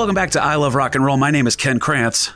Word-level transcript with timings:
Welcome 0.00 0.14
back 0.14 0.30
to 0.30 0.42
I 0.42 0.54
Love 0.54 0.76
Rock 0.76 0.94
and 0.94 1.04
Roll. 1.04 1.18
My 1.18 1.30
name 1.30 1.46
is 1.46 1.56
Ken 1.56 1.78
Krantz. 1.78 2.32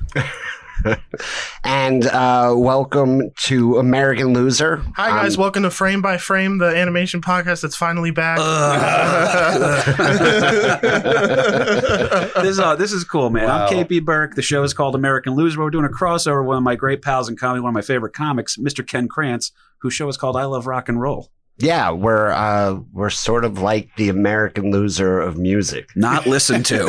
and 1.64 2.04
uh, 2.04 2.52
welcome 2.54 3.30
to 3.44 3.78
American 3.78 4.34
Loser. 4.34 4.82
Hi 4.96 5.08
guys, 5.08 5.36
Um, 5.36 5.40
welcome 5.40 5.62
to 5.62 5.70
Frame 5.70 6.02
by 6.02 6.18
Frame, 6.18 6.58
the 6.58 6.66
animation 6.66 7.22
podcast 7.22 7.62
that's 7.62 7.74
finally 7.74 8.10
back. 8.10 8.36
this, 12.42 12.58
uh, 12.58 12.76
this 12.76 12.92
is 12.92 13.02
cool, 13.02 13.30
man. 13.30 13.46
Wow. 13.46 13.66
I'm 13.66 13.72
KP 13.72 14.04
Burke. 14.04 14.34
The 14.34 14.42
show 14.42 14.62
is 14.62 14.74
called 14.74 14.94
American 14.94 15.32
Loser. 15.32 15.58
We're 15.58 15.70
doing 15.70 15.86
a 15.86 15.88
crossover 15.88 16.42
with 16.42 16.48
one 16.48 16.58
of 16.58 16.62
my 16.62 16.76
great 16.76 17.00
pals 17.00 17.30
in 17.30 17.36
comedy, 17.38 17.62
one 17.62 17.70
of 17.70 17.74
my 17.74 17.80
favorite 17.80 18.12
comics, 18.12 18.58
Mr. 18.58 18.86
Ken 18.86 19.08
Krantz, 19.08 19.52
whose 19.78 19.94
show 19.94 20.06
is 20.08 20.18
called 20.18 20.36
I 20.36 20.44
Love 20.44 20.66
Rock 20.66 20.90
and 20.90 21.00
Roll. 21.00 21.30
Yeah, 21.58 21.92
we're 21.92 22.30
uh, 22.30 22.80
we're 22.92 23.10
sort 23.10 23.44
of 23.44 23.60
like 23.60 23.94
the 23.96 24.08
American 24.08 24.72
Loser 24.72 25.20
of 25.20 25.38
music. 25.38 25.88
Not 25.94 26.26
listened 26.26 26.66
to. 26.66 26.86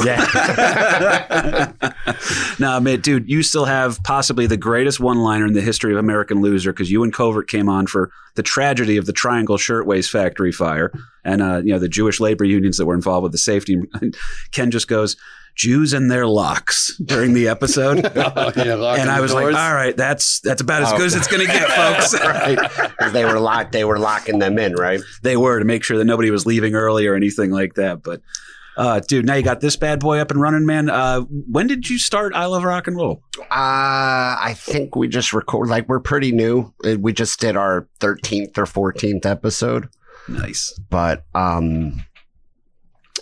man, 2.82 3.00
dude, 3.02 3.30
you 3.30 3.44
still 3.44 3.66
have 3.66 4.02
possibly 4.04 4.48
the 4.48 4.58
greatest 4.58 5.00
one 5.00 5.20
liner 5.20 5.46
in 5.46 5.54
the 5.54 5.62
history 5.62 5.92
of 5.92 6.00
American 6.00 6.42
Loser 6.42 6.74
because 6.74 6.90
you 6.90 7.04
and 7.04 7.14
Covert 7.14 7.48
came 7.48 7.70
on 7.70 7.86
for 7.86 8.12
the 8.34 8.44
tragedy 8.44 8.98
of 8.98 9.06
the 9.06 9.14
Triangle 9.14 9.58
Shirtwaist 9.58 10.10
Factory 10.10 10.52
fire 10.52 10.92
and 11.24 11.42
uh, 11.44 11.62
you 11.64 11.72
know 11.72 11.80
the 11.80 11.88
Jewish 11.88 12.20
labor 12.20 12.44
unions 12.44 12.78
that 12.78 12.88
were 12.88 12.96
involved 12.96 13.24
with 13.24 13.34
the 13.34 13.38
safety. 13.38 13.80
Ken 14.52 14.72
just 14.72 14.88
goes, 14.88 15.16
Jews 15.56 15.94
and 15.94 16.12
their 16.12 16.28
locks 16.28 16.96
during 16.98 17.34
the 17.34 17.48
episode. 17.48 18.06
Oh, 18.06 18.52
yeah, 18.56 18.96
and 19.02 19.10
I 19.10 19.22
was 19.22 19.32
doors. 19.32 19.54
like, 19.54 19.56
all 19.56 19.74
right, 19.74 19.96
that's 19.96 20.40
that's 20.42 20.62
about 20.62 20.84
as 20.84 20.92
Oh. 20.94 20.98
good 20.98 21.06
as 21.08 21.16
it's 21.16 21.28
going 21.28 21.42
to 21.46 21.48
get, 21.48 21.70
folks. 21.70 22.14
right, 23.00 23.12
they 23.14 23.26
were 23.26 23.40
locked. 23.40 23.72
They 23.72 23.86
were 23.86 23.98
locking 24.00 24.40
them 24.40 24.58
in, 24.60 24.74
right? 24.76 25.02
they 25.24 25.38
were 25.38 25.60
to 25.60 25.66
make 25.66 25.84
sure 25.84 25.98
that 25.98 26.06
nobody 26.06 26.30
was 26.32 26.46
leaving 26.46 26.76
early 26.76 27.08
or 27.08 27.16
anything 27.16 27.52
like 27.52 27.76
that. 27.76 28.04
But, 28.04 28.22
uh, 28.78 29.00
dude, 29.00 29.26
now 29.26 29.36
you 29.36 29.44
got 29.44 29.62
this 29.62 29.76
bad 29.78 30.00
boy 30.02 30.20
up 30.20 30.32
and 30.32 30.42
running, 30.42 30.66
man. 30.66 30.90
Uh, 30.90 31.22
when 31.22 31.68
did 31.68 31.90
you 31.90 31.98
start 31.98 32.34
I 32.36 32.46
Love 32.46 32.64
Rock 32.66 32.88
and 32.88 32.98
Roll? 32.98 33.22
Uh, 33.40 33.46
I 33.50 34.54
think 34.58 34.96
we 34.96 35.08
just 35.08 35.32
record. 35.34 35.70
Like 35.70 35.88
we're 35.88 36.02
pretty 36.02 36.32
new. 36.34 36.74
Uh, 36.86 36.98
We 37.00 37.14
just 37.14 37.40
did 37.40 37.56
our 37.56 37.88
thirteenth 38.02 38.58
or 38.58 38.66
fourteenth 38.66 39.26
episode, 39.26 39.88
Nice. 40.28 40.78
but 40.90 41.24
um, 41.34 42.04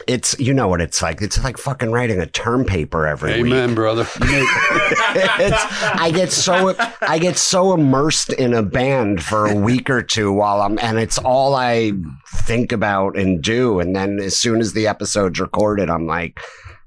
it's 0.08 0.38
you 0.40 0.54
know 0.54 0.68
what 0.68 0.82
it's 0.82 1.02
like. 1.02 1.22
It's 1.22 1.44
like 1.44 1.58
fucking 1.58 1.92
writing 1.92 2.20
a 2.20 2.26
term 2.26 2.66
paper 2.66 3.08
every 3.08 3.42
week. 3.42 3.52
Amen, 3.54 3.76
brother. 3.76 4.08
it's, 4.22 5.66
I 5.84 6.12
get 6.14 6.32
so 6.32 6.76
I 7.02 7.20
get 7.20 7.38
so 7.38 7.73
immersed 7.73 8.34
in 8.34 8.54
a 8.54 8.64
band 8.64 9.23
for 9.23 9.48
a 9.48 9.56
week 9.56 9.90
or 9.90 10.02
two 10.02 10.32
while 10.32 10.62
I'm 10.62 10.80
and 10.80 11.00
it's 11.00 11.18
all 11.18 11.56
I 11.56 11.94
think 12.28 12.72
about 12.72 13.18
and 13.18 13.42
do 13.42 13.80
and 13.80 13.95
then 13.95 14.20
as 14.20 14.38
soon 14.38 14.60
as 14.60 14.73
the 14.73 14.88
episode's 14.88 15.40
recorded 15.40 15.90
I'm 15.90 16.08
like 16.08 16.40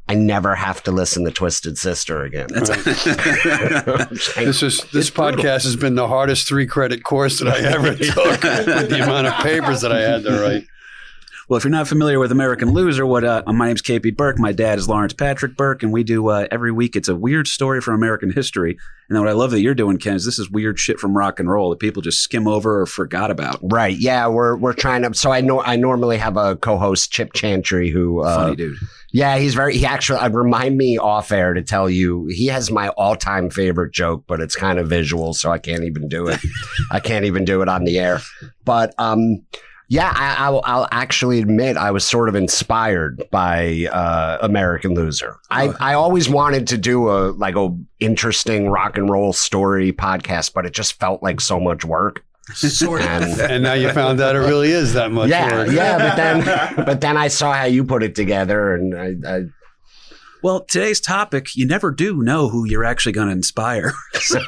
I 0.09 0.15
never 0.15 0.55
have 0.55 0.83
to 0.85 0.93
listen 0.93 1.25
to 1.25 1.33
Twisted 1.33 1.79
Sister 1.79 2.23
again. 2.23 2.49
This 4.37 4.63
is 4.63 4.79
this 4.93 5.11
podcast 5.11 5.65
has 5.65 5.77
been 5.77 5.97
the 5.97 6.07
hardest 6.07 6.47
three 6.47 6.67
credit 6.67 7.03
course 7.03 7.41
that 7.41 7.49
I 7.49 7.59
ever 7.59 7.95
took 7.95 8.43
with 8.43 8.91
the 8.91 9.03
amount 9.03 9.27
of 9.27 9.35
papers 9.35 9.81
that 9.81 9.93
I 9.93 10.01
had 10.01 10.23
to 10.25 10.41
write. 10.41 10.67
Well, 11.49 11.57
if 11.57 11.63
you're 11.63 11.71
not 11.71 11.87
familiar 11.87 12.19
with 12.19 12.33
American 12.33 12.73
Loser, 12.73 13.07
what 13.07 13.23
uh, 13.23 13.45
my 13.47 13.69
name's 13.69 13.81
KP 13.81 14.17
Burke. 14.17 14.37
My 14.37 14.51
dad 14.51 14.79
is 14.79 14.89
Lawrence 14.89 15.13
Patrick 15.13 15.57
Burke, 15.57 15.85
and 15.85 15.93
we 15.93 16.03
do 16.03 16.27
uh, 16.29 16.49
every 16.51 16.73
week. 16.73 16.97
It's 16.97 17.07
a 17.07 17.15
weird 17.15 17.47
story 17.47 17.81
from 17.81 17.95
American 17.95 18.33
history. 18.33 18.73
And 19.09 19.15
then 19.15 19.21
what 19.23 19.29
I 19.29 19.35
love 19.35 19.53
that 19.53 19.61
you're 19.61 19.73
doing, 19.73 19.99
Ken, 19.99 20.17
is 20.17 20.25
this 20.25 20.41
is 20.41 20.51
weird 20.51 20.81
shit 20.81 20.99
from 20.99 21.17
rock 21.17 21.39
and 21.39 21.49
roll 21.49 21.71
that 21.71 21.79
people 21.79 22.03
just 22.03 22.19
skim 22.19 22.49
over 22.49 22.81
or 22.81 22.87
forgot 22.87 23.31
about. 23.31 23.61
Right. 23.63 23.97
Yeah, 23.97 24.27
we're 24.27 24.57
we're 24.57 24.73
trying 24.73 25.03
to 25.03 25.15
so 25.15 25.31
I 25.31 25.41
know 25.41 25.63
I 25.63 25.77
normally 25.77 26.17
have 26.17 26.37
a 26.37 26.57
co-host 26.57 27.13
Chip 27.13 27.33
Chantry 27.33 27.91
who 27.91 28.25
uh 28.25 28.43
Funny 28.47 28.57
dude. 28.57 28.77
Yeah, 29.13 29.39
he's 29.39 29.55
very. 29.55 29.77
He 29.79 29.87
actually 29.87 30.19
uh, 30.19 30.31
remind 30.31 30.77
me 30.77 30.99
off 30.99 31.31
air 31.31 31.55
to 31.55 31.63
tell 31.63 31.89
you 31.89 32.27
he 32.27 32.49
has 32.49 32.73
my 32.73 32.89
all 32.89 33.15
time 33.15 33.51
favorite 33.51 33.95
joke, 33.95 34.25
but 34.27 34.41
it's 34.41 34.57
kind 34.57 34.81
of 34.81 34.89
visual, 34.89 35.33
so 35.33 35.53
I 35.53 35.59
can't 35.59 35.85
even 35.85 36.09
do 36.09 36.27
it. 36.27 36.41
I 36.91 36.99
can't 36.99 37.25
even 37.25 37.45
do 37.45 37.63
it 37.63 37.69
on 37.69 37.85
the 37.85 38.01
air. 38.01 38.21
But 38.65 38.95
um, 38.99 39.47
yeah, 39.89 40.13
I, 40.15 40.35
I'll, 40.47 40.61
I'll 40.65 40.89
actually 40.91 41.39
admit 41.41 41.77
I 41.77 41.91
was 41.93 42.05
sort 42.05 42.29
of 42.29 42.35
inspired 42.35 43.23
by 43.31 43.87
uh, 43.93 44.39
American 44.41 44.95
Loser. 44.95 45.39
I 45.51 45.69
I 45.79 45.95
always 45.95 46.29
wanted 46.29 46.67
to 46.69 46.79
do 46.79 47.09
a 47.09 47.31
like 47.31 47.55
a 47.57 47.77
interesting 48.01 48.69
rock 48.69 48.99
and 48.99 49.09
roll 49.09 49.33
story 49.33 49.93
podcast, 49.93 50.53
but 50.55 50.67
it 50.67 50.73
just 50.75 50.95
felt 50.99 51.23
like 51.23 51.41
so 51.41 51.61
much 51.61 51.85
work. 51.85 52.25
Sort 52.55 53.01
of. 53.01 53.07
And 53.09 53.41
And 53.41 53.63
now 53.65 53.73
you 53.75 53.93
found 53.93 54.21
out 54.21 54.37
it 54.37 54.41
really 54.41 54.71
is 54.71 54.93
that 54.93 55.11
much 55.11 55.31
yeah, 55.31 55.53
work. 55.53 55.69
yeah, 55.73 55.99
but 55.99 56.17
then 56.17 56.77
but 56.87 57.01
then 57.01 57.17
I 57.17 57.29
saw 57.29 57.53
how 57.53 57.65
you 57.65 57.85
put 57.85 58.03
it 58.03 58.15
together, 58.15 58.75
and 58.75 58.95
I, 58.95 59.37
I 59.37 59.45
Well, 60.47 60.61
today's 60.61 61.01
topic, 61.01 61.57
you 61.57 61.67
never 61.67 61.91
do 61.91 62.23
know 62.23 62.49
who 62.49 62.67
you're 62.67 62.85
actually 62.85 63.11
going 63.11 63.27
to 63.27 63.33
inspire. 63.33 63.93
but 64.39 64.45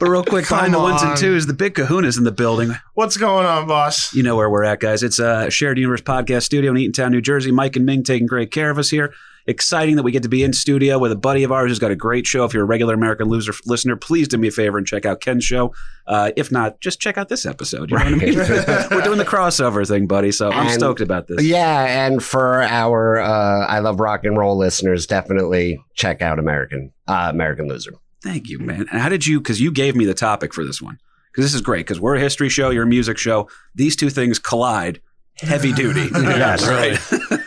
real 0.00 0.24
quick, 0.24 0.48
behind 0.48 0.72
the 0.72 0.78
Come 0.78 0.90
ones 0.90 1.02
and 1.02 1.18
twos, 1.18 1.46
the 1.46 1.52
big 1.52 1.74
kahuna's 1.74 2.16
in 2.16 2.24
the 2.24 2.32
building. 2.32 2.72
What's 2.94 3.18
going 3.18 3.44
on, 3.44 3.66
boss? 3.66 4.14
You 4.14 4.22
know 4.22 4.36
where 4.36 4.48
we're 4.48 4.64
at, 4.64 4.80
guys. 4.80 5.02
It's 5.02 5.18
a 5.18 5.50
shared 5.50 5.76
universe 5.76 6.00
podcast 6.00 6.44
studio 6.44 6.70
in 6.70 6.78
Eatontown, 6.78 7.10
New 7.10 7.20
Jersey. 7.20 7.50
Mike 7.50 7.76
and 7.76 7.84
Ming 7.84 8.04
taking 8.04 8.26
great 8.26 8.52
care 8.52 8.70
of 8.70 8.78
us 8.78 8.88
here. 8.88 9.12
Exciting 9.46 9.96
that 9.96 10.02
we 10.02 10.12
get 10.12 10.22
to 10.22 10.28
be 10.28 10.42
in 10.44 10.52
studio 10.52 10.98
with 10.98 11.12
a 11.12 11.16
buddy 11.16 11.42
of 11.42 11.50
ours 11.52 11.70
who's 11.70 11.78
got 11.78 11.90
a 11.90 11.96
great 11.96 12.26
show. 12.26 12.44
If 12.44 12.52
you're 12.54 12.62
a 12.62 12.66
regular 12.66 12.94
American 12.94 13.28
Loser 13.28 13.52
listener, 13.66 13.96
please 13.96 14.28
do 14.28 14.38
me 14.38 14.48
a 14.48 14.50
favor 14.50 14.78
and 14.78 14.86
check 14.86 15.06
out 15.06 15.20
Ken's 15.20 15.44
show. 15.44 15.72
Uh, 16.06 16.30
if 16.36 16.50
not, 16.52 16.80
just 16.80 17.00
check 17.00 17.16
out 17.18 17.28
this 17.28 17.46
episode. 17.46 17.90
You 17.90 17.98
know 17.98 18.04
what 18.04 18.12
I 18.12 18.16
mean? 18.16 18.34
We're 18.90 19.02
doing 19.02 19.18
the 19.18 19.24
crossover 19.24 19.86
thing, 19.86 20.06
buddy. 20.06 20.32
So 20.32 20.50
I'm 20.50 20.66
And- 20.66 20.74
stoked 20.74 21.00
about 21.00 21.26
this. 21.28 21.42
Yeah, 21.42 22.06
and 22.06 22.22
for 22.22 22.62
our 22.62 23.18
uh, 23.18 23.66
I 23.66 23.78
love 23.80 23.98
rock 24.00 24.24
and 24.24 24.36
roll 24.36 24.56
listeners, 24.56 25.06
definitely 25.06 25.82
check 25.94 26.22
out 26.22 26.38
American 26.38 26.92
uh, 27.08 27.28
American 27.30 27.68
Loser. 27.68 27.92
Thank 28.22 28.48
you, 28.48 28.58
man. 28.58 28.86
And 28.92 29.00
how 29.00 29.08
did 29.08 29.26
you? 29.26 29.40
Because 29.40 29.60
you 29.60 29.72
gave 29.72 29.96
me 29.96 30.04
the 30.04 30.14
topic 30.14 30.52
for 30.52 30.64
this 30.64 30.82
one. 30.82 30.98
Because 31.32 31.44
this 31.46 31.54
is 31.54 31.60
great. 31.62 31.80
Because 31.86 32.00
we're 32.00 32.16
a 32.16 32.20
history 32.20 32.48
show, 32.48 32.70
you're 32.70 32.82
a 32.82 32.86
music 32.88 33.16
show. 33.16 33.48
These 33.74 33.96
two 33.96 34.10
things 34.10 34.38
collide, 34.38 35.00
heavy 35.40 35.72
duty. 35.72 36.08
Yes. 36.20 36.66
right. 36.66 36.98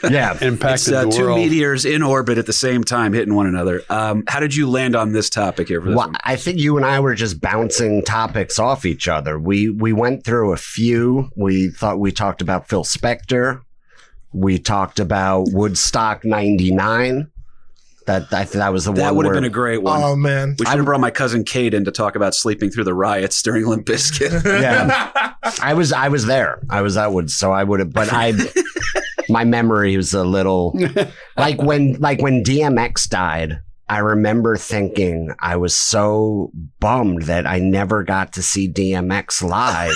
Yeah, 0.11 0.33
It's 0.33 0.41
Impacted 0.41 0.93
uh, 0.93 1.05
the 1.05 1.11
two 1.11 1.23
world. 1.23 1.37
meteors 1.39 1.85
in 1.85 2.03
orbit 2.03 2.37
at 2.37 2.45
the 2.45 2.53
same 2.53 2.83
time, 2.83 3.13
hitting 3.13 3.33
one 3.35 3.47
another. 3.47 3.81
Um, 3.89 4.23
how 4.27 4.39
did 4.41 4.53
you 4.53 4.69
land 4.69 4.95
on 4.97 5.13
this 5.13 5.29
topic 5.29 5.69
here 5.69 5.79
for 5.81 5.87
this 5.87 5.95
well, 5.95 6.07
one? 6.07 6.17
I 6.23 6.35
think 6.35 6.59
you 6.59 6.75
and 6.75 6.85
I 6.85 6.99
were 6.99 7.15
just 7.15 7.39
bouncing 7.39 8.03
topics 8.03 8.59
off 8.59 8.85
each 8.85 9.07
other. 9.07 9.39
We 9.39 9.69
we 9.69 9.93
went 9.93 10.25
through 10.25 10.51
a 10.51 10.57
few. 10.57 11.29
We 11.37 11.69
thought 11.69 11.99
we 11.99 12.11
talked 12.11 12.41
about 12.41 12.67
Phil 12.67 12.83
Spector. 12.83 13.61
We 14.33 14.59
talked 14.59 14.99
about 14.99 15.47
Woodstock 15.51 16.25
'99. 16.25 17.29
That 18.05 18.33
I 18.33 18.43
think 18.43 18.55
that 18.55 18.73
was 18.73 18.85
the 18.85 18.91
That 18.91 18.99
one. 19.01 19.07
That 19.07 19.15
would 19.15 19.25
have 19.27 19.33
been 19.35 19.43
a 19.45 19.49
great 19.49 19.81
one. 19.81 20.01
Oh 20.03 20.15
man. 20.15 20.55
we 20.59 20.65
should 20.65 20.75
have 20.75 20.85
brought 20.85 20.99
my 20.99 21.11
cousin 21.11 21.43
Kate 21.43 21.73
in 21.73 21.85
to 21.85 21.91
talk 21.91 22.15
about 22.15 22.35
sleeping 22.35 22.69
through 22.69 22.83
the 22.83 22.93
riots 22.93 23.41
during 23.41 23.65
Limp 23.65 23.85
Bizkit. 23.85 24.43
Yeah. 24.43 25.33
I 25.61 25.73
was 25.73 25.93
I 25.93 26.09
was 26.09 26.25
there. 26.25 26.61
I 26.69 26.81
was 26.81 26.97
at 26.97 27.13
Woods, 27.13 27.33
so 27.35 27.51
I 27.51 27.63
would 27.63 27.79
have. 27.79 27.93
But 27.93 28.09
I, 28.11 28.33
my 29.29 29.45
memory 29.45 29.95
was 29.95 30.13
a 30.13 30.23
little 30.23 30.77
like 31.37 31.61
when 31.61 31.93
like 31.99 32.21
when 32.21 32.43
DMX 32.43 33.07
died. 33.09 33.59
I 33.89 33.99
remember 33.99 34.55
thinking 34.57 35.33
I 35.39 35.57
was 35.57 35.77
so 35.77 36.51
bummed 36.79 37.23
that 37.23 37.45
I 37.45 37.59
never 37.59 38.03
got 38.03 38.33
to 38.33 38.41
see 38.43 38.67
DMX 38.71 39.41
live, 39.47 39.95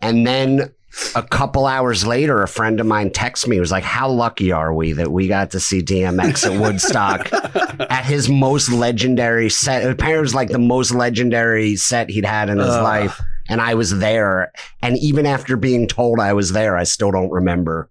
and 0.00 0.26
then. 0.26 0.72
A 1.14 1.22
couple 1.22 1.66
hours 1.66 2.06
later, 2.06 2.42
a 2.42 2.48
friend 2.48 2.78
of 2.80 2.86
mine 2.86 3.10
texts 3.10 3.46
me. 3.46 3.56
He 3.56 3.60
was 3.60 3.72
like, 3.72 3.84
"How 3.84 4.08
lucky 4.10 4.52
are 4.52 4.74
we 4.74 4.92
that 4.92 5.10
we 5.10 5.26
got 5.28 5.50
to 5.52 5.60
see 5.60 5.82
DMX 5.82 6.44
at 6.44 6.60
Woodstock 6.60 7.32
at 7.90 8.04
his 8.04 8.28
most 8.28 8.70
legendary 8.70 9.48
set? 9.48 9.88
Apparently, 9.88 10.18
it 10.18 10.20
was 10.22 10.34
like 10.34 10.50
the 10.50 10.58
most 10.58 10.92
legendary 10.92 11.76
set 11.76 12.10
he'd 12.10 12.24
had 12.26 12.50
in 12.50 12.58
his 12.58 12.68
Ugh. 12.68 12.82
life." 12.82 13.20
and 13.48 13.60
I 13.60 13.74
was 13.74 13.98
there. 13.98 14.52
And 14.80 14.96
even 14.98 15.26
after 15.26 15.56
being 15.56 15.88
told 15.88 16.20
I 16.20 16.32
was 16.32 16.52
there, 16.52 16.76
I 16.76 16.84
still 16.84 17.10
don't 17.10 17.30
remember. 17.30 17.90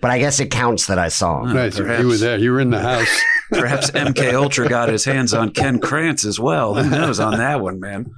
But 0.00 0.10
I 0.10 0.18
guess 0.18 0.40
it 0.40 0.50
counts 0.50 0.88
that 0.88 0.98
I 0.98 1.08
saw 1.08 1.44
him. 1.44 1.54
Nice. 1.54 1.78
Perhaps. 1.78 2.02
You 2.02 2.08
were 2.08 2.16
there. 2.16 2.38
You 2.38 2.52
were 2.52 2.60
in 2.60 2.70
the 2.70 2.80
house. 2.80 3.20
Perhaps 3.50 3.92
MK 3.92 4.34
Ultra 4.34 4.68
got 4.68 4.88
his 4.88 5.04
hands 5.04 5.32
on 5.32 5.50
Ken 5.52 5.78
Krantz 5.78 6.26
as 6.26 6.38
well. 6.38 6.74
Who 6.74 6.90
knows 6.90 7.20
on 7.20 7.38
that 7.38 7.60
one, 7.60 7.80
man? 7.80 8.10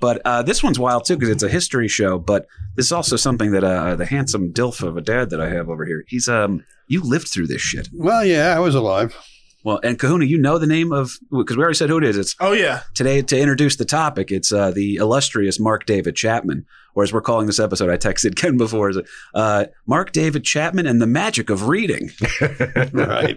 But 0.00 0.20
uh, 0.24 0.42
this 0.42 0.62
one's 0.62 0.78
wild 0.78 1.04
too 1.06 1.16
because 1.16 1.30
it's 1.30 1.42
a 1.42 1.48
history 1.48 1.88
show. 1.88 2.18
But 2.18 2.46
this 2.74 2.86
is 2.86 2.92
also 2.92 3.16
something 3.16 3.52
that 3.52 3.64
uh, 3.64 3.96
the 3.96 4.06
handsome 4.06 4.52
dilf 4.52 4.82
of 4.82 4.96
a 4.96 5.00
dad 5.00 5.30
that 5.30 5.40
I 5.40 5.48
have 5.48 5.68
over 5.68 5.84
here. 5.86 6.04
He's 6.06 6.28
um, 6.28 6.64
you 6.86 7.02
lived 7.02 7.28
through 7.28 7.46
this 7.46 7.62
shit. 7.62 7.88
Well, 7.92 8.24
yeah, 8.24 8.54
I 8.54 8.58
was 8.58 8.74
alive. 8.74 9.16
Well, 9.64 9.80
and 9.82 9.98
Kahuna, 9.98 10.26
you 10.26 10.38
know 10.38 10.58
the 10.58 10.66
name 10.68 10.92
of 10.92 11.10
because 11.36 11.56
we 11.56 11.62
already 11.64 11.74
said 11.76 11.90
who 11.90 11.98
it 11.98 12.04
is. 12.04 12.16
It's 12.16 12.36
Oh 12.38 12.52
yeah. 12.52 12.82
today 12.94 13.20
to 13.20 13.36
introduce 13.40 13.74
the 13.74 13.84
topic. 13.84 14.30
It's 14.30 14.52
uh, 14.52 14.70
the 14.70 14.94
illustrious 14.96 15.58
Mark 15.58 15.86
David 15.86 16.14
Chapman, 16.14 16.66
or 16.94 17.02
as 17.02 17.12
we're 17.12 17.20
calling 17.20 17.48
this 17.48 17.58
episode, 17.58 17.90
I 17.90 17.96
texted 17.96 18.36
Ken 18.36 18.56
before, 18.56 18.90
is 18.90 18.98
uh, 19.34 19.64
Mark 19.84 20.12
David 20.12 20.44
Chapman 20.44 20.86
and 20.86 21.02
the 21.02 21.06
magic 21.08 21.50
of 21.50 21.66
reading. 21.66 22.10
Right. 22.92 23.36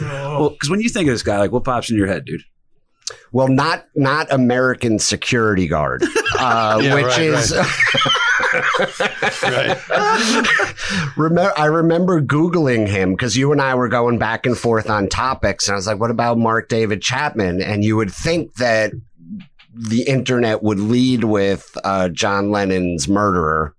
Oh. 0.00 0.40
Well, 0.40 0.50
because 0.50 0.70
when 0.70 0.80
you 0.80 0.88
think 0.88 1.08
of 1.08 1.14
this 1.14 1.22
guy, 1.22 1.38
like 1.38 1.52
what 1.52 1.64
pops 1.64 1.90
in 1.90 1.96
your 1.96 2.06
head, 2.06 2.24
dude? 2.24 2.42
Well, 3.32 3.48
not 3.48 3.86
not 3.94 4.32
American 4.32 4.98
security 4.98 5.66
guard, 5.68 6.02
uh, 6.38 6.80
Yeah, 6.82 6.94
which 6.94 7.04
right, 7.06 7.20
is. 7.20 7.52
right. 9.42 9.78
remember, 11.16 11.52
I 11.56 11.66
remember 11.66 12.20
Googling 12.22 12.88
him 12.88 13.12
because 13.12 13.36
you 13.36 13.52
and 13.52 13.60
I 13.60 13.74
were 13.74 13.88
going 13.88 14.18
back 14.18 14.46
and 14.46 14.56
forth 14.56 14.88
on 14.90 15.08
topics, 15.08 15.68
and 15.68 15.74
I 15.74 15.76
was 15.76 15.86
like, 15.86 15.98
"What 16.00 16.10
about 16.10 16.38
Mark 16.38 16.68
David 16.68 17.02
Chapman?" 17.02 17.60
And 17.60 17.84
you 17.84 17.96
would 17.96 18.10
think 18.12 18.54
that 18.54 18.92
the 19.74 20.02
internet 20.04 20.62
would 20.62 20.78
lead 20.78 21.24
with 21.24 21.76
uh, 21.84 22.08
John 22.08 22.50
Lennon's 22.50 23.08
murderer, 23.08 23.74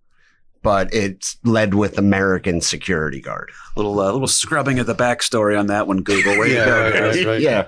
but 0.62 0.94
it 0.94 1.26
led 1.44 1.74
with 1.74 1.98
American 1.98 2.60
security 2.62 3.22
guard. 3.22 3.52
Little 3.76 4.00
uh, 4.00 4.12
little 4.12 4.28
scrubbing 4.28 4.80
of 4.80 4.88
the 4.88 4.96
backstory 4.96 5.58
on 5.58 5.68
that 5.68 5.88
one, 5.88 6.02
Google. 6.04 6.38
Way 6.40 6.54
Yeah, 6.54 6.66
to 6.66 6.72
go, 6.72 6.82
right, 6.84 6.94
right, 7.16 7.26
right. 7.26 7.42
Yeah, 7.42 7.68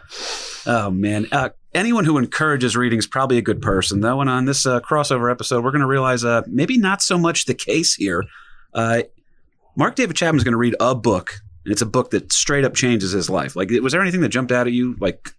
Oh 0.67 0.91
man, 0.91 1.27
uh, 1.31 1.49
anyone 1.73 2.03
who 2.03 2.17
encourages 2.17 2.75
reading 2.75 2.99
is 2.99 3.07
probably 3.07 3.37
a 3.37 3.41
good 3.41 3.61
person, 3.61 4.01
though. 4.01 4.19
And 4.19 4.29
on 4.29 4.45
this 4.45 4.65
uh, 4.65 4.81
crossover 4.81 5.31
episode, 5.31 5.63
we're 5.63 5.71
going 5.71 5.81
to 5.81 5.87
realize 5.87 6.25
uh, 6.25 6.41
maybe 6.45 6.77
not 6.77 7.01
so 7.01 7.17
much 7.17 7.45
the 7.45 7.53
case 7.53 7.95
here. 7.95 8.25
Uh, 8.73 9.03
Mark 9.77 9.95
David 9.95 10.17
Chapman 10.17 10.37
is 10.37 10.43
going 10.43 10.51
to 10.51 10.57
read 10.57 10.75
a 10.79 10.93
book, 10.93 11.39
and 11.63 11.71
it's 11.71 11.81
a 11.81 11.85
book 11.85 12.11
that 12.11 12.33
straight 12.33 12.65
up 12.65 12.73
changes 12.73 13.11
his 13.11 13.29
life. 13.29 13.55
Like, 13.55 13.69
was 13.81 13.93
there 13.93 14.01
anything 14.01 14.21
that 14.21 14.29
jumped 14.29 14.51
out 14.51 14.67
at 14.67 14.73
you? 14.73 14.97
Like, 14.99 15.29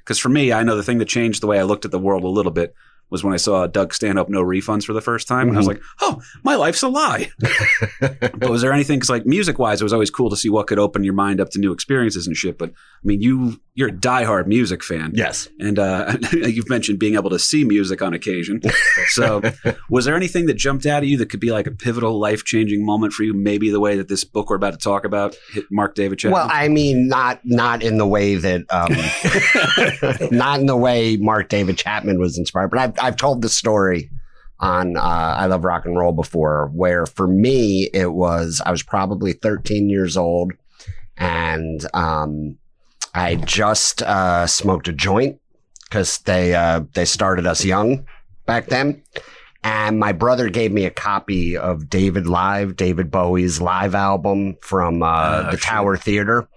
because 0.00 0.18
for 0.18 0.28
me, 0.28 0.52
I 0.52 0.62
know 0.64 0.76
the 0.76 0.82
thing 0.82 0.98
that 0.98 1.08
changed 1.08 1.42
the 1.42 1.46
way 1.46 1.58
I 1.58 1.62
looked 1.62 1.86
at 1.86 1.90
the 1.90 1.98
world 1.98 2.24
a 2.24 2.28
little 2.28 2.52
bit 2.52 2.74
was 3.08 3.22
when 3.22 3.32
I 3.32 3.38
saw 3.38 3.66
Doug 3.66 3.94
Stanhope 3.94 4.28
no 4.28 4.42
refunds 4.42 4.84
for 4.84 4.92
the 4.92 5.00
first 5.00 5.28
time, 5.28 5.48
and 5.48 5.56
I 5.56 5.60
was 5.60 5.66
like, 5.66 5.80
"Oh, 6.00 6.20
my 6.42 6.56
life's 6.56 6.82
a 6.82 6.88
lie." 6.88 7.30
but 8.00 8.50
was 8.50 8.60
there 8.60 8.72
anything? 8.72 8.98
Because 8.98 9.10
like 9.10 9.24
music 9.24 9.58
wise, 9.58 9.80
it 9.80 9.84
was 9.84 9.92
always 9.92 10.10
cool 10.10 10.30
to 10.30 10.36
see 10.36 10.48
what 10.48 10.66
could 10.66 10.78
open 10.78 11.04
your 11.04 11.14
mind 11.14 11.40
up 11.40 11.50
to 11.50 11.58
new 11.58 11.72
experiences 11.72 12.26
and 12.26 12.36
shit. 12.36 12.58
But 12.58 12.70
I 12.70 13.06
mean, 13.06 13.22
you 13.22 13.60
you're 13.76 13.88
a 13.88 13.92
diehard 13.92 14.46
music 14.46 14.84
fan, 14.84 15.10
yes. 15.14 15.48
and 15.58 15.80
uh, 15.80 16.16
you've 16.32 16.68
mentioned 16.68 17.00
being 17.00 17.16
able 17.16 17.30
to 17.30 17.40
see 17.40 17.64
music 17.64 18.02
on 18.02 18.14
occasion. 18.14 18.60
So, 19.08 19.42
was 19.90 20.06
there 20.06 20.16
anything 20.16 20.46
that 20.46 20.54
jumped 20.54 20.86
out 20.86 21.02
at 21.02 21.08
you 21.08 21.18
that 21.18 21.28
could 21.28 21.38
be 21.38 21.50
like 21.50 21.66
a 21.66 21.70
pivotal, 21.70 22.18
life 22.18 22.44
changing 22.44 22.84
moment 22.84 23.12
for 23.12 23.22
you? 23.22 23.34
Maybe 23.34 23.70
the 23.70 23.80
way 23.80 23.96
that 23.96 24.08
this 24.08 24.24
book 24.24 24.50
we're 24.50 24.56
about 24.56 24.72
to 24.72 24.78
talk 24.78 25.04
about 25.04 25.36
hit 25.52 25.64
Mark 25.70 25.94
David 25.94 26.18
Chapman. 26.18 26.32
Well, 26.32 26.48
I 26.50 26.68
mean, 26.68 27.06
not 27.06 27.40
not 27.44 27.82
in 27.82 27.98
the 27.98 28.06
way 28.06 28.36
that, 28.36 28.64
um, 28.70 30.30
not 30.36 30.60
in 30.60 30.66
the 30.66 30.76
way 30.76 31.16
Mark 31.16 31.48
David 31.48 31.76
Chapman 31.76 32.18
was 32.18 32.38
inspired. 32.38 32.70
But 32.70 32.78
I've 32.80 32.94
I've 33.00 33.16
told 33.16 33.42
the 33.42 33.48
story 33.48 34.10
on 34.58 34.96
uh, 34.96 35.00
I 35.00 35.46
Love 35.46 35.64
Rock 35.64 35.84
and 35.84 35.96
Roll 35.96 36.12
before, 36.12 36.70
where 36.72 37.06
for 37.06 37.28
me 37.28 37.90
it 37.92 38.12
was 38.12 38.62
I 38.64 38.70
was 38.70 38.82
probably 38.82 39.32
13 39.32 39.90
years 39.90 40.16
old, 40.16 40.52
and 41.16 41.86
um, 41.94 42.56
I 43.14 43.36
just 43.36 44.02
uh, 44.02 44.46
smoked 44.46 44.88
a 44.88 44.92
joint 44.92 45.40
because 45.88 46.18
they 46.18 46.54
uh, 46.54 46.82
they 46.94 47.04
started 47.04 47.46
us 47.46 47.64
young 47.64 48.06
back 48.46 48.66
then. 48.66 49.02
And 49.62 49.98
my 49.98 50.12
brother 50.12 50.50
gave 50.50 50.72
me 50.72 50.84
a 50.84 50.90
copy 50.90 51.56
of 51.56 51.88
David 51.88 52.26
Live, 52.26 52.76
David 52.76 53.10
Bowie's 53.10 53.62
live 53.62 53.94
album 53.94 54.56
from 54.60 55.02
uh, 55.02 55.06
Ah, 55.06 55.42
the 55.50 55.56
shit. 55.56 55.60
Tower 55.62 55.96
Theater. 55.96 56.48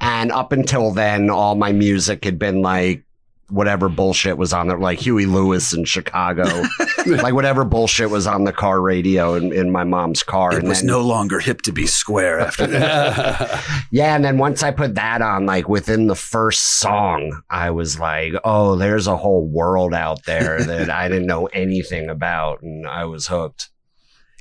And 0.00 0.32
up 0.32 0.50
until 0.50 0.90
then, 0.90 1.28
all 1.28 1.56
my 1.56 1.72
music 1.72 2.24
had 2.24 2.38
been 2.38 2.62
like 2.62 3.04
whatever 3.50 3.88
bullshit 3.88 4.38
was 4.38 4.52
on 4.52 4.68
there, 4.68 4.78
like 4.78 4.98
Huey 4.98 5.26
Lewis 5.26 5.72
in 5.72 5.84
Chicago, 5.84 6.44
like 7.06 7.34
whatever 7.34 7.64
bullshit 7.64 8.10
was 8.10 8.26
on 8.26 8.44
the 8.44 8.52
car 8.52 8.80
radio 8.80 9.34
in, 9.34 9.52
in 9.52 9.70
my 9.70 9.84
mom's 9.84 10.22
car. 10.22 10.52
it 10.52 10.60
and 10.60 10.68
was 10.68 10.78
then, 10.80 10.86
no 10.88 11.00
longer 11.02 11.40
hip 11.40 11.62
to 11.62 11.72
be 11.72 11.86
square 11.86 12.40
after 12.40 12.66
that. 12.66 13.62
yeah, 13.90 14.14
and 14.16 14.24
then 14.24 14.38
once 14.38 14.62
I 14.62 14.70
put 14.70 14.94
that 14.94 15.22
on, 15.22 15.46
like 15.46 15.68
within 15.68 16.06
the 16.06 16.14
first 16.16 16.78
song, 16.78 17.42
I 17.50 17.70
was 17.70 17.98
like, 17.98 18.32
"Oh, 18.44 18.76
there's 18.76 19.06
a 19.06 19.16
whole 19.16 19.46
world 19.46 19.94
out 19.94 20.24
there 20.24 20.62
that 20.62 20.90
I 20.90 21.08
didn't 21.08 21.26
know 21.26 21.46
anything 21.46 22.08
about," 22.08 22.62
and 22.62 22.86
I 22.86 23.04
was 23.04 23.26
hooked. 23.26 23.70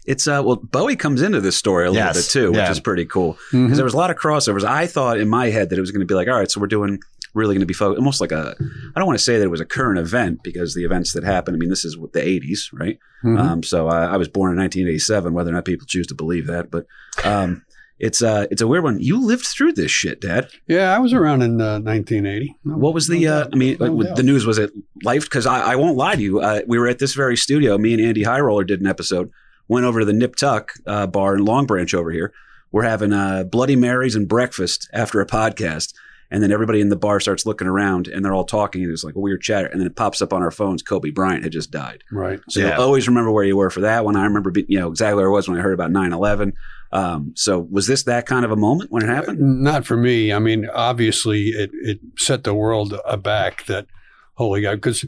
It's 0.05 0.27
uh 0.27 0.41
well 0.45 0.57
Bowie 0.57 0.97
comes 0.97 1.21
into 1.21 1.39
this 1.39 1.55
story 1.55 1.85
a 1.87 1.91
little 1.91 2.05
Yes. 2.07 2.27
bit 2.27 2.31
too, 2.31 2.47
which 2.49 2.57
Yeah. 2.57 2.71
is 2.71 2.79
pretty 2.81 3.05
cool 3.05 3.37
because 3.51 3.71
Mhm. 3.71 3.75
there 3.75 3.85
was 3.85 3.93
a 3.93 3.97
lot 3.97 4.11
of 4.11 4.17
crossovers. 4.17 4.65
I 4.65 4.85
thought 4.85 5.17
in 5.17 5.29
my 5.29 5.49
head 5.49 5.69
that 5.69 5.77
it 5.77 5.81
was 5.81 5.91
going 5.91 6.01
to 6.01 6.05
be 6.05 6.13
like, 6.13 6.27
all 6.27 6.35
right, 6.35 6.51
so 6.51 6.59
we're 6.59 6.67
doing 6.67 6.99
really 7.33 7.55
going 7.55 7.61
to 7.61 7.65
be 7.65 7.73
fo- 7.73 7.95
almost 7.95 8.21
like 8.21 8.31
a. 8.31 8.55
I 8.95 8.99
don't 8.99 9.07
want 9.07 9.17
to 9.17 9.23
say 9.23 9.37
that 9.37 9.43
it 9.43 9.49
was 9.51 9.61
a 9.61 9.65
current 9.65 9.99
event 9.99 10.43
because 10.43 10.73
the 10.75 10.83
events 10.85 11.13
that 11.13 11.23
happened. 11.23 11.55
I 11.55 11.59
mean, 11.59 11.69
this 11.69 11.85
is 11.85 11.95
the 12.13 12.19
'80s, 12.21 12.69
right? 12.73 12.99
Mhm. 13.23 13.39
Um, 13.39 13.63
so 13.63 13.87
uh, 13.89 14.07
I 14.11 14.17
was 14.17 14.27
born 14.27 14.51
in 14.51 14.57
1987. 14.59 15.33
Whether 15.33 15.49
or 15.51 15.53
not 15.53 15.65
people 15.65 15.87
choose 15.87 16.07
to 16.07 16.15
believe 16.15 16.47
that, 16.47 16.69
but 16.71 16.85
um, 17.23 17.63
it's 17.99 18.21
uh 18.21 18.47
it's 18.51 18.61
a 18.61 18.67
weird 18.67 18.83
one. 18.83 18.99
You 18.99 19.19
lived 19.25 19.45
through 19.45 19.73
this 19.73 19.91
shit, 19.91 20.19
Dad. 20.21 20.49
yeah, 20.67 20.93
I 20.95 20.99
was 20.99 21.13
around 21.13 21.41
in 21.41 21.61
uh, 21.61 21.79
1980. 21.79 22.55
No- 22.65 22.77
What 22.77 22.93
was 22.93 23.07
the? 23.07 23.27
Uh. 23.27 23.47
I 23.51 23.55
mean, 23.55 23.77
No 23.79 23.87
like, 23.93 24.15
the 24.15 24.23
news 24.23 24.45
was 24.45 24.57
it 24.57 24.71
life? 25.03 25.23
Because 25.23 25.45
I, 25.45 25.73
I 25.73 25.75
won't 25.75 25.97
lie 25.97 26.15
to 26.15 26.21
you. 26.21 26.39
Uh, 26.41 26.61
we 26.67 26.77
were 26.79 26.87
at 26.87 26.99
this 26.99 27.13
very 27.13 27.37
studio. 27.37 27.77
Me 27.77 27.93
and 27.93 28.01
Andy 28.01 28.23
Highroller 28.23 28.65
did 28.67 28.81
an 28.81 28.87
episode. 28.87 29.31
Went 29.69 29.85
over 29.85 29.99
to 30.01 30.05
the 30.05 30.13
Nip 30.13 30.35
Tuck 30.35 30.73
uh, 30.85 31.07
bar 31.07 31.35
in 31.35 31.45
Long 31.45 31.65
Branch 31.65 31.93
over 31.93 32.11
here. 32.11 32.33
We're 32.73 32.83
having 32.83 33.13
uh, 33.13 33.43
Bloody 33.45 33.75
Marys 33.77 34.15
and 34.15 34.27
breakfast 34.27 34.89
after 34.91 35.21
a 35.21 35.25
podcast. 35.27 35.93
And 36.31 36.41
then 36.41 36.51
everybody 36.51 36.81
in 36.81 36.89
the 36.89 36.95
bar 36.95 37.19
starts 37.19 37.45
looking 37.45 37.67
around 37.67 38.07
and 38.07 38.25
they're 38.25 38.33
all 38.33 38.43
talking. 38.45 38.83
And 38.83 38.91
it's 38.91 39.03
like 39.03 39.15
a 39.15 39.19
weird 39.19 39.41
chatter. 39.41 39.67
And 39.67 39.79
then 39.79 39.87
it 39.87 39.95
pops 39.95 40.21
up 40.21 40.33
on 40.33 40.41
our 40.41 40.49
phones 40.51 40.81
Kobe 40.81 41.11
Bryant 41.11 41.43
had 41.43 41.51
just 41.51 41.69
died. 41.69 42.03
right. 42.11 42.39
So 42.49 42.59
Yeah. 42.59 42.73
you'll 42.75 42.83
always 42.85 43.07
remember 43.07 43.31
where 43.31 43.43
you 43.43 43.55
were 43.55 43.69
for 43.69 43.81
that 43.81 44.03
one. 44.03 44.15
I 44.15 44.23
remember, 44.23 44.49
be, 44.51 44.65
you 44.67 44.79
know, 44.79 44.89
exactly 44.89 45.17
where 45.17 45.29
I 45.29 45.31
was 45.31 45.47
when 45.47 45.57
I 45.59 45.61
heard 45.61 45.73
about 45.73 45.91
9 45.91 46.11
11. 46.13 46.53
Um, 46.91 47.33
so 47.35 47.67
was 47.71 47.87
this 47.87 48.03
that 48.03 48.25
kind 48.25 48.45
of 48.45 48.51
a 48.51 48.55
moment 48.55 48.91
when 48.91 49.03
it 49.03 49.09
happened? 49.09 49.39
Not 49.63 49.85
for 49.85 49.97
me. 49.97 50.31
I 50.33 50.39
mean, 50.39 50.67
obviously, 50.73 51.49
it, 51.49 51.71
it 51.73 51.99
set 52.17 52.43
the 52.43 52.53
world 52.53 52.93
aback 53.05 53.65
that, 53.65 53.87
holy 54.35 54.61
God, 54.61 54.75
because 54.75 55.05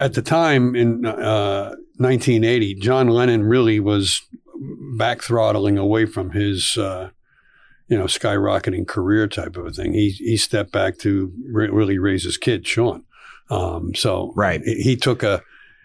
at 0.00 0.14
the 0.14 0.22
time 0.22 0.74
in 0.74 1.04
uh, 1.06 1.74
1980, 1.98 2.74
John 2.76 3.08
Lennon 3.08 3.42
really 3.44 3.80
was 3.80 4.20
back 4.96 5.22
throttling 5.22 5.76
away 5.78 6.06
from 6.06 6.30
his, 6.30 6.76
uh, 6.78 7.10
you 7.88 7.96
know, 7.96 8.04
skyrocketing 8.04 8.86
career 8.86 9.26
type 9.28 9.56
of 9.56 9.66
a 9.66 9.70
thing. 9.70 9.92
He, 9.92 10.10
he 10.10 10.36
stepped 10.36 10.72
back 10.72 10.98
to 10.98 11.32
re- 11.50 11.68
really 11.68 11.98
raise 11.98 12.24
his 12.24 12.36
kid, 12.36 12.66
Sean. 12.66 13.04
Um, 13.50 13.94
so 13.94 14.32
Right. 14.34 14.60
he, 14.64 14.74
he 14.82 14.96
took 14.96 15.22
a, 15.22 15.42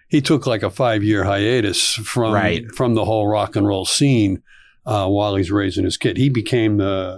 he 0.07 0.19
took 0.21 0.45
like 0.47 0.63
a 0.63 0.69
five 0.69 1.03
year 1.03 1.23
hiatus 1.23 1.93
from, 1.93 2.33
Right. 2.33 2.65
from 2.75 2.95
the 2.95 3.05
whole 3.05 3.27
rock 3.27 3.55
and 3.55 3.67
roll 3.67 3.85
scene 3.85 4.41
uh, 4.85 5.07
while 5.07 5.35
he's 5.35 5.51
raising 5.51 5.83
his 5.85 5.97
kid. 5.97 6.17
He 6.17 6.29
became 6.29 6.77
the 6.77 7.17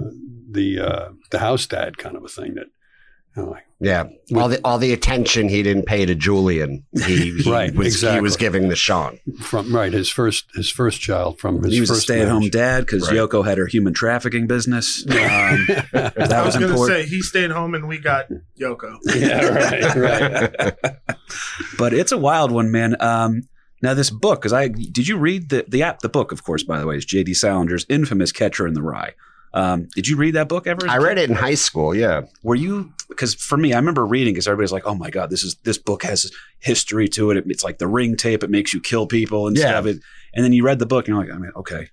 the 0.52 0.80
uh, 0.80 1.10
the 1.32 1.40
house 1.40 1.66
dad 1.66 1.98
kind 1.98 2.16
of 2.16 2.24
a 2.24 2.28
thing. 2.28 2.54
That 2.56 2.68
like, 3.36 3.64
Yeah, 3.80 4.06
all 4.36 4.48
the 4.48 4.60
all 4.64 4.78
the 4.78 4.94
attention 4.94 5.50
he 5.50 5.64
didn't 5.64 5.86
pay 5.86 6.06
to 6.06 6.16
Julian, 6.16 6.86
he, 6.94 7.32
he 7.42 7.44
Right, 7.52 7.74
was 7.74 7.86
he 7.88 7.92
exactly. 7.92 8.22
was 8.22 8.38
giving 8.38 8.70
to 8.70 8.76
Sean. 8.76 9.20
from 9.42 9.76
right 9.76 9.92
his 9.92 10.10
first 10.10 10.46
his 10.56 10.70
first 10.70 11.02
child 11.02 11.40
from 11.40 11.62
his 11.64 11.74
he 11.74 11.80
was 11.80 11.90
a 11.90 11.96
stay-at-home 11.96 12.50
dad 12.50 12.82
because 12.82 13.08
Right. 13.08 13.18
Yoko 13.18 13.44
had 13.46 13.58
her 13.58 13.66
human 13.68 13.94
trafficking 13.94 14.48
business. 14.48 15.06
Um, 15.14 15.66
that 15.94 16.32
I 16.34 16.44
was 16.46 16.48
was 16.48 16.56
going 16.58 16.68
to 16.68 16.74
important. 16.74 17.06
say 17.10 17.10
he 17.10 17.22
stayed 17.22 17.52
home 17.52 17.74
and 17.76 17.88
we 17.88 17.98
got 17.98 18.26
Yoko. 18.60 18.98
yeah, 19.16 19.46
right, 19.48 19.96
right. 19.96 20.96
but 21.78 21.94
it's 21.94 22.12
a 22.12 22.18
wild 22.18 22.52
one, 22.52 22.72
man. 22.72 22.96
Um, 23.02 23.44
now 23.82 23.94
this 23.94 24.10
book, 24.10 24.40
because 24.42 24.54
I 24.54 24.68
did 24.70 25.08
you 25.08 25.18
read 25.18 25.50
the 25.50 25.66
the 25.68 25.84
app? 25.84 26.00
The 26.00 26.10
book, 26.10 26.32
of 26.32 26.44
course, 26.44 26.64
by 26.64 26.80
the 26.80 26.88
way, 26.88 26.96
is 26.98 27.06
J.D. 27.06 27.34
Salinger's 27.34 27.86
infamous 27.90 28.32
Catcher 28.32 28.66
in 28.68 28.74
the 28.74 28.82
Rye. 28.82 29.14
Um, 29.56 29.88
did 29.94 30.08
you 30.08 30.18
read 30.18 30.34
that 30.36 30.50
book 30.50 30.66
ever? 30.66 30.90
I 30.90 30.98
read 30.98 31.18
it 31.20 31.30
in 31.30 31.36
high 31.36 31.54
school. 31.54 31.94
Yeah, 31.96 32.22
Were 32.42 32.56
you? 32.56 32.92
Because 33.10 33.36
for 33.36 33.58
me, 33.58 33.74
I 33.74 33.78
remember 33.78 34.06
reading 34.06 34.34
because 34.34 34.48
everybody's 34.48 34.72
like, 34.72 34.88
"Oh 34.88 34.96
my 34.96 35.12
god, 35.12 35.30
this 35.30 35.44
is 35.44 35.56
this 35.64 35.78
book 35.78 36.02
has 36.04 36.32
history 36.60 37.08
to 37.10 37.30
it. 37.32 37.44
It's 37.48 37.64
like 37.64 37.78
the 37.78 37.88
ring 37.88 38.16
tape. 38.16 38.44
It 38.44 38.50
makes 38.50 38.74
you 38.74 38.82
kill 38.82 39.06
people 39.06 39.46
and 39.48 39.56
Yeah. 39.56 39.68
stuff." 39.70 39.86
It, 39.86 40.00
and 40.34 40.44
then 40.44 40.54
you 40.54 40.64
read 40.66 40.80
the 40.80 40.88
book, 40.88 41.08
and 41.08 41.16
you're 41.16 41.24
like, 41.24 41.32
"I 41.34 41.38
mean, 41.38 41.52
okay, 41.56 41.90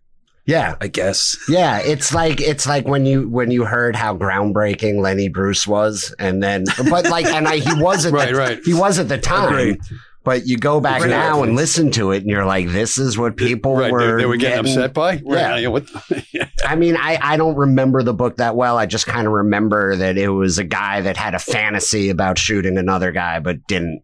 yeah, 0.46 0.76
I 0.80 0.86
guess." 0.88 1.36
yeah. 1.50 1.78
It's 1.80 2.14
like 2.14 2.40
it's 2.40 2.66
like 2.66 2.88
when 2.88 3.04
you 3.04 3.28
when 3.28 3.50
you 3.50 3.64
heard 3.66 3.94
how 3.94 4.16
groundbreaking 4.16 5.02
Lenny 5.02 5.28
Bruce 5.28 5.66
was, 5.66 6.14
and 6.18 6.42
then 6.42 6.64
but 6.88 7.10
like 7.10 7.26
and 7.26 7.46
I 7.46 7.56
he 7.58 7.74
was 7.82 8.06
at 8.06 8.12
Right, 8.14 8.30
the, 8.32 8.38
right. 8.38 8.60
he 8.64 8.72
was 8.72 8.98
at 8.98 9.08
the 9.08 9.18
time. 9.18 9.48
Agreed. 9.52 9.80
But 10.22 10.46
you 10.46 10.58
go 10.58 10.80
back 10.80 11.00
Right. 11.00 11.10
now 11.10 11.42
and 11.42 11.56
listen 11.56 11.90
to 11.92 12.12
it, 12.12 12.18
and 12.18 12.30
you're 12.30 12.44
like, 12.44 12.68
"This 12.68 12.98
is 12.98 13.16
what 13.16 13.36
people 13.36 13.76
right. 13.76 13.90
were." 13.90 14.16
They, 14.16 14.22
they 14.22 14.26
were 14.26 14.36
getting, 14.36 14.58
upset 14.60 14.92
by. 14.92 15.22
Yeah. 15.24 15.50
Right, 15.52 15.68
what, 15.68 15.88
yeah. 16.32 16.46
I 16.64 16.76
mean, 16.76 16.96
I, 16.96 17.18
I 17.22 17.36
don't 17.38 17.56
remember 17.56 18.02
the 18.02 18.12
book 18.12 18.36
that 18.36 18.54
well. 18.54 18.76
I 18.76 18.84
just 18.84 19.06
kind 19.06 19.26
of 19.26 19.32
remember 19.32 19.96
that 19.96 20.18
it 20.18 20.28
was 20.28 20.58
a 20.58 20.64
guy 20.64 21.00
that 21.00 21.16
had 21.16 21.34
a 21.34 21.38
fantasy 21.38 22.10
about 22.10 22.38
shooting 22.38 22.76
another 22.76 23.12
guy, 23.12 23.40
but 23.40 23.66
didn't. 23.66 24.02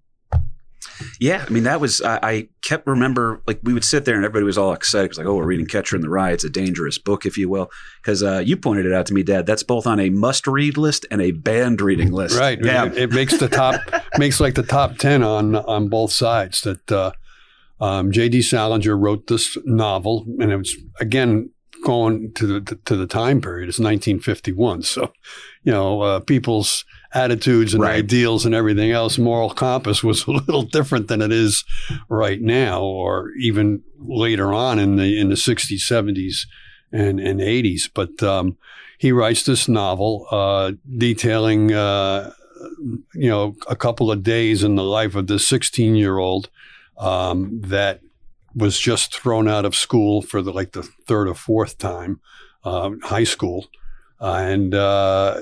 Yeah, 1.20 1.44
I 1.46 1.50
mean 1.50 1.64
that 1.64 1.80
was 1.80 2.00
I, 2.00 2.18
I 2.22 2.48
kept 2.62 2.86
remember 2.86 3.42
like 3.46 3.60
we 3.62 3.74
would 3.74 3.84
sit 3.84 4.04
there 4.04 4.14
and 4.14 4.24
everybody 4.24 4.44
was 4.44 4.58
all 4.58 4.72
excited 4.72 5.06
because 5.06 5.18
like 5.18 5.26
oh 5.26 5.34
we're 5.34 5.46
reading 5.46 5.66
Catcher 5.66 5.96
in 5.96 6.02
the 6.02 6.08
Rye 6.08 6.32
it's 6.32 6.44
a 6.44 6.50
dangerous 6.50 6.98
book 6.98 7.26
if 7.26 7.36
you 7.36 7.48
will 7.48 7.70
because 8.00 8.22
uh, 8.22 8.38
you 8.38 8.56
pointed 8.56 8.86
it 8.86 8.92
out 8.92 9.06
to 9.06 9.14
me 9.14 9.22
Dad 9.22 9.46
that's 9.46 9.62
both 9.62 9.86
on 9.86 9.98
a 9.98 10.10
must 10.10 10.46
read 10.46 10.76
list 10.76 11.06
and 11.10 11.20
a 11.20 11.32
banned 11.32 11.80
reading 11.80 12.12
list 12.12 12.36
Right. 12.36 12.58
Yeah. 12.62 12.86
It, 12.86 12.96
it 12.96 13.12
makes 13.12 13.38
the 13.38 13.48
top 13.48 13.80
makes 14.18 14.40
like 14.40 14.54
the 14.54 14.62
top 14.62 14.98
ten 14.98 15.22
on 15.22 15.56
on 15.56 15.88
both 15.88 16.12
sides. 16.12 16.60
That 16.62 16.92
uh, 16.92 17.12
um, 17.80 18.12
J.D. 18.12 18.42
Salinger 18.42 18.96
wrote 18.96 19.26
this 19.26 19.56
novel, 19.64 20.26
and 20.38 20.50
it 20.50 20.56
was 20.56 20.76
again 21.00 21.50
going 21.86 22.32
to 22.32 22.46
the 22.46 22.76
to 22.84 22.96
the 22.96 23.06
time 23.06 23.40
period. 23.40 23.68
It's 23.68 23.78
1951, 23.78 24.82
so 24.82 25.12
you 25.62 25.72
know 25.72 26.02
uh, 26.02 26.20
people's 26.20 26.84
attitudes 27.14 27.72
and 27.74 27.82
Right. 27.82 28.04
ideals 28.04 28.44
and 28.44 28.54
everything 28.54 28.90
else, 28.90 29.16
moral 29.18 29.50
compass 29.50 30.02
was 30.02 30.26
a 30.26 30.32
little 30.32 30.62
different 30.62 31.06
than 31.08 31.22
it 31.22 31.32
is 31.32 31.64
right 32.08 32.40
now, 32.40 32.82
or 32.82 33.30
even 33.40 33.82
later 33.98 34.52
on 34.52 34.78
in 34.80 34.96
the 34.96 35.18
in 35.20 35.28
the 35.28 35.36
60s, 35.36 35.80
70s, 35.80 36.46
and 36.92 37.20
and 37.20 37.40
80s. 37.40 37.88
But 37.94 38.20
um, 38.22 38.56
he 38.98 39.12
writes 39.12 39.44
this 39.44 39.68
novel 39.68 40.26
uh, 40.30 40.72
detailing. 40.98 41.72
Uh, 41.72 42.32
you 43.14 43.28
know, 43.28 43.54
a 43.68 43.76
couple 43.76 44.10
of 44.10 44.22
days 44.22 44.64
in 44.64 44.74
the 44.76 44.82
life 44.82 45.14
of 45.14 45.26
this 45.26 45.46
16 45.46 45.94
year 45.94 46.18
old 46.18 46.48
um, 46.98 47.60
that 47.60 48.00
was 48.56 48.78
just 48.80 49.14
thrown 49.14 49.46
out 49.48 49.64
of 49.66 49.74
school 49.74 50.22
for 50.22 50.40
the 50.42 50.52
like 50.52 50.72
the 50.72 50.82
third 51.06 51.28
or 51.28 51.34
fourth 51.34 51.78
time, 51.78 52.20
um, 52.64 53.00
high 53.02 53.24
school, 53.24 53.66
uh, 54.20 54.38
and 54.40 54.74
uh, 54.74 55.40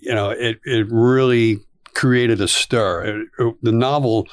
you 0.00 0.14
know 0.14 0.30
it 0.30 0.60
it 0.64 0.86
really 0.90 1.58
created 1.94 2.40
a 2.40 2.48
stir. 2.48 3.02
It- 3.04 3.28
it- 3.38 3.54
the 3.62 3.72
novel 3.72 4.26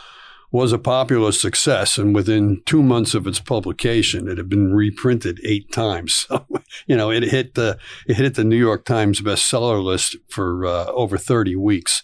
was 0.50 0.72
a 0.72 0.78
popular 0.78 1.34
success, 1.34 1.98
and 1.98 2.16
within 2.16 2.62
two 2.66 2.82
months 2.82 3.14
of 3.14 3.28
its 3.28 3.40
publication, 3.42 4.30
it 4.30 4.38
had 4.38 4.48
been 4.48 4.74
reprinted 4.74 5.40
eight 5.44 5.72
times. 5.72 6.28
So 6.38 6.46
you 6.86 6.96
know 6.98 7.10
it 7.12 7.24
hit 7.24 7.56
the 7.56 7.78
it 8.08 8.16
hit 8.18 8.36
the 8.36 8.44
New 8.44 8.58
York 8.58 8.86
Times 8.86 9.22
bestseller 9.22 9.84
list 9.84 10.16
for 10.30 10.66
uh, 10.66 10.86
over 10.88 11.18
thirty 11.18 11.56
weeks. 11.56 12.04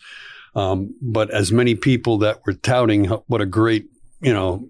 Um, 0.55 0.95
but 1.01 1.29
as 1.31 1.51
many 1.51 1.75
people 1.75 2.17
that 2.19 2.41
were 2.45 2.53
touting 2.53 3.05
what 3.27 3.41
a 3.41 3.45
great 3.45 3.85
you 4.21 4.33
know 4.33 4.67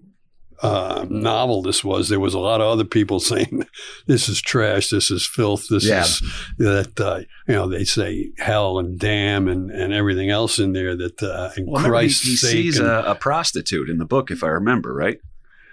uh, 0.64 1.06
novel 1.10 1.62
this 1.62 1.84
was. 1.84 2.08
There 2.08 2.20
was 2.20 2.34
a 2.34 2.38
lot 2.38 2.60
of 2.60 2.66
other 2.68 2.84
people 2.84 3.20
saying, 3.32 3.66
"This 4.06 4.28
is 4.28 4.40
trash. 4.40 4.88
This 4.90 5.10
is 5.10 5.26
filth. 5.26 5.66
This 5.68 5.84
Yeah. 5.86 6.02
is 6.02 6.20
that." 6.58 6.98
Uh, 7.00 7.20
you 7.46 7.54
know, 7.54 7.68
they 7.68 7.84
say 7.84 8.30
hell 8.38 8.78
and 8.78 8.98
damn 8.98 9.48
and, 9.48 9.70
and 9.70 9.92
everything 9.92 10.30
else 10.30 10.58
in 10.58 10.72
there. 10.72 10.96
That 10.96 11.22
uh, 11.22 11.50
in 11.56 11.66
Well, 11.66 11.82
remember, 11.82 12.00
he, 12.00 12.06
he 12.08 12.36
sake, 12.36 12.50
sees 12.50 12.78
and- 12.78 12.88
a, 12.88 13.10
a 13.10 13.14
prostitute 13.14 13.88
in 13.90 13.98
the 13.98 14.04
book, 14.06 14.30
if 14.30 14.42
I 14.42 14.48
remember 14.48 14.94
right. 14.94 15.18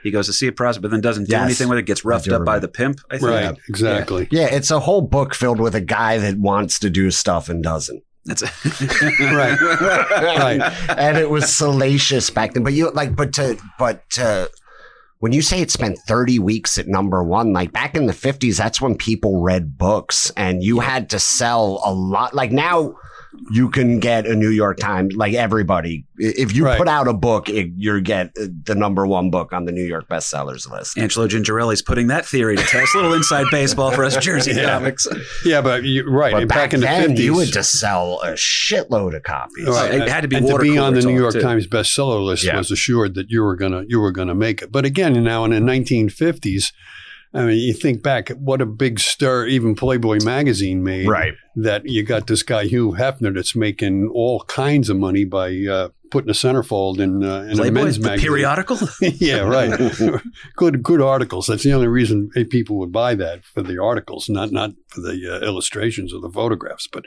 He 0.03 0.09
goes 0.09 0.25
to 0.25 0.33
see 0.33 0.47
a 0.47 0.51
prostitute, 0.51 0.81
but 0.81 0.89
then 0.91 1.01
doesn't 1.01 1.25
do 1.25 1.31
Yes. 1.33 1.43
anything 1.45 1.69
with 1.69 1.77
it. 1.77 1.83
Gets 1.85 2.03
roughed 2.03 2.25
do 2.25 2.35
up 2.35 2.43
by 2.43 2.57
the 2.57 2.67
pimp. 2.67 2.99
I 3.11 3.19
think. 3.19 3.29
right, 3.29 3.55
exactly. 3.69 4.27
Yeah, 4.31 4.47
it's 4.47 4.71
a 4.71 4.79
whole 4.79 5.01
book 5.03 5.35
filled 5.35 5.59
with 5.59 5.75
a 5.75 5.79
guy 5.81 6.17
that 6.17 6.39
wants 6.39 6.79
to 6.79 6.89
do 6.89 7.11
stuff 7.11 7.49
and 7.49 7.61
doesn't. 7.63 8.03
That's 8.25 8.41
Right. 9.21 9.59
Right. 9.61 10.59
and 10.97 11.17
it 11.17 11.29
was 11.29 11.55
salacious 11.55 12.29
back 12.31 12.53
then. 12.53 12.63
But 12.63 12.73
you 12.73 12.89
like, 12.91 13.15
but 13.15 13.33
to, 13.33 13.57
but 13.77 14.09
to, 14.11 14.49
when 15.21 15.33
you 15.33 15.43
say 15.43 15.61
it 15.61 15.69
spent 15.69 15.99
30 15.99 16.39
weeks 16.39 16.79
at 16.79 16.87
number 16.87 17.23
one, 17.23 17.53
like 17.53 17.71
back 17.71 17.95
in 17.95 18.07
the 18.07 18.13
50s, 18.13 18.57
that's 18.57 18.81
when 18.81 18.97
people 18.97 19.39
read 19.39 19.77
books 19.77 20.31
and 20.35 20.63
you 20.63 20.79
had 20.79 21.11
to 21.11 21.19
sell 21.19 21.79
a 21.85 21.93
lot. 21.93 22.33
Like 22.33 22.51
now, 22.51 22.95
you 23.51 23.69
can 23.69 23.99
get 23.99 24.25
a 24.27 24.35
New 24.35 24.49
York 24.49 24.77
Times, 24.77 25.15
like 25.15 25.33
everybody. 25.33 26.05
If 26.17 26.53
you 26.55 26.65
Right. 26.65 26.77
put 26.77 26.87
out 26.87 27.07
a 27.07 27.13
book, 27.13 27.47
it, 27.49 27.71
you 27.77 27.99
get 28.01 28.31
uh, 28.39 28.47
the 28.65 28.75
number 28.75 29.07
one 29.07 29.29
book 29.31 29.53
on 29.53 29.65
the 29.65 29.71
New 29.71 29.83
York 29.85 30.07
bestsellers 30.09 30.69
list. 30.69 30.97
Angelo 30.97 31.27
Gingerelli's 31.27 31.81
putting 31.81 32.07
that 32.07 32.25
theory 32.25 32.57
to 32.57 32.63
test. 32.63 32.93
A 32.93 32.97
little 32.97 33.13
inside 33.13 33.45
baseball 33.51 33.91
for 33.91 34.03
us 34.03 34.17
Jersey 34.17 34.51
Yeah. 34.53 34.73
comics. 34.77 35.07
Yeah, 35.45 35.61
but 35.61 35.83
you're 35.83 36.11
right. 36.11 36.33
But 36.33 36.47
back, 36.49 36.57
back, 36.57 36.73
in 36.73 36.81
the 36.81 36.85
then, 36.87 37.11
50s, 37.15 37.19
you 37.23 37.37
had 37.39 37.53
to 37.53 37.63
sell 37.63 38.19
a 38.21 38.33
shitload 38.33 39.15
of 39.15 39.23
copies. 39.23 39.67
Right. 39.67 39.93
It 39.93 40.07
had 40.09 40.21
to 40.21 40.27
be 40.27 40.35
and 40.35 40.47
to 40.47 40.57
be 40.59 40.77
on 40.77 40.93
the 40.93 41.01
New 41.01 41.17
York 41.17 41.33
too. 41.33 41.41
Times 41.41 41.67
bestseller 41.67 42.23
list 42.23 42.43
Yeah. 42.45 42.57
was 42.57 42.69
assured 42.71 43.15
that 43.15 43.29
you 43.29 43.41
were 43.43 43.55
gonna 43.55 43.83
you 43.87 43.99
were 44.01 44.11
gonna 44.11 44.35
make 44.35 44.61
it. 44.61 44.71
But 44.71 44.85
again, 44.85 45.21
now 45.23 45.45
in 45.45 45.51
the 45.51 45.59
1950s, 45.59 46.71
I 47.33 47.43
mean, 47.45 47.57
you 47.57 47.73
think 47.73 48.03
back, 48.03 48.29
what 48.29 48.61
a 48.61 48.65
big 48.65 48.99
stir 48.99 49.47
even 49.47 49.75
Playboy 49.75 50.19
magazine 50.23 50.83
made. 50.83 51.07
Right. 51.07 51.33
That 51.55 51.85
you 51.85 52.03
got 52.03 52.27
this 52.27 52.43
guy 52.43 52.65
Hugh 52.65 52.91
Hefner 52.91 53.33
that's 53.33 53.55
making 53.55 54.09
all 54.13 54.41
kinds 54.41 54.89
of 54.89 54.97
money 54.97 55.23
by 55.25 55.65
uh, 55.69 55.89
putting 56.11 56.29
a 56.29 56.33
centerfold 56.33 56.99
in 56.99 57.23
uh, 57.23 57.41
in 57.43 57.59
a 57.59 57.71
men's 57.71 57.97
the 57.97 58.03
magazine. 58.03 58.27
periodical. 58.27 58.77
yeah, 59.01 59.39
right. 59.39 59.91
good, 60.55 60.83
good 60.83 61.01
articles. 61.01 61.47
That's 61.47 61.63
the 61.63 61.73
only 61.73 61.87
reason 61.87 62.29
people 62.49 62.77
would 62.77 62.91
buy 62.91 63.15
that 63.15 63.43
for 63.43 63.63
the 63.63 63.81
articles, 63.81 64.29
not 64.29 64.51
not 64.51 64.71
for 64.87 65.01
the 65.01 65.39
uh, 65.41 65.45
illustrations 65.45 66.13
or 66.13 66.19
the 66.19 66.29
photographs. 66.29 66.87
But 66.87 67.05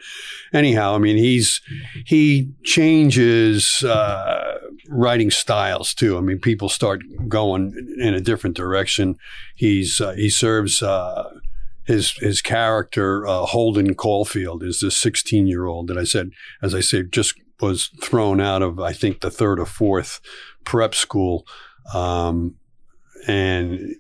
anyhow, 0.53 0.95
I 0.95 0.99
mean, 0.99 1.17
he's 1.17 1.61
he 2.05 2.51
changes 2.65 3.85
uh, 3.85 4.59
writing 4.95 5.31
styles 5.31 5.93
too. 5.93 6.17
I 6.17 6.21
mean, 6.21 6.39
people 6.39 6.69
start 6.69 7.03
going 7.29 7.97
in 7.99 8.15
a 8.15 8.21
different 8.21 8.57
direction. 8.57 9.17
He's 9.55 10.01
uh, 10.01 10.13
he 10.13 10.31
serves. 10.31 10.83
Uh, 10.83 11.31
his 11.87 12.13
his 12.13 12.41
character 12.41 13.27
uh, 13.27 13.45
Holden 13.45 13.95
Caulfield 13.95 14.63
is 14.63 14.81
this 14.81 14.97
16 14.97 15.47
year 15.47 15.67
old 15.67 15.89
that 15.89 15.99
I 15.99 16.05
said, 16.05 16.31
as 16.63 16.75
I 16.75 16.81
said, 16.81 17.13
just 17.13 17.35
was 17.61 17.91
thrown 18.03 18.41
out 18.41 18.63
of 18.63 18.81
I 18.81 18.95
think 18.95 19.21
the 19.21 19.31
third 19.31 19.61
or 19.61 19.67
fourth 19.67 20.21
prep 20.65 20.95
school, 20.95 21.47
um, 21.93 22.57
and 23.27 23.97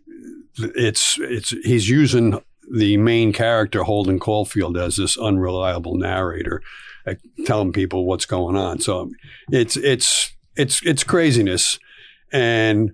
it's 0.57 1.19
it's 1.21 1.51
he's 1.51 1.89
using 1.89 2.41
the 2.75 2.97
main 2.97 3.35
character 3.35 3.83
Holden 3.83 4.19
Caulfield 4.19 4.79
as 4.79 4.97
this 4.97 5.19
unreliable 5.19 5.97
narrator, 5.97 6.63
uh, 7.07 7.15
telling 7.45 7.73
people 7.73 8.07
what's 8.07 8.27
going 8.27 8.57
on. 8.57 8.81
So 8.81 9.11
it's 9.51 9.77
it's 9.77 10.35
it's 10.57 10.85
it's 10.85 11.05
craziness, 11.05 11.79
and 12.33 12.93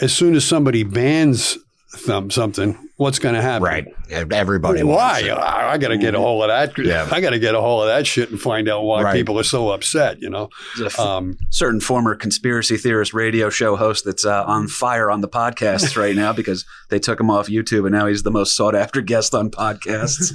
as 0.00 0.12
soon 0.12 0.34
as 0.34 0.44
somebody 0.44 0.82
bans 0.82 1.58
thumb 1.94 2.30
something, 2.30 2.85
what's 2.96 3.18
going 3.18 3.34
to 3.34 3.42
happen? 3.42 3.62
Right. 3.64 3.86
Everybody 4.10 4.82
why? 4.82 4.94
wants 4.94 5.22
it. 5.22 5.30
I, 5.30 5.72
I 5.72 5.78
got 5.78 5.88
to 5.88 5.98
get 5.98 6.14
a 6.14 6.18
hold 6.18 6.42
of 6.44 6.48
that. 6.48 6.76
Yeah. 6.82 7.08
I 7.10 7.20
got 7.20 7.30
to 7.30 7.38
get 7.38 7.54
a 7.54 7.60
hold 7.60 7.82
of 7.82 7.88
that 7.88 8.06
shit 8.06 8.30
and 8.30 8.40
find 8.40 8.68
out 8.68 8.82
why 8.84 9.02
Right. 9.02 9.12
people 9.14 9.38
are 9.38 9.42
so 9.44 9.70
upset. 9.70 10.20
You 10.22 10.30
know, 10.30 10.48
There's 10.78 10.94
a 10.94 11.00
f- 11.00 11.06
um, 11.06 11.36
certain 11.50 11.80
former 11.80 12.14
conspiracy 12.14 12.76
theorist 12.76 13.12
radio 13.14 13.50
show 13.50 13.76
host 13.76 14.04
that's 14.04 14.24
uh, 14.24 14.44
on 14.44 14.68
fire 14.68 15.10
on 15.10 15.20
the 15.20 15.28
podcasts 15.28 15.96
right 15.96 16.16
now 16.16 16.32
because 16.34 16.64
they 16.88 16.98
took 16.98 17.20
him 17.20 17.30
off 17.30 17.48
YouTube 17.48 17.84
and 17.86 17.92
now 17.94 18.06
he's 18.06 18.22
the 18.22 18.30
most 18.30 18.56
sought 18.56 18.74
after 18.74 19.00
guest 19.00 19.34
on 19.34 19.50
podcasts. 19.50 20.32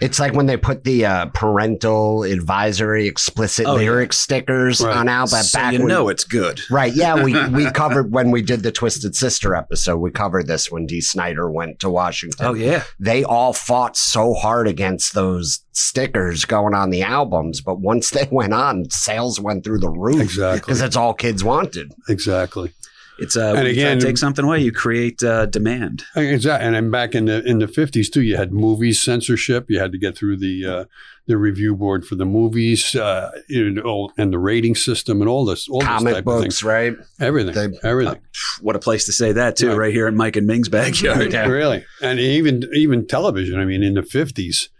It's 0.00 0.20
like 0.20 0.32
when 0.32 0.46
they 0.46 0.56
put 0.56 0.84
the 0.84 1.06
uh, 1.06 1.26
parental 1.34 2.22
advisory 2.22 3.08
explicit 3.08 3.66
Oh, 3.66 3.72
yeah. 3.72 3.78
lyric 3.90 4.12
stickers 4.12 4.80
Right. 4.80 4.96
on 4.96 5.08
album. 5.08 5.42
so 5.42 5.58
back 5.58 5.72
you 5.72 5.80
when- 5.80 5.88
know 5.88 6.08
it's 6.08 6.22
good. 6.22 6.60
Right. 6.70 6.94
Yeah. 6.94 7.24
We, 7.24 7.48
we 7.48 7.68
covered 7.72 8.12
when 8.12 8.30
we 8.30 8.40
did 8.40 8.62
the 8.62 8.70
Twisted 8.70 9.16
Sister 9.16 9.56
episode, 9.56 9.96
we 9.98 10.12
covered 10.12 10.46
this 10.46 10.70
when 10.70 10.86
Dee 10.86 11.00
Snider 11.00 11.27
went 11.36 11.80
to 11.80 11.90
Washington. 11.90 12.46
Oh 12.46 12.54
yeah, 12.54 12.84
They 12.98 13.24
all 13.24 13.52
fought 13.52 13.96
so 13.96 14.34
hard 14.34 14.66
against 14.66 15.14
those 15.14 15.60
stickers 15.72 16.44
going 16.44 16.74
on 16.74 16.90
the 16.90 17.02
albums. 17.02 17.60
But 17.60 17.80
once 17.80 18.10
they 18.10 18.28
went 18.32 18.54
on, 18.54 18.90
sales 18.90 19.40
went 19.40 19.64
through 19.64 19.78
the 19.80 19.90
roof 19.90 20.20
exactly, 20.22 20.60
because 20.60 20.80
that's 20.80 20.96
all 20.96 21.14
kids 21.14 21.44
wanted. 21.44 21.92
exactly. 22.08 22.72
It's 23.18 23.36
uh, 23.36 23.54
And 23.54 23.56
when 23.58 23.66
you 23.66 23.74
try 23.74 23.82
to 23.82 23.90
again- 23.90 24.00
take 24.00 24.18
something 24.18 24.44
away, 24.44 24.60
you 24.60 24.72
create 24.72 25.22
uh, 25.22 25.46
demand. 25.46 26.04
Exactly. 26.16 26.66
And 26.66 26.74
then 26.74 26.90
back 26.90 27.14
in 27.14 27.24
the 27.26 27.42
in 27.44 27.58
the 27.58 27.68
fifties 27.68 28.08
too, 28.10 28.22
you 28.22 28.36
had 28.36 28.52
movies 28.52 29.02
censorship. 29.02 29.66
You 29.68 29.78
had 29.80 29.92
to 29.92 29.98
get 29.98 30.16
through 30.16 30.36
the 30.38 30.64
uh, 30.66 30.84
the 31.26 31.36
review 31.36 31.76
board 31.76 32.06
for 32.06 32.14
the 32.14 32.24
movies, 32.24 32.94
uh, 32.94 33.30
you 33.48 33.70
know, 33.70 34.10
and 34.16 34.32
the 34.32 34.38
rating 34.38 34.74
system 34.74 35.20
and 35.20 35.28
all 35.28 35.44
this, 35.44 35.68
all 35.68 35.80
this 35.80 35.88
Comic 35.88 36.14
type 36.14 36.18
of 36.20 36.24
books, 36.24 36.62
right? 36.62 36.94
Everything, 37.20 37.52
They- 37.54 37.88
everything. 37.88 38.20
What 38.62 38.76
a 38.76 38.78
place 38.78 39.04
to 39.06 39.12
say 39.12 39.32
that 39.32 39.56
too, 39.56 39.68
Right. 39.68 39.76
right, 39.78 39.92
here 39.92 40.06
in 40.08 40.16
Mike 40.16 40.36
and 40.36 40.46
Ming's 40.46 40.68
backyard. 40.70 41.32
Really, 41.48 41.84
and 42.02 42.18
even 42.18 42.64
even 42.74 43.06
television. 43.06 43.58
I 43.60 43.64
mean, 43.66 43.82
in 43.82 43.94
the 43.94 44.02
fifties, 44.02 44.70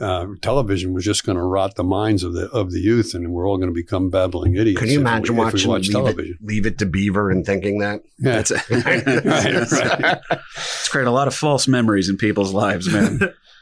uh, 0.00 0.26
television 0.40 0.92
was 0.92 1.04
just 1.04 1.24
going 1.24 1.36
to 1.36 1.42
rot 1.42 1.74
the 1.76 1.84
minds 1.84 2.22
of 2.22 2.34
the 2.34 2.48
of 2.50 2.72
the 2.72 2.80
youth, 2.80 3.14
and 3.14 3.32
we're 3.32 3.48
all 3.48 3.56
going 3.56 3.68
to 3.68 3.74
become 3.74 4.10
babbling 4.10 4.54
idiots. 4.54 4.80
Can 4.80 4.90
you 4.90 5.00
imagine 5.00 5.36
we 5.36 5.44
watching 5.44 5.68
watch 5.68 5.82
leave 5.82 5.92
television? 5.92 6.38
it, 6.40 6.46
leave 6.46 6.66
it 6.66 6.78
to 6.78 6.86
Beaver 6.86 7.30
and 7.30 7.44
thinking 7.44 7.78
that? 7.78 8.02
Yeah. 8.20 8.42
That's 8.42 8.50
right, 8.70 9.06
right. 9.06 10.20
It's 10.56 10.88
created 10.88 11.08
a 11.08 11.12
lot 11.12 11.28
of 11.28 11.34
false 11.34 11.68
memories 11.68 12.08
in 12.08 12.16
people's 12.16 12.52
lives, 12.52 12.92
man. 12.92 13.20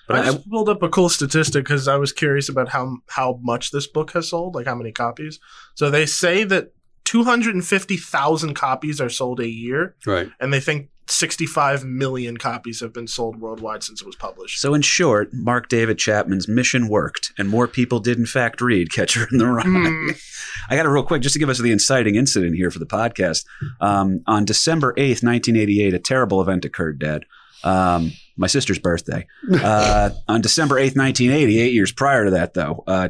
But 0.08 0.16
I 0.16 0.30
I, 0.30 0.38
pulled 0.48 0.70
up 0.70 0.82
a 0.82 0.88
cool 0.88 1.10
statistic 1.10 1.64
because 1.64 1.88
I 1.88 1.96
was 1.96 2.10
curious 2.10 2.48
about 2.48 2.70
how 2.70 2.96
how 3.08 3.38
much 3.42 3.70
this 3.70 3.86
book 3.86 4.12
has 4.12 4.30
sold, 4.30 4.54
like 4.54 4.66
how 4.66 4.74
many 4.74 4.92
copies. 4.92 5.40
So 5.74 5.90
they 5.90 6.06
say 6.06 6.44
that 6.44 6.72
250,000 7.04 8.54
copies 8.54 9.00
are 9.00 9.08
sold 9.08 9.40
a 9.40 9.48
year, 9.48 9.94
right. 10.06 10.28
and 10.40 10.52
they 10.52 10.60
think 10.60 10.88
65 11.08 11.84
million 11.84 12.36
copies 12.36 12.80
have 12.80 12.92
been 12.92 13.06
sold 13.06 13.40
worldwide 13.40 13.82
since 13.82 14.00
it 14.00 14.06
was 14.06 14.16
published. 14.16 14.60
so 14.60 14.74
in 14.74 14.82
short, 14.82 15.32
Mark 15.32 15.68
David 15.68 15.98
Chapman's 15.98 16.48
mission 16.48 16.88
worked, 16.88 17.32
and 17.38 17.48
more 17.48 17.68
people 17.68 18.00
did 18.00 18.18
in 18.18 18.26
fact 18.26 18.60
read 18.60 18.92
Catcher 18.92 19.26
in 19.30 19.38
the 19.38 19.46
Rye. 19.46 19.62
Hmm. 19.64 20.10
I 20.68 20.76
got 20.76 20.86
it 20.86 20.88
real 20.88 21.04
quick 21.04 21.22
just 21.22 21.34
to 21.34 21.38
give 21.38 21.48
us 21.48 21.58
the 21.60 21.70
inciting 21.70 22.16
incident 22.16 22.56
here 22.56 22.70
for 22.70 22.78
the 22.78 22.86
podcast. 22.86 23.44
Um, 23.80 24.22
on 24.26 24.44
December 24.44 24.92
8th, 24.94 25.22
1988, 25.22 25.94
a 25.94 25.98
terrible 25.98 26.40
event 26.40 26.64
occurred, 26.64 26.98
Dad. 26.98 27.24
Um, 27.62 28.12
my 28.36 28.46
sister's 28.46 28.78
birthday. 28.78 29.26
Uh, 29.66 30.10
on 30.28 30.40
December 30.40 30.74
8th, 30.76 30.96
1980, 30.96 31.58
eight 31.60 31.72
years 31.72 31.90
prior 31.92 32.24
to 32.26 32.30
that, 32.32 32.54
though, 32.54 32.84
uh, 32.86 33.08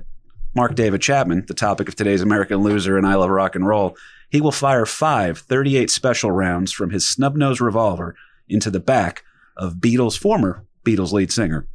Mark 0.54 0.74
David 0.74 1.02
Chapman, 1.02 1.44
the 1.46 1.54
topic 1.54 1.88
of 1.88 1.96
today's 1.96 2.22
American 2.22 2.58
Loser 2.58 2.96
and 2.96 3.06
I 3.06 3.14
Love 3.14 3.30
Rock 3.30 3.56
and 3.56 3.66
Roll, 3.66 3.96
he 4.30 4.40
will 4.40 4.52
fire 4.52 4.86
five 4.86 5.38
38 5.38 5.90
special 5.90 6.30
rounds 6.30 6.72
from 6.72 6.90
his 6.90 7.08
snub 7.08 7.36
nose 7.36 7.60
revolver 7.60 8.14
into 8.48 8.70
the 8.70 8.80
back 8.80 9.22
of 9.56 9.74
Beatles 9.74 10.18
former 10.18 10.64
Beatles 10.84 11.12
lead 11.12 11.32
singer 11.32 11.66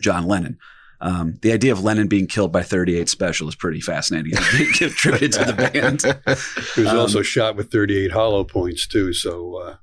John 0.00 0.26
Lennon. 0.26 0.58
Um, 1.00 1.38
the 1.42 1.52
idea 1.52 1.70
of 1.70 1.84
Lennon 1.84 2.08
being 2.08 2.26
killed 2.26 2.50
by 2.50 2.64
38 2.64 3.08
Special 3.08 3.46
is 3.48 3.54
pretty 3.54 3.80
fascinating. 3.80 4.32
Give 4.78 4.92
tribute 4.92 5.30
to 5.34 5.44
the 5.44 5.52
band. 5.72 6.02
He 6.74 6.80
was 6.82 6.90
Um, 6.90 6.98
also 6.98 7.22
shot 7.22 7.54
with 7.54 7.70
38 7.70 8.10
hollow 8.10 8.42
points 8.42 8.84
too. 8.88 9.12
So 9.12 9.56
uh, 9.58 9.76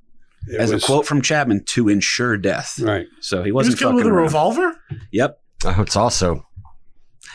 it 0.47 0.59
As 0.59 0.73
was, 0.73 0.83
a 0.83 0.85
quote 0.85 1.05
from 1.05 1.21
Chapman, 1.21 1.63
to 1.67 1.87
ensure 1.87 2.35
death. 2.35 2.79
right. 2.81 3.07
So 3.21 3.37
he 3.43 3.45
He 3.45 3.51
was 3.53 3.67
wasn't 3.67 3.79
killed 3.79 3.95
with 3.95 4.05
a 4.07 4.09
around. 4.09 4.23
revolver. 4.23 4.75
Yep, 5.13 5.39
Oh, 5.63 5.81
it's 5.81 5.95
also 5.95 6.45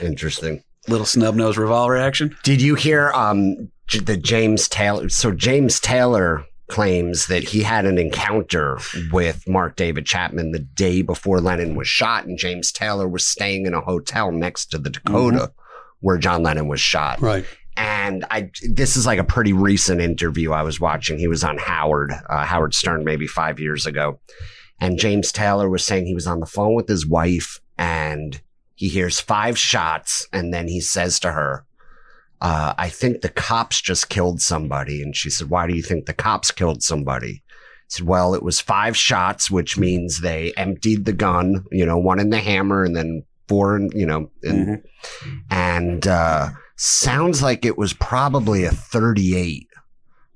interesting. 0.01 0.63
little 0.89 1.07
snub 1.07 1.35
nose 1.35 1.57
revolver 1.59 1.97
action. 1.97 2.37
Did 2.43 2.61
you 2.63 2.75
hear 2.75 3.11
um 3.13 3.55
J- 3.57 3.69
the 3.99 4.17
James 4.17 4.69
Taylor? 4.69 5.09
So 5.09 5.33
James 5.33 5.81
Taylor 5.81 6.45
claims 6.69 7.27
that 7.27 7.43
he 7.43 7.63
had 7.63 7.85
an 7.85 7.99
encounter 7.99 8.79
with 9.13 9.47
Mark 9.49 9.77
David 9.77 10.07
Chapman 10.07 10.53
the 10.53 10.61
day 10.61 11.03
before 11.03 11.41
Lennon 11.41 11.75
was 11.75 11.89
shot, 11.89 12.25
and 12.25 12.39
James 12.39 12.71
Taylor 12.73 13.09
was 13.09 13.27
staying 13.27 13.67
in 13.67 13.75
a 13.75 13.81
hotel 13.81 14.31
next 14.31 14.67
to 14.67 14.79
the 14.79 14.91
Dakota 14.91 15.53
where 16.01 16.19
John 16.19 16.43
Lennon 16.43 16.69
was 16.69 16.81
shot. 16.81 17.21
Right. 17.21 17.45
And 17.77 18.25
I, 18.31 18.51
this 18.69 18.97
is 18.97 19.07
like 19.07 19.19
a 19.19 19.25
pretty 19.25 19.53
recent 19.53 20.01
interview 20.01 20.53
I 20.53 20.63
was 20.63 20.81
watching. 20.81 21.19
He 21.19 21.29
was 21.29 21.45
on 21.45 21.59
Howard, 21.59 22.13
uh, 22.29 22.45
Howard 22.45 22.75
Stern, 22.75 23.05
maybe 23.05 23.27
five 23.27 23.61
years 23.61 23.87
ago. 23.87 24.21
And 24.81 24.99
James 24.99 25.31
Taylor 25.31 25.69
was 25.69 25.85
saying 25.85 26.07
he 26.07 26.15
was 26.15 26.27
on 26.27 26.41
the 26.41 26.47
phone 26.47 26.75
with 26.75 26.89
his 26.89 27.07
wife 27.07 27.61
and 27.79 28.41
he 28.75 28.89
hears 28.89 29.21
five 29.21 29.59
shots. 29.59 30.27
And 30.33 30.53
then 30.53 30.69
he 30.69 30.81
says 30.81 31.21
to 31.21 31.33
her, 31.33 31.65
uh, 32.41 32.75
I 32.79 32.89
think 32.89 33.21
the 33.21 33.29
cops 33.29 33.81
just 33.81 34.09
killed 34.09 34.41
somebody. 34.41 35.03
And 35.03 35.15
she 35.15 35.31
said, 35.31 35.51
Why 35.51 35.67
do 35.67 35.75
you 35.75 35.83
think 35.83 36.07
the 36.07 36.15
cops 36.15 36.51
killed 36.51 36.83
somebody? 36.83 37.33
He 37.33 37.43
said, 37.89 38.07
Well, 38.07 38.35
it 38.35 38.43
was 38.43 38.61
five 38.61 38.97
shots, 38.97 39.51
which 39.51 39.79
means 39.79 40.21
they 40.21 40.53
emptied 40.57 41.05
the 41.05 41.13
gun, 41.13 41.65
you 41.71 41.85
know, 41.85 41.99
one 41.99 42.21
in 42.21 42.31
the 42.31 42.39
hammer 42.39 42.85
and 42.85 42.97
then 42.97 43.25
four, 43.49 43.77
in, 43.77 43.91
you 43.95 44.07
know, 44.07 44.31
in, 44.43 44.83
and 45.51 46.07
uh, 46.07 46.51
sounds 46.77 47.43
like 47.43 47.65
it 47.65 47.77
was 47.77 47.93
probably 47.93 48.65
a 48.65 48.71
38. 48.71 49.67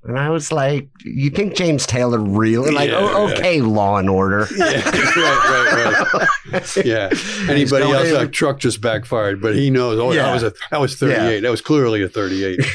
And 0.07 0.19
I 0.19 0.29
was 0.29 0.51
like, 0.51 0.87
you 1.03 1.29
think 1.31 1.55
James 1.55 1.85
Taylor 1.87 2.19
really? 2.19 2.71
Like, 2.71 2.89
Yeah, 2.91 2.97
oh, 2.99 3.27
yeah. 3.27 3.33
okay, 3.33 3.61
Law 3.61 3.97
and 3.97 4.09
Order. 4.09 4.47
Yeah. 4.55 4.65
right. 4.85 6.13
Right. 6.13 6.27
Right. 6.51 6.85
Yeah. 6.85 7.09
Anybody 7.49 7.85
else? 7.91 8.11
That 8.11 8.31
truck 8.31 8.59
just 8.59 8.81
backfired, 8.81 9.41
but 9.41 9.55
he 9.55 9.69
knows. 9.71 9.99
Oh, 9.99 10.11
Yeah. 10.11 10.23
that 10.23 10.33
was 10.33 10.43
a 10.43 10.53
that 10.71 10.79
was 10.79 10.95
38. 10.95 11.39
That 11.41 11.49
was 11.51 11.61
clearly 11.61 12.03
a 12.03 12.07
38. 12.09 12.59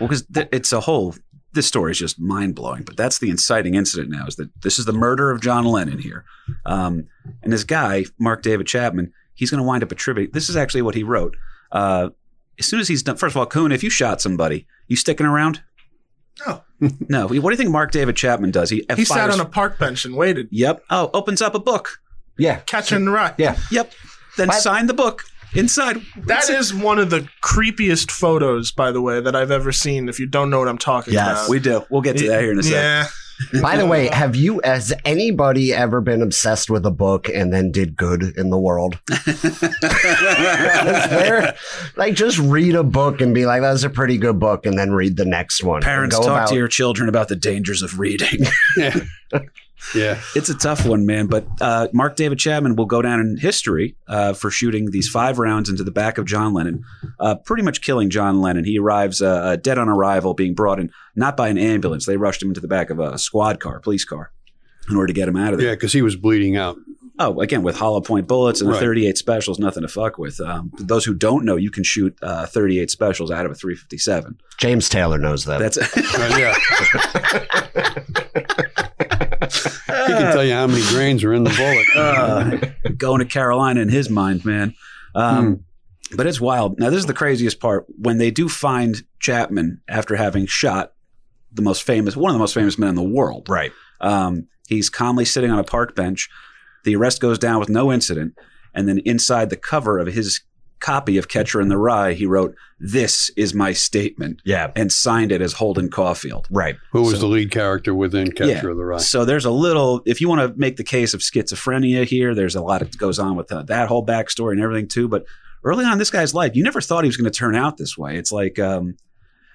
Well, 0.00 0.08
because 0.08 0.26
th- 0.26 0.48
it's 0.52 0.72
a 0.72 0.80
whole. 0.80 1.14
This 1.52 1.68
story 1.68 1.92
is 1.92 1.98
just 2.00 2.18
mind 2.18 2.56
blowing, 2.56 2.82
but 2.82 2.96
that's 2.96 3.20
the 3.20 3.30
inciting 3.30 3.76
incident 3.76 4.10
now. 4.10 4.26
Is 4.26 4.34
that 4.36 4.50
this 4.62 4.76
is 4.76 4.86
the 4.86 4.92
murder 4.92 5.30
of 5.30 5.40
John 5.40 5.64
Lennon 5.64 5.98
here, 6.00 6.24
um, 6.66 7.06
and 7.44 7.52
this 7.52 7.62
guy 7.62 8.04
Mark 8.18 8.42
David 8.42 8.66
Chapman, 8.66 9.12
he's 9.34 9.50
going 9.52 9.58
to 9.62 9.64
wind 9.66 9.84
up 9.84 9.92
a 9.92 9.94
tribute. 9.94 10.32
This 10.32 10.48
is 10.48 10.56
actually 10.56 10.82
what 10.82 10.96
he 10.96 11.04
wrote. 11.04 11.36
Uh, 11.70 12.08
as 12.58 12.66
soon 12.66 12.80
as 12.80 12.88
he's 12.88 13.04
done, 13.04 13.16
first 13.16 13.34
of 13.34 13.36
all, 13.38 13.46
Coon, 13.46 13.70
if 13.70 13.84
you 13.84 13.90
shot 13.90 14.20
somebody, 14.20 14.66
you 14.88 14.96
sticking 14.96 15.26
around? 15.26 15.62
No. 16.46 16.62
Oh. 16.82 16.88
no. 17.08 17.26
What 17.28 17.40
do 17.42 17.50
you 17.50 17.56
think 17.56 17.70
Mark 17.70 17.90
David 17.92 18.16
Chapman 18.16 18.50
does? 18.50 18.70
He, 18.70 18.84
He 18.96 19.04
sat 19.04 19.30
on 19.30 19.40
a 19.40 19.44
park 19.44 19.78
bench 19.78 20.04
and 20.04 20.16
waited, 20.16 20.48
Yep. 20.50 20.84
Oh, 20.90 21.10
opens 21.14 21.40
up 21.42 21.54
a 21.54 21.58
book. 21.60 22.00
Yeah. 22.38 22.56
Catcher 22.66 22.96
in 22.96 23.04
the 23.04 23.10
Rye. 23.12 23.34
Yeah. 23.38 23.56
Yep. 23.70 23.92
Then 24.36 24.48
What? 24.48 24.60
sign 24.60 24.86
the 24.86 24.94
book 24.94 25.22
inside. 25.54 26.00
That 26.26 26.50
is 26.50 26.74
one 26.74 26.98
of 26.98 27.10
the 27.10 27.28
creepiest 27.42 28.10
photos, 28.10 28.72
by 28.72 28.90
the 28.90 29.00
way, 29.00 29.20
that 29.20 29.36
I've 29.36 29.52
ever 29.52 29.70
seen. 29.70 30.08
If 30.08 30.18
you 30.18 30.26
don't 30.26 30.50
know 30.50 30.58
what 30.58 30.68
I'm 30.68 30.78
talking 30.78 31.14
Yes. 31.14 31.30
about, 31.42 31.48
We 31.50 31.60
do. 31.60 31.84
We'll 31.90 32.02
get 32.02 32.18
to 32.18 32.26
that 32.28 32.40
here 32.42 32.50
in 32.52 32.58
a 32.58 32.62
second. 32.62 33.12
Yeah. 33.52 33.60
By 33.60 33.76
the 33.76 33.86
way, 33.94 34.08
have 34.08 34.36
you, 34.36 34.60
has 34.64 34.92
anybody 35.04 35.72
ever 35.72 36.00
been 36.00 36.22
obsessed 36.22 36.70
with 36.70 36.84
a 36.86 36.90
book 36.90 37.28
and 37.28 37.52
then 37.52 37.70
did 37.70 37.96
good 37.96 38.22
in 38.36 38.50
the 38.50 38.58
world? 38.58 38.98
There, 41.14 41.54
like, 41.96 42.14
just 42.14 42.38
read 42.38 42.74
a 42.74 42.82
book 42.82 43.20
and 43.20 43.34
be 43.34 43.46
like, 43.46 43.62
that's 43.62 43.82
a 43.84 43.90
pretty 43.90 44.18
good 44.18 44.38
book, 44.38 44.66
and 44.66 44.78
then 44.78 44.92
read 44.92 45.16
the 45.16 45.24
next 45.24 45.62
one. 45.62 45.82
Parents, 45.82 46.16
Go 46.16 46.22
talk 46.22 46.30
about- 46.38 46.48
to 46.48 46.54
your 46.56 46.68
children 46.68 47.08
about 47.08 47.28
the 47.28 47.36
dangers 47.36 47.82
of 47.82 47.98
reading. 47.98 48.44
yeah. 49.94 50.02
Yeah. 50.04 50.20
It's 50.34 50.48
a 50.50 50.54
tough 50.54 50.86
one, 50.86 51.06
man. 51.06 51.26
But 51.26 51.46
uh, 51.60 51.88
Mark 51.92 52.16
David 52.16 52.38
Chapman 52.38 52.76
will 52.76 52.86
go 52.86 53.00
down 53.02 53.20
in 53.20 53.36
history 53.36 53.96
uh, 54.08 54.32
for 54.34 54.50
shooting 54.50 54.90
these 54.90 55.08
five 55.08 55.38
rounds 55.38 55.68
into 55.70 55.82
the 55.84 55.90
back 55.90 56.18
of 56.18 56.26
John 56.26 56.52
Lennon, 56.52 56.82
uh, 57.18 57.36
pretty 57.36 57.62
much 57.62 57.80
killing 57.80 58.10
John 58.10 58.40
Lennon. 58.40 58.64
He 58.64 58.78
arrives 58.78 59.22
uh, 59.22 59.26
uh, 59.28 59.56
dead 59.56 59.78
on 59.78 59.88
arrival, 59.88 60.34
being 60.34 60.54
brought 60.54 60.78
in 60.80 60.90
not 61.16 61.36
by 61.36 61.48
an 61.48 61.58
ambulance. 61.58 62.06
They 62.06 62.16
rushed 62.16 62.42
him 62.42 62.48
into 62.48 62.60
the 62.60 62.68
back 62.68 62.90
of 62.90 62.98
a 63.00 63.18
squad 63.18 63.60
car, 63.60 63.80
police 63.80 64.04
car, 64.04 64.32
in 64.88 64.96
order 64.96 65.06
to 65.08 65.12
get 65.12 65.28
him 65.28 65.36
out 65.36 65.52
of 65.54 65.58
there. 65.60 65.68
Yeah, 65.68 65.74
because 65.74 65.92
he 65.92 66.02
was 66.02 66.16
bleeding 66.16 66.56
out. 66.56 66.76
Oh, 67.16 67.40
again, 67.40 67.62
with 67.62 67.76
hollow 67.76 68.00
point 68.00 68.26
bullets 68.26 68.60
and 68.60 68.68
the 68.68 68.72
Right. 68.74 68.80
38 68.80 69.16
specials, 69.16 69.60
nothing 69.60 69.82
to 69.82 69.88
fuck 69.88 70.18
with. 70.18 70.40
Um, 70.40 70.72
those 70.78 71.04
who 71.04 71.14
don't 71.14 71.44
know, 71.44 71.54
you 71.54 71.70
can 71.70 71.84
shoot 71.84 72.18
uh, 72.22 72.46
38 72.46 72.90
specials 72.90 73.30
out 73.30 73.46
of 73.46 73.52
a 73.52 73.54
357. 73.54 74.36
James 74.58 74.88
Taylor 74.88 75.16
knows 75.16 75.44
that. 75.44 75.60
That's 75.60 75.78
Uh, 76.14 76.36
yeah. 76.36 76.54
he 79.86 79.92
can 79.92 80.32
tell 80.32 80.44
you 80.44 80.52
how 80.52 80.66
many 80.66 80.82
grains 80.88 81.22
are 81.24 81.32
in 81.32 81.44
the 81.44 81.50
bullet. 81.50 81.86
uh, 82.84 82.90
going 82.96 83.20
to 83.20 83.26
Carolina 83.26 83.80
in 83.80 83.88
his 83.88 84.08
mind, 84.10 84.44
man. 84.44 84.74
Um, 85.14 85.64
But 86.16 86.26
it's 86.26 86.40
wild. 86.40 86.78
Now, 86.78 86.90
this 86.90 86.98
is 87.00 87.06
the 87.06 87.14
craziest 87.14 87.60
part. 87.60 87.86
When 87.98 88.18
they 88.18 88.30
do 88.30 88.48
find 88.48 89.02
Chapman 89.20 89.80
after 89.88 90.16
having 90.16 90.46
shot 90.46 90.92
the 91.52 91.62
most 91.62 91.82
famous, 91.82 92.16
one 92.16 92.30
of 92.30 92.34
the 92.34 92.40
most 92.40 92.54
famous 92.54 92.78
men 92.78 92.90
in 92.90 92.94
the 92.94 93.02
world, 93.02 93.48
right. 93.48 93.72
um, 94.00 94.46
he's 94.68 94.90
calmly 94.90 95.24
sitting 95.24 95.50
on 95.50 95.58
a 95.58 95.64
park 95.64 95.94
bench. 95.94 96.28
The 96.84 96.94
arrest 96.96 97.20
goes 97.20 97.38
down 97.38 97.58
with 97.58 97.68
no 97.68 97.92
incident. 97.92 98.34
And 98.74 98.88
then 98.88 98.98
inside 98.98 99.50
the 99.50 99.56
cover 99.56 99.98
of 99.98 100.08
his 100.08 100.42
copy 100.80 101.16
of 101.16 101.28
Catcher 101.28 101.60
in 101.60 101.68
the 101.68 101.78
Rye, 101.78 102.12
he 102.12 102.26
wrote, 102.26 102.54
This 102.78 103.30
is 103.36 103.54
my 103.54 103.72
statement, 103.72 104.42
Yeah. 104.44 104.70
and 104.76 104.92
signed 104.92 105.32
it 105.32 105.40
as 105.40 105.54
Holden 105.54 105.88
Caulfield. 105.88 106.46
Right. 106.50 106.76
Who 106.92 107.02
was 107.02 107.12
So- 107.14 107.20
the 107.20 107.26
lead 107.28 107.50
character 107.50 107.94
within 107.94 108.32
Catcher 108.32 108.50
Yeah. 108.50 108.70
of 108.70 108.76
the 108.76 108.84
Rye? 108.84 108.98
So 108.98 109.24
there's 109.24 109.44
a 109.46 109.50
little, 109.50 110.02
if 110.04 110.20
you 110.20 110.28
want 110.28 110.40
to 110.42 110.58
make 110.58 110.76
the 110.76 110.84
case 110.84 111.14
of 111.14 111.20
schizophrenia 111.20 112.04
here, 112.04 112.34
there's 112.34 112.54
a 112.56 112.60
lot 112.60 112.80
that 112.80 112.96
goes 112.98 113.18
on 113.18 113.36
with 113.36 113.50
uh, 113.52 113.62
that 113.64 113.88
whole 113.88 114.04
backstory 114.04 114.52
and 114.52 114.60
everything 114.60 114.88
too. 114.88 115.08
But 115.08 115.24
early 115.64 115.84
on 115.84 115.92
in 115.94 115.98
this 115.98 116.10
guy's 116.10 116.34
life, 116.34 116.54
you 116.54 116.62
never 116.62 116.80
thought 116.82 117.04
he 117.04 117.08
was 117.08 117.16
going 117.16 117.30
to 117.30 117.38
turn 117.38 117.54
out 117.54 117.78
this 117.78 117.96
way. 117.96 118.16
It's 118.18 118.32
like, 118.32 118.58
um, 118.58 118.96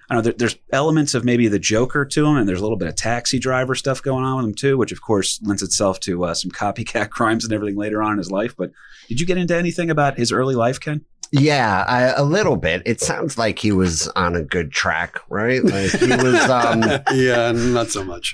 I 0.09 0.15
know, 0.15 0.21
there, 0.21 0.33
there's 0.33 0.57
elements 0.71 1.13
of 1.13 1.23
maybe 1.23 1.47
the 1.47 1.59
Joker 1.59 2.03
to 2.03 2.25
him, 2.25 2.37
and 2.37 2.49
there's 2.49 2.59
a 2.59 2.63
little 2.63 2.77
bit 2.77 2.87
of 2.87 2.95
taxi 2.95 3.37
driver 3.37 3.75
stuff 3.75 4.01
going 4.01 4.25
on 4.25 4.37
with 4.37 4.45
him 4.45 4.55
too, 4.55 4.77
which 4.77 4.91
of 4.91 5.01
course 5.01 5.39
lends 5.43 5.61
itself 5.61 5.99
to 6.01 6.25
uh, 6.25 6.33
some 6.33 6.51
copycat 6.51 7.09
crimes 7.11 7.43
and 7.43 7.53
everything 7.53 7.77
later 7.77 8.01
on 8.01 8.13
in 8.13 8.17
his 8.17 8.31
life. 8.31 8.55
But 8.57 8.71
did 9.07 9.19
you 9.19 9.27
get 9.27 9.37
into 9.37 9.55
anything 9.55 9.89
about 9.89 10.17
his 10.17 10.31
early 10.31 10.55
life, 10.55 10.79
Ken? 10.79 11.05
Yeah, 11.31 11.83
I, 11.87 12.01
a 12.05 12.23
little 12.23 12.55
bit. 12.55 12.81
It 12.85 13.01
sounds 13.01 13.37
like 13.37 13.59
he 13.59 13.71
was 13.71 14.07
on 14.09 14.35
a 14.35 14.41
good 14.43 14.71
track, 14.71 15.19
right? 15.29 15.63
Like 15.63 15.91
he 15.91 16.07
was. 16.09 16.39
Um, 16.49 16.81
yeah, 17.13 17.51
not 17.53 17.89
so 17.89 18.03
much. 18.03 18.33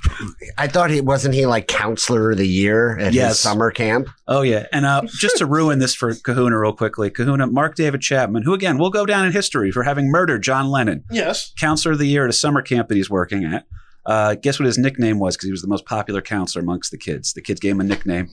I 0.58 0.68
thought 0.68 0.90
he 0.90 1.02
wasn't 1.02 1.36
he 1.36 1.46
like 1.46 1.68
counselor 1.68 2.32
of 2.32 2.38
the 2.38 2.48
year 2.48 2.98
at 2.98 3.14
Yes. 3.14 3.32
his 3.32 3.40
summer 3.40 3.72
camp. 3.72 4.08
Oh 4.28 4.42
yeah, 4.42 4.66
and 4.72 4.86
uh, 4.86 5.02
just 5.08 5.38
to 5.38 5.46
ruin 5.46 5.80
this 5.80 5.94
for 5.94 6.14
Kahuna 6.16 6.58
real 6.60 6.72
quickly, 6.74 7.10
Kahuna, 7.10 7.48
Mark 7.48 7.76
David 7.76 8.02
Chapman, 8.02 8.44
who 8.44 8.54
again 8.54 8.78
will 8.78 8.90
go 8.90 9.06
down 9.06 9.26
in 9.26 9.32
history 9.34 9.72
for 9.72 9.84
having 9.84 10.10
murdered 10.10 10.44
John 10.44 10.70
Lennon. 10.70 11.04
Yes. 11.12 11.52
counselor 11.60 11.94
of 11.94 12.00
the 12.00 12.08
year 12.08 12.24
at 12.24 12.30
a 12.30 12.34
summer 12.34 12.62
camp 12.62 12.88
that 12.88 12.96
he's 12.96 13.10
working 13.10 13.44
at. 13.44 13.66
Uh, 14.06 14.36
guess 14.36 14.60
what 14.60 14.66
his 14.68 14.78
nickname 14.78 15.20
was? 15.20 15.36
Because 15.36 15.48
he 15.48 15.52
was 15.52 15.62
the 15.62 15.68
most 15.68 15.86
popular 15.86 16.22
counselor 16.22 16.62
amongst 16.62 16.92
the 16.92 16.98
kids. 16.98 17.34
The 17.34 17.42
kids 17.42 17.60
gave 17.60 17.72
him 17.74 17.82
a 17.82 17.86
nickname. 17.86 18.30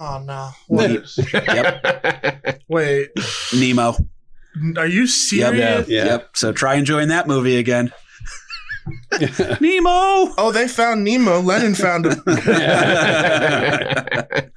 Oh 0.00 0.20
no. 0.24 0.50
What 0.66 0.90
is- 0.90 1.18
Yep, 1.32 2.62
Wait. 2.68 3.10
Nemo. 3.54 3.94
Are 4.76 4.86
you 4.86 5.06
serious? 5.06 5.88
Yeah. 5.88 6.04
Yep. 6.06 6.30
So 6.36 6.52
try 6.52 6.74
enjoying 6.74 7.08
that 7.08 7.28
movie 7.28 7.56
again. 7.58 7.92
Nemo. 9.60 10.32
Oh, 10.38 10.50
they 10.52 10.66
found 10.66 11.04
Nemo. 11.04 11.40
Lennon 11.40 11.74
found 11.74 12.06
him. 12.06 12.20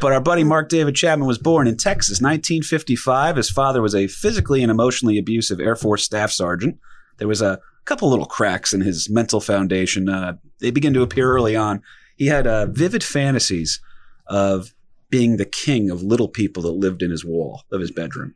But 0.00 0.12
our 0.12 0.20
buddy 0.20 0.42
Mark 0.42 0.68
David 0.68 0.96
Chapman 0.96 1.28
was 1.28 1.38
born 1.38 1.68
in 1.68 1.76
Texas, 1.76 2.20
1955. 2.20 3.36
His 3.36 3.50
father 3.50 3.80
was 3.80 3.94
a 3.94 4.08
physically 4.08 4.60
and 4.62 4.70
emotionally 4.70 5.16
abusive 5.16 5.60
Air 5.60 5.76
Force 5.76 6.02
staff 6.02 6.32
sergeant. 6.32 6.76
There 7.18 7.28
was 7.28 7.40
a 7.40 7.60
couple 7.84 8.10
little 8.10 8.24
cracks 8.26 8.72
in 8.72 8.80
his 8.80 9.08
mental 9.08 9.40
foundation. 9.40 10.08
Uh, 10.08 10.38
they 10.58 10.72
begin 10.72 10.92
to 10.94 11.02
appear 11.02 11.30
early 11.32 11.54
on. 11.54 11.82
He 12.16 12.26
had 12.26 12.48
uh, 12.48 12.66
vivid 12.66 13.04
fantasies 13.04 13.78
of 14.26 14.74
being 15.10 15.36
the 15.36 15.44
king 15.44 15.90
of 15.90 16.02
little 16.02 16.28
people 16.28 16.62
that 16.62 16.70
lived 16.72 17.02
in 17.02 17.10
his 17.10 17.24
wall 17.24 17.62
of 17.70 17.80
his 17.80 17.90
bedroom. 17.90 18.34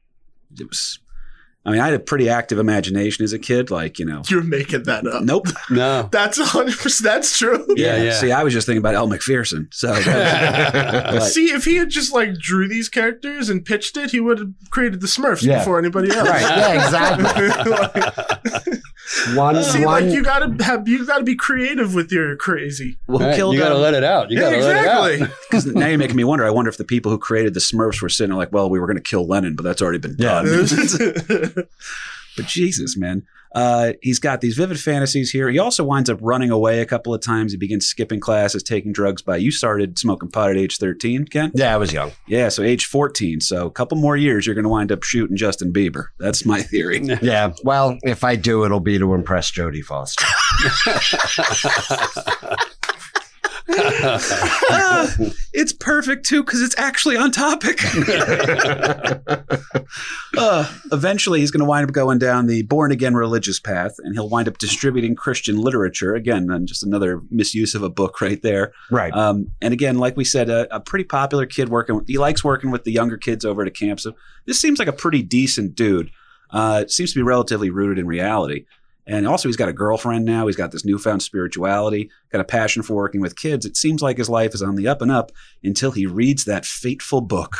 It 0.59 0.69
was, 0.69 0.99
I 1.65 1.71
mean, 1.73 1.81
I 1.81 1.87
had 1.87 1.95
a 1.95 1.99
pretty 1.99 2.29
active 2.29 2.59
imagination 2.59 3.25
as 3.25 3.33
a 3.33 3.39
kid. 3.39 3.71
Like, 3.71 3.99
you 3.99 4.05
know, 4.05 4.23
You're 4.29 4.43
making 4.45 4.85
that 4.85 5.07
up. 5.07 5.23
nope. 5.23 5.47
No. 5.71 6.09
That's 6.13 6.39
100%. 6.39 6.99
That's 7.01 7.37
true. 7.39 7.65
Yeah, 7.77 7.97
yeah. 8.03 8.13
See, 8.13 8.31
I 8.31 8.45
was 8.45 8.53
just 8.53 8.67
thinking 8.67 8.79
about 8.81 8.95
Elle 8.95 9.09
Macpherson. 9.09 9.69
So, 9.73 9.91
was- 9.91 10.05
But- 10.07 11.21
See, 11.21 11.47
if 11.47 11.65
he 11.65 11.77
had 11.77 11.89
just 11.91 12.13
like 12.13 12.35
drew 12.35 12.69
these 12.69 12.89
characters 12.89 13.49
and 13.49 13.65
pitched 13.65 13.97
it, 13.97 14.11
he 14.11 14.21
would 14.21 14.39
have 14.39 14.53
created 14.71 15.01
the 15.01 15.07
Smurfs 15.09 15.43
Yeah. 15.43 15.59
before 15.59 15.79
anybody 15.79 16.11
else. 16.15 16.29
Right. 16.29 16.43
Yeah. 16.43 16.85
Exactly. 16.85 18.73
One, 19.35 19.63
See, 19.63 19.85
one, 19.85 20.05
like 20.05 20.13
you 20.15 20.23
gotta 20.25 20.53
have 20.65 20.89
you 20.89 21.07
gotta 21.07 21.23
be 21.23 21.37
creative 21.37 21.95
with 21.95 22.11
your 22.11 22.35
crazy. 22.37 22.97
Well, 23.07 23.19
who 23.21 23.25
Right, 23.27 23.37
killed 23.37 23.55
you 23.55 23.61
got 23.61 23.69
to 23.69 23.77
um, 23.77 23.81
let 23.83 23.95
it 23.95 24.03
out. 24.03 24.31
You 24.31 24.39
got 24.41 24.51
to 24.51 24.57
yeah, 24.57 24.63
let 24.65 24.77
exactly. 24.77 25.15
it 25.15 25.23
out. 25.23 25.31
Because 25.49 25.67
now 25.75 25.87
you're 25.87 25.99
making 25.99 26.17
me 26.17 26.25
wonder. 26.25 26.45
I 26.45 26.51
wonder 26.51 26.69
if 26.69 26.77
the 26.77 26.85
people 26.85 27.13
who 27.13 27.19
created 27.19 27.55
the 27.55 27.61
Smurfs 27.61 28.03
were 28.03 28.09
sitting 28.09 28.31
there 28.31 28.37
like, 28.39 28.53
well, 28.53 28.69
we 28.69 28.81
were 28.81 28.87
going 28.87 28.97
to 28.97 29.03
kill 29.03 29.27
Lennon, 29.27 29.55
but 29.55 29.63
that's 29.63 29.81
already 29.81 29.99
been 29.99 30.17
Yeah. 30.19 30.43
done. 30.43 30.47
but 32.37 32.47
Jesus, 32.47 32.97
man. 32.97 33.23
Uh, 33.55 33.95
he's 34.03 34.19
got 34.19 34.43
these 34.43 34.55
vivid 34.55 34.79
fantasies 34.79 35.31
here. 35.31 35.49
He 35.49 35.59
also 35.59 35.83
winds 35.83 36.11
up 36.11 36.19
running 36.21 36.51
away 36.51 36.81
a 36.81 36.85
couple 36.85 37.15
of 37.15 37.23
times. 37.23 37.53
He 37.53 37.57
begins 37.59 37.87
skipping 37.87 38.21
classes, 38.21 38.63
taking 38.63 38.93
drugs 38.93 39.23
by. 39.23 39.39
You 39.39 39.51
started 39.51 39.99
smoking 39.99 40.31
pot 40.31 40.51
at 40.51 40.59
age 40.59 40.77
13, 40.77 41.25
Ken? 41.27 41.53
yeah, 41.55 41.73
I 41.73 41.79
was 41.79 41.91
young. 41.91 42.13
Yeah, 42.27 42.51
so 42.51 42.63
age 42.63 42.85
14. 42.85 43.41
So 43.41 43.67
a 43.67 43.71
couple 43.71 43.97
more 43.97 44.15
years, 44.15 44.45
you're 44.45 44.55
going 44.55 44.65
to 44.65 44.69
wind 44.69 44.93
up 44.93 45.03
shooting 45.05 45.39
Justin 45.39 45.73
Bieber. 45.73 46.09
That's 46.19 46.45
my 46.45 46.61
theory. 46.63 47.01
Yeah. 47.23 47.55
Well, 47.65 47.97
if 48.03 48.25
I 48.25 48.37
do, 48.37 48.65
it'll 48.67 48.79
be 48.81 48.99
to 48.99 49.15
impress 49.15 49.51
Jodie 49.51 49.83
Foster. 49.83 50.25
Ah, 53.69 55.13
it's 55.53 55.73
perfect 55.73 56.27
too 56.27 56.43
because 56.43 56.63
it's 56.63 56.79
actually 56.79 57.17
on 57.17 57.31
topic. 57.33 57.81
uh, 60.39 60.73
eventually, 60.93 61.41
he's 61.41 61.51
going 61.51 61.61
to 61.61 61.67
wind 61.67 61.89
up 61.89 61.93
going 61.93 62.19
down 62.19 62.47
the 62.47 62.63
born 62.63 62.93
again 62.93 63.15
religious 63.15 63.59
path, 63.59 63.97
and 63.99 64.15
he'll 64.15 64.29
wind 64.29 64.49
up 64.49 64.59
distributing 64.59 65.15
Christian 65.15 65.57
literature 65.59 66.15
again. 66.15 66.51
And 66.51 66.69
just 66.69 66.83
another 66.83 67.23
misuse 67.31 67.75
of 67.75 67.83
a 67.83 67.91
book 67.91 68.21
right 68.21 68.41
there. 68.43 68.73
Right. 68.91 69.13
Um, 69.13 69.51
and 69.61 69.73
again, 69.73 69.99
like 69.99 70.17
we 70.17 70.25
said, 70.25 70.49
a, 70.49 70.75
a 70.75 70.81
pretty 70.81 71.05
popular 71.05 71.47
kid 71.47 71.69
working. 71.69 72.03
He 72.07 72.19
likes 72.19 72.45
working 72.45 72.71
with 72.71 72.85
the 72.85 72.93
younger 72.93 73.17
kids 73.17 73.45
over 73.45 73.63
at 73.63 73.69
a 73.69 73.73
camp. 73.73 74.01
So 74.01 74.15
this 74.47 74.61
seems 74.61 74.79
like 74.79 74.89
a 74.89 74.93
pretty 74.93 75.23
decent 75.23 75.75
dude. 75.75 76.11
Uh, 76.51 76.87
seems 76.87 77.13
to 77.13 77.19
be 77.19 77.23
relatively 77.23 77.71
rooted 77.71 77.99
in 77.99 78.07
reality. 78.07 78.67
And 79.09 79.27
also, 79.27 79.49
he's 79.49 79.57
got 79.57 79.69
a 79.69 79.73
girlfriend 79.73 80.25
now. 80.25 80.47
He's 80.49 80.57
got 80.57 80.73
this 80.73 80.85
newfound 80.85 81.23
spirituality, 81.23 82.11
got 82.33 82.41
a 82.41 82.45
passion 82.45 82.83
for 82.83 82.95
working 82.95 83.21
with 83.21 83.37
kids. 83.37 83.65
It 83.65 83.77
seems 83.77 84.03
like 84.03 84.19
his 84.19 84.29
life 84.29 84.53
is 84.55 84.63
on 84.63 84.75
the 84.75 84.89
up 84.89 85.01
and 85.01 85.13
up 85.13 85.31
until 85.63 85.93
he 85.93 86.07
reads 86.07 86.45
that 86.45 86.65
fateful 86.67 87.21
book. 87.21 87.57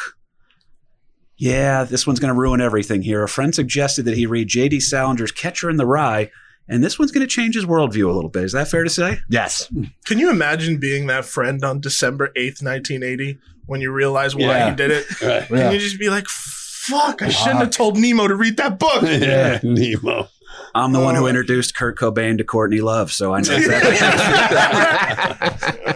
Yeah, 1.39 1.85
this 1.85 2.07
one's 2.07 2.19
going 2.19 2.33
to 2.33 2.39
ruin 2.41 2.61
everything 2.61 3.03
here. 3.03 3.23
A 3.23 3.29
friend 3.29 3.55
suggested 3.55 4.05
that 4.07 4.17
he 4.17 4.27
read 4.27 4.49
J.D. 4.49 4.79
Salinger's 4.79 5.31
Catcher 5.33 5.69
in 5.69 5.77
the 5.77 5.85
Rye, 5.87 6.31
and 6.67 6.83
this 6.83 6.99
one's 6.99 7.13
going 7.13 7.27
to 7.27 7.33
change 7.33 7.55
his 7.55 7.67
worldview 7.67 8.09
a 8.09 8.13
little 8.13 8.31
bit. 8.31 8.45
Is 8.45 8.53
that 8.53 8.69
fair 8.69 8.85
to 8.85 8.91
say? 8.91 9.19
yes. 9.29 9.71
Can 10.07 10.19
you 10.19 10.31
imagine 10.31 10.79
being 10.79 11.07
that 11.09 11.27
friend 11.27 11.63
on 11.63 11.81
December 11.81 12.33
eighth, 12.37 12.63
nineteen 12.63 13.03
eighty, 13.03 13.39
when 13.67 13.81
you 13.83 13.93
realize 13.93 14.35
why 14.35 14.43
Yeah. 14.43 14.71
you 14.71 14.77
did 14.77 14.91
it? 14.91 15.07
Right. 15.23 15.47
Can 15.49 15.73
you 15.75 15.79
just 15.79 15.99
be 16.01 16.09
like, 16.09 16.27
"Fuck! 16.27 17.21
I 17.23 17.29
shouldn't 17.29 17.59
have 17.61 17.71
told 17.71 17.99
Nemo 17.99 18.27
to 18.29 18.35
read 18.35 18.57
that 18.57 18.79
book." 18.79 19.03
Yeah, 19.05 19.61
Nemo. 19.63 20.29
I'm 20.77 20.93
the 20.93 21.01
one 21.01 21.15
who 21.15 21.25
Oh. 21.25 21.29
introduced 21.29 21.75
Kurt 21.77 21.99
Cobain 21.99 22.39
to 22.39 22.45
Courtney 22.45 22.81
Love, 22.81 23.11
so 23.13 23.33
I 23.35 23.41
know 23.41 23.55
exactly. 23.57 23.97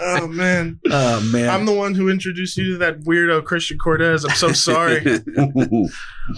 oh 0.01 0.27
man, 0.29 0.81
oh 0.91 1.21
man, 1.33 1.49
I'm 1.51 1.67
the 1.67 1.75
one 1.75 1.95
who 1.95 2.09
introduced 2.09 2.57
you 2.57 2.73
to 2.73 2.79
that 2.79 3.01
weirdo 3.01 3.45
Christian 3.45 3.79
Cortez. 3.79 4.25
I'm 4.25 4.35
so 4.35 4.53
sorry. 4.53 5.03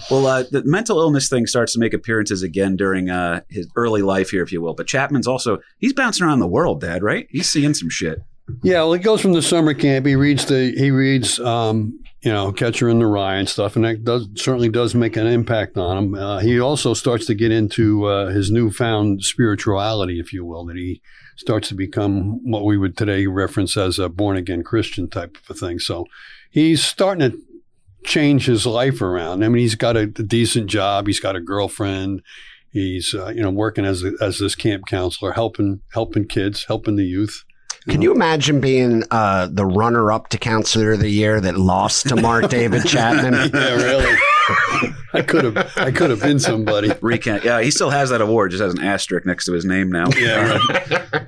well, 0.09 0.27
uh, 0.27 0.43
the 0.51 0.61
mental 0.65 0.99
illness 0.99 1.29
thing 1.29 1.47
starts 1.47 1.73
to 1.73 1.79
make 1.79 1.93
appearances 1.93 2.43
again 2.43 2.75
during 2.75 3.09
uh, 3.09 3.41
his 3.49 3.67
early 3.75 4.01
life 4.01 4.29
here, 4.29 4.43
if 4.43 4.51
you 4.51 4.61
will. 4.61 4.73
But 4.73 4.87
Chapman's 4.87 5.27
also 5.27 5.59
he's 5.79 5.93
bouncing 5.93 6.25
around 6.25 6.39
the 6.39 6.47
world, 6.47 6.81
Dad. 6.81 7.03
Right? 7.03 7.27
He's 7.29 7.49
seeing 7.49 7.73
some 7.73 7.89
shit. 7.89 8.21
Yeah, 8.61 8.79
well, 8.83 8.93
he 8.93 8.99
goes 8.99 9.21
from 9.21 9.33
the 9.33 9.41
summer 9.41 9.73
camp. 9.73 10.05
He 10.05 10.15
reads 10.15 10.45
the 10.45 10.71
he 10.77 10.91
reads 10.91 11.39
um, 11.39 11.99
you 12.23 12.31
know 12.31 12.51
Catcher 12.51 12.87
in 12.89 12.99
the 12.99 13.05
Rye 13.05 13.35
and 13.35 13.49
stuff, 13.49 13.75
and 13.75 13.83
that 13.83 14.03
does 14.03 14.27
certainly 14.35 14.69
does 14.69 14.95
make 14.95 15.17
an 15.17 15.27
impact 15.27 15.77
on 15.77 15.97
him. 15.97 16.15
Uh, 16.15 16.39
he 16.39 16.59
also 16.59 16.93
starts 16.93 17.25
to 17.25 17.35
get 17.35 17.51
into 17.51 18.05
uh, 18.05 18.29
his 18.29 18.49
newfound 18.49 19.23
spirituality, 19.23 20.19
if 20.19 20.31
you 20.31 20.45
will, 20.45 20.65
that 20.65 20.77
he 20.77 21.01
starts 21.35 21.67
to 21.67 21.75
become 21.75 22.39
what 22.49 22.63
we 22.63 22.77
would 22.77 22.95
today 22.95 23.27
reference 23.27 23.75
as 23.75 23.99
a 23.99 24.07
born 24.07 24.37
again 24.37 24.63
Christian 24.63 25.09
type 25.09 25.35
of 25.37 25.55
a 25.55 25.59
thing. 25.59 25.79
So 25.79 26.05
he's 26.49 26.83
starting 26.83 27.31
to 27.31 27.37
change 28.05 28.45
his 28.45 28.65
life 28.65 29.01
around. 29.01 29.43
I 29.43 29.49
mean, 29.49 29.61
he's 29.61 29.75
got 29.75 29.97
a, 29.97 30.03
a 30.03 30.05
decent 30.05 30.69
job. 30.69 31.07
He's 31.07 31.19
got 31.19 31.35
a 31.35 31.41
girlfriend. 31.41 32.21
He's 32.71 33.13
uh, 33.13 33.33
you 33.35 33.43
know 33.43 33.51
working 33.51 33.85
as 33.85 34.03
a, 34.03 34.13
as 34.21 34.39
this 34.39 34.55
camp 34.55 34.85
counselor, 34.87 35.33
helping 35.33 35.81
helping 35.91 36.27
kids, 36.27 36.65
helping 36.65 36.95
the 36.95 37.05
youth. 37.05 37.43
Can 37.89 38.01
you 38.01 38.13
imagine 38.13 38.61
being 38.61 39.03
uh, 39.11 39.47
the 39.51 39.65
runner 39.65 40.11
up 40.11 40.29
to 40.29 40.37
counselor 40.37 40.93
of 40.93 40.99
the 40.99 41.09
year 41.09 41.41
that 41.41 41.57
lost 41.57 42.07
to 42.09 42.15
Mark 42.15 42.49
David 42.49 42.85
Chapman? 42.85 43.33
Yeah, 43.53 43.75
really. 43.75 44.17
I 45.13 45.21
could 45.21 45.45
have 45.45 45.77
I 45.77 45.91
could 45.91 46.09
have 46.09 46.21
been 46.21 46.39
somebody. 46.39 46.91
Recant. 47.01 47.43
Yeah, 47.43 47.61
he 47.61 47.71
still 47.71 47.89
has 47.89 48.09
that 48.09 48.21
award, 48.21 48.51
just 48.51 48.63
has 48.63 48.73
an 48.73 48.83
asterisk 48.83 49.25
next 49.25 49.45
to 49.45 49.53
his 49.53 49.65
name 49.65 49.91
now. 49.91 50.07
Yeah, 50.17 50.57
right. 50.57 51.27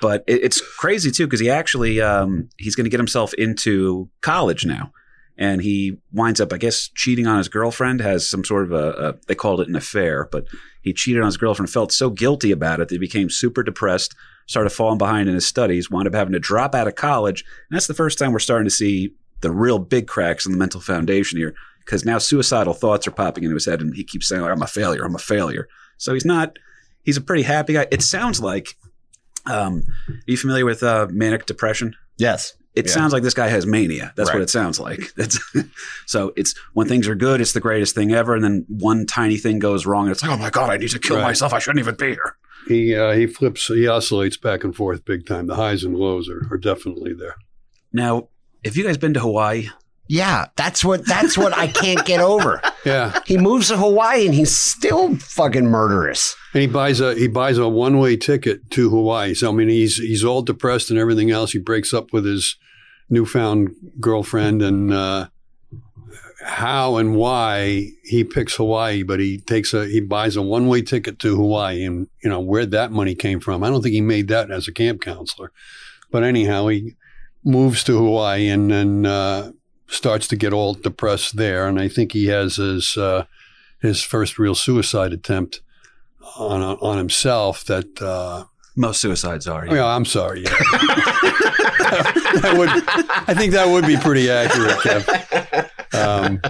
but 0.00 0.24
it, 0.26 0.42
it's 0.42 0.60
crazy 0.60 1.10
too 1.10 1.26
because 1.26 1.40
he 1.40 1.48
actually 1.50 2.00
um, 2.00 2.48
he's 2.58 2.74
going 2.74 2.84
to 2.84 2.90
get 2.90 3.00
himself 3.00 3.32
into 3.34 4.08
college 4.20 4.66
now 4.66 4.92
and 5.40 5.62
he 5.62 5.96
winds 6.12 6.40
up 6.40 6.52
i 6.52 6.58
guess 6.58 6.88
cheating 6.94 7.26
on 7.26 7.38
his 7.38 7.48
girlfriend 7.48 8.00
has 8.00 8.28
some 8.28 8.44
sort 8.44 8.64
of 8.64 8.72
a, 8.72 8.90
a 8.90 9.14
they 9.26 9.34
called 9.34 9.60
it 9.60 9.68
an 9.68 9.74
affair 9.74 10.28
but 10.30 10.44
he 10.82 10.92
cheated 10.92 11.22
on 11.22 11.26
his 11.26 11.36
girlfriend 11.36 11.70
felt 11.70 11.92
so 11.92 12.10
guilty 12.10 12.52
about 12.52 12.80
it 12.80 12.88
that 12.88 12.94
he 12.94 12.98
became 12.98 13.30
super 13.30 13.62
depressed 13.62 14.14
started 14.50 14.70
falling 14.70 14.98
behind 14.98 15.28
in 15.28 15.34
his 15.34 15.46
studies 15.46 15.88
wound 15.90 16.08
up 16.08 16.14
having 16.14 16.32
to 16.32 16.38
drop 16.40 16.74
out 16.74 16.88
of 16.88 16.94
college 16.96 17.44
and 17.68 17.76
that's 17.76 17.86
the 17.86 17.94
first 17.94 18.18
time 18.18 18.32
we're 18.32 18.38
starting 18.40 18.66
to 18.66 18.70
see 18.74 19.12
the 19.42 19.50
real 19.50 19.78
big 19.78 20.06
cracks 20.08 20.44
in 20.44 20.50
the 20.52 20.58
mental 20.58 20.80
foundation 20.80 21.38
here 21.38 21.54
because 21.84 22.04
now 22.04 22.18
suicidal 22.18 22.74
thoughts 22.74 23.06
are 23.06 23.12
popping 23.12 23.44
into 23.44 23.54
his 23.54 23.64
head 23.66 23.80
and 23.80 23.94
he 23.94 24.02
keeps 24.02 24.26
saying 24.28 24.42
like, 24.42 24.50
i'm 24.50 24.60
a 24.62 24.66
failure 24.66 25.04
i'm 25.04 25.14
a 25.14 25.18
failure 25.18 25.68
so 25.98 26.12
he's 26.12 26.24
not 26.24 26.58
he's 27.04 27.16
a 27.16 27.20
pretty 27.20 27.42
happy 27.44 27.74
guy 27.74 27.86
it 27.92 28.02
sounds 28.02 28.40
like 28.40 28.76
um, 29.46 29.84
are 30.08 30.14
you 30.26 30.36
familiar 30.36 30.64
with 30.66 30.82
uh, 30.82 31.06
manic 31.10 31.46
depression? 31.46 31.94
yes. 32.18 32.54
It 32.72 32.86
Yeah. 32.86 32.92
sounds 32.92 33.12
like 33.12 33.24
this 33.24 33.34
guy 33.34 33.48
has 33.48 33.66
mania. 33.66 34.12
That's 34.16 34.32
what 34.32 34.42
it 34.42 34.48
sounds 34.48 34.78
like. 34.78 35.12
That's 35.16 35.40
so. 36.06 36.32
It's 36.36 36.54
when 36.72 36.86
things 36.86 37.08
are 37.08 37.16
good, 37.16 37.40
it's 37.40 37.52
the 37.52 37.58
greatest 37.58 37.96
thing 37.96 38.12
ever, 38.12 38.32
and 38.32 38.44
then 38.44 38.64
one 38.68 39.06
tiny 39.06 39.38
thing 39.38 39.58
goes 39.58 39.86
wrong, 39.86 40.04
and 40.06 40.12
it's 40.12 40.22
like, 40.22 40.30
oh 40.30 40.36
my 40.36 40.50
god, 40.50 40.70
I 40.70 40.76
need 40.76 40.90
to 40.90 41.00
kill 41.00 41.16
Right. 41.16 41.24
myself. 41.24 41.52
I 41.52 41.58
shouldn't 41.58 41.80
even 41.80 41.96
be 41.96 42.10
here. 42.10 42.36
He 42.68 42.94
uh, 42.94 43.12
he 43.12 43.26
flips 43.26 43.66
he 43.66 43.86
oscillates 43.88 44.36
back 44.36 44.64
and 44.64 44.74
forth 44.74 45.04
big 45.04 45.26
time. 45.26 45.46
The 45.46 45.56
highs 45.56 45.84
and 45.84 45.96
lows 45.96 46.28
are, 46.28 46.46
are 46.52 46.58
definitely 46.58 47.12
there. 47.14 47.34
Now, 47.92 48.28
have 48.64 48.76
you 48.76 48.84
guys 48.84 48.98
been 48.98 49.14
to 49.14 49.20
Hawaii? 49.20 49.68
Yeah, 50.08 50.46
that's 50.56 50.84
what 50.84 51.06
that's 51.06 51.38
what 51.38 51.56
I 51.56 51.66
can't 51.68 52.04
get 52.04 52.20
over. 52.20 52.60
Yeah, 52.86 53.20
He 53.26 53.36
moves 53.36 53.68
to 53.68 53.76
Hawaii 53.76 54.24
and 54.24 54.34
he's 54.34 54.56
still 54.56 55.14
fucking 55.16 55.66
murderous. 55.66 56.34
and 56.54 56.62
he 56.62 56.66
buys 56.66 56.98
a 56.98 57.14
he 57.14 57.28
buys 57.28 57.58
a 57.58 57.68
one 57.68 57.98
way 57.98 58.16
ticket 58.16 58.70
to 58.70 58.88
Hawaii. 58.88 59.34
So 59.34 59.50
I 59.50 59.52
mean 59.52 59.68
he's 59.68 59.96
he's 59.98 60.24
all 60.24 60.40
depressed 60.40 60.88
and 60.90 60.98
everything 60.98 61.30
else. 61.30 61.52
He 61.52 61.58
breaks 61.58 61.92
up 61.92 62.10
with 62.14 62.24
his 62.24 62.56
newfound 63.10 63.74
girlfriend 64.00 64.62
and 64.62 64.92
uh, 64.94 65.28
how 66.50 66.96
and 66.96 67.14
why 67.14 67.92
he 68.02 68.24
picks 68.24 68.56
Hawaii, 68.56 69.04
but 69.04 69.20
he 69.20 69.38
takes 69.38 69.72
a 69.72 69.86
he 69.86 70.00
buys 70.00 70.34
a 70.34 70.42
one 70.42 70.66
way 70.66 70.82
ticket 70.82 71.20
to 71.20 71.36
Hawaii, 71.36 71.84
and 71.84 72.08
you 72.22 72.28
know 72.28 72.40
where 72.40 72.66
that 72.66 72.90
money 72.90 73.14
came 73.14 73.38
from. 73.38 73.62
I 73.62 73.70
don't 73.70 73.82
think 73.82 73.94
he 73.94 74.00
made 74.00 74.26
that 74.28 74.50
as 74.50 74.66
a 74.66 74.72
camp 74.72 75.00
counselor, 75.00 75.52
but 76.10 76.24
anyhow, 76.24 76.66
he 76.66 76.96
moves 77.44 77.84
to 77.84 77.96
Hawaii 77.96 78.48
and 78.48 78.70
then 78.70 79.06
uh, 79.06 79.52
starts 79.86 80.26
to 80.28 80.36
get 80.36 80.52
all 80.52 80.74
depressed 80.74 81.36
there, 81.36 81.68
and 81.68 81.78
I 81.78 81.86
think 81.86 82.12
he 82.12 82.26
has 82.26 82.56
his 82.56 82.96
uh, 82.96 83.26
his 83.80 84.02
first 84.02 84.36
real 84.38 84.56
suicide 84.56 85.12
attempt 85.12 85.60
on 86.36 86.62
on 86.62 86.98
himself. 86.98 87.64
That 87.66 88.02
uh, 88.02 88.46
Most 88.74 89.00
suicides 89.00 89.46
are. 89.46 89.66
oh, 89.70 89.74
yeah, 89.74 89.86
I'm 89.86 90.04
sorry. 90.04 90.42
Yeah. 90.42 90.50
that 92.40 92.54
would, 92.56 92.68
I 93.28 93.34
think 93.34 93.52
that 93.52 93.68
would 93.68 93.86
be 93.86 93.96
pretty 93.96 94.30
accurate, 94.30 94.78
Kev. 94.78 95.69
Um, 96.00 96.40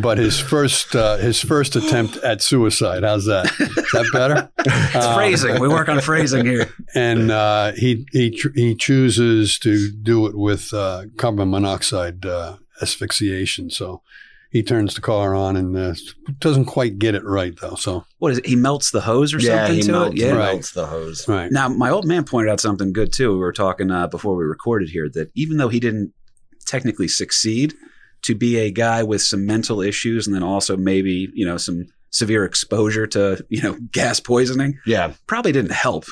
but 0.00 0.18
his 0.18 0.38
first 0.38 0.94
uh, 0.94 1.16
his 1.16 1.40
first 1.40 1.76
attempt 1.76 2.16
at 2.18 2.40
suicide. 2.42 3.02
How's 3.02 3.26
that? 3.26 3.46
Is 3.58 3.90
that 3.92 4.10
better? 4.12 4.50
It's 4.58 5.06
Um, 5.06 5.14
phrasing. 5.14 5.60
We 5.60 5.68
work 5.68 5.88
on 5.88 6.00
phrasing 6.00 6.46
here. 6.46 6.68
and 6.94 7.30
uh, 7.30 7.72
he 7.72 8.06
he 8.12 8.30
tr- 8.30 8.54
he 8.54 8.74
chooses 8.74 9.58
to 9.60 9.90
do 9.90 10.26
it 10.26 10.36
with 10.36 10.72
uh, 10.72 11.04
carbon 11.16 11.50
monoxide 11.50 12.24
uh, 12.24 12.56
asphyxiation. 12.80 13.70
So 13.70 14.02
he 14.50 14.62
turns 14.62 14.94
the 14.94 15.00
car 15.00 15.34
on 15.34 15.56
and 15.56 15.76
uh, 15.76 15.94
doesn't 16.38 16.64
quite 16.66 16.98
get 16.98 17.14
it 17.14 17.24
right 17.24 17.54
though. 17.60 17.74
So 17.74 18.04
What 18.18 18.32
is 18.32 18.38
it? 18.38 18.46
He 18.46 18.56
melts 18.56 18.90
the 18.92 19.00
hose 19.00 19.34
or 19.34 19.38
yeah, 19.38 19.66
something 19.66 19.84
to 19.86 19.92
melts, 19.92 20.14
it. 20.14 20.18
Yeah. 20.18 20.26
he 20.26 20.32
Right. 20.32 20.52
melts 20.54 20.70
the 20.72 20.86
hose. 20.86 21.28
right, 21.28 21.50
Now, 21.52 21.68
my 21.68 21.90
old 21.90 22.04
man 22.06 22.24
pointed 22.24 22.50
out 22.50 22.60
something 22.60 22.92
good 22.92 23.12
too. 23.12 23.32
We 23.32 23.38
were 23.38 23.52
talking 23.52 23.90
uh, 23.90 24.06
before 24.08 24.34
we 24.36 24.44
recorded 24.44 24.88
here 24.90 25.08
that 25.14 25.30
even 25.34 25.56
though 25.58 25.68
he 25.68 25.78
didn't 25.80 26.12
technically 26.70 27.08
succeed, 27.08 27.74
to 28.22 28.34
be 28.34 28.58
a 28.58 28.70
guy 28.70 29.02
with 29.02 29.22
some 29.22 29.44
mental 29.46 29.80
issues 29.80 30.26
and 30.26 30.34
then 30.36 30.42
also 30.42 30.76
maybe 30.76 31.28
you 31.34 31.44
know 31.46 31.56
some 31.56 31.86
severe 32.10 32.44
exposure 32.44 33.06
to 33.06 33.44
you 33.48 33.62
know 33.62 33.76
gas 33.92 34.20
poisoning 34.20 34.78
Yeah. 34.86 35.12
probably 35.26 35.52
didn't 35.52 35.72
help. 35.72 36.04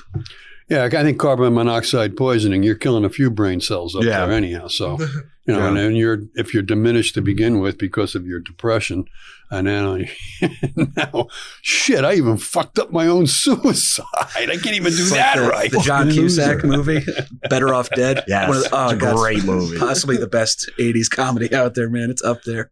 Yeah, 0.69 0.85
I 0.85 0.89
think 0.91 1.19
carbon 1.19 1.55
monoxide 1.55 2.17
poisoning, 2.17 2.63
you're 2.63 2.75
killing 2.75 3.05
a 3.05 3.09
few 3.09 3.31
brain 3.31 3.61
cells 3.61 3.97
up 3.97 4.03
Yeah. 4.03 4.27
there 4.27 4.35
anyhow. 4.37 4.69
So, 4.69 4.99
you 5.47 5.55
know, 5.55 5.61
Yeah. 5.61 5.69
and 5.69 5.77
then 5.79 5.97
you're, 5.97 6.19
if 6.35 6.53
you're 6.53 6.63
diminished 6.63 7.15
to 7.15 7.23
begin 7.23 7.59
with 7.61 7.79
because 7.79 8.15
of 8.15 8.27
your 8.27 8.39
depression, 8.41 9.07
and 9.51 9.67
then 9.67 10.09
now, 10.97 11.29
shit, 11.63 12.05
I 12.05 12.15
even 12.15 12.37
fucked 12.37 12.79
up 12.79 12.93
my 12.93 13.07
own 13.07 13.27
suicide. 13.43 14.05
I 14.37 14.45
can't 14.47 14.67
even 14.67 14.93
do 14.93 14.99
It's 14.99 15.11
like 15.11 15.21
that 15.21 15.37
the, 15.39 15.49
right. 15.49 15.71
The 15.71 15.79
John 15.81 16.11
Cusack 16.11 16.63
movie, 16.65 17.01
Better 17.49 17.73
Off 17.73 17.89
Dead. 17.91 18.25
Yes, 18.29 18.49
One 18.49 18.59
of 18.59 18.63
the- 18.65 18.77
oh, 18.77 18.85
it's 18.85 18.93
a 18.93 18.97
God, 18.97 19.17
great 19.17 19.45
movie. 19.45 19.79
Possibly 19.79 20.19
the 20.19 20.27
best 20.29 20.71
'80s 20.79 21.09
comedy 21.11 21.55
out 21.55 21.75
there, 21.77 21.89
man. 21.89 22.11
It's 22.11 22.23
up 22.23 22.43
there. 22.45 22.71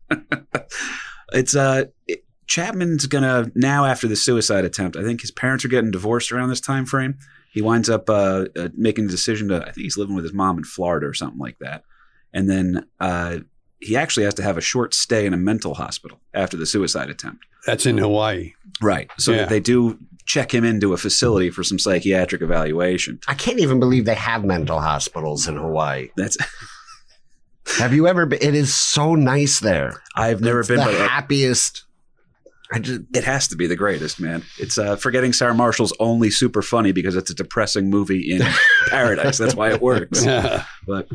it's 1.33 1.57
uh, 1.57 1.85
it- 2.07 2.25
Chapman's 2.47 3.07
gonna 3.07 3.51
now 3.57 3.87
after 3.87 4.07
the 4.07 4.15
suicide 4.15 4.65
attempt. 4.65 4.97
I 4.97 5.03
think 5.03 5.21
his 5.23 5.33
parents 5.33 5.65
are 5.65 5.69
getting 5.69 5.91
divorced 5.91 6.31
around 6.31 6.51
this 6.51 6.61
time 6.61 6.87
frame. 6.87 7.17
He 7.57 7.63
winds 7.63 7.89
up 7.89 8.11
uh, 8.11 8.45
uh, 8.55 8.69
making 8.77 9.07
a 9.07 9.09
decision 9.09 9.49
to. 9.49 9.63
I 9.63 9.73
think 9.73 9.79
he's 9.85 9.97
living 9.97 10.15
with 10.15 10.25
his 10.27 10.35
mom 10.35 10.59
in 10.59 10.65
Florida 10.65 11.07
or 11.07 11.15
something 11.15 11.39
like 11.41 11.57
that. 11.61 11.85
And 12.35 12.51
then 12.51 12.85
uh, 13.01 13.39
he 13.81 13.97
actually 13.97 14.25
has 14.25 14.35
to 14.35 14.43
have 14.43 14.59
a 14.59 14.61
short 14.61 14.93
stay 14.93 15.25
in 15.25 15.33
a 15.33 15.39
mental 15.39 15.73
hospital 15.73 16.21
after 16.35 16.59
the 16.59 16.67
suicide 16.67 17.09
attempt. 17.09 17.47
That's 17.67 17.87
in 17.87 17.97
Hawaii. 17.97 18.53
Right. 18.83 19.11
So 19.19 19.33
Yeah. 19.33 19.47
they 19.47 19.59
do 19.61 19.99
check 20.27 20.53
him 20.53 20.65
into 20.65 20.93
a 20.93 20.99
facility 20.99 21.49
for 21.49 21.65
some 21.65 21.79
psychiatric 21.79 22.43
evaluation. 22.43 23.21
I 23.27 23.33
can't 23.33 23.59
even 23.59 23.81
believe 23.81 24.05
they 24.05 24.15
have 24.17 24.45
mental 24.45 24.79
hospitals 24.83 25.49
in 25.49 25.57
Hawaii. 25.57 26.11
That's 26.15 26.37
Have 27.79 27.95
you 27.95 28.07
ever 28.07 28.27
been? 28.27 28.41
It 28.43 28.55
is 28.55 28.75
so 28.75 29.15
nice 29.15 29.61
there. 29.61 30.03
I've 30.15 30.43
never 30.43 30.61
It's 30.61 30.69
been, 30.69 30.77
the 30.81 30.85
but 30.85 30.95
uh, 30.95 31.09
happiest. 31.09 31.85
I 32.73 32.79
just 32.81 33.03
it 33.15 33.25
has 33.25 33.49
to 33.49 33.57
be 33.57 33.67
the 33.67 33.77
greatest, 33.77 34.21
man. 34.21 34.43
It's 34.59 34.77
uh, 34.79 34.97
forgetting 34.97 35.33
Sarah 35.33 35.55
Marshall's 35.55 35.95
only 36.01 36.31
super 36.31 36.63
funny 36.63 36.93
because 36.93 37.15
it's 37.15 37.31
a 37.31 37.35
depressing 37.35 37.91
movie 37.91 38.33
in 38.33 38.43
paradise. 38.89 39.39
That's 39.39 39.55
why 39.55 39.73
it 39.73 39.81
works. 39.81 40.25
Yeah. 40.25 40.65
But 40.87 41.09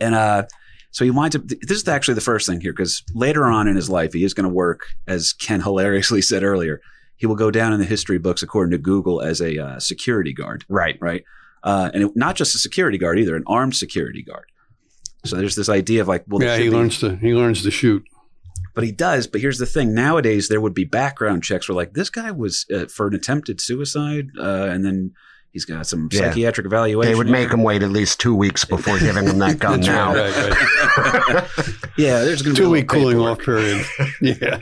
and 0.00 0.14
uh, 0.14 0.46
so 0.90 1.04
he 1.04 1.10
winds 1.10 1.34
up. 1.36 1.42
This 1.46 1.78
is 1.78 1.88
actually 1.88 2.14
the 2.14 2.20
first 2.20 2.46
thing 2.46 2.60
here 2.60 2.72
because 2.72 3.02
later 3.14 3.46
on 3.46 3.68
in 3.68 3.76
his 3.76 3.90
life 3.90 4.12
he 4.12 4.24
is 4.24 4.34
going 4.34 4.48
to 4.48 4.54
work, 4.54 4.86
as 5.06 5.32
Ken 5.32 5.60
hilariously 5.60 6.22
said 6.22 6.42
earlier. 6.42 6.80
He 7.18 7.26
will 7.26 7.34
go 7.34 7.50
down 7.50 7.72
in 7.72 7.80
the 7.80 7.86
history 7.86 8.18
books, 8.18 8.42
according 8.42 8.72
to 8.72 8.78
Google, 8.78 9.22
as 9.22 9.40
a 9.40 9.58
uh, 9.58 9.78
security 9.80 10.34
guard. 10.34 10.66
right. 10.68 10.98
right? 11.00 11.24
Uh, 11.62 11.90
and 11.94 12.04
it, 12.04 12.12
not 12.14 12.36
just 12.36 12.54
a 12.54 12.58
security 12.58 12.98
guard 12.98 13.18
either, 13.18 13.34
an 13.34 13.42
armed 13.46 13.74
security 13.74 14.22
guard. 14.22 14.44
So 15.24 15.36
there's 15.36 15.56
this 15.56 15.68
idea 15.68 16.02
of 16.02 16.08
like, 16.08 16.24
well, 16.28 16.42
yeah, 16.42 16.56
he 16.56 16.64
be- 16.64 16.70
learns 16.70 17.00
to 17.00 17.16
he 17.16 17.34
learns 17.34 17.62
to 17.62 17.70
shoot. 17.70 18.06
But 18.76 18.84
he 18.84 18.92
does. 18.92 19.26
But 19.26 19.40
here's 19.40 19.58
the 19.58 19.66
thing: 19.66 19.92
nowadays 19.94 20.48
there 20.48 20.60
would 20.60 20.74
be 20.74 20.84
background 20.84 21.42
checks 21.42 21.68
where 21.68 21.74
like 21.74 21.94
this 21.94 22.10
guy 22.10 22.30
was 22.30 22.64
uh, 22.72 22.86
for 22.86 23.08
an 23.08 23.14
attempted 23.14 23.60
suicide, 23.60 24.28
uh, 24.38 24.68
and 24.70 24.84
then 24.84 25.12
he's 25.50 25.64
got 25.64 25.86
some 25.86 26.08
Yeah. 26.12 26.20
psychiatric 26.28 26.66
evaluation. 26.66 27.10
They 27.10 27.16
would 27.16 27.28
make 27.30 27.50
him 27.50 27.62
wait 27.62 27.82
at 27.82 27.90
least 27.90 28.20
two 28.20 28.34
weeks 28.34 28.64
before 28.66 28.98
giving 28.98 29.26
him 29.26 29.38
that 29.38 29.58
gun. 29.64 29.80
That's 29.80 29.86
now, 29.88 30.14
right, 30.14 30.36
right, 30.36 31.28
right. 31.28 31.48
yeah, 31.96 32.22
there's 32.22 32.42
going 32.42 32.54
to 32.54 32.60
be 32.60 32.64
Two 32.66 32.70
week 32.70 32.88
cooling 32.88 33.18
off 33.18 33.38
period. 33.38 33.84
Yeah. 34.20 34.60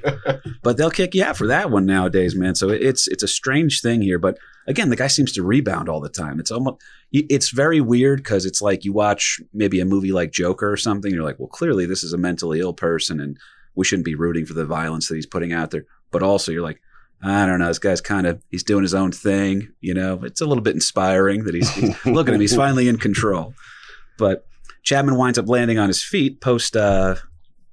but 0.62 0.76
they'll 0.76 0.90
kick 0.90 1.14
you 1.14 1.24
out 1.24 1.36
for 1.36 1.48
that 1.48 1.70
one 1.70 1.84
nowadays, 1.84 2.34
man. 2.36 2.54
So 2.54 2.68
it's 2.70 3.08
it's 3.08 3.22
a 3.24 3.28
strange 3.28 3.80
thing 3.82 4.00
here, 4.02 4.18
but 4.20 4.38
again, 4.68 4.88
the 4.90 4.96
guy 4.96 5.08
seems 5.08 5.32
to 5.32 5.42
rebound 5.42 5.88
all 5.88 6.00
the 6.00 6.08
time. 6.08 6.38
It's 6.40 6.50
almost 6.52 6.80
it's 7.12 7.50
very 7.50 7.80
weird 7.80 8.20
because 8.22 8.46
it's 8.46 8.62
like 8.62 8.84
you 8.84 8.92
watch 8.92 9.40
maybe 9.52 9.80
a 9.80 9.84
movie 9.84 10.12
like 10.12 10.30
Joker 10.32 10.70
or 10.70 10.76
something. 10.76 11.12
You're 11.12 11.22
like, 11.24 11.38
well, 11.40 11.48
clearly 11.48 11.84
this 11.86 12.02
is 12.04 12.12
a 12.12 12.18
mentally 12.18 12.60
ill 12.60 12.72
person, 12.74 13.18
and 13.20 13.36
we 13.74 13.84
shouldn't 13.84 14.04
be 14.04 14.14
rooting 14.14 14.46
for 14.46 14.54
the 14.54 14.66
violence 14.66 15.08
that 15.08 15.16
he's 15.16 15.26
putting 15.26 15.52
out 15.52 15.70
there. 15.70 15.84
But 16.10 16.22
also, 16.22 16.52
you're 16.52 16.62
like, 16.62 16.80
I 17.22 17.46
don't 17.46 17.58
know, 17.58 17.68
this 17.68 17.78
guy's 17.78 18.00
kind 18.00 18.26
of 18.26 18.42
he's 18.50 18.62
doing 18.62 18.82
his 18.82 18.94
own 18.94 19.12
thing. 19.12 19.72
You 19.80 19.94
know, 19.94 20.22
it's 20.24 20.40
a 20.40 20.46
little 20.46 20.62
bit 20.62 20.74
inspiring 20.74 21.44
that 21.44 21.54
he's, 21.54 21.70
he's 21.74 22.06
look 22.06 22.28
at 22.28 22.34
him, 22.34 22.40
he's 22.40 22.54
finally 22.54 22.88
in 22.88 22.98
control. 22.98 23.54
But 24.18 24.46
Chapman 24.82 25.16
winds 25.16 25.38
up 25.38 25.48
landing 25.48 25.78
on 25.78 25.88
his 25.88 26.04
feet 26.04 26.40
post 26.40 26.76
uh, 26.76 27.16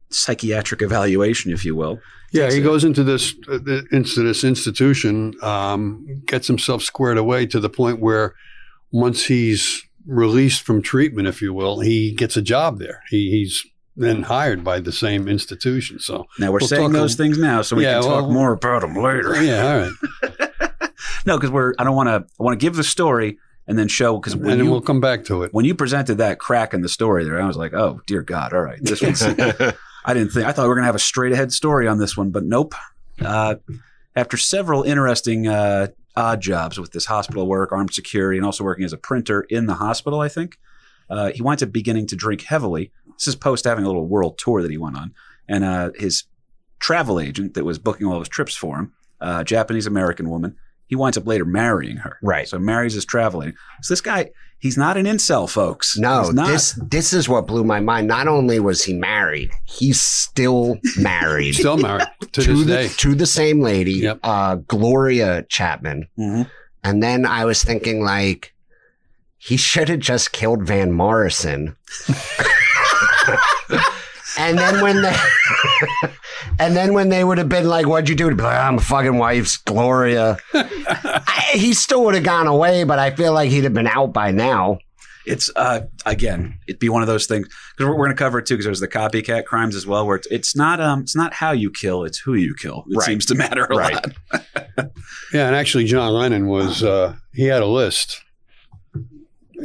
psychiatric 0.09 0.81
evaluation, 0.81 1.51
if 1.51 1.65
you 1.65 1.75
will. 1.75 1.99
Yeah, 2.31 2.49
he 2.49 2.59
it. 2.59 2.63
goes 2.63 2.83
into 2.83 3.03
this 3.03 3.35
uh, 3.49 3.59
into 3.91 4.23
this 4.23 4.43
institution, 4.43 5.33
um, 5.41 6.23
gets 6.25 6.47
himself 6.47 6.81
squared 6.81 7.17
away 7.17 7.45
to 7.47 7.59
the 7.59 7.69
point 7.69 7.99
where 7.99 8.35
once 8.91 9.25
he's 9.25 9.83
released 10.05 10.63
from 10.63 10.81
treatment, 10.81 11.27
if 11.27 11.41
you 11.41 11.53
will, 11.53 11.81
he 11.81 12.13
gets 12.13 12.37
a 12.37 12.41
job 12.41 12.79
there. 12.79 13.03
He, 13.09 13.31
he's 13.31 13.65
then 14.01 14.23
hired 14.23 14.63
by 14.63 14.79
the 14.79 14.91
same 14.91 15.27
institution. 15.27 15.99
So 15.99 16.27
Now 16.39 16.51
we're 16.51 16.59
We'll 16.59 16.67
saying 16.67 16.91
those 16.91 17.13
a- 17.13 17.17
things 17.17 17.37
now, 17.37 17.61
so 17.61 17.75
we 17.75 17.83
Yeah, 17.83 17.93
can 18.01 18.03
talk 18.09 18.21
well- 18.23 18.31
more 18.31 18.51
about 18.53 18.81
them 18.81 18.95
later. 18.95 19.41
yeah, 19.43 19.67
all 19.67 19.77
right, 20.29 20.49
No, 21.25 21.37
because 21.37 21.51
we're 21.51 21.73
I 21.79 21.83
don't 21.83 21.95
want 21.95 22.07
to 22.09 22.25
I 22.39 22.43
want 22.43 22.59
to 22.59 22.63
give 22.63 22.75
the 22.75 22.83
story 22.83 23.37
and 23.67 23.77
then 23.77 23.87
show 23.87 24.17
because 24.17 24.33
and 24.33 24.45
then 24.45 24.57
you 24.59 24.69
we'll 24.71 24.81
come 24.81 24.99
back 25.01 25.23
to 25.25 25.43
it. 25.43 25.53
when 25.53 25.65
you 25.65 25.75
presented 25.75 26.17
that 26.17 26.39
crack 26.39 26.73
in 26.73 26.81
the 26.81 26.89
story 26.89 27.23
there, 27.23 27.39
I 27.41 27.45
was 27.45 27.57
like, 27.57 27.73
oh 27.73 28.01
dear 28.07 28.21
God, 28.21 28.53
all 28.53 28.61
right, 28.61 28.79
this 28.81 29.01
one's 29.01 29.21
I 30.03 30.13
didn't 30.15 30.29
think 30.31 30.47
I 30.47 30.51
thought 30.51 30.63
we 30.63 30.69
were 30.69 30.75
gonna 30.75 30.87
have 30.87 30.95
a 30.95 30.99
straight 30.99 31.31
ahead 31.31 31.51
story 31.51 31.87
on 31.87 31.97
this 31.99 32.17
one, 32.17 32.31
but 32.31 32.43
nope. 32.43 32.73
Uh, 33.23 33.55
after 34.15 34.35
several 34.35 34.81
interesting 34.83 35.47
uh, 35.47 35.87
odd 36.15 36.41
jobs 36.41 36.79
with 36.79 36.91
this 36.91 37.05
hospital 37.05 37.45
work, 37.47 37.71
armed 37.71 37.93
security, 37.93 38.37
and 38.37 38.45
also 38.45 38.63
working 38.63 38.83
as 38.83 38.93
a 38.93 38.97
printer 38.97 39.41
in 39.41 39.67
the 39.67 39.75
hospital, 39.75 40.19
I 40.19 40.27
think 40.27 40.57
uh, 41.09 41.31
he 41.31 41.41
winds 41.43 41.61
up 41.61 41.71
beginning 41.71 42.07
to 42.07 42.15
drink 42.15 42.41
heavily. 42.41 42.91
This 43.21 43.27
is 43.27 43.35
post 43.35 43.65
having 43.65 43.83
a 43.85 43.87
little 43.87 44.07
world 44.07 44.39
tour 44.39 44.63
that 44.63 44.71
he 44.71 44.79
went 44.79 44.97
on, 44.97 45.13
and 45.47 45.63
uh, 45.63 45.91
his 45.95 46.23
travel 46.79 47.19
agent 47.19 47.53
that 47.53 47.63
was 47.63 47.77
booking 47.77 48.07
all 48.07 48.15
of 48.15 48.21
his 48.21 48.29
trips 48.29 48.55
for 48.55 48.79
him, 48.79 48.93
uh, 49.19 49.43
Japanese 49.43 49.85
American 49.85 50.27
woman. 50.27 50.55
He 50.87 50.95
winds 50.95 51.17
up 51.19 51.27
later 51.27 51.45
marrying 51.45 51.97
her. 51.97 52.17
Right. 52.23 52.47
So 52.47 52.57
marries 52.57 52.95
his 52.95 53.05
travel 53.05 53.43
agent. 53.43 53.57
So 53.83 53.93
this 53.93 54.01
guy, 54.01 54.31
he's 54.57 54.75
not 54.75 54.97
an 54.97 55.05
incel, 55.05 55.47
folks. 55.47 55.97
No, 55.99 56.23
He's 56.23 56.33
not. 56.33 56.47
this 56.47 56.79
this 56.89 57.13
is 57.13 57.29
what 57.29 57.45
blew 57.45 57.63
my 57.63 57.79
mind. 57.79 58.07
Not 58.07 58.27
only 58.27 58.59
was 58.59 58.83
he 58.83 58.95
married, 58.95 59.51
he's 59.65 60.01
still 60.01 60.79
married 60.97 61.53
Still 61.55 61.77
married 61.77 62.07
to, 62.33 62.41
to 62.41 62.53
this 62.55 62.65
the 62.65 62.73
day. 62.73 62.87
to 62.87 63.13
the 63.15 63.27
same 63.27 63.61
lady, 63.61 63.93
Yep. 63.93 64.19
uh, 64.23 64.55
Gloria 64.55 65.43
Chapman. 65.47 66.07
Mhm. 66.17 66.49
And 66.83 67.03
then 67.03 67.27
I 67.27 67.45
was 67.45 67.63
thinking, 67.63 68.03
like, 68.03 68.55
he 69.37 69.55
should 69.57 69.87
have 69.89 69.99
just 69.99 70.31
killed 70.33 70.63
Van 70.67 70.91
Morrison. 70.91 71.75
and 74.37 74.57
then 74.57 74.81
when 74.81 75.01
they, 75.01 75.15
and 76.59 76.75
then 76.75 76.93
when 76.93 77.09
they 77.09 77.23
would 77.23 77.37
have 77.37 77.49
been 77.49 77.67
like, 77.67 77.87
"What'd 77.87 78.09
you 78.09 78.15
do?" 78.15 78.29
To 78.29 78.35
be 78.35 78.43
like, 78.43 78.57
"I'm 78.57 78.77
a 78.77 78.81
fucking 78.81 79.17
wife's 79.17 79.57
Gloria." 79.57 80.37
I, 80.53 81.49
he 81.53 81.73
still 81.73 82.03
would 82.05 82.15
have 82.15 82.23
gone 82.23 82.47
away, 82.47 82.83
but 82.83 82.99
I 82.99 83.11
feel 83.11 83.33
like 83.33 83.49
he'd 83.51 83.63
have 83.63 83.73
been 83.73 83.87
out 83.87 84.13
by 84.13 84.31
now. 84.31 84.79
It's 85.23 85.51
uh 85.55 85.81
again, 86.05 86.57
it'd 86.67 86.79
be 86.79 86.89
one 86.89 87.03
of 87.03 87.07
those 87.07 87.27
things 87.27 87.47
because 87.47 87.87
we're, 87.87 87.91
we're 87.91 88.05
going 88.05 88.15
to 88.17 88.23
cover 88.23 88.39
it 88.39 88.47
too 88.47 88.55
because 88.55 88.65
there's 88.65 88.79
the 88.79 88.87
copycat 88.87 89.45
crimes 89.45 89.75
as 89.75 89.85
well, 89.85 90.07
where 90.07 90.15
it's, 90.15 90.27
it's 90.31 90.55
not 90.55 90.79
um 90.81 91.01
it's 91.01 91.15
not 91.15 91.33
how 91.33 91.51
you 91.51 91.69
kill, 91.69 92.03
it's 92.05 92.17
who 92.17 92.33
you 92.33 92.55
kill. 92.55 92.85
It 92.89 92.97
Right. 92.97 93.05
seems 93.05 93.27
to 93.27 93.35
matter 93.35 93.65
a 93.65 93.75
Right. 93.75 93.93
lot. 93.93 94.91
Yeah, 95.33 95.47
and 95.47 95.55
actually, 95.55 95.85
John 95.85 96.11
Lennon 96.11 96.47
was 96.47 96.83
uh, 96.83 97.15
he 97.33 97.45
had 97.45 97.61
a 97.61 97.65
list. 97.65 98.21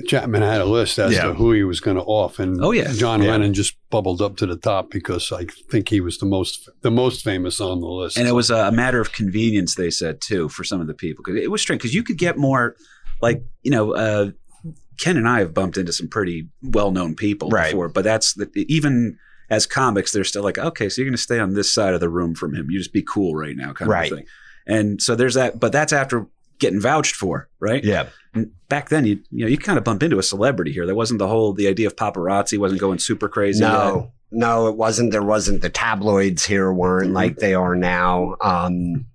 Chapman 0.07 0.43
had 0.43 0.61
a 0.61 0.65
list 0.65 0.99
as 0.99 1.13
Yeah. 1.13 1.25
to 1.25 1.35
who 1.35 1.53
he 1.53 1.63
was 1.65 1.81
going 1.81 1.97
to 1.97 2.03
off, 2.03 2.39
and 2.39 2.63
Oh, 2.63 2.73
yeah. 2.73 2.93
John 2.93 3.23
Yeah. 3.23 3.31
Lennon 3.33 3.55
just 3.55 3.77
bubbled 3.91 4.21
up 4.21 4.37
to 4.39 4.47
the 4.47 4.57
top 4.57 4.91
because 4.91 5.33
I 5.33 5.47
think 5.71 5.89
he 5.89 6.01
was 6.01 6.19
the 6.19 6.27
most 6.27 6.69
the 6.83 6.91
most 6.91 7.23
famous 7.25 7.61
on 7.61 7.81
the 7.81 7.87
list. 7.87 8.17
And 8.19 8.29
it 8.29 8.33
was 8.33 8.51
a 8.51 8.71
matter 8.73 9.01
of 9.01 9.13
convenience, 9.13 9.75
they 9.75 9.91
said 9.91 10.21
too, 10.21 10.49
for 10.49 10.65
some 10.65 10.81
of 10.81 10.87
the 10.87 10.95
people 10.95 11.23
because 11.25 11.41
it 11.43 11.51
was 11.51 11.61
strange 11.63 11.81
because 11.83 11.95
you 11.95 12.03
could 12.03 12.19
get 12.19 12.37
more, 12.37 12.77
like 13.23 13.43
you 13.63 13.71
know, 13.71 13.95
uh, 13.95 14.31
Ken 14.99 15.17
and 15.17 15.29
I 15.29 15.41
have 15.41 15.53
bumped 15.53 15.77
into 15.77 15.93
some 15.93 16.09
pretty 16.09 16.49
well-known 16.63 17.17
people 17.17 17.51
Right. 17.51 17.71
before, 17.71 17.89
but 17.91 18.03
that's 18.05 18.33
the, 18.35 18.49
even 18.69 19.19
as 19.51 19.67
comics, 19.67 20.11
they're 20.13 20.25
still 20.25 20.43
like, 20.43 20.59
okay, 20.59 20.89
so 20.89 21.01
you're 21.03 21.09
going 21.09 21.17
to 21.17 21.23
stay 21.23 21.39
on 21.39 21.53
this 21.55 21.73
side 21.73 21.93
of 21.95 22.01
the 22.01 22.09
room 22.09 22.35
from 22.35 22.55
him. 22.55 22.69
You 22.71 22.79
just 22.79 22.93
be 22.95 23.03
cool 23.03 23.35
right 23.37 23.55
now, 23.57 23.73
kind 23.75 23.91
Right. 23.91 24.11
of 24.11 24.19
thing. 24.19 24.27
And 24.67 25.01
so 25.01 25.15
there's 25.15 25.35
that, 25.35 25.61
but 25.61 25.71
that's 25.71 25.93
after 25.93 26.27
getting 26.59 26.81
vouched 26.81 27.15
for, 27.15 27.49
right? 27.61 27.83
Yeah. 27.85 28.09
And 28.35 28.51
back 28.69 28.89
then, 28.91 29.07
you 29.07 29.21
you 29.31 29.45
know, 29.45 29.47
you 29.47 29.59
kind 29.59 29.79
of 29.79 29.85
bump 29.85 30.03
into 30.03 30.19
a 30.19 30.23
celebrity 30.23 30.73
here. 30.73 30.87
There 30.87 30.95
wasn't 30.95 31.19
the 31.19 31.29
whole 31.29 31.53
the 31.55 31.69
idea 31.69 31.87
of 31.87 31.97
paparazzi 31.97 32.59
wasn't 32.59 32.81
going 32.81 32.99
super 32.99 33.29
crazy. 33.29 33.61
yet. 33.61 33.71
No, 33.71 34.13
no, 34.31 34.67
it 34.69 34.77
wasn't. 34.77 35.13
There 35.13 35.23
wasn't. 35.23 35.63
The 35.63 35.71
tabloids 35.71 36.45
here 36.45 36.73
weren't 36.73 37.11
Mhm. 37.13 37.15
like 37.15 37.37
they 37.37 37.55
are 37.55 37.75
now. 37.75 38.37
Um, 38.43 39.07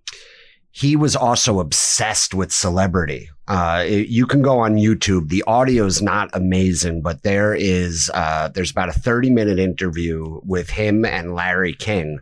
he 0.73 0.95
was 0.95 1.15
also 1.15 1.59
obsessed 1.59 2.33
with 2.33 2.51
celebrity. 2.51 3.29
Uh, 3.47 3.83
it- 3.85 4.07
you 4.07 4.25
can 4.25 4.41
go 4.41 4.59
on 4.59 4.75
YouTube. 4.75 5.27
The 5.27 5.43
audio 5.45 5.85
is 5.85 6.01
not 6.01 6.29
amazing, 6.33 7.01
but 7.01 7.23
there 7.23 7.53
is 7.53 8.09
uh, 8.13 8.47
there's 8.47 8.71
about 8.71 8.89
a 8.89 8.93
30 8.93 9.29
minute 9.29 9.59
interview 9.59 10.39
with 10.45 10.69
him 10.69 11.03
and 11.05 11.35
Larry 11.35 11.73
King, 11.73 12.19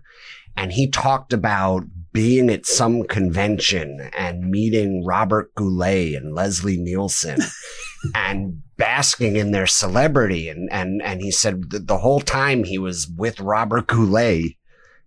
and 0.57 0.71
he 0.71 0.87
talked 0.89 1.31
about 1.31 1.83
being 2.19 2.49
at 2.49 2.65
some 2.65 3.03
convention 3.03 4.09
and 4.11 4.51
meeting 4.51 5.05
Robert 5.05 5.55
Goulet 5.55 6.15
and 6.15 6.35
Leslie 6.35 6.75
Nielsen 6.75 7.39
and 8.13 8.61
basking 8.75 9.37
in 9.37 9.51
their 9.51 9.65
celebrity. 9.65 10.49
And, 10.49 10.67
and, 10.69 11.01
and 11.01 11.21
he 11.21 11.31
said 11.31 11.69
that 11.69 11.87
the 11.87 11.99
whole 11.99 12.19
time 12.19 12.65
he 12.65 12.77
was 12.77 13.07
with 13.07 13.39
Robert 13.39 13.87
Goulet, 13.87 14.57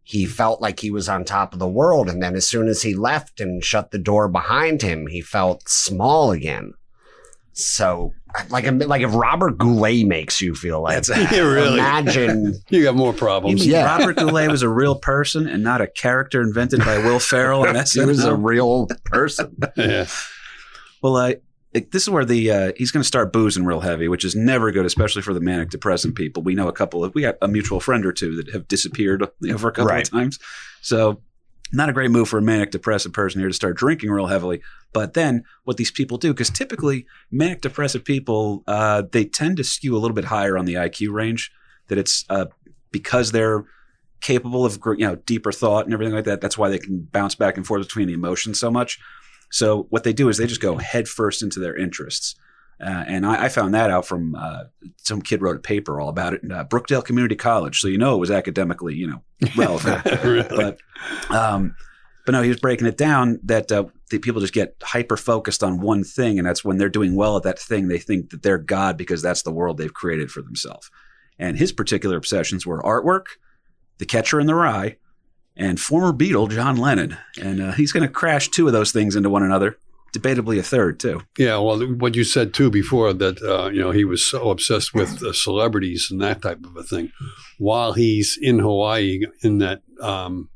he 0.02 0.24
felt 0.24 0.62
like 0.62 0.80
he 0.80 0.90
was 0.90 1.06
on 1.06 1.26
top 1.26 1.52
of 1.52 1.58
the 1.58 1.68
world. 1.68 2.08
And 2.08 2.22
then 2.22 2.34
as 2.34 2.46
soon 2.46 2.66
as 2.66 2.80
he 2.80 2.94
left 2.94 3.42
and 3.42 3.62
shut 3.62 3.90
the 3.90 3.98
door 3.98 4.26
behind 4.26 4.80
him, 4.80 5.06
he 5.08 5.20
felt 5.20 5.68
small 5.68 6.30
again. 6.30 6.72
so 7.52 8.14
like 8.50 8.64
like 8.86 9.02
if 9.02 9.14
Robert 9.14 9.58
Goulet 9.58 10.06
makes 10.06 10.40
you 10.40 10.54
feel 10.54 10.80
like 10.82 10.94
That's 10.96 11.08
that, 11.10 11.32
Yeah, 11.32 11.40
really. 11.40 11.74
imagine 11.78 12.54
You 12.70 12.82
got 12.84 12.94
more 12.96 13.12
problems. 13.12 13.66
Yeah. 13.66 13.84
Robert 13.98 14.16
Goulet 14.16 14.50
was 14.50 14.62
a 14.62 14.68
real 14.68 14.94
person 14.96 15.46
and 15.46 15.62
not 15.62 15.80
a 15.80 15.86
character 15.86 16.40
invented 16.42 16.80
by 16.80 16.98
Will 16.98 17.18
Ferrell 17.18 17.66
and 17.66 17.76
he 17.92 18.04
was 18.04 18.24
a 18.24 18.34
real 18.34 18.86
person. 19.04 19.56
Yeah. 19.76 20.06
Well, 21.02 21.16
uh, 21.16 21.32
this 21.72 22.02
is 22.02 22.10
where 22.10 22.24
the 22.24 22.50
uh, 22.50 22.72
he's 22.76 22.90
going 22.90 23.00
to 23.02 23.06
start 23.06 23.32
boozing 23.32 23.64
real 23.64 23.80
heavy, 23.80 24.06
which 24.06 24.24
is 24.26 24.36
never 24.36 24.70
good, 24.72 24.84
especially 24.84 25.22
for 25.22 25.32
the 25.32 25.40
manic 25.40 25.70
depressant 25.70 26.14
people. 26.16 26.42
We 26.42 26.54
know 26.54 26.68
a 26.68 26.72
couple 26.72 27.02
of 27.02 27.14
we 27.14 27.22
got 27.22 27.36
a 27.40 27.48
mutual 27.48 27.80
friend 27.80 28.04
or 28.04 28.12
two 28.12 28.36
that 28.36 28.50
have 28.52 28.68
disappeared 28.68 29.24
you 29.40 29.52
know, 29.52 29.58
for 29.58 29.68
a 29.68 29.72
couple 29.72 29.86
Right. 29.88 30.06
of 30.06 30.10
times, 30.12 30.38
so 30.82 31.20
not 31.72 31.88
a 31.88 31.92
great 31.92 32.10
move 32.10 32.28
for 32.28 32.38
a 32.38 32.42
manic 32.42 32.70
depressive 32.70 33.12
person 33.12 33.40
here 33.40 33.48
to 33.48 33.54
start 33.54 33.76
drinking 33.76 34.10
real 34.10 34.26
heavily. 34.26 34.60
But 34.92 35.14
then 35.14 35.44
what 35.64 35.76
these 35.76 35.90
people 35.90 36.18
do, 36.18 36.32
because 36.32 36.50
typically 36.50 37.06
manic 37.30 37.60
depressive 37.60 38.04
people 38.04 38.62
uh, 38.66 39.02
they 39.10 39.24
tend 39.24 39.56
to 39.56 39.64
skew 39.64 39.96
a 39.96 39.98
little 39.98 40.14
bit 40.14 40.26
higher 40.26 40.58
on 40.58 40.64
the 40.64 40.74
IQ 40.74 41.12
range. 41.12 41.50
That 41.88 41.98
it's 41.98 42.24
uh, 42.30 42.46
because 42.90 43.32
they're 43.32 43.64
capable 44.20 44.64
of 44.64 44.78
you 44.96 45.06
know 45.06 45.16
deeper 45.16 45.52
thought 45.52 45.84
and 45.84 45.92
everything 45.92 46.14
like 46.14 46.24
that. 46.24 46.40
That's 46.40 46.56
why 46.56 46.68
they 46.68 46.78
can 46.78 47.00
bounce 47.00 47.34
back 47.34 47.56
and 47.56 47.66
forth 47.66 47.82
between 47.82 48.06
the 48.06 48.14
emotions 48.14 48.58
so 48.60 48.70
much. 48.70 48.98
So 49.50 49.86
what 49.90 50.04
they 50.04 50.12
do 50.12 50.28
is 50.28 50.38
they 50.38 50.46
just 50.46 50.62
go 50.62 50.78
headfirst 50.78 51.42
into 51.42 51.60
their 51.60 51.76
interests. 51.76 52.36
Uh, 52.80 53.04
and 53.06 53.24
I, 53.24 53.44
I 53.44 53.48
found 53.48 53.74
that 53.74 53.90
out 53.90 54.06
from 54.06 54.34
uh, 54.34 54.64
some 54.96 55.22
kid 55.22 55.40
wrote 55.40 55.56
a 55.56 55.60
paper 55.60 56.00
all 56.00 56.08
about 56.08 56.34
it 56.34 56.42
in 56.42 56.50
uh, 56.50 56.64
Brookdale 56.64 57.04
Community 57.04 57.36
College. 57.36 57.78
So 57.78 57.88
you 57.88 57.98
know 57.98 58.16
it 58.16 58.18
was 58.18 58.30
academically, 58.30 58.94
you 58.94 59.06
know, 59.06 59.22
relevant. 59.56 60.04
really. 60.24 60.48
but 60.48 60.78
um, 61.30 61.76
but 62.24 62.32
no, 62.32 62.42
he 62.42 62.48
was 62.48 62.60
breaking 62.60 62.86
it 62.86 62.96
down 62.96 63.40
that 63.44 63.70
uh, 63.72 63.84
the 64.10 64.18
people 64.18 64.40
just 64.40 64.52
get 64.52 64.76
hyper 64.82 65.16
focused 65.16 65.64
on 65.64 65.80
one 65.80 66.04
thing, 66.04 66.38
and 66.38 66.46
that's 66.46 66.64
when 66.64 66.76
they're 66.76 66.88
doing 66.88 67.16
well 67.16 67.36
at 67.36 67.42
that 67.42 67.58
thing, 67.58 67.88
they 67.88 67.98
think 67.98 68.30
that 68.30 68.42
they're 68.42 68.58
God 68.58 68.96
because 68.96 69.22
that's 69.22 69.42
the 69.42 69.52
world 69.52 69.76
they've 69.76 69.92
created 69.92 70.30
for 70.30 70.42
themselves. 70.42 70.90
And 71.38 71.58
his 71.58 71.72
particular 71.72 72.16
obsessions 72.16 72.64
were 72.64 72.82
artwork, 72.82 73.24
The 73.98 74.06
Catcher 74.06 74.38
in 74.38 74.46
the 74.46 74.54
Rye, 74.54 74.98
and 75.56 75.80
former 75.80 76.12
Beatle 76.12 76.50
John 76.50 76.76
Lennon. 76.76 77.16
And 77.40 77.60
uh, 77.60 77.72
he's 77.72 77.92
going 77.92 78.06
to 78.06 78.12
crash 78.12 78.48
two 78.48 78.66
of 78.66 78.72
those 78.72 78.92
things 78.92 79.16
into 79.16 79.30
one 79.30 79.42
another. 79.42 79.78
Debatably 80.12 80.58
a 80.58 80.62
third 80.62 81.00
too. 81.00 81.22
Yeah, 81.38 81.56
well, 81.58 81.80
what 81.80 82.14
you 82.14 82.24
said 82.24 82.52
too 82.52 82.70
before 82.70 83.14
that 83.14 83.42
uh, 83.42 83.70
you 83.70 83.80
know 83.80 83.92
he 83.92 84.04
was 84.04 84.28
so 84.28 84.50
obsessed 84.50 84.92
with 84.92 85.22
uh, 85.22 85.32
celebrities 85.32 86.08
and 86.10 86.20
that 86.20 86.42
type 86.42 86.62
of 86.64 86.76
a 86.76 86.82
thing, 86.82 87.10
while 87.58 87.94
he's 87.94 88.38
in 88.40 88.58
Hawaii 88.58 89.22
in 89.40 89.58
that 89.58 89.80
um, 90.00 90.50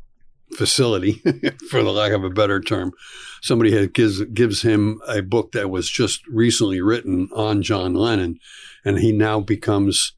facility, 0.54 1.12
for 1.70 1.82
the 1.82 1.92
lack 1.92 2.12
of 2.12 2.22
a 2.22 2.28
better 2.28 2.60
term, 2.60 2.92
somebody 3.40 3.72
had 3.72 3.94
gives 3.94 4.22
gives 4.26 4.60
him 4.60 5.00
a 5.08 5.22
book 5.22 5.52
that 5.52 5.70
was 5.70 5.88
just 5.88 6.26
recently 6.26 6.82
written 6.82 7.30
on 7.32 7.62
John 7.62 7.94
Lennon, 7.94 8.38
and 8.84 8.98
he 8.98 9.12
now 9.12 9.40
becomes. 9.40 10.12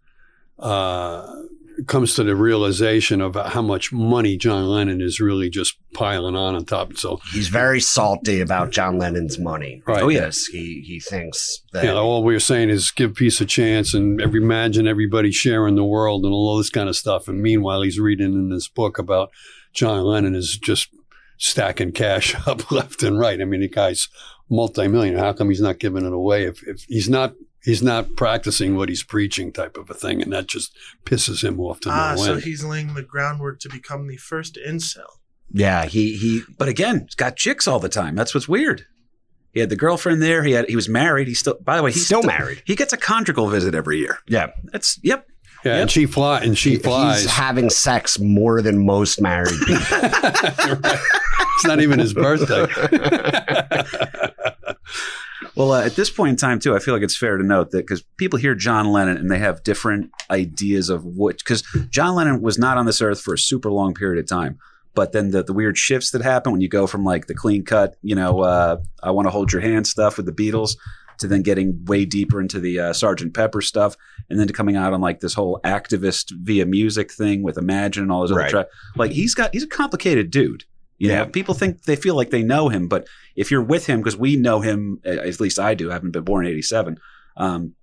Uh, 0.58 1.44
comes 1.86 2.14
to 2.14 2.24
the 2.24 2.34
realization 2.34 3.20
of 3.20 3.34
how 3.34 3.62
much 3.62 3.92
money 3.92 4.36
John 4.36 4.66
Lennon 4.66 5.00
is 5.00 5.20
really 5.20 5.48
just 5.48 5.78
piling 5.94 6.34
on 6.34 6.54
on 6.54 6.64
top. 6.64 6.96
So 6.96 7.20
He's 7.32 7.48
very 7.48 7.80
salty 7.80 8.40
about 8.40 8.70
John 8.70 8.98
Lennon's 8.98 9.38
money. 9.38 9.82
Right. 9.86 10.02
Oh. 10.02 10.08
Yes, 10.08 10.46
he 10.46 10.82
he 10.84 11.00
thinks 11.00 11.62
that 11.72 11.84
Yeah, 11.84 11.94
all 11.94 12.24
we 12.24 12.34
are 12.34 12.40
saying 12.40 12.70
is 12.70 12.90
give 12.90 13.14
peace 13.14 13.40
a 13.40 13.46
chance 13.46 13.94
and 13.94 14.20
every, 14.20 14.42
imagine 14.42 14.86
everybody 14.88 15.30
sharing 15.30 15.76
the 15.76 15.84
world 15.84 16.24
and 16.24 16.32
all 16.32 16.56
this 16.58 16.70
kind 16.70 16.88
of 16.88 16.96
stuff. 16.96 17.28
And 17.28 17.40
meanwhile, 17.40 17.82
he's 17.82 18.00
reading 18.00 18.32
in 18.32 18.48
this 18.48 18.68
book 18.68 18.98
about 18.98 19.30
John 19.72 20.02
Lennon 20.02 20.34
is 20.34 20.58
just 20.60 20.88
stacking 21.36 21.92
cash 21.92 22.34
up 22.46 22.70
left 22.70 23.02
and 23.02 23.18
right. 23.18 23.40
I 23.40 23.44
mean, 23.44 23.60
the 23.60 23.68
guy's 23.68 24.08
multimillionaire. 24.50 25.22
How 25.22 25.32
come 25.32 25.48
he's 25.48 25.60
not 25.60 25.78
giving 25.78 26.04
it 26.04 26.12
away? 26.12 26.44
If, 26.44 26.66
if 26.66 26.82
he's 26.88 27.08
not, 27.08 27.34
he's 27.64 27.82
not 27.82 28.16
practicing 28.16 28.76
what 28.76 28.88
he's 28.88 29.02
preaching 29.02 29.52
type 29.52 29.76
of 29.76 29.90
a 29.90 29.94
thing. 29.94 30.22
And 30.22 30.32
that 30.32 30.46
just 30.46 30.74
pisses 31.04 31.42
him 31.44 31.60
off 31.60 31.80
to 31.80 31.90
Ah, 31.90 32.14
no 32.16 32.24
so 32.24 32.32
end. 32.34 32.42
he's 32.42 32.64
laying 32.64 32.94
the 32.94 33.02
groundwork 33.02 33.60
to 33.60 33.68
become 33.68 34.06
the 34.08 34.16
first 34.16 34.58
incel. 34.66 35.04
yeah, 35.52 35.84
he 35.86 36.16
he 36.16 36.42
But 36.58 36.68
again, 36.68 37.02
he's 37.06 37.14
got 37.14 37.36
chicks 37.36 37.66
all 37.68 37.80
the 37.80 37.88
time. 37.88 38.14
That's 38.14 38.34
what's 38.34 38.48
weird. 38.48 38.86
He 39.52 39.60
had 39.60 39.70
the 39.70 39.76
girlfriend 39.76 40.20
there. 40.22 40.44
He 40.44 40.52
had 40.52 40.68
he 40.68 40.76
was 40.76 40.88
married. 40.88 41.26
He's 41.26 41.40
still. 41.40 41.56
By 41.64 41.76
the 41.78 41.82
way, 41.82 41.90
he's 41.90 41.96
he's 42.00 42.06
still 42.06 42.22
married. 42.22 42.62
He 42.66 42.76
gets 42.76 42.92
a 42.92 42.96
conjugal 42.98 43.48
visit 43.48 43.74
every 43.74 43.98
year. 43.98 44.18
Yeah, 44.28 44.48
That's 44.64 45.00
yep. 45.02 45.26
yeah. 45.64 45.72
Yep. 45.72 45.80
And 45.82 45.90
she 45.90 46.06
fly 46.06 46.40
and 46.40 46.56
she 46.56 46.76
flies. 46.76 47.22
he's 47.22 47.30
having 47.30 47.70
sex 47.70 48.18
more 48.20 48.60
than 48.62 48.84
most 48.84 49.20
married 49.22 49.58
people. 49.66 49.80
it's 50.02 51.64
not 51.64 51.80
even 51.80 51.98
his 51.98 52.12
birthday. 52.14 52.66
Well, 55.54 55.72
uh, 55.72 55.84
at 55.84 55.94
this 55.96 56.10
point 56.10 56.30
in 56.30 56.36
time, 56.36 56.58
too, 56.58 56.74
I 56.74 56.78
feel 56.78 56.94
like 56.94 57.02
it's 57.02 57.16
fair 57.16 57.36
to 57.36 57.44
note 57.44 57.70
that 57.70 57.78
because 57.86 58.02
people 58.16 58.38
hear 58.38 58.54
John 58.54 58.90
Lennon 58.90 59.16
and 59.16 59.30
they 59.30 59.38
have 59.38 59.62
different 59.62 60.10
ideas 60.30 60.88
of 60.88 61.04
what, 61.04 61.38
because 61.38 61.62
John 61.90 62.14
Lennon 62.14 62.40
was 62.42 62.58
not 62.58 62.76
on 62.76 62.86
this 62.86 63.00
earth 63.00 63.20
for 63.20 63.34
a 63.34 63.38
super 63.38 63.70
long 63.70 63.94
period 63.94 64.18
of 64.22 64.28
time. 64.28 64.58
But 64.94 65.12
then 65.12 65.30
the, 65.30 65.44
the 65.44 65.52
weird 65.52 65.78
shifts 65.78 66.10
that 66.10 66.22
happen 66.22 66.50
when 66.50 66.60
you 66.60 66.68
go 66.68 66.88
from 66.88 67.04
like 67.04 67.26
the 67.28 67.34
clean 67.34 67.64
cut, 67.64 67.94
you 68.02 68.16
know, 68.16 68.40
uh, 68.40 68.78
I 69.02 69.12
want 69.12 69.26
to 69.26 69.30
hold 69.30 69.52
your 69.52 69.62
hand 69.62 69.86
stuff 69.86 70.16
with 70.16 70.26
the 70.26 70.32
Beatles 70.32 70.76
to 71.18 71.28
then 71.28 71.42
getting 71.42 71.84
way 71.84 72.04
deeper 72.04 72.40
into 72.40 72.58
the 72.58 72.78
uh, 72.80 72.92
Sergeant 72.92 73.34
Pepper 73.34 73.60
stuff, 73.60 73.96
and 74.30 74.38
then 74.40 74.46
to 74.48 74.52
coming 74.52 74.76
out 74.76 74.92
on 74.92 75.00
like 75.00 75.20
this 75.20 75.34
whole 75.34 75.60
activist 75.64 76.32
via 76.32 76.64
music 76.66 77.12
thing 77.12 77.42
with 77.42 77.58
Imagine 77.58 78.04
and 78.04 78.12
all 78.12 78.20
those 78.20 78.32
Right. 78.32 78.44
other 78.44 78.50
tracks. 78.50 78.70
Like 78.96 79.10
he's 79.12 79.34
got 79.34 79.52
he's 79.52 79.64
a 79.64 79.68
complicated 79.68 80.30
dude. 80.30 80.64
You 80.98 81.08
Yeah. 81.10 81.18
know, 81.24 81.26
people 81.30 81.54
think 81.54 81.82
they 81.84 81.96
feel 81.96 82.14
like 82.16 82.30
they 82.30 82.42
know 82.42 82.68
him, 82.68 82.88
but 82.88 83.06
if 83.36 83.50
you're 83.50 83.62
with 83.62 83.86
him, 83.86 84.00
because 84.00 84.16
we 84.16 84.36
know 84.36 84.60
him, 84.60 85.00
at 85.04 85.38
least 85.40 85.58
I 85.58 85.74
do, 85.74 85.90
I 85.90 85.94
haven't 85.94 86.10
been 86.10 86.24
born 86.24 86.44
in 86.46 86.52
'87. 86.52 86.98
Um, 87.36 87.74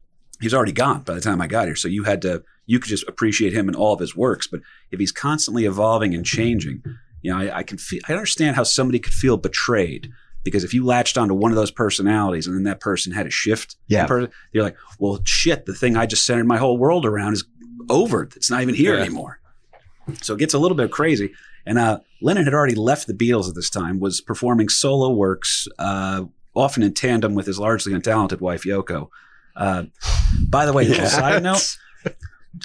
he 0.42 0.46
was 0.46 0.54
already 0.54 0.74
gone 0.74 1.02
by 1.04 1.14
the 1.14 1.22
time 1.22 1.42
I 1.42 1.48
got 1.48 1.66
here, 1.68 1.76
so 1.78 1.88
you 1.88 2.04
had 2.04 2.22
to 2.24 2.44
you 2.68 2.80
could 2.80 2.90
just 2.90 3.08
appreciate 3.08 3.54
him 3.54 3.68
and 3.68 3.76
all 3.76 3.94
of 3.94 4.00
his 4.00 4.16
works. 4.16 4.48
But 4.48 4.62
if 4.92 5.00
he's 5.00 5.12
constantly 5.12 5.66
evolving 5.66 6.16
and 6.16 6.26
changing, 6.26 6.82
you 7.22 7.32
know, 7.32 7.38
I, 7.38 7.58
I 7.60 7.64
can 7.64 7.78
feel, 7.78 8.02
I 8.10 8.14
understand 8.14 8.56
how 8.56 8.64
somebody 8.64 8.98
could 8.98 9.14
feel 9.14 9.38
betrayed 9.38 10.10
because 10.44 10.64
if 10.64 10.74
you 10.74 10.84
latched 10.84 11.16
onto 11.16 11.36
one 11.36 11.52
of 11.52 11.56
those 11.58 11.70
personalities 11.70 12.48
and 12.48 12.56
then 12.56 12.64
that 12.64 12.80
person 12.80 13.12
had 13.14 13.28
a 13.28 13.30
shift, 13.30 13.76
Yeah. 13.88 14.08
person- 14.08 14.32
you're 14.52 14.64
like, 14.64 14.78
well, 14.98 15.20
shit, 15.26 15.68
the 15.68 15.76
thing 15.76 15.96
I 15.96 16.08
just 16.08 16.26
centered 16.26 16.48
my 16.48 16.58
whole 16.58 16.78
world 16.80 17.06
around 17.06 17.34
is 17.34 17.44
over. 17.88 18.24
It's 18.36 18.50
not 18.50 18.64
even 18.64 18.74
here 18.74 18.96
Yeah. 18.96 19.02
anymore. 19.02 19.40
So 20.24 20.34
it 20.34 20.40
gets 20.40 20.56
a 20.56 20.60
little 20.60 20.76
bit 20.78 20.90
crazy. 20.92 21.34
And 21.66 21.78
uh, 21.78 22.00
Lennon 22.22 22.46
had 22.46 22.54
already 22.54 22.76
left 22.76 23.08
the 23.08 23.14
Beatles 23.14 23.50
at 23.50 23.56
this 23.56 23.70
time, 23.70 24.00
was 24.00 24.22
performing 24.22 24.70
solo 24.70 25.12
works, 25.12 25.68
uh, 25.80 26.26
often 26.56 26.84
in 26.84 26.94
tandem 26.94 27.36
with 27.36 27.46
his 27.46 27.60
largely 27.60 27.94
untalented 27.94 28.40
wife 28.40 28.64
Yoko. 28.64 29.10
Uh, 29.56 29.84
by 30.48 30.66
the 30.66 30.74
way, 30.74 30.86
little 30.86 31.08
side 31.08 31.42
note, 31.42 31.78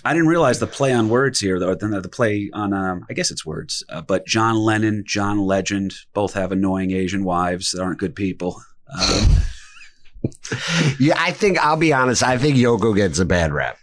I 0.05 0.13
didn't 0.13 0.29
realize 0.29 0.59
the 0.59 0.67
play 0.67 0.93
on 0.93 1.09
words 1.09 1.41
here, 1.41 1.59
though. 1.59 1.75
The, 1.75 2.01
the 2.01 2.09
play 2.09 2.51
on, 2.53 2.73
um, 2.73 3.07
I 3.09 3.15
guess 3.15 3.31
it's 3.31 3.45
words, 3.45 3.85
uh, 3.89 4.03
but 4.03 4.27
John 4.27 4.57
Lennon, 4.57 5.05
John 5.07 5.39
Legend, 5.39 5.95
both 6.15 6.35
have 6.35 6.53
annoying 6.53 6.93
Asian 6.93 7.25
wives 7.25 7.73
that 7.73 7.83
aren't 7.83 7.99
good 7.99 8.15
people. 8.15 8.63
Um, 8.93 9.37
yeah, 11.01 11.15
I 11.17 11.33
think 11.33 11.59
I'll 11.59 11.77
be 11.77 11.93
honest. 11.93 12.23
I 12.23 12.39
think 12.39 12.57
Yoko 12.57 12.95
gets 12.95 13.19
a 13.19 13.25
bad 13.25 13.53
rap. 13.53 13.79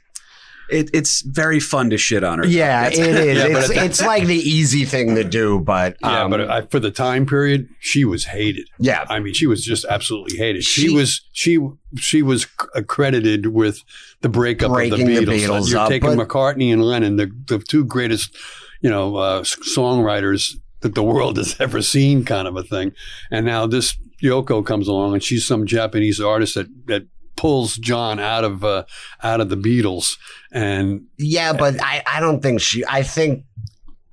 It, 0.70 0.90
it's 0.94 1.22
very 1.22 1.60
fun 1.60 1.90
to 1.92 1.98
shit 1.98 2.24
on 2.24 2.40
her. 2.40 2.46
Yeah, 2.48 2.90
That's- 2.90 3.00
it 3.00 3.16
is. 3.28 3.38
Yeah, 3.38 3.58
it's, 3.60 3.70
it's 3.70 4.02
like 4.02 4.26
the 4.26 4.36
easy 4.36 4.86
thing 4.86 5.16
to 5.16 5.24
do, 5.24 5.60
but 5.60 5.98
Yeah, 6.02 6.24
um, 6.24 6.32
but 6.32 6.50
I, 6.50 6.62
for 6.62 6.80
the 6.80 6.92
time 6.92 7.26
period, 7.26 7.70
she 7.80 8.04
was 8.06 8.26
hated. 8.26 8.68
yeah, 8.80 9.06
I 9.10 9.20
mean, 9.20 9.34
she 9.34 9.48
was 9.48 9.64
just 9.64 9.86
absolutely 9.86 10.38
hated. 10.38 10.64
She, 10.64 10.82
She- 10.82 10.90
was 10.94 11.22
she 11.34 11.60
she 11.98 12.22
was 12.22 12.46
accredited 12.76 13.48
with 13.48 13.84
the 14.22 14.30
breakup 14.30 14.72
of 14.72 14.78
the 14.78 14.90
the 14.98 15.04
Beatles. 15.04 15.26
Beatles 15.48 15.70
You're 15.72 15.80
up, 15.80 15.90
taking 15.90 16.16
but- 16.16 16.28
McCartney 16.28 16.72
and 16.74 16.84
Lennon, 16.84 17.16
the 17.16 17.32
the 17.48 17.60
two 17.60 17.86
greatest, 17.86 18.36
you 18.82 18.90
know, 18.90 19.16
uh, 19.16 19.42
songwriters 19.44 20.56
that 20.82 20.96
the 20.96 21.04
world 21.04 21.38
has 21.38 21.56
ever 21.60 21.82
seen, 21.82 22.26
kind 22.26 22.48
of 22.48 22.56
a 22.56 22.64
thing. 22.64 22.92
And 23.32 23.46
now 23.46 23.68
this 23.68 23.96
Yoko 24.22 24.66
comes 24.66 24.88
along, 24.88 25.14
and 25.14 25.24
she's 25.24 25.46
some 25.46 25.66
Japanese 25.66 26.20
artist 26.20 26.56
that 26.56 26.68
that 26.88 27.08
pulls 27.38 27.78
John 27.78 28.20
out 28.20 28.44
of 28.44 28.64
uh, 28.64 28.84
out 29.24 29.40
of 29.40 29.50
the 29.50 29.56
Beatles, 29.56 30.18
and 30.52 31.06
yeah, 31.18 31.54
but 31.54 31.82
I, 31.82 32.04
I 32.06 32.20
don't 32.20 32.42
think 32.42 32.60
she. 32.60 32.84
I 32.86 33.04
think 33.04 33.46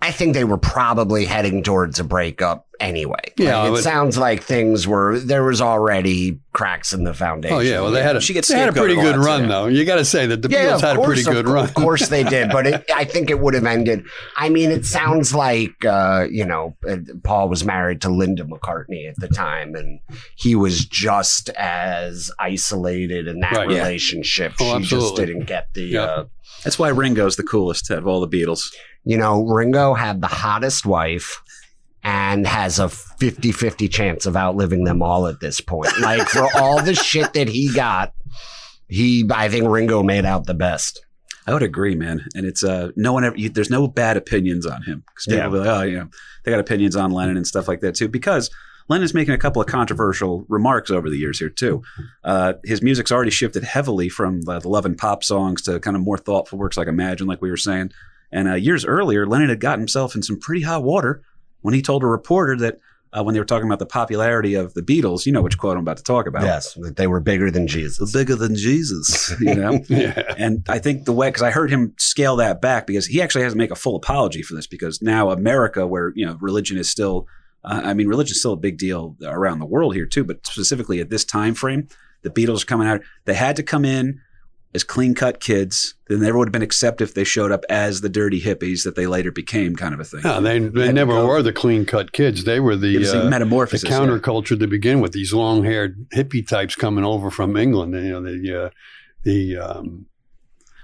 I 0.01 0.13
think 0.13 0.35
they 0.35 0.45
were 0.45 0.59
probably 0.59 1.25
heading 1.25 1.63
towards 1.63 1.99
a 1.99 2.05
breakup 2.05 2.67
anyway. 2.81 3.21
Yeah, 3.39 3.59
Like, 3.59 3.69
it 3.69 3.73
but- 3.75 3.83
sounds 3.83 4.19
like 4.19 4.43
things 4.43 4.87
were 4.87 5.19
there 5.19 5.45
was 5.45 5.61
already 5.61 6.41
cracks 6.53 6.93
in 6.93 7.03
the 7.05 7.13
foundation. 7.15 7.57
oh 7.57 7.61
yeah, 7.61 7.81
well 7.81 7.91
they 7.91 8.03
had 8.03 8.15
a 8.17 8.21
She 8.21 8.33
gets 8.33 8.47
they 8.49 8.59
had 8.59 8.69
a 8.69 8.73
pretty 8.73 8.95
good 8.95 9.17
run 9.17 9.43
too. 9.43 9.49
though. 9.49 9.67
You 9.67 9.85
got 9.85 9.97
to 9.97 10.05
say 10.05 10.27
that 10.27 10.41
the 10.43 10.49
Yeah, 10.49 10.67
Beatles 10.67 10.75
of 10.77 10.81
had 10.83 10.97
a 10.99 11.03
pretty 11.03 11.23
good 11.25 11.47
cour- 11.47 11.55
run. 11.55 11.65
Of 11.65 11.75
course 11.75 12.09
they 12.09 12.23
did, 12.23 12.51
but 12.51 12.67
it, 12.67 12.85
I 12.95 13.05
think 13.05 13.29
it 13.31 13.41
would 13.41 13.55
have 13.55 13.67
ended. 13.67 14.05
I 14.37 14.49
mean, 14.51 14.71
it 14.71 14.85
sounds 14.87 15.35
like 15.35 15.85
uh, 15.85 16.27
you 16.31 16.45
know 16.45 16.77
uh, 16.89 16.97
Paul 17.25 17.49
was 17.49 17.65
married 17.65 18.01
to 18.03 18.09
Linda 18.09 18.45
McCartney 18.45 19.09
at 19.09 19.17
the 19.19 19.29
time, 19.29 19.75
and 19.75 19.99
he 20.37 20.55
was 20.55 20.85
just 20.85 21.49
as 21.51 22.31
isolated 22.39 23.27
in 23.27 23.41
that 23.41 23.53
Right, 23.57 23.71
yeah. 23.71 23.79
relationship. 23.79 24.53
Oh, 24.61 24.81
she 24.81 24.87
just 24.87 25.17
didn't 25.17 25.47
get 25.47 25.69
the. 25.75 25.83
Yeah. 25.83 26.03
Uh, 26.03 26.25
That's 26.63 26.79
why 26.79 26.89
Ringo's 26.89 27.37
the 27.37 27.43
coolest 27.43 27.91
out 27.91 27.99
of 27.99 28.07
all 28.07 28.25
the 28.25 28.29
Beatles. 28.29 28.73
you 29.05 29.19
know, 29.19 29.45
Ringo 29.45 29.93
had 29.95 30.21
the 30.23 30.27
hottest 30.29 30.87
wife 30.87 31.41
and 32.05 32.47
has 32.47 32.79
a 32.79 32.89
50 32.89 33.51
50 33.53 33.89
chance 33.89 34.27
of 34.27 34.37
outliving 34.37 34.85
them 34.85 35.03
all 35.03 35.27
at 35.27 35.41
this 35.41 35.61
point. 35.61 35.99
Like, 36.01 36.29
for 36.29 36.47
all 36.57 36.83
the 36.83 36.95
shit 36.95 37.33
that 37.33 37.49
he 37.49 37.73
got, 37.73 38.13
he, 38.89 39.29
I 39.35 39.49
think 39.49 39.69
Ringo 39.69 40.03
made 40.03 40.25
out 40.27 40.47
the 40.47 40.55
best. 40.55 41.05
I 41.47 41.53
would 41.53 41.63
agree, 41.63 41.95
man. 41.95 42.25
And 42.35 42.47
it's 42.47 42.63
uh, 42.65 42.91
no 42.97 43.13
one 43.13 43.25
ever. 43.25 43.37
You, 43.37 43.49
there's 43.51 43.71
no 43.71 43.87
bad 43.87 44.17
opinions 44.17 44.65
on 44.67 44.83
him 44.83 45.05
because 45.07 45.27
people 45.27 45.39
Yeah. 45.39 45.49
be 45.49 45.59
like, 45.59 45.69
oh, 45.69 45.83
you 45.83 45.97
know, 45.99 46.09
they 46.45 46.51
got 46.51 46.61
opinions 46.61 46.97
on 46.97 47.11
Lennon 47.11 47.37
and 47.37 47.47
stuff 47.47 47.69
like 47.69 47.81
that 47.81 47.95
too. 47.95 48.09
Because 48.09 48.51
Lennon's 48.89 49.13
making 49.15 49.35
a 49.35 49.39
couple 49.39 49.61
of 49.61 49.69
controversial 49.69 50.45
remarks 50.49 50.91
over 50.91 51.09
the 51.11 51.17
years 51.19 51.39
here 51.39 51.51
too. 51.51 51.83
Uh, 52.23 52.55
his 52.65 52.83
music's 52.83 53.13
already 53.13 53.31
shifted 53.31 53.63
heavily 53.63 54.09
from 54.09 54.41
uh, 54.49 54.59
the 54.59 54.69
love 54.69 54.87
and 54.87 54.97
pop 54.97 55.23
songs 55.25 55.61
to 55.63 55.81
kind 55.81 55.97
of 55.97 56.03
more 56.03 56.19
thoughtful 56.19 56.59
works 56.59 56.77
like 56.79 56.89
Imagine, 56.89 57.27
like 57.27 57.43
we 57.43 57.51
were 57.51 57.57
saying. 57.59 57.93
And 58.33 58.49
uh, 58.49 58.55
years 58.55 58.85
earlier, 58.87 59.27
Lennon 59.27 59.49
had 59.51 59.61
gotten 59.61 59.81
himself 59.81 60.15
in 60.15 60.23
some 60.23 60.39
pretty 60.41 60.63
hot 60.63 60.83
water 60.83 61.23
when 61.65 61.73
he 61.73 61.81
told 61.81 62.03
a 62.03 62.07
reporter 62.07 62.59
that 62.59 62.79
uh, 63.15 63.23
when 63.23 63.33
they 63.33 63.39
were 63.39 63.47
talking 63.47 63.67
about 63.67 63.79
the 63.79 63.87
popularity 63.87 64.53
of 64.53 64.75
the 64.75 64.83
Beatles, 64.83 65.25
you 65.25 65.33
know 65.33 65.41
which 65.41 65.57
quote 65.57 65.79
I'm 65.79 65.83
about 65.83 65.97
to 65.97 66.03
talk 66.03 66.27
about. 66.27 66.43
Yes, 66.43 66.75
that 66.75 66.97
they 66.97 67.07
were 67.07 67.21
bigger 67.21 67.51
than 67.51 67.67
Jesus. 67.67 68.13
Bigger 68.13 68.37
than 68.37 68.55
Jesus, 68.55 69.33
you 69.41 69.55
know? 69.55 69.81
Yeah. 69.89 70.35
And 70.37 70.63
I 70.69 70.79
think 70.79 71.07
the 71.07 71.13
way, 71.13 71.29
because 71.29 71.43
I 71.43 71.51
heard 71.51 71.71
him 71.71 71.95
scale 71.97 72.37
that 72.37 72.61
back 72.61 72.87
because 72.87 73.07
he 73.07 73.23
actually 73.23 73.45
has 73.45 73.55
to 73.55 73.59
make 73.59 73.71
a 73.71 73.77
full 73.77 73.97
apology 73.97 74.43
for 74.43 74.55
this 74.55 74.67
because 74.67 75.01
now 75.01 75.31
America, 75.31 75.87
where, 75.87 76.13
you 76.15 76.27
know, 76.27 76.37
religion 76.39 76.77
is 76.77 76.91
still, 76.91 77.27
uh, 77.65 77.81
I 77.83 77.95
mean, 77.95 78.09
religion 78.09 78.33
is 78.33 78.41
still 78.41 78.53
a 78.53 78.57
big 78.57 78.77
deal 78.77 79.17
around 79.25 79.61
the 79.61 79.67
world 79.67 79.95
here 79.95 80.07
too, 80.07 80.25
but 80.25 80.45
specifically 80.47 81.01
at 81.01 81.09
this 81.09 81.25
time 81.25 81.55
frame, 81.55 81.89
the 82.23 82.31
Beatles 82.31 82.65
are 82.65 82.67
coming 82.67 82.89
out. 82.89 83.01
They 83.25 83.35
had 83.35 83.57
to 83.57 83.63
come 83.63 83.87
in 83.87 84.21
as 84.75 84.83
clean 84.85 85.15
cut 85.15 85.41
kids. 85.41 85.95
Then 86.09 86.21
they 86.21 86.27
never 86.27 86.39
would 86.39 86.49
have 86.49 86.53
been 86.53 86.63
accepted 86.63 87.05
if 87.05 87.15
they 87.15 87.25
showed 87.25 87.53
up 87.53 87.65
as 87.71 88.01
the 88.01 88.09
dirty 88.09 88.41
hippies 88.41 88.85
that 88.85 88.97
they 88.97 89.07
later 89.07 89.31
became, 89.31 89.77
kind 89.77 89.95
of 89.95 90.01
a 90.01 90.05
thing. 90.05 90.21
No, 90.23 90.41
they, 90.41 90.59
they 90.59 90.93
never 90.93 91.13
go. 91.13 91.27
were 91.27 91.43
the 91.43 91.53
clean 91.53 91.87
cut 91.87 92.13
kids. 92.13 92.45
They 92.45 92.61
were 92.61 92.77
the, 92.77 93.07
uh, 93.07 93.25
the 93.25 93.31
metamorphosis. 93.31 93.89
yeah. 93.89 93.99
counterculture 93.99 94.59
to 94.59 94.67
begin 94.67 95.01
with. 95.01 95.13
These 95.13 95.33
long 95.33 95.65
haired 95.65 96.09
hippie 96.11 96.47
types 96.47 96.75
coming 96.75 97.05
over 97.05 97.31
from 97.31 97.57
England. 97.57 97.95
You 97.95 98.21
know, 98.21 98.23
the, 98.23 98.65
uh, 98.65 98.71
the, 99.23 99.57
um, 99.57 100.07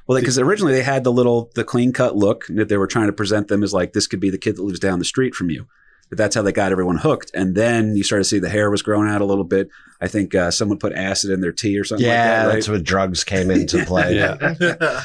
Well, 0.07 0.19
because 0.19 0.39
originally 0.39 0.73
they 0.73 0.83
had 0.83 1.05
the 1.05 1.13
little 1.13 1.51
the 1.55 1.65
clean 1.65 1.93
cut 1.93 2.17
look 2.17 2.47
that 2.49 2.69
they 2.69 2.77
were 2.77 2.87
trying 2.87 3.09
to 3.09 3.13
present 3.13 3.49
them 3.49 3.63
as 3.63 3.75
like 3.75 3.93
this 3.93 4.07
could 4.07 4.21
be 4.21 4.31
the 4.31 4.39
kid 4.39 4.57
that 4.57 4.63
lives 4.63 4.81
down 4.81 4.99
the 4.99 5.05
street 5.05 5.35
from 5.35 5.51
you. 5.51 5.67
But 6.11 6.19
that's 6.19 6.35
how 6.35 6.43
they 6.43 6.53
got 6.53 6.73
everyone 6.73 6.99
hooked. 6.99 7.31
And 7.35 7.55
then 7.55 7.95
you 7.97 8.03
started 8.03 8.25
to 8.25 8.29
see 8.29 8.39
the 8.41 8.49
hair 8.51 8.71
was 8.71 8.83
growing 8.83 9.09
out 9.09 9.21
a 9.21 9.25
little 9.25 9.45
bit. 9.45 9.69
I 10.01 10.09
think 10.09 10.35
uh, 10.35 10.51
someone 10.51 10.79
put 10.79 10.93
acid 10.93 11.31
in 11.31 11.41
their 11.41 11.53
tea 11.53 11.79
or 11.79 11.85
something 11.85 12.05
Yeah, 12.07 12.13
like 12.13 12.25
that. 12.27 12.47
Right? 12.47 12.55
that's 12.55 12.69
what 12.69 12.83
drugs 12.85 13.23
came 13.25 13.51
into 13.51 13.85
play. 13.87 14.17
yeah. 14.17 15.01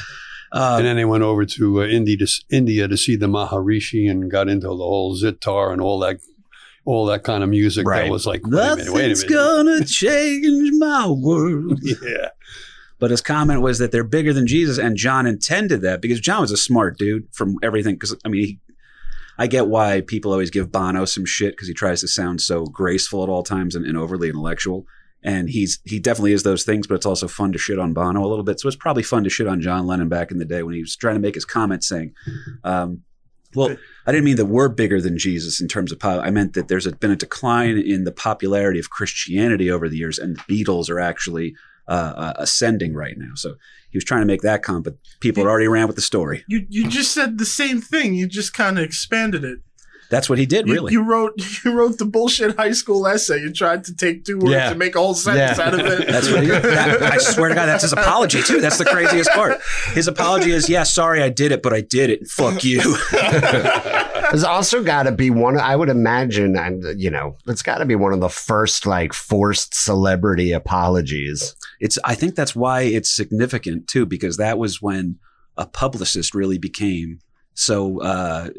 Uh, 0.52 0.76
and 0.78 0.86
then 0.86 0.94
they 0.96 1.04
went 1.04 1.24
over 1.24 1.44
to 1.44 1.82
uh, 1.82 1.86
India 1.86 2.16
to, 2.16 2.26
India 2.50 2.86
to 2.86 2.96
see 2.96 3.16
the 3.16 3.26
Maharishi 3.26 4.08
and 4.08 4.30
got 4.30 4.48
into 4.48 4.68
the 4.68 4.76
whole 4.76 5.14
sitar 5.16 5.72
and 5.72 5.82
all 5.82 5.98
that, 5.98 6.18
all 6.84 7.04
that 7.06 7.24
kind 7.24 7.42
of 7.42 7.50
music. 7.50 7.84
Right. 7.86 8.04
That 8.04 8.10
was 8.12 8.26
like, 8.26 8.46
wait 8.46 8.52
a 8.52 8.76
minute, 8.76 8.92
wait 8.92 9.04
a 9.04 9.08
Nothing's 9.08 9.24
minute. 9.28 9.34
gonna 9.34 9.84
change 9.84 10.70
my 10.78 11.08
world. 11.08 11.80
Yeah. 11.82 12.28
But 13.00 13.10
his 13.10 13.20
comment 13.20 13.60
was 13.60 13.78
that 13.80 13.90
they're 13.90 14.04
bigger 14.04 14.32
than 14.32 14.46
Jesus, 14.46 14.78
and 14.78 14.96
John 14.96 15.26
intended 15.26 15.82
that 15.82 16.00
because 16.00 16.20
John 16.20 16.40
was 16.42 16.52
a 16.52 16.56
smart 16.56 16.96
dude 16.96 17.26
from 17.32 17.56
everything. 17.62 17.96
Because 17.96 18.14
I 18.24 18.28
mean, 18.28 18.40
he, 18.46 18.58
I 19.38 19.46
get 19.46 19.68
why 19.68 20.00
people 20.00 20.32
always 20.32 20.50
give 20.50 20.72
Bono 20.72 21.04
some 21.04 21.24
shit 21.24 21.52
because 21.52 21.68
he 21.68 21.74
tries 21.74 22.00
to 22.00 22.08
sound 22.08 22.40
so 22.40 22.64
graceful 22.66 23.22
at 23.22 23.28
all 23.28 23.42
times 23.42 23.74
and, 23.74 23.84
and 23.84 23.96
overly 23.96 24.28
intellectual. 24.28 24.86
And 25.22 25.50
he's 25.50 25.80
he 25.84 25.98
definitely 25.98 26.32
is 26.32 26.42
those 26.42 26.64
things, 26.64 26.86
but 26.86 26.94
it's 26.94 27.06
also 27.06 27.26
fun 27.26 27.52
to 27.52 27.58
shit 27.58 27.78
on 27.78 27.92
Bono 27.92 28.24
a 28.24 28.28
little 28.28 28.44
bit. 28.44 28.60
So 28.60 28.68
it's 28.68 28.76
probably 28.76 29.02
fun 29.02 29.24
to 29.24 29.30
shit 29.30 29.46
on 29.46 29.60
John 29.60 29.86
Lennon 29.86 30.08
back 30.08 30.30
in 30.30 30.38
the 30.38 30.44
day 30.44 30.62
when 30.62 30.74
he 30.74 30.80
was 30.80 30.96
trying 30.96 31.16
to 31.16 31.20
make 31.20 31.34
his 31.34 31.44
comments 31.44 31.88
saying, 31.88 32.14
um, 32.62 33.02
"Well, 33.54 33.76
I 34.06 34.12
didn't 34.12 34.24
mean 34.24 34.36
that 34.36 34.46
we're 34.46 34.68
bigger 34.68 35.00
than 35.00 35.18
Jesus 35.18 35.60
in 35.60 35.66
terms 35.66 35.90
of 35.90 35.98
pop. 35.98 36.24
I 36.24 36.30
meant 36.30 36.52
that 36.52 36.68
there's 36.68 36.86
a, 36.86 36.92
been 36.92 37.10
a 37.10 37.16
decline 37.16 37.76
in 37.76 38.04
the 38.04 38.12
popularity 38.12 38.78
of 38.78 38.90
Christianity 38.90 39.70
over 39.70 39.88
the 39.88 39.96
years, 39.96 40.18
and 40.18 40.36
the 40.36 40.42
Beatles 40.42 40.88
are 40.88 41.00
actually 41.00 41.56
uh, 41.88 41.92
uh, 42.16 42.32
ascending 42.36 42.94
right 42.94 43.16
now. 43.16 43.32
So 43.34 43.54
he 43.90 43.96
was 43.96 44.04
trying 44.04 44.20
to 44.22 44.26
make 44.26 44.42
that 44.42 44.62
comment, 44.62 44.84
but 44.84 44.94
people 45.20 45.44
had 45.44 45.48
already 45.50 45.68
ran 45.68 45.86
with 45.86 45.96
the 45.96 46.02
story. 46.02 46.44
You 46.48 46.66
you 46.68 46.88
just 46.88 47.12
said 47.12 47.38
the 47.38 47.44
same 47.46 47.80
thing. 47.80 48.14
You 48.14 48.26
just 48.26 48.52
kind 48.54 48.78
of 48.78 48.84
expanded 48.84 49.44
it. 49.44 49.58
That's 50.08 50.28
what 50.30 50.38
he 50.38 50.46
did, 50.46 50.68
You, 50.68 50.74
really. 50.74 50.92
you 50.92 51.02
wrote 51.02 51.32
you 51.64 51.72
wrote 51.72 51.98
the 51.98 52.04
bullshit 52.04 52.56
high 52.56 52.70
school 52.72 53.08
essay. 53.08 53.40
You 53.40 53.52
tried 53.52 53.82
to 53.84 53.94
take 53.96 54.24
two 54.24 54.38
words 54.38 54.52
Yeah. 54.52 54.70
and 54.70 54.78
make 54.78 54.94
a 54.94 55.00
whole 55.00 55.14
sentence 55.14 55.58
Yeah. 55.58 55.66
out 55.66 55.74
of 55.74 55.80
it. 55.84 56.06
That's 56.14 56.30
what 56.30 56.42
he 56.42 56.48
did. 56.48 56.62
That- 56.62 57.02
I 57.02 57.16
swear 57.18 57.48
to 57.48 57.54
God, 57.56 57.66
that's 57.66 57.82
his 57.82 57.92
apology 57.92 58.40
too. 58.42 58.60
That's 58.60 58.78
the 58.78 58.84
craziest 58.84 59.30
part. 59.30 59.58
His 59.94 60.06
apology 60.06 60.52
is, 60.52 60.68
"Yeah, 60.68 60.84
sorry, 60.84 61.22
I 61.22 61.28
did 61.28 61.50
it, 61.50 61.60
but 61.60 61.72
I 61.72 61.80
did 61.80 62.10
it. 62.10 62.28
Fuck 62.28 62.62
you." 62.62 62.80
There's 64.36 64.44
also 64.44 64.82
got 64.82 65.04
to 65.04 65.12
be 65.12 65.30
one. 65.30 65.58
I 65.58 65.76
would 65.76 65.88
imagine, 65.88 66.58
and 66.58 66.84
you 67.00 67.10
know, 67.10 67.38
it's 67.46 67.62
got 67.62 67.78
to 67.78 67.86
be 67.86 67.94
one 67.94 68.12
of 68.12 68.20
the 68.20 68.28
first 68.28 68.84
like 68.84 69.14
forced 69.14 69.74
celebrity 69.74 70.52
apologies. 70.52 71.54
It's. 71.80 71.98
I 72.04 72.14
think 72.14 72.34
that's 72.34 72.54
why 72.54 72.82
it's 72.82 73.10
significant 73.10 73.88
too, 73.88 74.04
because 74.04 74.36
that 74.36 74.58
was 74.58 74.82
when 74.82 75.18
a 75.56 75.64
publicist 75.64 76.34
really 76.34 76.58
became 76.58 77.20
so 77.54 78.02
uh, 78.02 78.50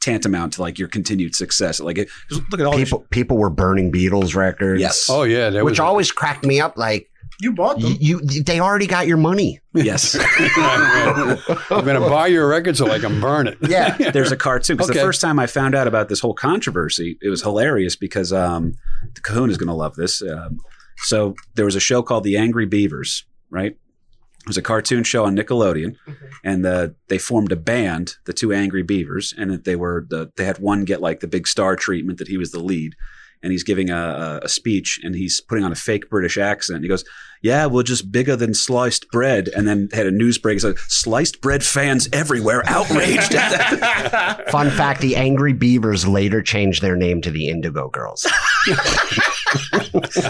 tantamount 0.00 0.54
to 0.54 0.62
like 0.62 0.78
your 0.78 0.88
continued 0.88 1.34
success. 1.34 1.80
Like, 1.80 1.98
it, 1.98 2.08
'cause 2.30 2.40
look 2.50 2.58
at 2.58 2.64
all 2.64 2.72
People, 2.72 3.04
people 3.10 3.36
were 3.36 3.50
burning 3.50 3.92
Beatles 3.92 4.34
records. 4.34 4.80
Yes. 4.80 5.08
Oh, 5.10 5.24
yeah. 5.24 5.50
Which 5.60 5.72
was 5.72 5.80
always 5.80 6.10
cracked 6.10 6.46
me 6.46 6.62
up. 6.62 6.78
Like 6.78 7.09
You 7.40 7.52
bought 7.52 7.80
them. 7.80 7.96
you, 8.00 8.20
you, 8.22 8.42
they 8.42 8.60
already 8.60 8.86
got 8.86 9.06
your 9.06 9.16
money. 9.16 9.60
yes. 9.74 10.14
I'm 10.16 11.84
going 11.84 12.00
to 12.00 12.08
buy 12.08 12.26
your 12.26 12.48
record 12.48 12.76
so 12.76 12.90
I 12.90 12.98
can 12.98 13.20
burn 13.20 13.46
it. 13.46 13.58
Yeah. 13.68 13.96
There's 14.12 14.32
a 14.32 14.36
cartoon 14.36 14.76
because 14.76 14.90
Okay. 14.90 14.98
the 14.98 15.04
first 15.04 15.20
time 15.20 15.38
I 15.38 15.46
found 15.46 15.74
out 15.74 15.86
about 15.86 16.08
this 16.08 16.20
whole 16.20 16.34
controversy, 16.34 17.18
it 17.22 17.28
was 17.28 17.42
hilarious 17.42 17.96
because 17.96 18.32
um, 18.32 18.74
the 19.14 19.20
Kahuna 19.20 19.50
is 19.52 19.58
going 19.58 19.68
to 19.68 19.74
love 19.74 19.94
this. 19.96 20.22
Um, 20.22 20.58
so 21.04 21.34
there 21.54 21.64
was 21.64 21.76
a 21.76 21.80
show 21.80 22.02
called 22.02 22.24
The 22.24 22.36
Angry 22.36 22.66
Beavers, 22.66 23.24
right? 23.50 23.72
It 23.72 24.46
was 24.46 24.56
a 24.56 24.62
cartoon 24.62 25.04
show 25.04 25.24
on 25.26 25.36
Nickelodeon, 25.36 25.96
and 26.44 26.64
uh, 26.64 26.88
they 27.08 27.18
formed 27.18 27.52
a 27.52 27.56
band, 27.56 28.14
the 28.24 28.32
two 28.32 28.52
Angry 28.52 28.82
Beavers, 28.82 29.34
and 29.36 29.62
they 29.64 29.76
were 29.76 30.06
the, 30.08 30.32
they 30.36 30.44
had 30.46 30.58
one 30.58 30.84
get 30.84 31.00
like 31.02 31.20
the 31.20 31.26
big 31.28 31.46
star 31.46 31.76
treatment 31.76 32.18
that 32.18 32.28
he 32.28 32.38
was 32.38 32.50
the 32.50 32.58
lead. 32.58 32.94
And 33.42 33.52
he's 33.52 33.62
giving 33.64 33.88
a, 33.90 33.96
a, 33.96 34.40
a 34.44 34.48
speech, 34.48 35.00
and 35.02 35.14
he's 35.14 35.40
putting 35.40 35.64
on 35.64 35.72
a 35.72 35.76
fake 35.76 36.10
British 36.10 36.36
accent. 36.36 36.82
He 36.82 36.88
goes, 36.88 37.04
"Yeah, 37.40 37.66
we're 37.66 37.82
just 37.82 38.12
bigger 38.12 38.36
than 38.36 38.52
sliced 38.52 39.10
bread." 39.10 39.48
And 39.48 39.66
then 39.66 39.88
had 39.92 40.06
a 40.06 40.10
news 40.10 40.36
break. 40.36 40.60
Said, 40.60 40.78
"Sliced 40.88 41.40
bread 41.40 41.64
fans 41.64 42.08
everywhere 42.12 42.62
outraged 42.66 43.34
at 43.34 43.80
that." 43.80 44.50
Fun 44.50 44.70
fact: 44.70 45.00
the 45.00 45.16
Angry 45.16 45.54
Beavers 45.54 46.06
later 46.06 46.42
changed 46.42 46.82
their 46.82 46.96
name 46.96 47.22
to 47.22 47.30
the 47.30 47.48
Indigo 47.48 47.88
Girls. 47.88 48.26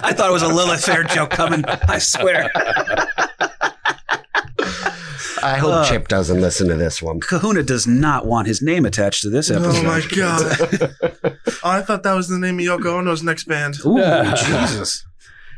I 0.02 0.12
thought 0.12 0.30
it 0.30 0.32
was 0.32 0.42
a 0.42 0.48
Lilith 0.48 0.84
Fair 0.84 1.02
joke 1.02 1.30
coming. 1.30 1.64
I 1.66 1.98
swear. 1.98 2.50
I 5.42 5.56
hope 5.58 5.72
Uh. 5.72 5.84
Chip 5.84 6.08
doesn't 6.08 6.40
listen 6.40 6.68
to 6.68 6.76
this 6.76 7.02
one. 7.02 7.20
Kahuna 7.20 7.62
does 7.62 7.86
not 7.86 8.26
want 8.26 8.46
his 8.48 8.60
name 8.62 8.84
attached 8.84 9.22
to 9.22 9.30
this 9.30 9.50
episode. 9.50 9.76
Oh 9.76 9.82
my 9.82 10.00
god! 10.14 10.92
oh, 11.22 11.50
I 11.64 11.82
thought 11.82 12.02
that 12.02 12.14
was 12.14 12.28
the 12.28 12.38
name 12.38 12.58
of 12.58 12.64
Yoko 12.64 12.98
Ono's 12.98 13.22
next 13.22 13.44
band. 13.44 13.76
Ooh, 13.86 13.98
Yeah. 13.98 14.34
Jesus. 14.34 15.04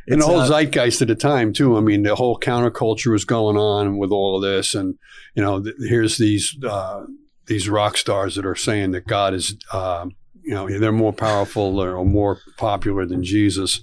and 0.09 0.20
the 0.20 0.26
whole 0.26 0.41
uh, 0.41 0.49
zeitgeist 0.49 1.01
at 1.03 1.09
the 1.09 1.14
time 1.14 1.53
too. 1.53 1.76
I 1.76 1.80
mean, 1.80 2.03
the 2.03 2.14
whole 2.16 2.39
counterculture 2.39 3.11
was 3.12 3.24
going 3.24 3.57
on 3.57 3.99
with 3.99 4.11
all 4.11 4.37
of 4.37 4.43
this, 4.43 4.74
and 4.74 4.97
you 5.35 5.43
know, 5.43 5.62
th- 5.62 5.76
here's 5.89 6.18
these 6.18 6.57
uh, 6.68 7.05
these 7.47 7.68
rock 7.68 7.97
stars 7.97 8.35
that 8.37 8.47
are 8.47 8.55
saying 8.55 8.93
that 8.93 9.07
God 9.07 9.35
is, 9.35 9.57
uh, 9.72 10.07
you 10.43 10.55
know, 10.55 10.68
they're 10.78 10.93
more 10.93 11.12
powerful 11.12 11.80
or 11.80 12.05
more 12.05 12.39
popular 12.57 13.07
than 13.07 13.22
Jesus, 13.24 13.80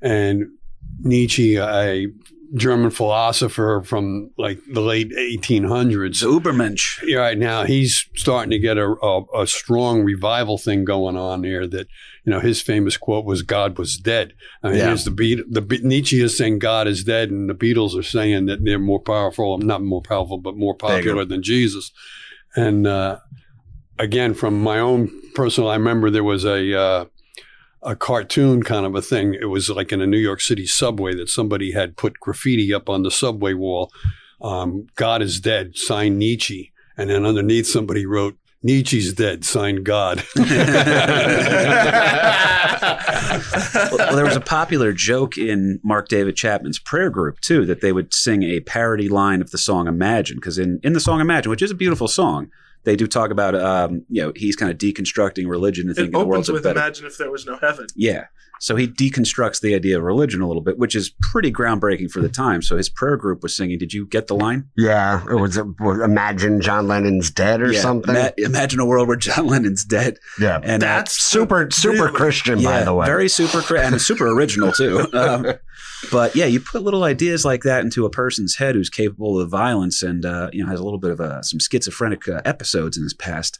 and 0.00 0.44
Nietzsche, 1.00 1.56
a 1.56 2.06
German 2.54 2.90
philosopher 2.90 3.82
from 3.84 4.30
like 4.36 4.58
the 4.70 4.80
late 4.82 5.10
1800s, 5.10 6.20
the 6.20 6.26
Ubermensch. 6.26 7.02
yeah, 7.04 7.18
right 7.18 7.38
now 7.38 7.64
he's 7.64 8.06
starting 8.14 8.50
to 8.50 8.58
get 8.58 8.76
a, 8.78 8.94
a, 9.02 9.42
a 9.42 9.46
strong 9.46 10.02
revival 10.02 10.58
thing 10.58 10.84
going 10.84 11.16
on 11.16 11.44
here. 11.44 11.66
That 11.66 11.86
you 12.24 12.30
know 12.32 12.40
his 12.40 12.60
famous 12.60 12.96
quote 12.96 13.24
was 13.24 13.42
"God 13.42 13.78
was 13.78 13.96
dead." 13.96 14.34
I 14.62 14.68
mean, 14.68 14.78
Yeah. 14.78 14.86
here's 14.88 15.04
the 15.04 15.10
beat. 15.10 15.40
The 15.50 15.62
Be- 15.62 15.78
Nietzsche 15.82 16.20
is 16.20 16.36
saying 16.36 16.58
God 16.58 16.86
is 16.86 17.04
dead, 17.04 17.30
and 17.30 17.48
the 17.48 17.54
Beatles 17.54 17.98
are 17.98 18.02
saying 18.02 18.46
that 18.46 18.64
they're 18.64 18.78
more 18.78 19.00
powerful, 19.00 19.56
not 19.58 19.82
more 19.82 20.02
powerful, 20.02 20.38
but 20.38 20.56
more 20.56 20.74
popular 20.74 21.24
than 21.24 21.42
Jesus. 21.42 21.90
And 22.54 22.86
uh, 22.86 23.18
again, 23.98 24.34
from 24.34 24.60
my 24.62 24.78
own 24.78 25.10
personal, 25.34 25.70
I 25.70 25.76
remember 25.76 26.10
there 26.10 26.24
was 26.24 26.44
a. 26.44 26.78
Uh, 26.78 27.04
a 27.82 27.96
cartoon 27.96 28.62
kind 28.62 28.86
of 28.86 28.94
a 28.94 29.02
thing. 29.02 29.34
It 29.34 29.46
was 29.46 29.68
like 29.68 29.92
in 29.92 30.00
a 30.00 30.06
New 30.06 30.18
York 30.18 30.40
City 30.40 30.66
subway 30.66 31.14
that 31.14 31.28
somebody 31.28 31.72
had 31.72 31.96
put 31.96 32.20
graffiti 32.20 32.72
up 32.72 32.88
on 32.88 33.02
the 33.02 33.10
subway 33.10 33.54
wall. 33.54 33.90
Um, 34.40 34.86
God 34.96 35.22
is 35.22 35.40
dead, 35.40 35.76
signed 35.76 36.18
Nietzsche. 36.18 36.72
And 36.96 37.10
then 37.10 37.24
underneath 37.24 37.66
somebody 37.66 38.06
wrote, 38.06 38.36
Nietzsche's 38.62 39.12
dead, 39.12 39.44
signed 39.44 39.84
God. 39.84 40.22
well, 40.36 40.46
there 44.14 44.24
was 44.24 44.36
a 44.36 44.40
popular 44.40 44.92
joke 44.92 45.36
in 45.36 45.80
Mark 45.82 46.06
David 46.06 46.36
Chapman's 46.36 46.78
prayer 46.78 47.10
group 47.10 47.40
too 47.40 47.66
that 47.66 47.80
they 47.80 47.92
would 47.92 48.14
sing 48.14 48.44
a 48.44 48.60
parody 48.60 49.08
line 49.08 49.40
of 49.40 49.50
the 49.50 49.58
song 49.58 49.88
Imagine 49.88 50.36
because 50.36 50.58
in 50.58 50.78
in 50.84 50.92
the 50.92 51.00
song 51.00 51.20
Imagine, 51.20 51.50
which 51.50 51.62
is 51.62 51.72
a 51.72 51.74
beautiful 51.74 52.06
song, 52.06 52.50
they 52.84 52.96
do 52.96 53.06
talk 53.06 53.30
about 53.30 53.54
um, 53.54 54.04
you 54.08 54.22
know 54.22 54.32
he's 54.36 54.56
kind 54.56 54.70
of 54.70 54.78
deconstructing 54.78 55.48
religion 55.48 55.88
and 55.88 55.92
It 55.92 56.00
thinking 56.02 56.12
the 56.18 56.26
world's 56.26 56.48
opens 56.48 56.50
a 56.50 56.52
with 56.54 56.62
better. 56.64 56.78
"Imagine 56.80 57.06
if 57.06 57.18
there 57.18 57.30
was 57.30 57.46
no 57.46 57.56
heaven." 57.58 57.86
Yeah. 57.94 58.26
So 58.60 58.76
he 58.76 58.86
deconstructs 58.86 59.60
the 59.60 59.74
idea 59.74 59.96
of 59.98 60.04
religion 60.04 60.40
a 60.40 60.46
little 60.46 60.62
bit, 60.62 60.78
which 60.78 60.94
is 60.94 61.12
pretty 61.20 61.50
groundbreaking 61.50 62.12
for 62.12 62.20
the 62.20 62.28
time. 62.28 62.62
So 62.62 62.76
his 62.76 62.88
prayer 62.88 63.16
group 63.16 63.42
was 63.42 63.56
singing. 63.56 63.76
Did 63.76 63.92
you 63.92 64.06
get 64.06 64.28
the 64.28 64.36
line? 64.36 64.68
Yeah, 64.76 65.24
it 65.28 65.34
was, 65.34 65.58
was 65.80 65.98
imagine 66.00 66.60
John 66.60 66.86
Lennon's 66.86 67.32
dead 67.32 67.60
or 67.60 67.72
Yeah. 67.72 67.80
something. 67.80 68.14
Ima- 68.14 68.32
imagine 68.38 68.78
a 68.78 68.86
world 68.86 69.08
where 69.08 69.16
John 69.16 69.48
Lennon's 69.48 69.84
dead. 69.84 70.18
yeah, 70.40 70.60
And 70.62 70.80
uh, 70.84 70.86
That's 70.86 71.20
super 71.20 71.68
super 71.72 72.04
really- 72.04 72.12
Christian 72.12 72.62
by 72.62 72.84
the 72.84 72.94
way. 72.94 73.04
very 73.06 73.28
super 73.28 73.76
and 73.76 74.00
super 74.00 74.28
original 74.28 74.70
too. 74.70 75.08
Um, 75.12 75.46
but 76.10 76.34
yeah, 76.36 76.46
you 76.46 76.60
put 76.60 76.82
little 76.82 77.04
ideas 77.04 77.44
like 77.44 77.62
that 77.62 77.82
into 77.84 78.04
a 78.04 78.10
person's 78.10 78.56
head 78.56 78.74
who's 78.74 78.90
capable 78.90 79.38
of 79.40 79.48
violence 79.50 80.02
and 80.02 80.24
uh, 80.24 80.50
you 80.52 80.62
know 80.64 80.70
has 80.70 80.80
a 80.80 80.84
little 80.84 80.98
bit 80.98 81.10
of 81.10 81.20
uh, 81.20 81.42
some 81.42 81.58
schizophrenic 81.60 82.28
uh, 82.28 82.40
episodes 82.44 82.96
in 82.96 83.02
his 83.02 83.14
past, 83.14 83.58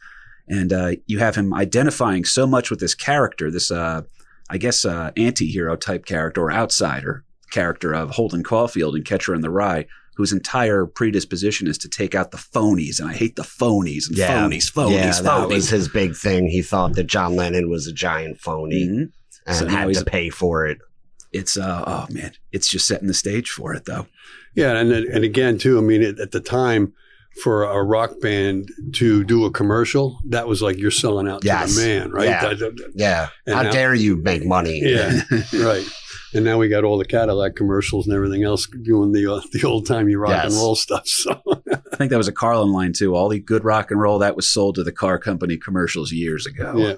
and 0.48 0.72
uh, 0.72 0.92
you 1.06 1.18
have 1.18 1.34
him 1.36 1.54
identifying 1.54 2.24
so 2.24 2.46
much 2.46 2.70
with 2.70 2.80
this 2.80 2.94
character, 2.94 3.50
this 3.50 3.70
uh, 3.70 4.02
I 4.50 4.58
guess 4.58 4.84
uh, 4.84 5.10
anti-hero 5.16 5.76
type 5.76 6.04
character 6.04 6.42
or 6.42 6.52
outsider 6.52 7.24
character 7.50 7.92
of 7.94 8.10
Holden 8.10 8.42
Caulfield 8.42 8.94
and 8.94 9.04
Catcher 9.04 9.34
in 9.34 9.40
the 9.42 9.50
Rye. 9.50 9.86
Whose 10.16 10.30
entire 10.30 10.84
predisposition 10.84 11.66
is 11.66 11.78
to 11.78 11.88
take 11.88 12.14
out 12.14 12.32
the 12.32 12.36
phonies, 12.36 13.00
and 13.00 13.08
I 13.08 13.14
hate 13.14 13.34
the 13.34 13.42
phonies 13.44 14.08
and 14.08 14.18
Yeah. 14.18 14.28
phonies, 14.46 14.70
phonies, 14.70 14.92
yeah, 14.92 15.10
phonies. 15.12 15.22
that 15.22 15.48
was 15.48 15.70
his 15.70 15.88
big 15.88 16.14
thing. 16.14 16.48
He 16.48 16.60
thought 16.60 16.92
that 16.96 17.04
John 17.06 17.34
Lennon 17.34 17.70
was 17.70 17.86
a 17.86 17.94
giant 17.94 18.38
phony 18.38 18.86
Mhm. 18.86 19.08
and 19.46 19.56
So 19.56 19.66
had 19.68 19.94
to 19.94 20.04
pay 20.04 20.28
for 20.28 20.66
it. 20.66 20.76
It's 21.32 21.56
uh, 21.56 21.84
oh 21.86 22.06
man, 22.12 22.32
it's 22.52 22.68
just 22.68 22.86
setting 22.86 23.08
the 23.08 23.14
stage 23.14 23.50
for 23.50 23.74
it 23.74 23.84
though. 23.86 24.06
Yeah, 24.54 24.76
and 24.78 24.92
and 24.92 25.24
again 25.24 25.58
too. 25.58 25.78
I 25.78 25.80
mean, 25.80 26.02
at, 26.02 26.18
at 26.20 26.30
the 26.32 26.40
time, 26.40 26.92
for 27.42 27.64
a 27.64 27.82
rock 27.82 28.20
band 28.20 28.68
to 28.94 29.24
do 29.24 29.46
a 29.46 29.50
commercial, 29.50 30.18
that 30.28 30.46
was 30.46 30.60
like 30.60 30.76
you're 30.78 30.90
selling 30.90 31.26
out 31.28 31.42
Yes. 31.44 31.74
to 31.74 31.80
the 31.80 31.86
man, 31.86 32.10
right? 32.10 32.28
Yeah. 32.28 32.48
That- 32.54 32.58
that- 32.58 32.92
Yeah, 32.94 33.28
And 33.46 33.54
how 33.56 33.62
now- 33.62 33.70
dare 33.72 33.94
you 33.94 34.16
make 34.16 34.44
money? 34.44 34.80
yeah, 34.84 35.22
right. 35.54 35.86
And 36.34 36.44
now 36.46 36.56
we 36.58 36.68
got 36.68 36.84
all 36.84 36.96
the 36.98 37.04
Cadillac 37.04 37.56
commercials 37.56 38.06
and 38.06 38.14
everything 38.16 38.42
else 38.42 38.66
doing 38.82 39.12
the 39.12 39.30
uh, 39.34 39.40
the 39.52 39.64
old 39.66 39.86
timey 39.86 40.14
rock 40.16 40.44
and 40.44 40.52
roll 40.54 40.74
stuff. 40.76 41.06
So 41.06 41.40
I 41.92 41.96
think 41.96 42.10
that 42.10 42.16
was 42.18 42.28
a 42.28 42.32
Carlin 42.32 42.72
line 42.72 42.92
too. 42.92 43.14
All 43.14 43.28
the 43.30 43.38
good 43.38 43.64
rock 43.64 43.90
and 43.90 44.00
roll 44.00 44.18
that 44.18 44.36
was 44.36 44.48
sold 44.48 44.74
to 44.76 44.84
the 44.84 44.92
car 44.92 45.18
company 45.18 45.56
commercials 45.58 46.10
years 46.12 46.46
ago. 46.46 46.74
yeah, 46.76 46.94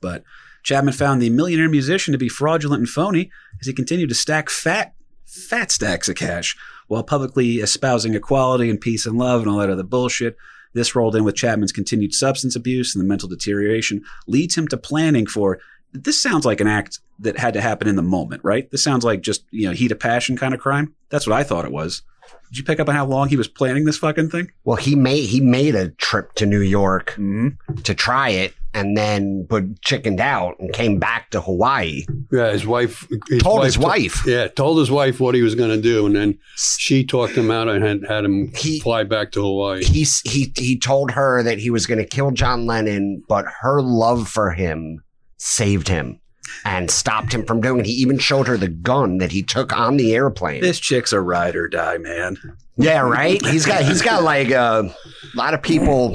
But 0.00 0.24
Chapman 0.62 0.94
found 0.94 1.20
the 1.22 1.30
millionaire 1.30 1.68
musician 1.68 2.12
to 2.12 2.18
be 2.18 2.28
fraudulent 2.28 2.80
and 2.80 2.88
phony 2.88 3.30
as 3.60 3.66
he 3.66 3.72
continued 3.72 4.08
to 4.08 4.14
stack 4.14 4.48
fat, 4.50 4.94
fat 5.24 5.70
stacks 5.70 6.08
of 6.08 6.16
cash 6.16 6.56
while 6.88 7.02
publicly 7.02 7.56
espousing 7.56 8.14
equality 8.14 8.70
and 8.70 8.80
peace 8.80 9.06
and 9.06 9.18
love 9.18 9.42
and 9.42 9.50
all 9.50 9.58
that 9.58 9.70
other 9.70 9.82
bullshit. 9.82 10.36
This 10.72 10.94
rolled 10.94 11.16
in 11.16 11.24
with 11.24 11.34
Chapman's 11.36 11.72
continued 11.72 12.14
substance 12.14 12.54
abuse 12.54 12.94
and 12.94 13.02
the 13.02 13.08
mental 13.08 13.28
deterioration 13.28 14.02
leads 14.26 14.56
him 14.56 14.68
to 14.68 14.76
planning 14.76 15.26
for. 15.26 15.58
This 15.92 16.20
sounds 16.20 16.44
like 16.44 16.60
an 16.60 16.66
act 16.66 17.00
that 17.20 17.38
had 17.38 17.54
to 17.54 17.60
happen 17.62 17.88
in 17.88 17.96
the 17.96 18.02
moment, 18.02 18.42
right? 18.44 18.70
This 18.70 18.84
sounds 18.84 19.02
like 19.04 19.22
just 19.22 19.44
you 19.50 19.66
know 19.66 19.72
heat 19.72 19.90
of 19.92 19.98
passion 19.98 20.36
kind 20.36 20.52
of 20.52 20.60
crime. 20.60 20.94
That's 21.08 21.26
what 21.26 21.34
I 21.38 21.42
thought 21.44 21.64
it 21.64 21.72
was. 21.72 22.02
Did 22.50 22.58
you 22.58 22.64
pick 22.64 22.78
up 22.78 22.88
on 22.88 22.94
how 22.94 23.06
long 23.06 23.28
he 23.28 23.36
was 23.36 23.48
planning 23.48 23.84
this 23.84 23.96
fucking 23.98 24.28
thing? 24.30 24.50
Well, 24.64 24.76
he 24.76 24.94
made 24.94 25.24
he 25.28 25.40
made 25.40 25.74
a 25.74 25.88
trip 25.90 26.34
to 26.34 26.46
New 26.46 26.60
York 26.60 27.12
Mm-hmm. 27.16 27.74
to 27.82 27.94
try 27.94 28.28
it, 28.30 28.54
and 28.76 28.96
then 28.96 29.46
but 29.48 29.80
chickened 29.82 30.20
out 30.20 30.54
and 30.60 30.72
came 30.72 30.98
back 30.98 31.30
to 31.30 31.40
Hawaii. 31.40 32.04
yeah. 32.30 32.52
His 32.52 32.66
wife 32.66 33.08
his 33.28 33.42
Told 33.42 33.64
his 33.64 33.74
to- 33.74 33.80
wife. 33.80 34.24
yeah, 34.26 34.48
told 34.48 34.78
his 34.78 34.90
wife 34.90 35.18
what 35.18 35.34
he 35.34 35.42
was 35.42 35.54
going 35.54 35.70
to 35.70 35.80
do, 35.80 36.06
and 36.06 36.14
then 36.14 36.38
she 36.56 37.04
talked 37.04 37.34
him 37.34 37.50
out 37.50 37.68
and 37.68 37.82
had, 37.82 38.00
had 38.08 38.24
him 38.24 38.52
He- 38.54 38.80
fly 38.80 39.04
back 39.04 39.32
to 39.32 39.40
Hawaii. 39.42 39.82
He 39.82 40.06
he 40.24 40.52
he 40.56 40.78
told 40.78 41.12
her 41.12 41.42
that 41.42 41.58
he 41.58 41.70
was 41.70 41.86
going 41.86 41.98
to 41.98 42.04
kill 42.06 42.30
John 42.30 42.66
Lennon, 42.66 43.22
but 43.28 43.46
her 43.62 43.80
love 43.82 44.28
for 44.28 44.50
him 44.50 45.02
saved 45.38 45.88
him 45.88 46.20
and 46.64 46.90
stopped 46.90 47.32
him 47.32 47.44
from 47.44 47.60
doing 47.60 47.80
it. 47.80 47.86
He 47.86 47.92
even 47.92 48.18
showed 48.18 48.46
her 48.48 48.56
the 48.56 48.68
gun 48.68 49.18
that 49.18 49.32
he 49.32 49.42
took 49.42 49.72
on 49.76 49.96
the 49.96 50.14
airplane. 50.14 50.60
This 50.62 50.78
chick's 50.80 51.12
a 51.12 51.20
ride 51.20 51.56
or 51.56 51.68
die, 51.68 51.98
man. 51.98 52.36
Yeah, 52.76 53.00
right. 53.00 53.44
He's 53.46 53.64
got 53.64 53.84
he's 53.84 54.02
got 54.02 54.22
like 54.22 54.50
uh, 54.50 54.84
a 54.86 55.36
lot 55.36 55.54
of 55.54 55.62
people. 55.62 56.14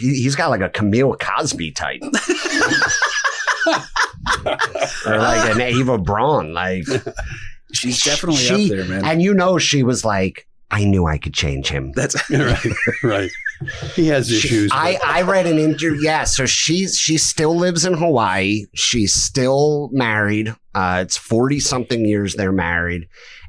He, 0.00 0.20
he's 0.22 0.34
got 0.36 0.48
like 0.50 0.60
a 0.62 0.68
Camille 0.70 1.14
Cosby 1.16 1.72
type, 1.72 2.00
or 5.06 5.18
like 5.18 5.50
an 5.54 5.60
Ava 5.60 5.98
Braun. 5.98 6.52
Like 6.54 6.84
She's 7.72 8.02
definitely 8.02 8.36
she- 8.40 8.64
up 8.72 8.76
there, 8.78 8.84
man. 8.86 9.04
and 9.04 9.22
you 9.22 9.34
know 9.34 9.58
she 9.58 9.82
was 9.82 10.04
like, 10.04 10.46
I 10.70 10.84
knew 10.84 11.06
I 11.06 11.18
could 11.18 11.34
change 11.34 11.68
him. 11.68 11.92
That's 11.92 12.16
right, 12.30 12.66
right. 13.02 13.30
He 13.94 14.06
has 14.08 14.28
She- 14.28 14.36
issues. 14.36 14.70
I, 14.72 14.98
I 15.04 15.22
read 15.22 15.46
an 15.46 15.58
interview. 15.58 16.00
Yeah, 16.02 16.24
so 16.24 16.46
she's 16.46 16.96
she 16.96 17.18
still 17.18 17.56
lives 17.56 17.84
in 17.84 17.94
Hawaii. 17.94 18.64
She's 18.74 19.12
still 19.12 19.90
married. 19.92 20.54
Uh, 20.74 21.00
it's 21.02 21.16
forty 21.16 21.58
something 21.60 22.04
years 22.04 22.34
they're 22.34 22.52
married, 22.52 23.08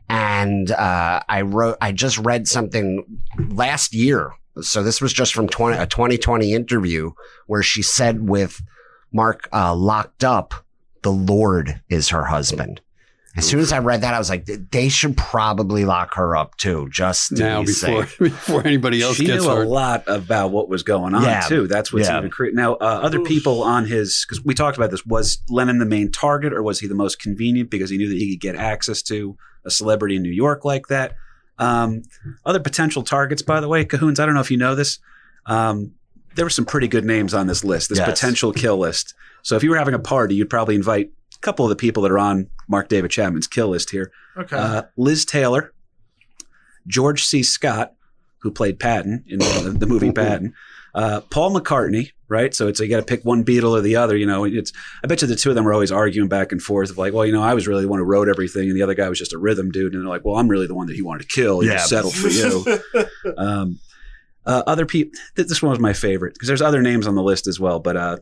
and 0.09 0.71
uh, 0.71 1.21
I 1.29 1.41
wrote. 1.41 1.77
I 1.81 1.91
just 1.91 2.17
read 2.17 2.47
something 2.47 3.03
last 3.49 3.93
year. 3.93 4.31
So 4.61 4.83
this 4.83 4.99
was 4.99 5.13
just 5.13 5.33
from 5.33 5.47
20, 5.47 5.77
a 5.77 5.85
2020 5.85 6.53
interview 6.53 7.11
where 7.47 7.63
she 7.63 7.81
said 7.81 8.27
with 8.27 8.61
Mark 9.13 9.47
uh, 9.53 9.73
locked 9.73 10.23
up, 10.25 10.53
the 11.01 11.11
Lord 11.13 11.79
is 11.87 12.09
her 12.09 12.25
husband. 12.25 12.81
As 13.37 13.45
soon 13.47 13.59
as 13.59 13.71
I 13.71 13.77
read 13.79 14.01
that, 14.01 14.13
I 14.13 14.17
was 14.17 14.29
like, 14.29 14.45
they 14.71 14.89
should 14.89 15.15
probably 15.15 15.85
lock 15.85 16.15
her 16.15 16.35
up 16.35 16.57
too, 16.57 16.89
just 16.91 17.29
to 17.37 17.43
now 17.43 17.59
be 17.61 17.67
before 17.67 18.05
safe. 18.07 18.17
before 18.19 18.65
anybody 18.67 19.01
else 19.01 19.17
she 19.17 19.25
gets 19.25 19.43
knew 19.45 19.51
a 19.51 19.63
lot 19.63 20.03
about 20.07 20.51
what 20.51 20.67
was 20.67 20.81
going 20.83 21.13
on 21.13 21.21
Yeah. 21.23 21.41
too. 21.41 21.67
That's 21.67 21.93
what's 21.93 22.07
Yeah. 22.07 22.17
even 22.17 22.31
cre- 22.31 22.47
now. 22.53 22.73
Uh, 22.73 22.99
other 23.03 23.19
Oof. 23.19 23.27
people 23.27 23.61
on 23.63 23.85
his 23.85 24.25
because 24.27 24.43
we 24.43 24.55
talked 24.55 24.77
about 24.77 24.89
this. 24.91 25.05
Was 25.05 25.37
Lennon 25.47 25.77
the 25.77 25.85
main 25.85 26.11
target, 26.11 26.53
or 26.53 26.63
was 26.63 26.79
he 26.79 26.87
the 26.87 26.95
most 26.95 27.21
convenient 27.21 27.69
because 27.69 27.89
he 27.91 27.97
knew 27.97 28.09
that 28.09 28.17
he 28.17 28.31
could 28.35 28.41
get 28.41 28.55
access 28.55 29.01
to 29.03 29.37
a 29.63 29.69
celebrity 29.69 30.15
in 30.15 30.23
New 30.23 30.31
York 30.31 30.65
like 30.65 30.87
that? 30.87 31.13
Um, 31.59 32.01
other 32.45 32.59
potential 32.59 33.03
targets, 33.03 33.41
by 33.43 33.59
the 33.61 33.67
way, 33.67 33.85
Cahoons. 33.85 34.19
I 34.19 34.25
don't 34.25 34.33
know 34.33 34.41
if 34.41 34.49
you 34.51 34.57
know 34.57 34.73
this. 34.75 34.97
Um, 35.45 35.91
there 36.35 36.45
were 36.45 36.49
some 36.49 36.65
pretty 36.65 36.87
good 36.87 37.05
names 37.05 37.33
on 37.33 37.47
this 37.47 37.63
list, 37.63 37.89
this 37.89 37.99
Yes. 37.99 38.09
potential 38.09 38.51
kill 38.53 38.77
list. 38.77 39.13
So 39.43 39.55
if 39.55 39.63
you 39.63 39.69
were 39.69 39.77
having 39.77 39.93
a 39.93 39.99
party, 39.99 40.35
you'd 40.35 40.49
probably 40.49 40.75
invite 40.75 41.11
a 41.35 41.39
couple 41.39 41.65
of 41.65 41.69
the 41.69 41.75
people 41.75 42.03
that 42.03 42.11
are 42.11 42.19
on 42.19 42.47
Mark 42.69 42.87
David 42.87 43.11
Chapman's 43.11 43.47
kill 43.47 43.67
list 43.69 43.89
here. 43.89 44.11
Okay. 44.37 44.55
Uh, 44.55 44.83
Liz 44.95 45.25
Taylor, 45.25 45.73
George 46.87 47.23
C. 47.23 47.43
Scott, 47.43 47.93
who 48.41 48.51
played 48.51 48.79
Patton 48.79 49.25
in 49.27 49.39
the, 49.39 49.75
the 49.77 49.85
movie 49.85 50.11
Patton, 50.11 50.53
uh, 50.95 51.21
Paul 51.29 51.53
McCartney, 51.53 52.11
right? 52.29 52.53
So 52.53 52.67
it's 52.67 52.79
you 52.79 52.87
got 52.87 52.97
to 52.97 53.05
pick 53.05 53.25
one 53.25 53.43
Beatle 53.43 53.71
or 53.71 53.81
the 53.81 53.95
other. 53.97 54.15
You 54.15 54.25
know, 54.25 54.45
it's 54.45 54.71
I 55.03 55.07
bet 55.07 55.21
you 55.21 55.27
the 55.27 55.35
two 55.35 55.49
of 55.49 55.55
them 55.55 55.67
are 55.67 55.73
always 55.73 55.91
arguing 55.91 56.29
back 56.29 56.51
and 56.51 56.61
forth 56.61 56.89
of 56.89 56.97
like, 56.97 57.13
well, 57.13 57.25
you 57.25 57.31
know, 57.33 57.43
I 57.43 57.53
was 57.53 57.67
really 57.67 57.81
the 57.83 57.89
one 57.89 57.99
who 57.99 58.05
wrote 58.05 58.29
everything, 58.29 58.69
and 58.69 58.75
the 58.77 58.81
other 58.83 58.93
guy 58.95 59.09
was 59.09 59.19
just 59.19 59.33
a 59.33 59.37
rhythm 59.37 59.71
dude, 59.71 59.93
and 59.93 60.01
they're 60.03 60.09
like, 60.09 60.23
well, 60.23 60.37
I'm 60.37 60.47
really 60.47 60.67
the 60.67 60.75
one 60.75 60.87
that 60.87 60.95
he 60.95 61.01
wanted 61.01 61.23
to 61.29 61.35
kill. 61.35 61.59
He 61.59 61.67
Yeah. 61.67 61.73
just 61.75 61.89
settled 61.89 62.15
for 62.15 62.27
you. 62.29 62.65
um, 63.37 63.79
uh, 64.45 64.63
other 64.65 64.85
people. 64.85 65.11
Th- 65.35 65.47
this 65.47 65.61
one 65.61 65.71
was 65.71 65.79
my 65.79 65.93
favorite 65.93 66.33
because 66.33 66.47
there's 66.47 66.61
other 66.61 66.81
names 66.81 67.07
on 67.07 67.15
the 67.15 67.23
list 67.23 67.47
as 67.47 67.59
well, 67.59 67.79
but. 67.79 67.97
Uh, 67.97 68.17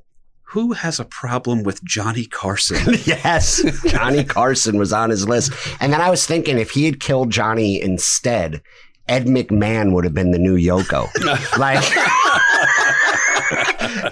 who 0.48 0.72
has 0.72 0.98
a 0.98 1.06
problem 1.06 1.64
with 1.64 1.84
Johnny 1.84 2.26
Carson? 2.26 2.96
yes, 3.04 3.62
Johnny 3.86 4.24
Carson 4.24 4.78
was 4.78 4.94
on 4.94 5.10
his 5.10 5.28
list. 5.28 5.52
And 5.82 5.92
then 5.92 6.00
I 6.00 6.10
was 6.10 6.26
thinking 6.26 6.58
if 6.58 6.72
he 6.72 6.86
had 6.86 7.02
killed 7.02 7.32
Johnny 7.32 7.82
instead, 7.82 8.62
Ed 9.10 9.26
McMahon 9.26 9.94
would 9.94 10.06
have 10.06 10.14
been 10.14 10.32
the 10.32 10.40
new 10.40 10.56
Yoko. 10.56 11.10
like 11.58 11.84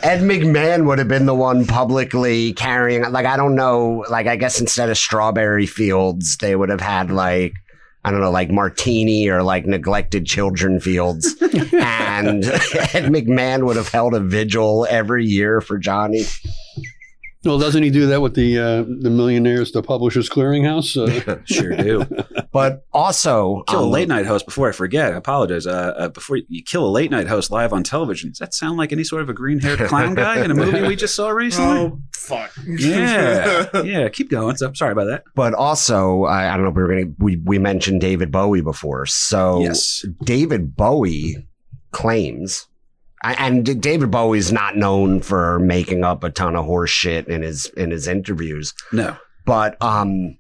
Ed 0.03 0.21
McMahon 0.21 0.86
would 0.88 0.99
have 0.99 1.07
been 1.07 1.25
the 1.25 1.33
one 1.33 1.65
publicly 1.65 2.51
carrying 2.53 3.09
like 3.11 3.25
I 3.25 3.38
don't 3.38 3.55
know, 3.55 4.05
like 4.09 4.27
I 4.27 4.36
guess 4.36 4.59
instead 4.59 4.89
of 4.89 4.97
strawberry 4.97 5.65
fields, 5.65 6.36
they 6.38 6.57
would 6.57 6.69
have 6.69 6.81
had 6.81 7.11
like 7.11 7.53
I 8.06 8.12
don't 8.12 8.22
know, 8.22 8.30
like 8.30 8.51
martini 8.51 9.30
or 9.30 9.41
like 9.41 9.66
neglected 9.66 10.28
children 10.28 10.80
fields. 10.80 11.36
and 11.41 12.45
Ed 12.45 13.10
McMahon 13.10 13.66
would 13.66 13.78
have 13.78 13.89
held 13.89 14.14
a 14.14 14.20
vigil 14.20 14.86
every 14.88 15.26
year 15.26 15.60
for 15.60 15.80
Johnny. 15.80 16.24
Well, 17.46 17.60
doesn't 17.60 17.84
he 17.84 17.91
do 17.91 18.08
that 18.08 18.22
with 18.22 18.34
the 18.34 18.58
uh, 18.58 18.84
the 18.84 19.12
millionaires, 19.12 19.72
the 19.72 19.84
Publishers 19.84 20.30
Clearinghouse? 20.30 20.98
Uh, 20.98 21.41
sure 21.46 21.76
do. 21.76 22.06
But 22.52 22.86
also, 22.91 23.64
kill 23.68 23.82
a 23.82 23.86
um, 23.86 23.91
late 23.91 24.08
night 24.08 24.26
host 24.26 24.46
before 24.46 24.68
I 24.68 24.72
forget. 24.72 25.14
I 25.14 25.18
apologize. 25.18 25.68
Uh, 25.68 25.93
uh, 25.98 26.10
before 26.10 26.38
you 26.38 26.64
kill 26.64 26.86
a 26.86 26.89
late 26.89 27.12
night 27.12 27.28
host 27.28 27.52
live 27.52 27.72
on 27.72 27.84
television, 27.84 28.30
does 28.30 28.39
that 28.39 28.54
sound 28.54 28.78
like 28.78 28.91
any 28.91 29.04
sort 29.04 29.22
of 29.22 29.30
a 29.30 29.34
green 29.34 29.60
haired 29.60 29.80
clown 29.88 30.16
guy 30.16 30.43
in 30.43 30.50
a 30.50 30.56
movie 30.56 30.82
we 30.82 30.96
just 30.96 31.16
saw 31.16 31.30
recently? 31.30 31.78
oh 31.78 32.00
fuck. 32.14 32.52
Yeah, 32.66 33.68
yeah. 33.84 34.10
Keep 34.10 34.32
going. 34.32 34.56
So, 34.58 34.74
sorry 34.74 34.93
about 34.93 35.06
that. 35.06 35.24
But 35.36 35.54
also, 35.54 36.24
I, 36.24 36.52
I 36.52 36.56
don't 36.56 36.64
know 36.64 36.70
if 36.70 36.76
we 36.76 36.82
were 36.82 36.88
going 36.89 37.06
to, 37.06 37.16
we, 37.24 37.36
we 37.38 37.60
mentioned 37.60 38.02
David 38.02 38.32
Bowie 38.32 38.62
before. 38.62 39.06
So 39.06 39.60
yes, 39.60 40.04
David 40.24 40.76
Bowie 40.76 41.48
claims, 41.91 42.68
I- 42.68 42.74
and 43.34 43.82
David 43.82 44.11
Bowie's 44.11 44.51
not 44.51 44.78
known 44.78 45.21
for 45.21 45.59
making 45.59 46.03
up 46.03 46.23
a 46.23 46.30
ton 46.30 46.55
of 46.55 46.65
horse 46.65 46.91
shit 46.91 47.28
in 47.28 47.41
his, 47.41 47.65
in 47.78 47.91
his 47.91 48.07
interviews. 48.07 48.73
no, 48.91 49.17
But, 49.45 49.82
um, 49.82 50.38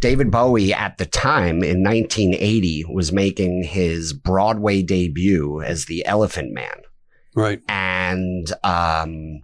David 0.00 0.30
Bowie 0.30 0.74
at 0.74 0.98
the 0.98 1.06
time 1.06 1.62
in 1.62 1.82
1980 1.82 2.84
was 2.90 3.10
making 3.10 3.62
his 3.62 4.12
Broadway 4.12 4.82
debut 4.82 5.62
as 5.62 5.86
the 5.86 6.04
Elephant 6.04 6.52
Man. 6.52 6.82
Right. 7.34 7.60
and 7.68 8.52
um, 8.62 9.40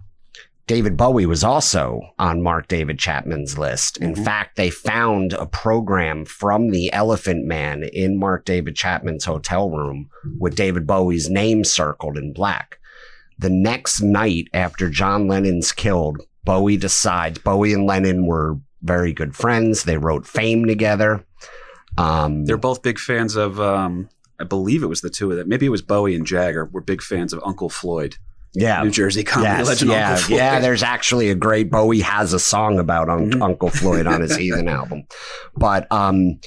David 0.70 0.96
Bowie 0.96 1.26
was 1.26 1.42
also 1.42 2.00
on 2.16 2.42
Mark 2.42 2.68
David 2.68 2.96
Chapman's 2.96 3.58
list. 3.58 3.96
In 3.96 4.14
Mhm. 4.14 4.24
fact, 4.24 4.54
they 4.54 4.70
found 4.70 5.32
a 5.32 5.44
program 5.44 6.24
from 6.24 6.70
the 6.70 6.92
Elephant 6.92 7.44
Man 7.44 7.82
in 7.82 8.16
Mark 8.16 8.44
David 8.44 8.76
Chapman's 8.76 9.24
hotel 9.24 9.68
room 9.68 10.08
with 10.38 10.54
David 10.54 10.86
Bowie's 10.86 11.28
name 11.28 11.64
circled 11.64 12.16
in 12.16 12.32
black. 12.32 12.78
The 13.36 13.50
next 13.50 14.00
night 14.00 14.44
after 14.54 14.88
John 14.88 15.26
Lennon's 15.26 15.72
killed, 15.72 16.20
Bowie 16.44 16.76
decides 16.76 17.38
Bowie 17.40 17.72
and 17.74 17.84
Lennon 17.84 18.26
were 18.26 18.56
very 18.80 19.12
good 19.12 19.34
friends. 19.34 19.82
They 19.82 19.96
wrote 19.98 20.24
Fame 20.24 20.66
together. 20.66 21.24
Um, 21.98 22.44
They're 22.44 22.56
both 22.56 22.80
big 22.82 23.00
fans 23.00 23.34
of. 23.34 23.60
Um, 23.60 24.08
I 24.40 24.44
believe 24.44 24.84
it 24.84 24.88
was 24.88 25.00
the 25.00 25.10
two 25.10 25.32
of 25.32 25.36
them. 25.36 25.48
Maybe 25.48 25.66
it 25.66 25.70
was 25.70 25.82
Bowie 25.82 26.14
and 26.14 26.24
Jagger 26.24 26.64
were 26.66 26.80
big 26.80 27.02
fans 27.02 27.32
of 27.32 27.42
Uncle 27.44 27.68
Floyd, 27.70 28.18
yeah, 28.55 28.82
New 28.82 28.90
Jersey 28.90 29.22
comedy 29.24 29.51
Yes, 29.51 29.66
legend 29.68 29.90
yeah, 29.90 30.09
Uncle 30.11 30.22
Floyd. 30.24 30.38
yeah. 30.38 30.61
There's 30.61 30.82
actually 30.82 31.30
a 31.30 31.34
great 31.34 31.70
Bowie 31.70 32.01
has 32.01 32.32
a 32.32 32.38
song 32.38 32.78
about 32.78 33.09
Un- 33.09 33.30
Mhm. 33.32 33.42
Uncle 33.42 33.70
Floyd 33.70 34.07
on 34.07 34.20
his 34.20 34.36
Heathen 34.36 34.68
album. 34.80 35.05
But 35.57 35.90
um, 35.92 36.40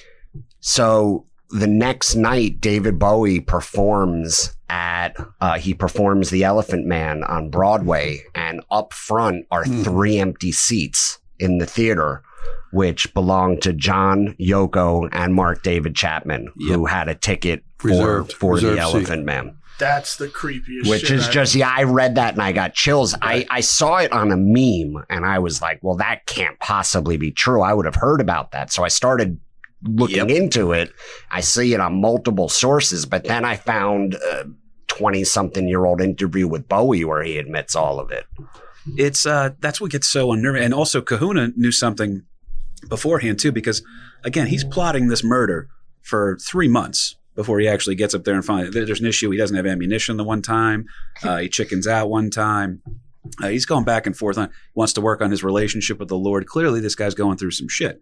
so 0.59 1.25
the 1.49 1.67
next 1.67 2.15
night, 2.15 2.59
David 2.61 2.97
Bowie 2.99 3.39
performs 3.39 4.55
at 4.69 5.15
uh, 5.39 5.57
he 5.59 5.73
performs 5.73 6.29
the 6.29 6.43
Elephant 6.43 6.85
Man 6.87 7.23
on 7.23 7.49
Broadway, 7.49 8.21
and 8.33 8.61
up 8.71 8.93
front 8.93 9.45
are 9.51 9.63
Hmm. 9.63 9.83
three 9.83 10.17
empty 10.17 10.51
seats 10.51 11.19
in 11.39 11.57
the 11.59 11.65
theater. 11.65 12.23
Which 12.73 13.13
belonged 13.13 13.61
to 13.61 13.71
John 13.71 14.35
Yoko 14.41 15.07
and 15.11 15.35
Mark 15.35 15.61
David 15.61 15.95
Chapman, 15.95 16.47
who 16.57 16.87
had 16.87 17.07
a 17.07 17.13
ticket 17.13 17.63
for, 17.77 17.89
Reserved- 17.89 18.33
for 18.33 18.59
the 18.59 18.71
reserved 18.71 18.77
seat. 18.91 18.95
Elephant 18.97 19.25
Man 19.25 19.55
That's 19.79 20.17
the 20.17 20.27
creepiest. 20.27 20.87
which 20.89 21.09
is 21.11 21.27
I- 21.27 21.31
just 21.31 21.55
yeah 21.55 21.73
i 21.75 21.83
read 21.83 22.15
that 22.15 22.33
and 22.33 22.41
i 22.41 22.51
got 22.51 22.73
chills 22.73 23.13
Right. 23.21 23.45
I, 23.49 23.57
I 23.57 23.61
saw 23.61 23.97
it 23.97 24.11
on 24.11 24.31
a 24.31 24.37
meme 24.37 25.03
and 25.09 25.25
i 25.25 25.39
was 25.39 25.61
like 25.61 25.79
well 25.81 25.95
that 25.97 26.25
can't 26.27 26.59
possibly 26.59 27.17
be 27.17 27.31
true 27.31 27.61
i 27.61 27.73
would 27.73 27.85
have 27.85 27.95
heard 27.95 28.21
about 28.21 28.51
that 28.51 28.71
so 28.71 28.83
i 28.83 28.87
started 28.87 29.39
looking 29.83 30.29
Yep. 30.29 30.29
into 30.29 30.71
it 30.73 30.93
i 31.31 31.41
see 31.41 31.73
it 31.73 31.79
on 31.79 31.99
multiple 31.99 32.47
sources 32.49 33.05
but 33.05 33.23
then 33.25 33.43
i 33.45 33.55
found 33.55 34.13
a 34.13 34.45
20 34.87 35.23
something 35.23 35.67
year 35.67 35.85
old 35.85 35.99
interview 36.01 36.47
with 36.47 36.69
bowie 36.69 37.03
where 37.03 37.23
he 37.23 37.37
admits 37.37 37.75
all 37.75 37.99
of 37.99 38.11
it 38.11 38.25
it's 38.97 39.25
uh 39.25 39.49
that's 39.59 39.81
what 39.81 39.91
gets 39.91 40.07
so 40.07 40.31
unnerving 40.31 40.61
and 40.63 40.73
also 40.73 41.01
kahuna 41.01 41.49
knew 41.55 41.71
something 41.71 42.21
beforehand 42.89 43.39
too 43.39 43.51
because 43.51 43.81
again 44.23 44.47
he's 44.47 44.63
plotting 44.63 45.07
this 45.07 45.23
murder 45.23 45.67
for 46.01 46.37
three 46.41 46.67
months 46.67 47.15
before 47.35 47.59
he 47.59 47.67
actually 47.67 47.95
gets 47.95 48.13
up 48.13 48.23
there 48.23 48.35
and 48.35 48.45
finds 48.45 48.73
there's 48.73 48.99
an 48.99 49.05
issue 49.05 49.29
he 49.31 49.37
doesn't 49.37 49.55
have 49.57 49.65
ammunition 49.65 50.17
the 50.17 50.23
one 50.23 50.41
time 50.41 50.85
uh, 51.23 51.37
he 51.37 51.49
chickens 51.49 51.87
out 51.87 52.09
one 52.09 52.29
time 52.29 52.81
uh, 53.41 53.47
he's 53.47 53.65
going 53.65 53.83
back 53.85 54.05
and 54.05 54.15
forth 54.17 54.37
on 54.37 54.49
wants 54.75 54.93
to 54.93 55.01
work 55.01 55.21
on 55.21 55.31
his 55.31 55.43
relationship 55.43 55.97
with 55.99 56.09
the 56.09 56.17
lord 56.17 56.45
clearly 56.45 56.79
this 56.79 56.95
guy's 56.95 57.15
going 57.15 57.37
through 57.37 57.51
some 57.51 57.67
shit 57.67 57.99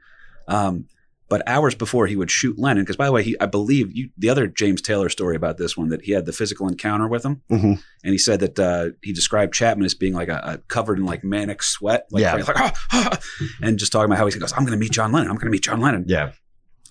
um, 0.48 0.86
but 1.30 1.42
hours 1.48 1.76
before 1.76 2.08
he 2.08 2.16
would 2.18 2.30
shoot 2.30 2.60
lennon 2.60 2.84
because 2.84 2.98
by 2.98 3.06
the 3.06 3.12
way 3.12 3.24
he 3.24 3.40
i 3.40 3.46
believe 3.46 3.96
you 3.96 4.10
the 4.18 4.28
other 4.30 4.48
james 4.48 4.82
taylor 4.82 5.08
story 5.08 5.36
about 5.36 5.58
this 5.58 5.78
one 5.78 5.88
that 5.90 6.02
he 6.02 6.12
had 6.12 6.26
the 6.26 6.34
physical 6.34 6.68
encounter 6.68 7.08
with 7.08 7.24
him 7.24 7.42
Mhm. 7.50 7.82
and 8.04 8.12
he 8.12 8.18
said 8.18 8.42
that 8.42 8.60
uh, 8.60 8.90
he 9.02 9.14
described 9.14 9.54
Chapman 9.54 9.86
as 9.86 9.94
being 9.94 10.14
like 10.14 10.28
a, 10.28 10.42
a 10.44 10.58
covered 10.68 10.98
in 11.00 11.06
like 11.06 11.24
manic 11.24 11.64
sweat, 11.64 12.08
like, 12.12 12.22
Yeah. 12.24 12.34
like 12.36 12.50
"Ah, 12.50 12.74
ah," 12.92 13.20
and 13.62 13.78
just 13.80 13.92
talking 13.94 14.06
about 14.12 14.18
how 14.18 14.26
he 14.28 14.38
goes, 14.38 14.52
"I'm 14.54 14.66
going 14.66 14.78
to 14.78 14.78
meet 14.84 14.92
John 14.92 15.12
Lennon. 15.14 15.30
I'm 15.30 15.36
going 15.36 15.46
to 15.46 15.52
meet 15.52 15.64
John 15.64 15.80
Lennon." 15.80 16.04
yeah 16.08 16.32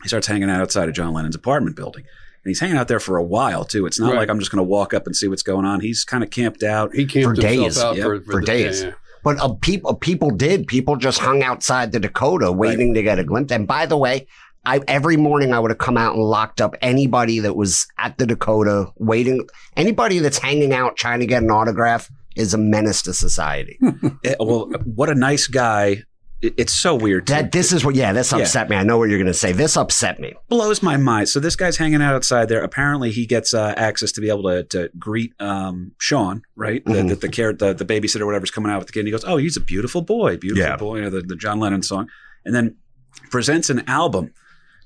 He 0.02 0.08
starts 0.08 0.26
hanging 0.28 0.48
out 0.48 0.60
outside 0.62 0.88
of 0.88 0.94
John 0.94 1.12
Lennon's 1.12 1.34
apartment 1.34 1.76
building, 1.76 2.04
and 2.44 2.50
he's 2.50 2.60
hanging 2.60 2.76
out 2.76 2.88
there 2.88 3.00
for 3.00 3.16
a 3.16 3.22
while 3.24 3.64
too. 3.64 3.86
It's 3.86 3.98
not 4.00 4.10
Right. 4.12 4.18
like 4.20 4.28
I'm 4.30 4.38
just 4.38 4.50
going 4.50 4.58
to 4.64 4.68
walk 4.68 4.94
up 4.94 5.06
and 5.06 5.14
see 5.14 5.28
what's 5.28 5.42
going 5.42 5.64
on. 5.66 5.80
He's 5.80 6.04
kind 6.04 6.22
of 6.24 6.30
camped 6.30 6.62
out. 6.62 6.94
He 6.94 7.04
camped 7.06 7.38
For 7.40 7.46
himself 7.46 7.64
days. 7.64 7.78
out 7.78 7.96
Yep, 7.96 8.04
for, 8.04 8.20
for 8.22 8.40
the- 8.40 8.46
days. 8.46 8.80
yeah, 8.82 8.88
yeah. 8.88 8.94
But 9.22 9.38
uh, 9.38 9.52
people 9.60 9.94
people 9.96 10.30
did. 10.30 10.66
People 10.66 10.96
just 10.96 11.18
hung 11.18 11.42
outside 11.42 11.92
the 11.92 12.00
Dakota 12.00 12.50
waiting 12.50 12.94
to 12.94 13.02
get 13.02 13.18
a 13.18 13.24
glimpse. 13.24 13.52
And 13.52 13.66
by 13.68 13.84
the 13.84 13.98
way, 13.98 14.26
I 14.64 14.80
every 14.88 15.18
morning 15.18 15.52
I 15.52 15.58
would 15.60 15.70
have 15.70 15.76
come 15.76 15.98
out 15.98 16.14
and 16.14 16.22
locked 16.24 16.62
up 16.62 16.74
anybody 16.80 17.38
that 17.40 17.54
was 17.54 17.86
at 17.98 18.16
the 18.16 18.24
Dakota 18.26 18.86
waiting. 18.96 19.46
Anybody 19.76 20.20
that's 20.20 20.38
hanging 20.38 20.72
out 20.72 20.96
trying 20.96 21.20
to 21.20 21.26
get 21.26 21.42
an 21.42 21.50
autograph 21.50 22.10
is 22.34 22.54
a 22.54 22.58
menace 22.58 23.02
to 23.02 23.12
society. 23.12 23.78
Eh, 24.24 24.34
well, 24.40 24.70
what 24.84 25.10
a 25.10 25.14
nice 25.14 25.46
guy. 25.46 26.02
It- 26.42 26.54
it's 26.56 26.72
so 26.72 26.94
weird. 26.94 27.26
that 27.26 27.52
this 27.52 27.70
is 27.72 27.84
what. 27.84 27.94
Yeah, 27.94 28.12
this 28.12 28.32
Yeah. 28.32 28.38
upset 28.38 28.70
me. 28.70 28.76
I 28.76 28.82
know 28.82 28.96
what 28.98 29.08
you're 29.10 29.18
going 29.18 29.26
to 29.26 29.34
say. 29.34 29.52
This 29.52 29.76
upset 29.76 30.18
me. 30.20 30.32
blows 30.48 30.82
my 30.82 30.96
mind. 30.96 31.28
So 31.28 31.38
this 31.40 31.54
guy's 31.56 31.76
hanging 31.76 32.00
out 32.00 32.14
outside 32.14 32.48
there. 32.48 32.62
Apparently, 32.62 33.10
he 33.10 33.26
gets 33.26 33.52
uh, 33.52 33.74
access 33.76 34.10
to 34.12 34.20
be 34.22 34.28
able 34.30 34.44
to, 34.44 34.62
to 34.64 34.90
greet 34.98 35.34
um, 35.40 35.92
Sean, 35.98 36.42
right? 36.56 36.82
The, 36.84 36.92
Mhm. 36.92 37.08
the, 37.10 37.14
the, 37.16 37.28
care, 37.28 37.52
the 37.52 37.74
the 37.74 37.84
babysitter, 37.84 38.24
whatever's 38.24 38.50
coming 38.50 38.72
out 38.72 38.78
with 38.78 38.86
the 38.86 38.92
kid. 38.94 39.00
And 39.00 39.08
he 39.08 39.12
goes, 39.12 39.24
"Oh, 39.26 39.36
he's 39.36 39.56
a 39.56 39.60
beautiful 39.60 40.00
boy, 40.02 40.36
beautiful 40.38 40.68
Yeah. 40.70 40.76
boy." 40.76 40.96
You 40.96 41.02
know, 41.02 41.10
the, 41.10 41.20
the 41.20 41.36
John 41.36 41.60
Lennon 41.60 41.82
song, 41.82 42.08
and 42.44 42.54
then 42.54 42.76
presents 43.30 43.68
an 43.70 43.82
album 43.86 44.32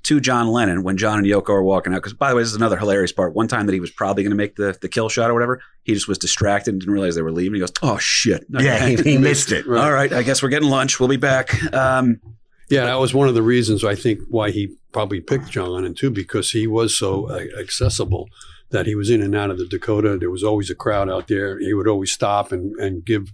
to 0.05 0.21
John 0.21 0.49
Lennon 0.49 0.83
when 0.83 0.97
John 0.97 1.19
and 1.19 1.27
Yoko 1.27 1.51
are 1.51 1.63
walking 1.63 1.93
out. 1.93 1.97
Because 1.97 2.13
by 2.15 2.31
the 2.31 2.37
way, 2.37 2.43
this 2.43 2.51
is 2.51 2.57
another 2.57 2.77
hilarious 2.79 3.13
part. 3.13 3.35
One 3.35 3.49
time 3.49 3.67
that 3.67 3.73
he 3.73 3.81
was 3.81 3.91
probably 3.91 4.23
going 4.23 4.31
to 4.31 4.37
make 4.37 4.57
the 4.57 4.77
the 4.81 4.89
kill 4.89 5.09
shot 5.09 5.31
or 5.31 5.35
whatever, 5.35 5.61
he 5.83 5.95
just 5.95 6.09
was 6.09 6.19
distracted 6.19 6.73
and 6.73 6.81
didn't 6.81 6.95
realize 6.95 7.15
they 7.15 7.23
were 7.23 7.33
leaving. 7.33 7.55
He 7.55 7.61
goes, 7.61 7.73
"Oh 7.83 7.99
shit!" 7.99 8.47
Yeah, 8.51 8.87
he, 8.87 8.97
he 8.97 9.19
missed 9.29 9.53
it. 9.53 9.67
All 9.67 9.93
right, 9.93 10.13
I 10.13 10.23
guess 10.23 10.43
we're 10.43 10.49
getting 10.51 10.71
lunch. 10.71 11.01
We'll 11.01 11.09
be 11.09 11.17
back. 11.17 11.55
Um, 11.75 12.21
Yeah, 12.71 12.87
that 12.87 12.95
was 12.99 13.13
one 13.13 13.29
of 13.29 13.35
the 13.35 13.43
reasons 13.43 13.85
I 13.85 13.95
think 13.95 14.21
why 14.29 14.51
he 14.51 14.75
probably 14.93 15.21
picked 15.21 15.51
John 15.51 15.69
Lennon 15.71 15.95
too, 15.95 16.11
because 16.11 16.53
he 16.53 16.67
was 16.67 16.97
so 16.97 17.29
uh, 17.29 17.45
accessible 17.61 18.29
that 18.71 18.87
he 18.87 18.95
was 18.95 19.11
in 19.11 19.21
and 19.23 19.35
out 19.37 19.51
of 19.51 19.59
the 19.59 19.67
Dakota. 19.67 20.17
There 20.19 20.31
was 20.31 20.43
always 20.43 20.71
a 20.71 20.75
crowd 20.75 21.11
out 21.11 21.29
there. 21.29 21.59
He 21.59 21.75
would 21.75 21.87
always 21.87 22.11
stop 22.11 22.53
and, 22.53 22.75
and 22.77 23.05
give 23.05 23.31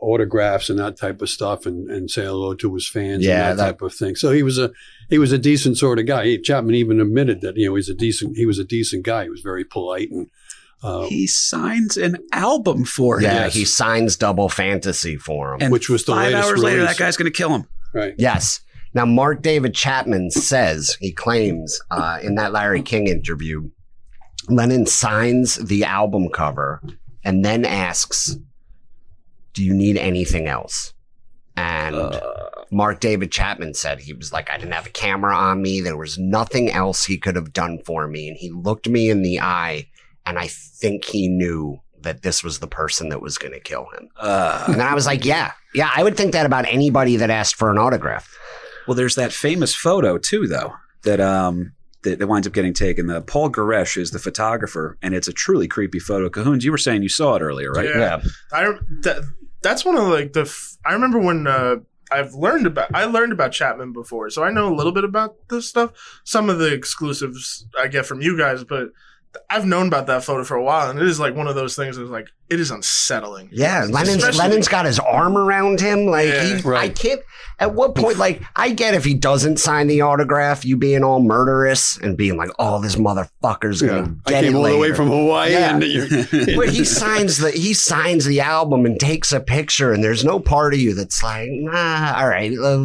autographs 0.00 0.70
and 0.70 0.78
that 0.78 0.96
type 0.96 1.20
of 1.22 1.28
stuff 1.28 1.66
and, 1.66 1.90
and 1.90 2.10
say 2.10 2.24
hello 2.24 2.54
to 2.54 2.74
his 2.74 2.88
fans 2.88 3.24
Yeah, 3.24 3.50
and 3.50 3.58
that, 3.58 3.62
that- 3.64 3.70
type 3.72 3.82
of 3.82 3.94
thing. 3.94 4.16
So 4.16 4.32
he 4.32 4.42
was 4.42 4.58
a 4.58 4.70
he 5.08 5.18
was 5.18 5.32
a 5.32 5.38
decent 5.38 5.78
sort 5.78 5.98
of 5.98 6.06
guy. 6.06 6.24
He, 6.26 6.38
Chapman 6.38 6.74
even 6.74 7.00
admitted 7.00 7.40
that 7.42 7.56
you 7.56 7.68
know 7.68 7.74
he's 7.74 7.88
a 7.88 7.94
decent 7.94 8.36
he 8.36 8.46
was 8.46 8.58
a 8.58 8.64
decent 8.64 9.04
guy. 9.04 9.24
He 9.24 9.30
was 9.30 9.40
very 9.42 9.64
polite 9.64 10.10
and 10.10 10.28
uh, 10.82 11.06
he 11.06 11.26
signs 11.26 11.96
an 11.98 12.16
album 12.32 12.84
for 12.86 13.18
him. 13.18 13.24
Yeah, 13.24 13.34
Yes. 13.44 13.54
he 13.54 13.64
signs 13.66 14.16
Double 14.16 14.48
Fantasy 14.48 15.16
for 15.16 15.54
him. 15.54 15.58
And 15.62 15.72
Which 15.72 15.90
was 15.90 16.04
the 16.06 16.12
five 16.12 16.32
latest 16.32 16.48
hours 16.48 16.62
later, 16.62 16.82
that 16.84 16.96
guy's 16.96 17.16
going 17.18 17.30
to 17.30 17.36
kill 17.36 17.50
him. 17.54 17.66
right. 17.92 18.14
Yes. 18.16 18.60
Now, 18.94 19.04
Mark 19.04 19.42
David 19.42 19.72
Chapman 19.74 20.30
says, 20.32 20.96
he 20.98 21.12
claims 21.12 21.78
uh, 21.92 22.18
in 22.22 22.34
that 22.36 22.52
Larry 22.52 22.82
King 22.82 23.06
interview, 23.06 23.70
Lennon 24.48 24.84
signs 24.86 25.56
the 25.56 25.84
album 25.84 26.28
cover 26.30 26.82
and 27.24 27.44
then 27.44 27.64
asks, 27.64 28.36
Do 29.54 29.64
you 29.64 29.74
need 29.74 29.96
anything 29.96 30.46
else? 30.46 30.92
And 31.56 31.96
Uh, 31.96 32.20
Mark 32.70 33.00
David 33.00 33.32
Chapman 33.32 33.74
said 33.74 34.00
he 34.00 34.12
was 34.12 34.32
like, 34.32 34.48
I 34.50 34.56
didn't 34.56 34.72
have 34.74 34.86
a 34.86 34.90
camera 34.90 35.34
on 35.36 35.60
me. 35.60 35.80
There 35.80 35.96
was 35.96 36.18
nothing 36.18 36.70
else 36.70 37.04
he 37.04 37.18
could 37.18 37.34
have 37.36 37.52
done 37.52 37.80
for 37.84 38.06
me. 38.06 38.28
And 38.28 38.36
he 38.36 38.50
looked 38.50 38.88
me 38.88 39.10
in 39.10 39.22
the 39.22 39.40
eye, 39.40 39.88
and 40.24 40.38
I 40.38 40.46
think 40.48 41.04
he 41.04 41.28
knew 41.28 41.80
that 42.02 42.22
this 42.22 42.42
was 42.44 42.60
the 42.60 42.68
person 42.68 43.08
that 43.10 43.20
was 43.20 43.36
going 43.36 43.52
to 43.52 43.60
kill 43.60 43.86
him. 43.96 44.08
uh, 44.16 44.64
And 44.68 44.76
then 44.76 44.86
I 44.86 44.94
was 44.94 45.04
like, 45.04 45.24
Yeah, 45.24 45.52
yeah, 45.74 45.90
I 45.94 46.02
would 46.02 46.16
think 46.16 46.32
that 46.32 46.46
about 46.46 46.64
anybody 46.66 47.16
that 47.16 47.28
asked 47.30 47.56
for 47.56 47.70
an 47.70 47.76
autograph. 47.78 48.32
well, 48.86 48.94
there's 48.94 49.16
that 49.16 49.32
famous 49.32 49.74
photo 49.74 50.16
too, 50.16 50.46
though 50.46 50.72
that 51.04 51.20
um 51.20 51.72
that, 52.02 52.18
that 52.18 52.26
winds 52.28 52.46
up 52.46 52.54
getting 52.54 52.72
taken. 52.72 53.06
The 53.08 53.20
Paul 53.20 53.50
Goresh 53.50 53.98
is 53.98 54.12
the 54.12 54.18
photographer, 54.18 54.96
and 55.02 55.14
it's 55.14 55.28
a 55.28 55.32
truly 55.34 55.68
creepy 55.68 55.98
photo. 55.98 56.30
Cahoons, 56.30 56.64
you 56.64 56.70
were 56.70 56.78
saying 56.78 57.02
you 57.02 57.10
saw 57.10 57.34
it 57.36 57.42
earlier, 57.42 57.70
right? 57.72 57.88
Yeah. 57.94 58.22
I 58.52 58.72
that, 59.02 59.22
that's 59.62 59.84
one 59.84 59.96
of 59.96 60.04
like 60.08 60.32
the 60.32 60.42
f- 60.42 60.76
I 60.84 60.92
remember 60.92 61.18
when 61.18 61.46
uh, 61.46 61.76
I've 62.10 62.34
learned 62.34 62.66
about 62.66 62.94
I 62.94 63.04
learned 63.04 63.32
about 63.32 63.52
Chapman 63.52 63.92
before, 63.92 64.30
so 64.30 64.42
I 64.42 64.50
know 64.50 64.72
a 64.72 64.74
little 64.74 64.92
bit 64.92 65.04
about 65.04 65.36
this 65.48 65.68
stuff. 65.68 65.92
Some 66.24 66.50
of 66.50 66.58
the 66.58 66.72
exclusives 66.72 67.66
I 67.78 67.88
get 67.88 68.06
from 68.06 68.20
you 68.20 68.36
guys, 68.36 68.64
but 68.64 68.88
I've 69.48 69.66
known 69.66 69.86
about 69.88 70.06
that 70.08 70.24
photo 70.24 70.44
for 70.44 70.56
a 70.56 70.62
while, 70.62 70.90
and 70.90 70.98
it 70.98 71.06
is 71.06 71.20
like 71.20 71.34
one 71.34 71.46
of 71.46 71.54
those 71.54 71.76
things 71.76 71.96
that's 71.96 72.10
like 72.10 72.28
it 72.50 72.60
is 72.60 72.70
unsettling. 72.70 73.48
Yeah, 73.52 73.86
Lennon's 73.88 74.16
Especially- 74.24 74.38
Lennon's 74.38 74.68
got 74.68 74.84
his 74.86 74.98
arm 74.98 75.36
around 75.36 75.80
him. 75.80 76.06
Like 76.06 76.28
Yeah. 76.28 76.56
he, 76.62 76.68
I 76.70 76.88
can't. 76.88 77.20
At 77.58 77.74
what 77.74 77.94
point, 77.94 78.16
like, 78.16 78.40
I 78.56 78.70
get 78.70 78.94
if 78.94 79.04
he 79.04 79.12
doesn't 79.12 79.58
sign 79.58 79.86
the 79.86 80.00
autograph, 80.00 80.64
you 80.64 80.78
being 80.78 81.04
all 81.04 81.20
murderous 81.20 81.98
and 81.98 82.16
being 82.16 82.38
like, 82.38 82.48
"Oh, 82.58 82.80
this 82.80 82.96
motherfucker's 82.96 83.82
Yeah. 83.82 83.88
gonna 83.88 84.14
I 84.26 84.30
get 84.30 84.44
came 84.44 84.54
it 84.54 84.56
all 84.56 84.64
the 84.64 84.78
way 84.78 84.94
from 84.94 85.08
Hawaii 85.08 85.52
Yeah. 85.52 85.74
and 85.74 85.82
you're, 85.84 86.06
But 86.56 86.70
he 86.70 86.84
signs 86.86 87.36
the 87.36 87.50
he 87.50 87.74
signs 87.74 88.24
the 88.24 88.40
album 88.40 88.86
and 88.86 88.98
takes 88.98 89.30
a 89.32 89.40
picture, 89.40 89.92
and 89.92 90.02
there's 90.02 90.24
no 90.24 90.40
part 90.40 90.72
of 90.72 90.80
you 90.80 90.94
that's 90.94 91.22
like, 91.22 91.50
"Nah, 91.50 92.14
all 92.16 92.28
right, 92.28 92.50
uh, 92.58 92.78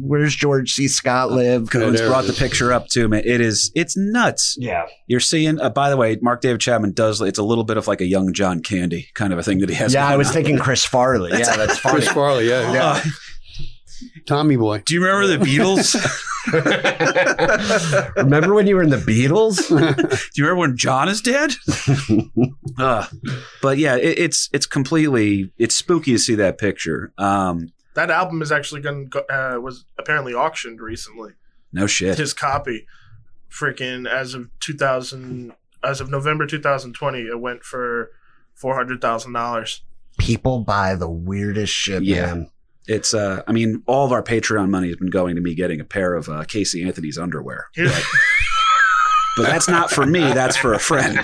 where's 0.00 0.34
George 0.34 0.72
C. 0.72 0.88
Scott 0.88 1.30
live?" 1.30 1.70
Cahoons 1.70 2.00
there 2.00 2.08
brought 2.08 2.24
it 2.24 2.26
the 2.26 2.32
picture 2.32 2.72
up 2.72 2.88
too, 2.88 3.06
man. 3.08 3.22
It 3.24 3.40
is 3.40 3.70
it's 3.76 3.96
nuts. 3.96 4.56
Yeah, 4.58 4.86
You're 5.06 5.20
seeing. 5.20 5.60
Uh, 5.60 5.68
by 5.70 5.88
the 5.88 5.96
way, 5.96 6.18
Mark 6.20 6.40
David 6.40 6.60
Chapman 6.60 6.92
does. 6.92 7.20
It's 7.20 7.38
a 7.38 7.44
little 7.44 7.64
bit 7.64 7.76
of 7.76 7.86
like 7.86 8.00
a 8.00 8.06
young 8.06 8.32
John 8.32 8.60
Candy 8.60 9.05
kind 9.14 9.32
of 9.32 9.38
a 9.38 9.42
thing 9.42 9.58
that 9.60 9.68
he 9.68 9.74
has. 9.76 9.94
yeah. 9.94 10.06
I 10.06 10.16
was 10.16 10.28
on. 10.28 10.34
thinking 10.34 10.58
Chris 10.58 10.84
Farley. 10.84 11.30
Yeah, 11.32 11.56
that's 11.56 11.78
funny. 11.78 11.96
Chris 11.98 12.08
Farley, 12.08 12.48
yeah, 12.48 12.72
yeah. 12.72 12.84
Uh, 12.84 13.02
Tommy 14.26 14.56
boy. 14.56 14.82
do 14.84 14.94
you 14.94 15.02
remember 15.04 15.26
the 15.38 15.44
Beatles? 15.44 15.94
Remember 18.16 18.54
when 18.54 18.66
you 18.66 18.76
were 18.76 18.82
in 18.82 18.90
the 18.90 18.96
Beatles? 18.98 19.68
Do 19.68 20.30
you 20.40 20.44
remember 20.44 20.60
when 20.60 20.76
John 20.76 21.08
is 21.08 21.20
dead? 21.20 21.52
uh, 22.78 23.06
but 23.62 23.78
yeah, 23.78 23.96
it, 23.96 24.18
it's 24.18 24.48
it's 24.52 24.66
completely 24.66 25.50
it's 25.58 25.74
spooky 25.74 26.12
to 26.12 26.18
see 26.18 26.34
that 26.36 26.58
picture. 26.58 27.12
Um, 27.18 27.72
That 27.94 28.10
album 28.10 28.42
is 28.42 28.52
actually 28.52 28.80
going 28.80 29.10
uh, 29.28 29.58
was 29.60 29.84
apparently 29.98 30.34
auctioned 30.34 30.80
recently. 30.80 31.32
no 31.72 31.86
shit. 31.86 32.18
His 32.18 32.32
copy, 32.32 32.86
freaking 33.50 34.08
as 34.08 34.34
of 34.34 34.48
2000, 34.60 35.52
as 35.82 36.00
of 36.00 36.10
November 36.10 36.46
2020, 36.46 37.20
it 37.22 37.40
went 37.40 37.62
for 37.64 38.10
four 38.56 38.74
hundred 38.74 39.00
thousand 39.00 39.32
dollars. 39.32 39.82
People 40.18 40.60
buy 40.64 40.96
the 40.96 41.08
weirdest 41.08 41.72
shit, 41.72 42.02
Yeah. 42.02 42.26
man. 42.34 42.50
It's 42.88 43.14
uh, 43.14 43.42
I 43.46 43.52
mean, 43.52 43.82
all 43.86 44.04
of 44.06 44.12
our 44.12 44.22
Patreon 44.22 44.70
money 44.70 44.88
has 44.88 44.96
been 44.96 45.10
going 45.10 45.34
to 45.36 45.40
me 45.42 45.54
getting 45.54 45.80
a 45.80 45.84
pair 45.84 46.14
of 46.14 46.28
uh, 46.28 46.44
Casey 46.44 46.82
Anthony's 46.84 47.18
underwear. 47.18 47.66
But 49.36 49.42
that's 49.48 49.68
not 49.68 49.90
for 49.90 50.06
me. 50.06 50.20
That's 50.20 50.56
for 50.56 50.72
a 50.72 50.78
friend. 50.78 51.18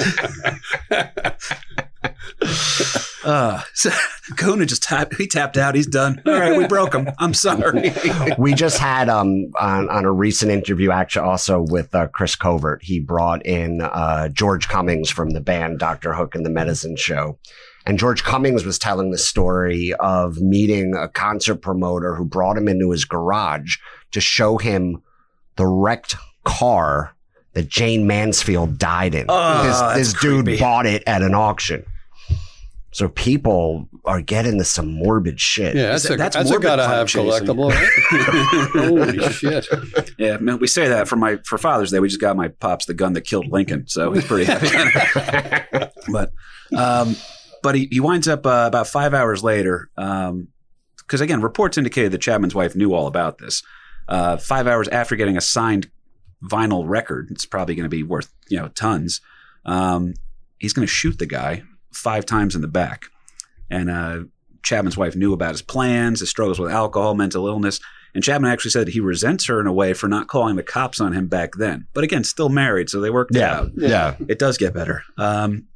Uh, 3.25 3.62
so 3.75 3.91
Kona 4.37 4.66
just 4.66 4.83
tapped. 4.83 5.16
He 5.16 5.27
tapped 5.27 5.57
out. 5.57 5.75
He's 5.75 5.87
done. 5.87 6.23
All 6.27 6.33
right, 6.33 6.57
we 6.57 6.66
broke 6.66 6.95
him. 6.95 7.09
I'm 7.18 7.35
sorry. 7.35 7.93
we 8.39 8.55
just 8.55 8.79
had 8.79 9.09
um 9.09 9.53
on, 9.59 9.89
on 9.89 10.05
a 10.05 10.12
recent 10.12 10.51
interview 10.51 10.91
actually 10.91 11.27
also 11.27 11.61
with 11.61 11.95
uh, 11.95 12.09
Chris 12.09 12.37
Covert. 12.37 12.83
He 12.83 13.01
brought 13.01 13.45
in 13.47 13.81
uh, 13.81 14.29
George 14.29 14.68
Cummings 14.68 15.11
from 15.11 15.31
the 15.31 15.41
band 15.41 15.79
Doctor 15.79 16.14
Hook 16.14 16.35
and 16.35 16.45
the 16.45 16.51
Medicine 16.51 16.97
Show. 16.97 17.39
And 17.85 17.99
George 17.99 18.23
Cummings 18.23 18.64
was 18.64 18.79
telling 18.79 19.11
the 19.11 19.18
story 19.18 19.93
of 19.95 20.41
meeting 20.41 20.95
a 20.95 21.09
concert 21.09 21.57
promoter 21.57 22.14
who 22.14 22.25
brought 22.25 22.57
him 22.57 22.68
into 22.68 22.91
his 22.91 23.05
garage 23.05 23.77
to 24.12 24.20
show 24.20 24.57
him 24.57 25.03
the 25.57 25.66
wrecked 25.66 26.14
car 26.45 27.14
that 27.55 27.68
Jayne 27.68 28.07
Mansfield 28.07 28.79
died 28.79 29.14
in. 29.14 29.27
Oh, 29.29 29.95
this 29.97 30.12
this 30.12 30.20
dude 30.20 30.59
bought 30.59 30.87
it 30.87 31.03
at 31.07 31.23
an 31.23 31.35
auction. 31.35 31.85
So 32.93 33.09
people 33.09 33.88
are 34.05 34.20
getting 34.20 34.53
into 34.53 34.64
some 34.64 34.93
morbid 34.93 35.40
shit. 35.40 35.74
Yeah, 35.74 35.93
that's, 35.93 36.11
a, 36.11 36.16
that's 36.16 36.36
that's, 36.36 36.51
a 36.51 36.53
morbid 36.53 36.66
gotta 36.66 36.86
have 36.86 37.09
chasing. 37.09 37.47
collectible. 37.47 37.70
right? 37.70 38.68
Holy 39.16 39.32
shit! 39.32 39.66
Yeah, 40.18 40.36
man, 40.36 40.59
we 40.59 40.66
say 40.66 40.88
that 40.88 41.09
for 41.09 41.16
my 41.16 41.38
for 41.47 41.57
Father's 41.57 41.90
Day. 41.90 42.01
We 42.01 42.09
just 42.09 42.20
got 42.20 42.36
my 42.36 42.49
pops 42.49 42.84
the 42.84 42.93
gun 42.93 43.14
that 43.14 43.22
killed 43.22 43.49
Lincoln, 43.49 43.88
so 43.88 44.12
he's 44.12 44.26
pretty 44.26 44.45
happy. 44.45 45.88
but 46.12 46.32
um, 46.76 47.16
but 47.62 47.74
he, 47.74 47.88
he 47.90 47.99
winds 47.99 48.28
up 48.28 48.45
uh, 48.45 48.64
about 48.66 48.88
five 48.88 49.14
hours 49.14 49.43
later 49.43 49.88
because 49.97 51.20
again, 51.22 51.40
reports 51.40 51.78
indicated 51.78 52.12
that 52.12 52.20
Chapman's 52.20 52.55
wife 52.55 52.76
knew 52.76 52.93
all 52.93 53.07
about 53.07 53.38
this. 53.38 53.62
Uh, 54.07 54.36
five 54.36 54.66
hours 54.66 54.88
after 54.88 55.16
getting 55.16 55.38
a 55.38 55.40
signed 55.40 55.90
vinyl 56.45 56.86
record, 56.86 57.28
it's 57.30 57.47
probably 57.47 57.74
going 57.74 57.84
to 57.84 57.88
be 57.88 58.03
worth 58.03 58.30
you 58.51 58.59
know 58.59 58.68
tons. 58.68 59.22
Um, 59.64 60.12
he's 60.59 60.74
going 60.74 60.86
to 60.86 60.93
shoot 60.93 61.18
the 61.18 61.24
guy 61.24 61.62
five 61.93 62.26
times 62.26 62.55
in 62.55 62.62
the 62.62 62.68
back, 62.68 63.07
and 63.70 63.90
uh, 63.90 64.20
Chapman's 64.62 64.97
wife 64.97 65.16
knew 65.16 65.32
about 65.32 65.53
his 65.53 65.62
plans, 65.62 66.20
his 66.20 66.30
struggles 66.30 66.59
with 66.59 66.70
alcohol, 66.70 67.14
mental 67.14 67.47
illness. 67.47 67.80
And 68.14 68.22
Chapman 68.22 68.51
actually 68.51 68.72
said 68.72 68.88
he 68.88 69.01
resents 69.01 69.47
her 69.47 69.59
in 69.59 69.66
a 69.66 69.72
way 69.72 69.95
for 69.95 70.07
not 70.07 70.28
calling 70.28 70.57
the 70.57 70.62
cops 70.62 71.01
on 71.01 71.14
him 71.14 71.28
back 71.28 71.55
then. 71.55 71.86
But 71.95 72.05
again, 72.05 72.24
still 72.24 72.51
married, 72.51 72.90
so 72.90 73.01
they 73.01 73.09
worked 73.09 73.34
it 73.34 73.38
yeah, 73.38 73.55
out. 73.55 73.70
yeah. 73.74 74.16
It 74.28 74.38
does 74.38 74.59
get 74.59 74.74
better. 74.74 75.03
Um, 75.16 75.66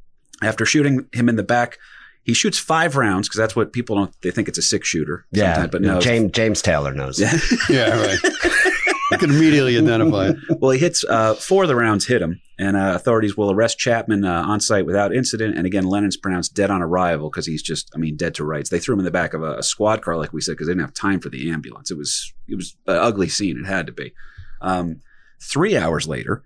after 0.43 0.65
shooting 0.65 1.07
him 1.13 1.29
in 1.29 1.35
the 1.35 1.43
back, 1.43 1.79
he 2.23 2.33
shoots 2.33 2.59
five 2.59 2.95
rounds 2.95 3.27
because 3.27 3.39
that's 3.39 3.55
what 3.55 3.73
people 3.73 3.95
don't. 3.95 4.21
They 4.21 4.31
think 4.31 4.47
it's 4.47 4.57
a 4.57 4.61
six 4.61 4.87
shooter. 4.87 5.25
Yeah, 5.31 5.65
but 5.65 5.81
no. 5.81 5.99
James 5.99 6.31
James 6.33 6.61
Taylor 6.61 6.93
knows. 6.93 7.19
Yeah. 7.19 7.33
Yeah, 7.69 7.99
right. 7.99 8.19
You 9.21 9.27
can 9.27 9.35
immediately 9.35 9.77
identify 9.77 10.29
it. 10.29 10.37
well, 10.59 10.71
he 10.71 10.79
hits 10.79 11.03
uh, 11.03 11.33
four 11.33 11.63
of 11.63 11.69
the 11.69 11.75
rounds 11.75 12.05
hit 12.05 12.21
him, 12.21 12.39
and 12.59 12.77
uh, 12.77 12.93
authorities 12.95 13.35
will 13.35 13.51
arrest 13.51 13.79
Chapman 13.79 14.25
uh, 14.25 14.43
on 14.43 14.59
site 14.59 14.85
without 14.85 15.13
incident. 15.13 15.57
And 15.57 15.65
again, 15.65 15.85
Lennon's 15.85 16.17
pronounced 16.17 16.53
dead 16.53 16.69
on 16.69 16.83
arrival 16.83 17.29
because 17.29 17.47
he's 17.47 17.63
just, 17.63 17.89
I 17.95 17.97
mean, 17.97 18.15
dead 18.15 18.35
to 18.35 18.45
rights. 18.45 18.69
They 18.69 18.79
threw 18.79 18.93
him 18.93 18.99
in 18.99 19.05
the 19.05 19.11
back 19.11 19.33
of 19.33 19.41
a, 19.41 19.57
a 19.57 19.63
squad 19.63 20.03
car, 20.03 20.17
like 20.17 20.33
we 20.33 20.41
said, 20.41 20.51
because 20.51 20.67
they 20.67 20.73
didn't 20.73 20.85
have 20.85 20.93
time 20.93 21.19
for 21.19 21.29
the 21.29 21.49
ambulance. 21.49 21.89
It 21.89 21.97
was 21.97 22.31
it 22.47 22.55
was 22.55 22.75
an 22.85 22.97
ugly 22.97 23.27
scene. 23.27 23.57
It 23.57 23.65
had 23.65 23.87
to 23.87 23.91
be. 23.91 24.13
Um, 24.61 25.01
three 25.41 25.75
hours 25.75 26.07
later, 26.07 26.43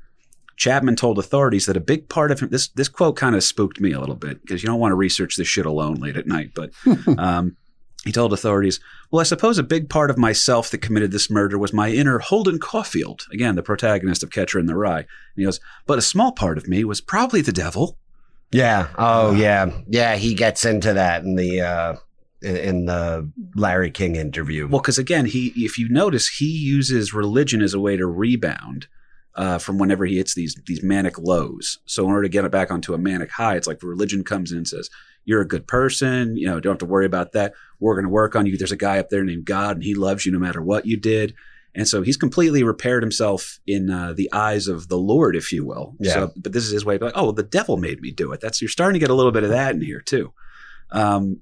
Chapman 0.56 0.96
told 0.96 1.20
authorities 1.20 1.66
that 1.66 1.76
a 1.76 1.82
big 1.82 2.08
part 2.08 2.32
of 2.32 2.40
him. 2.40 2.50
This 2.50 2.70
this 2.70 2.88
quote 2.88 3.18
kind 3.18 3.36
of 3.36 3.44
spooked 3.44 3.82
me 3.82 3.92
a 3.92 4.00
little 4.00 4.16
bit 4.16 4.42
because 4.42 4.64
you 4.64 4.68
don't 4.68 4.80
want 4.80 4.92
to 4.92 4.96
research 4.96 5.36
this 5.36 5.48
shit 5.48 5.66
alone 5.66 5.96
late 5.96 6.18
at 6.18 6.28
night, 6.28 6.52
but. 6.56 6.72
Um, 7.18 7.58
he 8.04 8.12
told 8.12 8.34
authorities, 8.34 8.80
Well, 9.12 9.20
I 9.20 9.24
suppose 9.24 9.58
a 9.58 9.64
big 9.64 9.90
part 9.90 10.10
of 10.10 10.18
myself 10.18 10.72
that 10.72 10.80
committed 10.80 11.12
this 11.12 11.30
murder 11.30 11.58
was 11.58 11.72
my 11.72 11.90
inner 11.90 12.20
Holden 12.20 12.58
Caulfield, 12.58 13.28
again, 13.32 13.56
the 13.56 13.64
protagonist 13.64 14.24
of 14.24 14.32
Catcher 14.32 14.60
in 14.60 14.66
the 14.66 14.76
Rye. 14.76 15.00
And 15.00 15.08
he 15.36 15.44
goes, 15.44 15.60
But 15.86 16.00
a 16.00 16.04
small 16.04 16.32
part 16.32 16.58
of 16.58 16.68
me 16.68 16.84
was 16.84 17.00
probably 17.00 17.42
the 17.42 17.52
devil. 17.52 17.98
Yeah. 18.52 18.88
Oh, 18.98 19.34
yeah. 19.34 19.72
Yeah. 19.88 20.16
He 20.16 20.34
gets 20.34 20.66
into 20.66 20.94
that 20.94 21.24
in 21.24 21.36
the 21.36 21.62
uh, 21.62 21.96
in, 22.42 22.56
in 22.58 22.86
the 22.86 23.32
Larry 23.56 23.92
King 23.92 24.16
interview. 24.16 24.68
Well, 24.68 24.82
because 24.82 24.98
again, 24.98 25.26
he 25.26 25.54
if 25.56 25.78
you 25.78 25.88
notice, 25.90 26.28
he 26.28 26.48
uses 26.48 27.14
religion 27.14 27.62
as 27.62 27.74
a 27.74 27.80
way 27.80 27.98
to 27.98 28.06
rebound 28.06 28.88
uh, 29.36 29.58
from 29.58 29.78
whenever 29.78 30.06
he 30.06 30.18
hits 30.18 30.34
these 30.34 30.56
these 30.66 30.84
manic 30.84 31.18
lows. 31.18 31.80
So 31.86 32.06
in 32.06 32.12
order 32.12 32.24
to 32.24 32.30
get 32.30 32.46
it 32.46 32.52
back 32.52 32.72
onto 32.72 32.94
a 32.94 32.98
manic 32.98 33.32
high, 33.32 33.56
it's 33.56 33.68
like 33.68 33.84
religion 33.84 34.24
comes 34.24 34.52
in 34.52 34.58
and 34.58 34.68
says, 34.68 34.90
You're 35.26 35.42
a 35.42 35.48
good 35.48 35.68
person, 35.68 36.36
you 36.36 36.48
know, 36.48 36.60
don't 36.60 36.74
have 36.74 36.80
to 36.80 36.86
worry 36.86 37.06
about 37.06 37.34
that. 37.34 37.54
We're 37.80 37.96
gonna 37.96 38.10
work 38.10 38.36
on 38.36 38.46
you. 38.46 38.58
There's 38.58 38.72
a 38.72 38.78
guy 38.78 39.00
up 39.00 39.10
there 39.10 39.24
named 39.24 39.46
God 39.46 39.78
and 39.78 39.84
he 39.84 39.96
loves 39.96 40.26
you 40.26 40.32
no 40.32 40.40
matter 40.40 40.62
what 40.62 40.86
you 40.86 40.98
did. 40.98 41.34
And 41.74 41.88
so 41.88 42.02
he's 42.02 42.18
completely 42.18 42.64
repaired 42.64 43.02
himself 43.02 43.60
in 43.66 43.90
uh, 43.90 44.14
the 44.14 44.30
eyes 44.34 44.68
of 44.68 44.90
the 44.90 44.98
Lord, 44.98 45.38
if 45.38 45.54
you 45.54 45.66
will. 45.66 45.96
Yeah. 46.00 46.14
So, 46.14 46.34
but 46.36 46.52
this 46.52 46.66
is 46.66 46.72
his 46.72 46.84
way 46.84 46.96
of 46.96 47.02
like, 47.02 47.14
oh, 47.16 47.26
well, 47.26 47.34
the 47.34 47.44
devil 47.44 47.78
made 47.78 48.02
me 48.02 48.12
do 48.12 48.34
it. 48.34 48.42
That's 48.42 48.62
you're 48.62 48.68
starting 48.68 48.96
to 48.96 49.00
get 49.00 49.10
a 49.10 49.14
little 49.14 49.32
bit 49.32 49.44
of 49.44 49.52
that 49.52 49.74
in 49.74 49.82
here 49.82 50.02
too. 50.02 50.34
Um, 50.92 51.42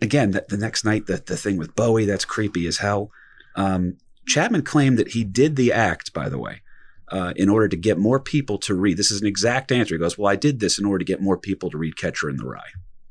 again, 0.00 0.32
the, 0.32 0.44
the 0.48 0.56
next 0.56 0.84
night, 0.84 1.06
the, 1.06 1.22
the 1.24 1.36
thing 1.36 1.56
with 1.56 1.76
Bowie, 1.76 2.04
that's 2.04 2.24
creepy 2.24 2.66
as 2.66 2.78
hell. 2.78 3.12
Um, 3.54 3.98
Chapman 4.26 4.62
claimed 4.62 4.98
that 4.98 5.08
he 5.08 5.24
did 5.24 5.56
the 5.56 5.72
act, 5.72 6.12
by 6.12 6.28
the 6.28 6.38
way, 6.38 6.62
uh, 7.10 7.32
in 7.36 7.48
order 7.48 7.68
to 7.68 7.76
get 7.76 7.98
more 7.98 8.20
people 8.20 8.58
to 8.58 8.74
read. 8.74 8.96
This 8.96 9.10
is 9.10 9.20
an 9.20 9.26
exact 9.26 9.72
answer. 9.72 9.94
He 9.94 9.98
goes, 9.98 10.16
Well, 10.16 10.30
I 10.30 10.36
did 10.36 10.60
this 10.60 10.78
in 10.78 10.84
order 10.84 10.98
to 11.00 11.04
get 11.04 11.20
more 11.20 11.36
people 11.36 11.70
to 11.70 11.78
read 11.78 11.96
Catcher 11.96 12.28
in 12.30 12.36
the 12.36 12.44
Rye. 12.46 12.60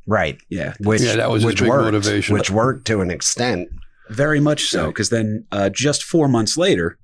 right. 0.07 0.37
Yeah, 0.49 0.73
Which, 0.79 1.01
Yeah, 1.01 1.17
that 1.17 1.29
was 1.29 1.43
which 1.45 1.59
big 1.59 1.69
worked, 1.69 1.83
motivation. 1.85 2.33
Which 2.33 2.49
worked 2.49 2.85
to 2.87 3.01
an 3.01 3.11
extent. 3.11 3.69
very 4.09 4.39
much 4.39 4.63
so. 4.65 4.87
Because 4.87 5.09
then 5.09 5.45
uh, 5.51 5.69
just 5.69 6.03
four 6.03 6.27
months 6.27 6.57
later, 6.57 6.97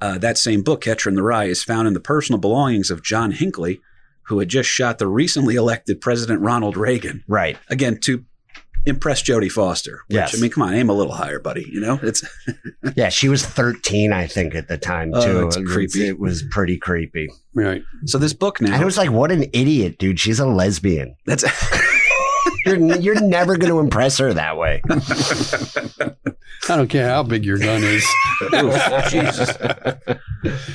uh, 0.00 0.18
that 0.18 0.38
same 0.38 0.62
book, 0.62 0.82
Catcher 0.82 1.08
in 1.08 1.14
the 1.16 1.22
Rye, 1.22 1.44
is 1.44 1.62
found 1.64 1.88
in 1.88 1.94
the 1.94 2.00
personal 2.00 2.38
belongings 2.38 2.90
of 2.90 3.02
John 3.02 3.32
Hinckley, 3.32 3.80
who 4.24 4.38
had 4.38 4.48
just 4.48 4.68
shot 4.68 4.98
the 4.98 5.06
recently 5.08 5.54
elected 5.56 6.00
President 6.00 6.40
Ronald 6.40 6.76
Reagan. 6.76 7.24
Right. 7.28 7.56
Again, 7.68 7.98
to 8.02 8.24
impress 8.86 9.22
Jodie 9.22 9.50
Foster. 9.50 10.00
Which, 10.08 10.14
Yes. 10.16 10.36
I 10.36 10.40
mean, 10.40 10.50
come 10.50 10.62
on, 10.62 10.74
aim 10.74 10.88
a 10.88 10.92
little 10.94 11.12
higher, 11.12 11.38
buddy. 11.38 11.68
You 11.70 11.80
know, 11.80 11.98
it's 12.02 12.24
Yeah. 12.96 13.08
She 13.10 13.28
was 13.28 13.44
13, 13.44 14.12
I 14.12 14.26
think, 14.26 14.54
at 14.54 14.68
the 14.68 14.78
time, 14.78 15.10
Oh, 15.14 15.24
too. 15.24 15.40
that's 15.44 15.56
It 15.56 15.66
creepy. 15.66 16.06
It 16.08 16.18
was 16.18 16.42
pretty 16.50 16.78
creepy. 16.78 17.28
Right. 17.54 17.82
so 18.06 18.18
this 18.18 18.32
book 18.32 18.60
now. 18.60 18.72
And 18.74 18.82
it 18.82 18.84
was 18.84 18.96
like, 18.98 19.10
what 19.10 19.30
an 19.32 19.44
idiot, 19.52 19.98
dude. 19.98 20.20
She's 20.20 20.38
a 20.40 20.46
lesbian. 20.46 21.16
that's 21.26 21.44
You're, 22.66 22.96
you're 22.96 23.20
never 23.20 23.56
going 23.56 23.70
to 23.72 23.78
impress 23.78 24.18
her 24.18 24.32
that 24.34 24.56
way. 24.56 24.82
I 26.68 26.76
don't 26.76 26.88
care 26.88 27.08
how 27.08 27.22
big 27.22 27.44
your 27.44 27.58
gun 27.58 27.82
is. 27.84 28.04
Oof, 28.54 28.74
Jesus. 29.10 29.56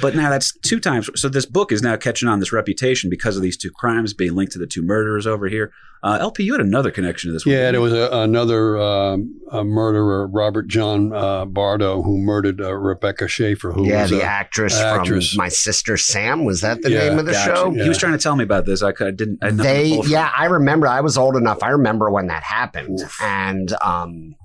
But 0.02 0.16
now 0.16 0.30
that's 0.30 0.54
two 0.60 0.80
times. 0.80 1.10
So 1.16 1.28
this 1.30 1.46
book 1.46 1.72
is 1.72 1.82
now 1.82 1.98
catching 1.98 2.30
on 2.30 2.39
this 2.39 2.52
reputation 2.54 3.10
because 3.10 3.36
of 3.36 3.42
these 3.44 3.58
two 3.58 3.72
crimes 3.72 4.14
being 4.14 4.34
linked 4.36 4.54
to 4.54 4.60
the 4.60 4.68
two 4.68 4.82
murderers 4.84 5.28
over 5.28 5.48
here. 5.48 5.72
Uh, 6.04 6.18
LP, 6.20 6.44
you 6.44 6.54
had 6.54 6.62
another 6.62 6.89
connection 6.89 7.30
to 7.30 7.34
this 7.34 7.46
one. 7.46 7.54
Yeah, 7.54 7.60
didn't 7.72 7.74
there 7.74 7.82
was 7.82 7.94
a, 7.94 8.10
another 8.12 8.76
um, 8.80 9.39
a 9.52 9.64
murderer, 9.64 10.26
Robert 10.28 10.68
John 10.68 11.14
uh, 11.14 11.46
Bardo, 11.46 12.02
who 12.02 12.18
murdered 12.18 12.60
uh, 12.60 12.74
Rebecca 12.74 13.28
Schaeffer, 13.28 13.72
who 13.72 13.88
yeah, 13.88 14.02
was 14.02 14.10
the 14.10 14.22
a, 14.22 14.24
actress, 14.24 14.76
actress. 14.80 15.30
from 15.34 15.38
My 15.38 15.50
Sister 15.50 15.98
Sam. 15.98 16.44
Was 16.44 16.62
that 16.62 16.82
the 16.82 16.89
Yeah, 16.89 17.10
name 17.10 17.20
of 17.20 17.28
the 17.28 17.34
Gotcha. 17.34 17.56
show? 17.56 17.70
He 17.72 17.88
was 17.88 18.00
trying 18.00 18.14
to 18.14 18.18
tell 18.18 18.36
me 18.36 18.44
about 18.44 18.66
this. 18.66 18.82
I, 18.82 18.94
I 19.00 19.12
didn't. 19.12 19.44
I 19.44 19.48
had 19.48 19.58
they 19.58 20.02
yeah 20.08 20.32
i 20.36 20.46
remember 20.46 20.88
i 20.88 21.02
was 21.02 21.18
old 21.18 21.36
enough 21.36 21.62
i 21.62 21.70
remember 21.70 21.80
when 21.86 22.27
that 22.27 22.43
happened 22.43 22.99
and 23.21 23.73
um 23.82 24.36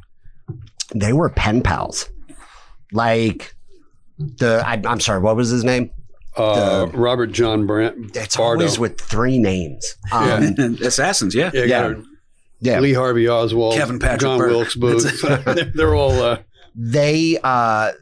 they 0.94 1.12
were 1.12 1.28
pen 1.30 1.62
pals 1.62 2.08
like 2.92 3.54
the 4.18 4.62
I, 4.66 4.80
i'm 4.86 5.00
sorry 5.00 5.20
what 5.20 5.36
was 5.36 5.50
his 5.50 5.64
name 5.64 5.90
uh, 6.38 6.88
Robert 6.92 7.28
John 7.28 7.66
Brand. 7.66 8.14
it's 8.14 8.36
Bardo. 8.36 8.60
always 8.60 8.78
with 8.78 9.00
three 9.00 9.38
names 9.38 9.94
um, 10.12 10.54
yeah, 10.58 10.66
Assassins, 10.86 11.34
yeah. 11.34 11.50
Yeah, 11.54 11.62
Yeah. 11.62 11.66
got 12.62 12.76
it. 12.76 12.80
Lee 12.82 12.92
Harvey 12.92 13.26
Oswald, 13.26 13.74
Kevin 13.74 13.98
Patrick 13.98 14.20
John 14.20 14.38
Burke. 14.38 14.50
Wilkes 14.50 14.74
Booth. 14.76 15.22
they're, 15.44 15.64
they're 15.74 15.94
all 15.94 16.12
uh, 16.20 16.38
they 16.74 17.38
uh 17.42 17.92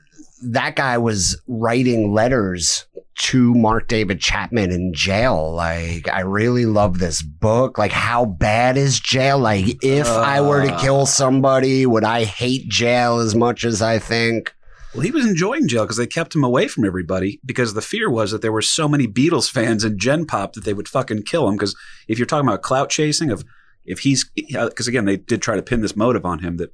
that 0.43 0.75
guy 0.75 0.99
was 0.99 1.41
writing 1.47 2.13
letters 2.13 2.87
to 3.17 3.55
Mark 3.55 3.89
David 3.89 4.21
Chapman 4.21 4.71
in 4.73 4.93
jail. 4.93 5.53
Like, 5.53 6.09
I 6.09 6.21
really 6.21 6.67
love 6.67 6.99
this 6.99 7.23
book. 7.23 7.79
Like, 7.79 7.93
how 7.93 8.25
bad 8.25 8.77
is 8.77 8.99
jail? 9.01 9.39
Like, 9.39 9.83
if 9.85 10.07
I 10.09 10.41
were 10.41 10.67
to 10.67 10.75
Uh. 10.75 10.81
kill 10.81 11.07
somebody, 11.07 11.87
would 11.87 12.05
I 12.05 12.25
hate 12.25 12.69
jail 12.69 13.19
as 13.19 13.35
much 13.35 13.65
as 13.65 13.81
I 13.81 13.99
think? 13.99 14.55
Well, 14.95 15.03
he 15.03 15.11
was 15.11 15.27
enjoying 15.27 15.67
jail 15.67 15.85
because 15.85 15.97
they 15.97 16.07
kept 16.07 16.35
him 16.35 16.45
away 16.45 16.69
from 16.69 16.85
everybody 16.85 17.41
because 17.45 17.75
the 17.75 17.83
fear 17.83 18.09
was 18.09 18.31
that 18.31 18.43
there 18.43 18.53
were 18.53 18.63
so 18.63 18.89
many 18.89 19.09
Beatles 19.09 19.51
fans 19.51 19.83
in 19.85 19.99
Gen 19.99 20.25
Pop 20.25 20.53
that 20.53 20.65
they 20.65 20.73
would 20.75 20.89
fucking 20.89 21.23
kill 21.25 21.49
him. 21.49 21.57
Because 21.57 21.75
if 22.07 22.19
you're 22.19 22.27
talking 22.27 22.47
about 22.49 22.63
clout 22.63 22.91
chasing, 22.91 23.31
of 23.31 23.45
if 23.85 24.01
he's 24.01 24.25
because 24.35 24.87
again 24.87 25.05
they 25.05 25.17
did 25.17 25.43
try 25.43 25.57
to 25.57 25.63
pin 25.63 25.81
this 25.81 25.97
motive 25.97 26.25
on 26.25 26.39
him 26.39 26.59
that 26.59 26.73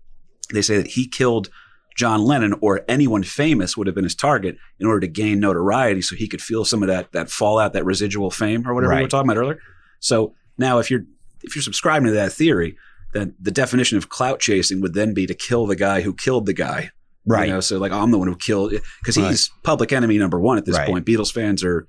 they 0.53 0.61
say 0.63 0.77
that 0.77 0.89
he 0.89 1.09
killed 1.09 1.49
John 2.01 2.25
Lennon 2.25 2.55
or 2.63 2.81
anyone 2.89 3.23
famous 3.23 3.77
would 3.77 3.87
have 3.87 3.95
been 3.95 4.05
his 4.05 4.15
target 4.15 4.57
in 4.81 4.87
order 4.87 5.01
to 5.01 5.07
gain 5.23 5.39
notoriety, 5.39 6.01
so 6.03 6.17
he 6.17 6.27
could 6.27 6.41
feel 6.41 6.65
some 6.65 6.83
of 6.83 6.89
that 6.89 7.13
that 7.13 7.31
fallout, 7.31 7.75
that 7.75 7.85
residual 7.85 8.31
fame, 8.31 8.67
or 8.67 8.73
whatever 8.75 8.95
we 8.97 9.03
were 9.03 9.09
talking 9.09 9.31
about 9.31 9.39
earlier. 9.41 9.59
So 10.01 10.35
now, 10.57 10.79
if 10.79 10.91
you're 10.91 11.05
if 11.43 11.55
you're 11.55 11.63
subscribing 11.63 12.07
to 12.07 12.13
that 12.13 12.33
theory, 12.33 12.77
then 13.13 13.35
the 13.39 13.51
definition 13.51 13.99
of 13.99 14.09
clout 14.09 14.41
chasing 14.41 14.81
would 14.81 14.95
then 14.95 15.13
be 15.15 15.27
to 15.27 15.35
kill 15.35 15.67
the 15.67 15.77
guy 15.77 16.01
who 16.01 16.15
killed 16.15 16.47
the 16.47 16.55
guy. 16.55 16.91
Right. 17.27 17.49
You 17.49 17.55
know, 17.55 17.61
so 17.61 17.79
like 17.79 17.93
I'm 17.93 18.11
the 18.11 18.19
one 18.19 18.29
who 18.29 18.37
killed 18.37 18.73
because 19.03 19.17
Right. 19.19 19.29
he's 19.31 19.51
public 19.63 19.93
enemy 19.93 20.17
number 20.19 20.41
one 20.41 20.57
at 20.59 20.65
this 20.65 20.77
Right. 20.79 20.87
point. 20.89 21.05
Beatles 21.07 21.31
fans 21.33 21.63
are, 21.63 21.87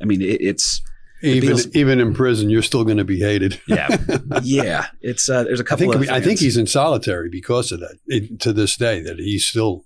I 0.00 0.04
mean, 0.04 0.20
it, 0.20 0.40
it's 0.40 0.82
Even 1.24 1.50
Beatles- 1.50 1.74
even 1.74 2.00
in 2.00 2.14
prison, 2.14 2.50
you're 2.50 2.62
still 2.62 2.84
going 2.84 2.98
to 2.98 3.04
be 3.04 3.20
hated. 3.20 3.60
yeah. 3.66 3.96
yeah, 4.42 4.86
it's 5.00 5.28
uh, 5.28 5.42
there's 5.44 5.60
a 5.60 5.64
couple. 5.64 5.90
think 5.92 5.94
of 5.94 6.08
I 6.14 6.20
think 6.20 6.38
he's 6.40 6.56
in 6.56 6.66
solitary 6.66 7.28
because 7.28 7.72
of 7.72 7.80
that. 7.80 7.96
It, 8.06 8.40
to 8.40 8.52
this 8.52 8.76
day, 8.76 9.00
that 9.00 9.18
he's 9.18 9.44
still 9.46 9.84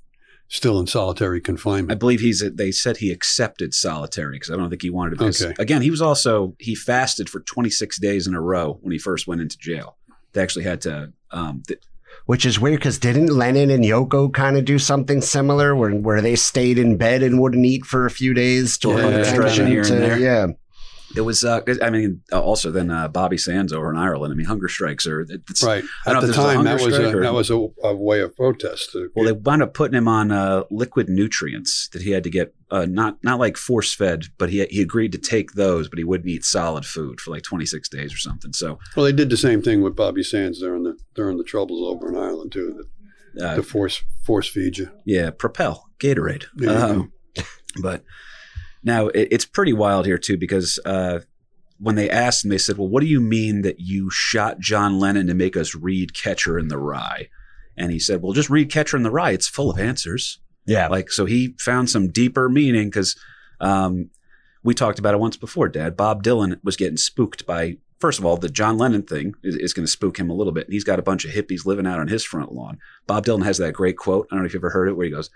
still 0.49 0.81
in 0.81 0.87
solitary 0.87 1.41
confinement. 1.41 1.93
I 1.93 1.95
believe 1.95 2.21
he's. 2.21 2.43
They 2.55 2.73
said 2.73 2.97
he 2.99 3.11
accepted 3.13 3.75
solitary 3.75 4.37
because 4.37 4.51
I 4.51 4.57
don't 4.57 4.71
think 4.71 4.83
he 4.83 4.91
wanted 4.91 5.11
to. 5.11 5.17
Because 5.19 5.43
Okay. 5.43 5.55
again, 5.59 5.83
he 5.83 5.91
was 5.91 6.01
also 6.03 6.55
he 6.59 6.75
fasted 6.75 7.29
for 7.31 7.41
26 7.41 7.99
days 8.01 8.27
in 8.27 8.35
a 8.35 8.41
row 8.41 8.79
when 8.83 8.93
he 8.93 8.99
first 8.99 9.27
went 9.27 9.41
into 9.41 9.57
jail. 9.59 9.97
They 10.33 10.43
actually 10.43 10.65
had 10.65 10.81
to. 10.83 11.13
Um, 11.31 11.63
th- 11.69 11.81
Which 12.27 12.45
is 12.47 12.59
weird 12.59 12.81
because 12.81 12.99
didn't 12.99 13.29
Lennon 13.29 13.71
and 13.71 13.85
Yoko 13.85 14.33
kind 14.33 14.57
of 14.57 14.65
do 14.65 14.79
something 14.79 15.21
similar 15.21 15.77
where 15.77 15.91
where 15.93 16.21
they 16.23 16.37
stayed 16.37 16.79
in 16.79 16.97
bed 16.97 17.23
and 17.23 17.41
wouldn't 17.41 17.65
eat 17.65 17.85
for 17.85 18.07
a 18.07 18.11
few 18.11 18.33
days 18.35 18.79
to 18.79 18.89
Yeah, 18.89 18.95
put 19.03 19.27
stretching 19.27 19.67
attention 19.67 19.67
here 19.67 19.81
and 19.83 19.91
there. 20.03 20.19
yeah. 20.19 20.47
It 21.17 21.23
was. 21.23 21.43
Uh, 21.45 21.61
I 21.83 21.91
mean, 21.91 22.21
uh, 22.33 22.41
also 22.41 22.71
then 22.71 22.91
uh, 22.91 23.09
Bobby 23.09 23.39
Sands 23.39 23.73
over 23.73 23.91
in 23.91 23.97
Ireland. 23.97 24.33
I 24.33 24.37
mean, 24.37 24.47
hunger 24.47 24.69
strikes 24.69 25.07
are. 25.07 25.25
Right 25.63 25.85
I 26.07 26.13
don't 26.13 26.17
at 26.17 26.21
the 26.21 26.27
this 26.29 26.37
was 26.37 26.37
time, 26.37 26.65
that 26.65 26.81
was 26.81 26.99
a, 26.99 27.17
or- 27.17 27.23
that 27.23 27.33
was 27.33 27.51
a, 27.51 27.67
a 27.83 27.95
way 27.95 28.21
of 28.21 28.37
protest. 28.37 28.93
to- 28.93 29.11
Well, 29.17 29.25
they 29.25 29.33
wound 29.33 29.63
up 29.63 29.75
putting 29.75 29.97
him 29.97 30.07
on 30.09 30.31
uh, 30.31 30.65
liquid 30.71 31.09
nutrients 31.09 31.89
that 31.93 32.03
he 32.03 32.11
had 32.11 32.25
to 32.25 32.31
get, 32.31 32.55
uh, 32.71 32.87
not 32.87 33.19
not 33.23 33.39
like 33.39 33.57
force 33.57 33.95
fed, 33.95 34.27
but 34.39 34.51
he 34.51 34.65
he 34.67 34.83
agreed 34.83 35.13
to 35.13 35.19
take 35.19 35.53
those, 35.53 35.89
but 35.89 35.99
he 35.99 36.05
wouldn't 36.05 36.29
eat 36.29 36.45
solid 36.45 36.85
food 36.85 37.21
for 37.21 37.31
like 37.31 37.43
26 37.43 37.89
days 37.89 38.13
or 38.13 38.19
something. 38.19 38.53
So 38.53 38.79
well, 38.97 39.05
they 39.07 39.13
did 39.13 39.31
the 39.31 39.37
same 39.37 39.63
thing 39.63 39.81
with 39.83 39.97
Bobby 39.97 40.23
Sands 40.23 40.61
during 40.61 40.83
the 40.83 40.97
during 41.15 41.39
the 41.39 41.45
troubles 41.45 41.81
over 41.91 42.09
in 42.09 42.17
Ireland 42.17 42.53
too. 42.53 42.85
That 43.35 43.45
uh, 43.53 43.55
to 43.57 43.63
force 43.63 44.03
force 44.25 44.49
feed 44.49 44.79
you. 44.79 44.91
yeah, 45.07 45.31
Propel 45.31 45.89
Gatorade. 46.01 46.45
You 46.57 46.71
Um, 46.71 47.13
but 47.83 48.03
now 48.83 49.09
it, 49.09 49.29
it's 49.31 49.45
pretty 49.45 49.73
wild 49.73 50.07
here 50.07 50.19
too 50.19 50.37
because 50.37 50.79
uh, 50.85 51.21
when 51.79 51.95
they 51.95 52.11
asked 52.11 52.45
him, 52.45 52.51
they 52.51 52.59
said, 52.59 52.79
"Well, 52.79 52.89
what 52.89 53.01
do 53.01 53.07
you 53.07 53.21
mean 53.21 53.63
that 53.63 53.81
you 53.81 54.11
shot 54.11 54.61
John 54.61 54.99
Lennon 54.99 55.27
to 55.29 55.35
make 55.35 55.57
us 55.57 55.75
read 55.75 56.15
Catcher 56.15 56.59
in 56.59 56.69
the 56.69 56.79
Rye?" 56.79 57.29
And 57.77 57.93
he 57.93 57.99
said, 57.99 58.23
"Well, 58.23 58.33
just 58.33 58.51
read 58.51 58.71
Catcher 58.71 58.97
in 58.97 59.03
the 59.03 59.11
Rye. 59.11 59.33
It's 59.33 59.49
full 59.49 59.71
of 59.71 59.79
answers." 59.79 60.41
Yeah. 60.69 60.89
Like, 60.89 61.11
so 61.11 61.25
he 61.25 61.55
found 61.59 61.89
some 61.89 62.11
deeper 62.11 62.51
meaning 62.51 62.91
because 62.91 63.19
um, 63.59 64.11
we 64.63 64.75
talked 64.75 64.99
about 64.99 65.15
it 65.15 65.21
once 65.21 65.39
before, 65.39 65.67
Dad. 65.69 65.97
Bob 65.97 66.23
Dylan 66.23 66.61
was 66.63 66.77
getting 66.77 66.99
spooked 66.99 67.47
by, 67.47 67.79
first 67.99 68.19
of 68.19 68.27
all, 68.27 68.37
the 68.37 68.51
John 68.51 68.77
Lennon 68.77 69.03
thing 69.03 69.35
is, 69.43 69.57
is 69.57 69.73
going 69.73 69.87
to 69.87 69.91
spook 69.91 70.19
him 70.19 70.29
a 70.29 70.35
little 70.35 70.53
bit. 70.53 70.67
And 70.67 70.75
he's 70.75 70.85
got 70.85 70.99
a 70.99 71.03
bunch 71.03 71.25
of 71.25 71.31
hippies 71.31 71.65
living 71.65 71.87
out 71.87 72.01
on 72.01 72.09
his 72.09 72.23
front 72.23 72.53
lawn. 72.53 72.79
Bob 73.07 73.25
Dylan 73.25 73.45
has 73.45 73.57
that 73.59 73.73
great 73.73 73.97
quote. 73.97 74.29
I 74.31 74.35
don't 74.35 74.43
know 74.43 74.47
if 74.47 74.53
you've 74.53 74.61
ever 74.61 74.69
heard 74.69 74.89
it, 74.89 74.93
where 74.93 75.07
he 75.07 75.11
goes, 75.11 75.31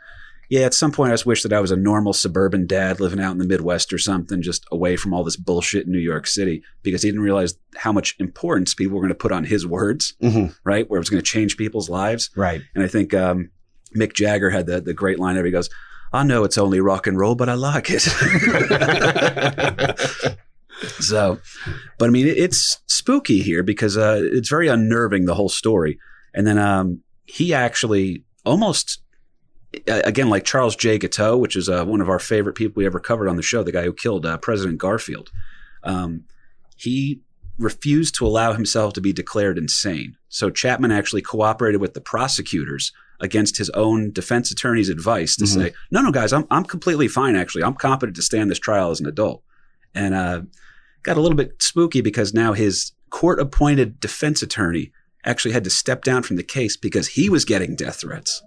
Yeah, 0.49 0.63
at 0.63 0.75
some 0.75 0.91
point 0.93 1.11
I 1.11 1.15
just 1.15 1.25
wish 1.25 1.43
that 1.45 1.53
I 1.53 1.61
was 1.61 1.71
a 1.71 1.77
normal 1.77 2.13
suburban 2.13 2.67
dad 2.67 3.01
living 3.01 3.21
out 3.21 3.31
in 3.33 3.39
the 3.39 3.47
Midwest 3.47 3.91
or 3.93 3.99
something, 3.99 4.43
just 4.43 4.67
away 4.71 4.97
from 4.97 5.15
all 5.15 5.25
this 5.25 5.37
bullshit 5.37 5.87
in 5.87 5.93
New 5.93 5.99
York 5.99 6.27
City, 6.27 6.63
because 6.83 7.03
he 7.03 7.09
didn't 7.09 7.23
realize 7.23 7.55
how 7.77 7.91
much 7.93 8.15
importance 8.19 8.75
people 8.75 8.97
were 8.97 9.01
going 9.03 9.09
to 9.09 9.15
put 9.15 9.33
on 9.33 9.45
his 9.45 9.67
words, 9.67 10.13
Mhm. 10.23 10.55
right? 10.65 10.89
Where 10.91 10.99
it 10.99 11.01
was 11.01 11.09
going 11.09 11.23
to 11.23 11.27
change 11.31 11.57
people's 11.57 11.89
lives. 11.89 12.29
Right. 12.37 12.61
And 12.75 12.85
I 12.85 12.89
think 12.89 13.15
um, 13.15 13.51
Mick 13.97 14.13
Jagger 14.15 14.51
had 14.51 14.67
the, 14.67 14.83
the 14.83 14.93
great 14.93 15.19
line 15.19 15.37
there. 15.37 15.45
He 15.47 15.51
goes, 15.51 15.71
I 16.13 16.23
know 16.25 16.45
it's 16.45 16.59
only 16.59 16.81
rock 16.81 17.07
and 17.07 17.19
roll, 17.19 17.35
but 17.35 17.49
I 17.49 17.55
like 17.55 17.87
it. 17.89 18.03
so, 21.01 21.39
but 21.99 22.09
I 22.09 22.13
mean, 22.13 22.27
it, 22.27 22.37
it's 22.37 22.79
spooky 22.87 23.41
here 23.41 23.63
because 23.63 23.97
uh, 23.97 24.21
it's 24.23 24.51
very 24.51 24.69
unnerving, 24.69 25.25
the 25.25 25.35
whole 25.35 25.49
story. 25.49 25.99
And 26.35 26.47
then 26.47 26.59
um, 26.59 27.01
he 27.25 27.55
actually 27.55 28.25
almost, 28.45 29.01
again, 29.87 30.29
like 30.29 30.45
Charles 30.45 30.77
J. 30.77 30.99
Guiteau, 30.99 31.37
which 31.37 31.57
is 31.57 31.69
uh, 31.69 31.85
one 31.85 32.01
of 32.01 32.09
our 32.09 32.19
favorite 32.19 32.55
people 32.55 32.81
we 32.81 32.87
ever 32.87 33.01
covered 33.01 33.29
on 33.29 33.37
the 33.37 33.43
show, 33.43 33.63
the 33.63 33.73
guy 33.73 33.85
who 33.85 33.93
killed 33.93 34.27
uh, 34.27 34.37
President 34.39 34.79
Garfield. 34.79 35.31
Um, 35.83 36.25
he 36.77 37.21
refused 37.59 38.15
to 38.17 38.27
allow 38.27 38.53
himself 38.53 38.93
to 38.95 39.01
be 39.01 39.13
declared 39.13 39.59
insane. 39.59 40.17
So 40.29 40.51
Chapman 40.51 40.91
actually 40.91 41.23
cooperated 41.23 41.81
with 41.81 41.95
the 41.95 42.01
prosecutors 42.01 42.93
against 43.21 43.57
his 43.59 43.71
own 43.71 44.11
defense 44.11 44.51
attorney's 44.51 44.89
advice 44.89 45.37
to 45.37 45.45
Mhm. 45.45 45.49
say, 45.49 45.73
no, 45.91 46.01
no, 46.01 46.11
guys, 46.11 46.33
I'm, 46.33 46.45
I'm 46.51 46.65
completely 46.65 47.07
fine, 47.09 47.37
actually. 47.37 47.63
I'm 47.63 47.75
competent 47.75 48.17
to 48.17 48.23
stand 48.23 48.51
this 48.51 48.59
trial 48.59 48.91
as 48.91 49.01
an 49.01 49.07
adult. 49.07 49.43
And 49.95 50.15
uh, 50.15 50.43
got 51.03 51.17
a 51.17 51.21
little 51.21 51.37
bit 51.37 51.63
spooky 51.63 52.01
because 52.01 52.33
now 52.35 52.53
his 52.53 52.93
court 53.11 53.39
appointed 53.39 54.01
defense 54.01 54.43
attorney 54.43 54.91
actually 55.25 55.53
had 55.53 55.65
to 55.65 55.71
step 55.71 56.03
down 56.03 56.23
from 56.25 56.37
the 56.37 56.43
case 56.43 56.77
because 56.77 57.09
he 57.09 57.29
was 57.29 57.45
getting 57.45 57.77
death 57.77 58.01
threats. 58.01 58.43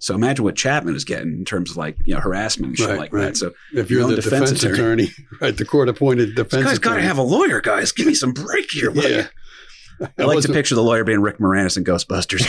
So 0.00 0.14
imagine 0.14 0.44
what 0.44 0.54
Chapman 0.56 0.94
is 0.94 1.04
getting 1.04 1.32
in 1.32 1.44
terms 1.44 1.72
of 1.72 1.76
like, 1.76 1.96
you 2.04 2.14
know, 2.14 2.20
harassment 2.20 2.70
and 2.70 2.78
shit 2.78 2.88
Right, 2.88 2.98
like 2.98 3.12
right. 3.12 3.22
that. 3.26 3.36
So 3.36 3.52
If 3.74 3.90
you're 3.90 4.02
own 4.02 4.10
the 4.10 4.16
defense 4.16 4.50
defense, 4.50 4.62
attorney. 4.62 5.04
attorney, 5.04 5.10
right, 5.40 5.56
the 5.56 5.64
court 5.64 5.88
appointed 5.88 6.36
this 6.36 6.46
defense 6.46 6.64
guy's 6.64 6.78
got 6.78 6.94
to 6.96 7.02
have 7.02 7.18
a 7.18 7.22
lawyer, 7.22 7.60
guys. 7.60 7.90
Give 7.92 8.06
me 8.06 8.14
some 8.14 8.32
break 8.32 8.70
here. 8.70 8.90
will 8.90 9.02
Yeah. 9.02 9.16
ya? 9.18 9.24
I 10.16 10.22
like 10.26 10.42
to 10.42 10.52
picture 10.52 10.76
the 10.76 10.82
lawyer 10.82 11.02
being 11.02 11.20
Rick 11.20 11.38
Moranis 11.38 11.76
in 11.76 11.82
Ghostbusters. 11.82 12.46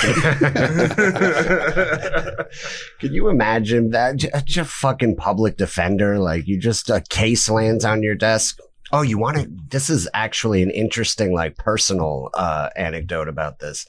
Can 3.00 3.12
you 3.14 3.30
imagine 3.30 3.90
that? 3.92 4.18
Just 4.18 4.58
a 4.58 4.66
fucking 4.66 5.16
public 5.16 5.58
defender. 5.58 6.20
Like 6.20 6.48
you 6.48 6.60
just 6.60 6.90
a 6.92 7.02
case 7.10 7.50
lands 7.50 7.84
on 7.86 8.04
your 8.04 8.14
desk. 8.16 8.60
Oh, 8.92 9.02
you 9.02 9.18
want 9.18 9.38
it? 9.38 9.70
This 9.72 9.90
is 9.90 10.08
actually 10.14 10.62
an 10.64 10.72
interesting, 10.72 11.34
like 11.34 11.58
personal 11.58 12.30
uh, 12.36 12.70
anecdote 12.76 13.28
about 13.28 13.60
this. 13.60 13.86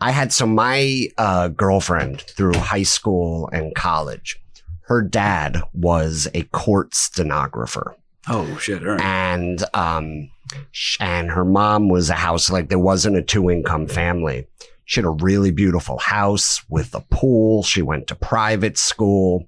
I 0.00 0.12
had 0.12 0.32
so 0.32 0.46
my 0.46 1.08
uh, 1.18 1.48
girlfriend 1.48 2.20
through 2.22 2.54
high 2.54 2.84
school 2.84 3.48
and 3.52 3.74
college. 3.74 4.40
Her 4.82 5.02
dad 5.02 5.62
was 5.74 6.28
a 6.34 6.44
court 6.44 6.94
stenographer 6.94 7.96
oh 8.28 8.56
shit! 8.58 8.82
Right. 8.82 9.00
and 9.00 9.62
um 9.74 10.30
and 11.00 11.30
her 11.30 11.44
mom 11.44 11.88
was 11.88 12.10
a 12.10 12.14
house 12.14 12.50
like 12.50 12.68
there 12.68 12.78
wasn't 12.78 13.16
a 13.16 13.22
two 13.22 13.50
income 13.50 13.86
family 13.86 14.46
she 14.84 15.00
had 15.00 15.06
a 15.06 15.10
really 15.10 15.50
beautiful 15.50 15.98
house 15.98 16.62
with 16.70 16.94
a 16.94 17.00
pool 17.10 17.62
she 17.62 17.82
went 17.82 18.06
to 18.06 18.14
private 18.14 18.78
school 18.78 19.46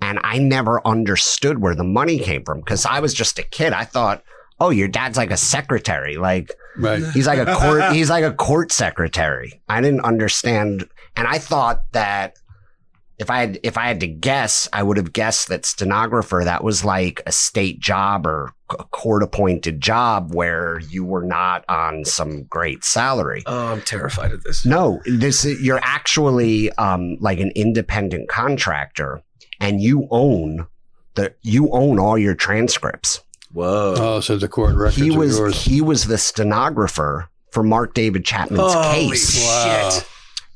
and 0.00 0.18
i 0.24 0.38
never 0.38 0.86
understood 0.86 1.60
where 1.60 1.74
the 1.74 1.84
money 1.84 2.18
came 2.18 2.44
from 2.44 2.58
because 2.60 2.84
i 2.84 2.98
was 2.98 3.14
just 3.14 3.38
a 3.38 3.44
kid 3.44 3.72
i 3.72 3.84
thought 3.84 4.24
oh 4.58 4.70
your 4.70 4.88
dad's 4.88 5.16
like 5.16 5.30
a 5.30 5.36
secretary 5.36 6.16
like 6.16 6.50
right. 6.76 7.02
He's 7.12 7.26
like 7.26 7.38
a 7.38 7.54
court. 7.54 7.92
he's 7.92 8.10
like 8.10 8.24
a 8.24 8.32
court 8.32 8.72
secretary. 8.72 9.60
I 9.68 9.80
didn't 9.80 10.02
understand, 10.02 10.88
and 11.16 11.26
I 11.26 11.38
thought 11.38 11.90
that 11.92 12.36
if 13.20 13.28
I 13.28 13.40
had 13.40 13.60
if 13.62 13.76
I 13.76 13.86
had 13.86 14.00
to 14.00 14.06
guess, 14.06 14.66
I 14.72 14.82
would 14.82 14.96
have 14.96 15.12
guessed 15.12 15.48
that 15.48 15.66
stenographer 15.66 16.42
that 16.42 16.64
was 16.64 16.84
like 16.84 17.22
a 17.26 17.32
state 17.32 17.78
job 17.78 18.26
or 18.26 18.54
a 18.70 18.84
court 18.84 19.22
appointed 19.22 19.80
job 19.80 20.32
where 20.32 20.80
you 20.88 21.04
were 21.04 21.22
not 21.22 21.64
on 21.68 22.06
some 22.06 22.44
great 22.44 22.82
salary. 22.82 23.42
Oh, 23.44 23.72
I'm 23.72 23.82
terrified 23.82 24.32
of 24.32 24.42
this. 24.44 24.64
No, 24.64 25.02
this 25.04 25.44
you're 25.44 25.80
actually 25.82 26.72
um, 26.72 27.18
like 27.20 27.40
an 27.40 27.52
independent 27.54 28.30
contractor, 28.30 29.22
and 29.60 29.82
you 29.82 30.08
own 30.10 30.66
the 31.14 31.34
you 31.42 31.70
own 31.72 31.98
all 31.98 32.16
your 32.16 32.34
transcripts 32.34 33.22
Whoa. 33.52 33.94
Oh, 33.98 34.20
so 34.20 34.36
the 34.36 34.48
court 34.48 34.74
records 34.76 34.96
he 34.96 35.10
was 35.10 35.38
yours. 35.38 35.62
he 35.64 35.80
was 35.80 36.06
the 36.06 36.18
stenographer 36.18 37.28
for 37.50 37.62
Mark 37.62 37.94
David 37.94 38.24
Chapman's 38.24 38.72
Holy 38.72 39.10
case. 39.10 39.44
Wow. 39.44 39.90
shit. 39.90 40.06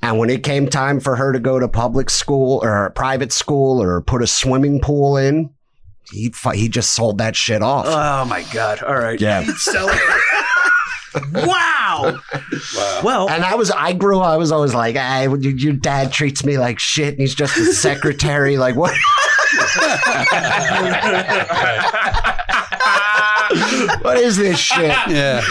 And 0.02 0.18
when 0.18 0.30
it 0.30 0.42
came 0.42 0.68
time 0.68 1.00
for 1.00 1.16
her 1.16 1.32
to 1.32 1.40
go 1.40 1.58
to 1.58 1.66
public 1.66 2.10
school 2.10 2.60
or 2.62 2.90
private 2.90 3.32
school 3.32 3.82
or 3.82 4.00
put 4.02 4.22
a 4.22 4.26
swimming 4.26 4.80
pool 4.80 5.16
in, 5.16 5.50
he 6.12 6.32
he 6.52 6.68
just 6.68 6.92
sold 6.94 7.18
that 7.18 7.34
shit 7.34 7.62
off. 7.62 7.86
Oh 7.88 8.24
my 8.26 8.44
god! 8.52 8.82
All 8.82 8.94
right. 8.94 9.18
yeah. 9.20 9.44
Sell 9.56 9.88
it. 9.88 10.00
Wow. 11.32 12.18
Wow. 12.76 13.00
Well, 13.04 13.30
And 13.30 13.44
I 13.44 13.54
was, 13.54 13.70
I 13.70 13.92
grew, 13.92 14.18
up. 14.18 14.26
I 14.26 14.36
was 14.36 14.50
always 14.50 14.74
like, 14.74 14.96
ah, 14.96 15.18
hey, 15.18 15.22
your 15.26 15.36
your 15.56 15.72
dad 15.72 16.12
treats 16.12 16.44
me 16.44 16.58
like 16.58 16.80
shit 16.80 17.10
and 17.10 17.20
he's 17.20 17.36
just 17.36 17.56
a 17.56 17.66
secretary. 17.72 18.56
like, 18.56 18.74
what? 18.74 18.92
what 24.02 24.16
is 24.18 24.36
this 24.36 24.58
shit? 24.58 24.92
yeah. 25.08 25.42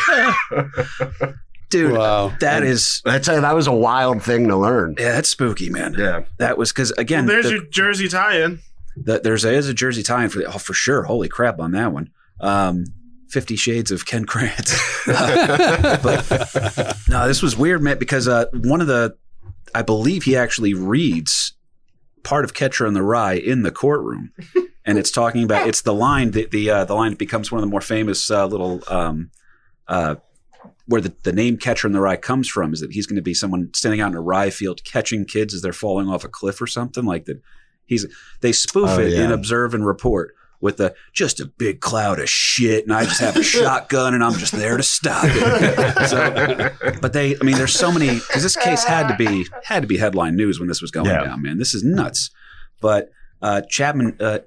dude. 1.70 1.94
Wow. 1.98 2.34
That 2.40 2.64
is 2.64 3.02
That's 3.04 3.28
a, 3.28 3.42
that 3.42 3.56
was 3.56 3.68
a 3.68 3.74
wild 3.74 4.22
thing 4.24 4.48
to 4.48 4.56
learn. 4.58 4.96
yeah, 4.98 5.14
that's 5.14 5.30
spooky, 5.30 5.70
man. 5.70 5.96
Yeah. 5.98 6.24
That 6.38 6.58
was 6.58 6.72
because 6.72 6.92
again, 6.92 7.26
There's 7.26 7.46
the- 7.46 7.52
your 7.52 7.66
Jersey 7.66 8.08
tie-in. 8.08 8.60
the, 8.96 9.20
there's 9.20 9.44
a, 9.46 9.52
is 9.54 9.68
a 9.68 9.74
Jersey 9.74 10.04
tie-in 10.04 10.30
for 10.30 10.44
oh, 10.48 10.58
for 10.60 10.74
sure. 10.74 11.04
Holy 11.04 11.28
crap 11.30 11.60
on 11.60 11.72
that 11.72 11.92
one. 11.92 12.10
Um, 12.40 12.86
Fifty 13.30 13.56
Shades 13.56 13.90
of 13.90 14.06
Ken 14.06 14.26
Krantz. 14.26 14.80
but 15.08 16.96
no, 17.10 17.28
this 17.28 17.42
was 17.42 17.58
weird, 17.58 17.82
man, 17.82 17.98
because 17.98 18.28
uh, 18.28 18.46
one 18.54 18.80
of 18.80 18.86
the, 18.88 19.16
I 19.74 19.82
believe 19.82 20.24
he 20.24 20.38
actually 20.38 20.76
reads 20.76 21.54
part 22.24 22.46
of 22.46 22.54
Catcher 22.54 22.86
in 22.86 22.94
the 22.94 23.02
Rye 23.02 23.34
in 23.34 23.64
the 23.64 23.72
courtroom, 23.72 24.32
and 24.86 24.98
it's 24.98 25.12
talking 25.12 25.44
about 25.44 25.68
it's 25.68 25.82
the 25.82 25.94
line 25.94 26.32
that 26.32 26.52
the 26.52 26.70
uh, 26.70 26.86
the 26.86 26.94
line 26.96 27.12
that 27.12 27.20
becomes 27.20 27.52
one 27.52 27.60
of 27.60 27.62
the 27.68 27.72
more 27.72 27.82
famous 27.82 28.30
uh, 28.32 28.46
little. 28.46 28.82
Um, 28.88 29.32
uh, 29.88 30.16
where 30.86 31.00
the, 31.02 31.14
the 31.24 31.32
name 31.34 31.56
Catcher 31.58 31.88
in 31.88 31.94
the 31.94 32.02
Rye 32.02 32.18
comes 32.18 32.48
from 32.50 32.74
is 32.74 32.82
that 32.82 32.92
he's 32.92 33.06
going 33.08 33.16
to 33.16 33.22
be 33.22 33.34
someone 33.34 33.70
standing 33.74 34.02
out 34.02 34.12
in 34.12 34.16
a 34.18 34.22
rye 34.22 34.50
field 34.50 34.84
catching 34.84 35.24
kids 35.26 35.54
as 35.54 35.62
they're 35.62 35.72
falling 35.74 36.10
off 36.10 36.26
a 36.26 36.28
cliff 36.30 36.62
or 36.62 36.68
something 36.68 37.06
like 37.06 37.24
that. 37.26 37.42
He's 37.86 38.06
they 38.42 38.52
spoof 38.52 38.90
Oh, 38.90 39.00
it 39.00 39.14
in. 39.14 39.32
Observe 39.32 39.74
and 39.74 39.86
Report 39.86 40.36
with 40.62 40.78
the 40.78 40.94
just 41.14 41.40
a 41.42 41.46
big 41.46 41.80
cloud 41.82 42.20
of 42.20 42.30
shit, 42.30 42.84
and 42.86 42.94
I 42.94 43.04
just 43.06 43.20
have 43.22 43.36
a 43.38 43.44
shotgun 43.56 44.14
and 44.14 44.24
I'm 44.24 44.34
just 44.34 44.54
there 44.54 44.76
to 44.78 44.84
stop 44.84 45.26
it. 45.28 46.08
So, 46.10 46.92
but 47.02 47.12
they, 47.14 47.36
I 47.40 47.44
mean, 47.44 47.56
there's 47.56 47.74
so 47.78 47.92
many 47.92 48.08
because 48.16 48.44
this 48.44 48.56
case 48.58 48.84
had 48.84 49.08
to 49.10 49.16
be 49.16 49.46
had 49.66 49.82
to 49.84 49.88
be 49.88 49.98
headline 49.98 50.36
news 50.36 50.60
when 50.60 50.68
this 50.68 50.82
was 50.82 50.92
going 50.92 51.08
Yeah. 51.08 51.24
down. 51.26 51.42
Man, 51.42 51.58
this 51.58 51.74
is 51.74 51.84
nuts. 51.84 52.30
But 52.82 53.10
uh, 53.42 53.62
Chapman, 53.70 54.18
uh, 54.20 54.40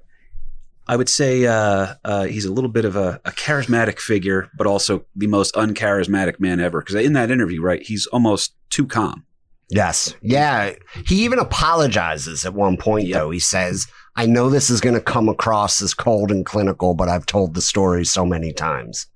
I 0.88 0.96
would 0.96 1.08
say 1.08 1.46
uh, 1.46 1.94
uh, 2.04 2.24
he's 2.24 2.44
a 2.44 2.52
little 2.52 2.70
bit 2.70 2.84
of 2.84 2.94
a, 2.96 3.20
a 3.24 3.32
charismatic 3.32 3.98
figure, 3.98 4.48
but 4.56 4.66
also 4.66 5.04
the 5.16 5.26
most 5.26 5.54
uncharismatic 5.54 6.38
man 6.38 6.60
ever. 6.60 6.80
Because 6.80 6.94
in 6.94 7.12
that 7.14 7.30
interview, 7.30 7.60
right, 7.60 7.82
he's 7.82 8.06
almost 8.06 8.54
too 8.70 8.86
calm. 8.86 9.24
Yes. 9.68 10.14
Yeah. 10.22 10.74
He 11.06 11.24
even 11.24 11.40
apologizes 11.40 12.44
at 12.46 12.54
one 12.54 12.76
point, 12.76 13.08
Yep. 13.08 13.18
though. 13.18 13.30
He 13.30 13.40
says, 13.40 13.86
I 14.14 14.26
know 14.26 14.48
this 14.48 14.70
is 14.70 14.80
going 14.80 14.94
to 14.94 15.00
come 15.00 15.28
across 15.28 15.82
as 15.82 15.92
cold 15.92 16.30
and 16.30 16.46
clinical, 16.46 16.94
but 16.94 17.08
I've 17.08 17.26
told 17.26 17.54
the 17.54 17.60
story 17.60 18.04
so 18.04 18.24
many 18.24 18.52
times. 18.52 19.06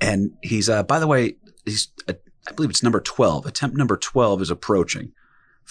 And 0.00 0.32
he's, 0.42 0.70
uh, 0.70 0.82
by 0.84 0.98
the 0.98 1.06
way, 1.06 1.36
he's, 1.66 1.88
uh, 2.08 2.14
I 2.48 2.52
believe 2.52 2.70
it's 2.70 2.82
number 2.82 3.00
12. 3.00 3.44
Attempt 3.44 3.76
number 3.76 3.98
12 3.98 4.40
is 4.40 4.50
approaching 4.50 5.12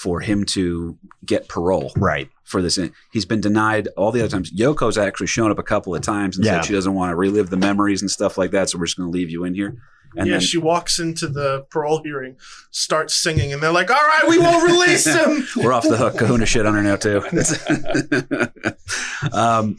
for 0.01 0.21
him 0.21 0.45
to 0.45 0.97
get 1.25 1.49
parole 1.49 1.91
Right. 1.97 2.29
for 2.45 2.61
this. 2.61 2.79
He's 3.11 3.25
been 3.25 3.41
denied 3.41 3.89
all 3.97 4.13
the 4.13 4.21
other 4.21 4.29
times. 4.29 4.49
Yoko's 4.57 4.97
actually 4.97 5.27
shown 5.27 5.51
up 5.51 5.59
a 5.59 5.63
couple 5.63 5.93
of 5.93 6.01
times 6.01 6.37
and 6.37 6.45
Yeah. 6.45 6.53
said 6.61 6.65
she 6.67 6.73
doesn't 6.73 6.93
want 6.93 7.11
to 7.11 7.17
relive 7.17 7.49
the 7.49 7.57
memories 7.57 8.01
and 8.01 8.09
stuff 8.09 8.37
like 8.37 8.51
that. 8.51 8.69
So 8.69 8.77
we're 8.77 8.85
just 8.85 8.95
going 8.97 9.11
to 9.11 9.17
leave 9.17 9.29
you 9.29 9.43
in 9.43 9.55
here. 9.55 9.75
And 10.15 10.27
yeah, 10.27 10.35
then, 10.35 10.41
she 10.41 10.57
walks 10.57 10.99
into 10.99 11.27
the 11.27 11.65
parole 11.69 12.01
hearing, 12.01 12.37
starts 12.71 13.13
singing, 13.13 13.51
and 13.53 13.61
they're 13.61 13.71
like, 13.73 13.91
"All 13.91 13.97
right, 13.97 14.23
we 14.27 14.39
won't 14.39 14.63
release 14.71 15.05
him." 15.05 15.45
We're 15.57 15.73
off 15.73 15.83
the 15.87 15.97
hook. 15.97 16.17
Kahuna 16.17 16.45
shit 16.47 16.65
on 16.65 16.73
her 16.73 16.81
now 16.81 16.95
too. 16.95 17.21
um, 19.33 19.77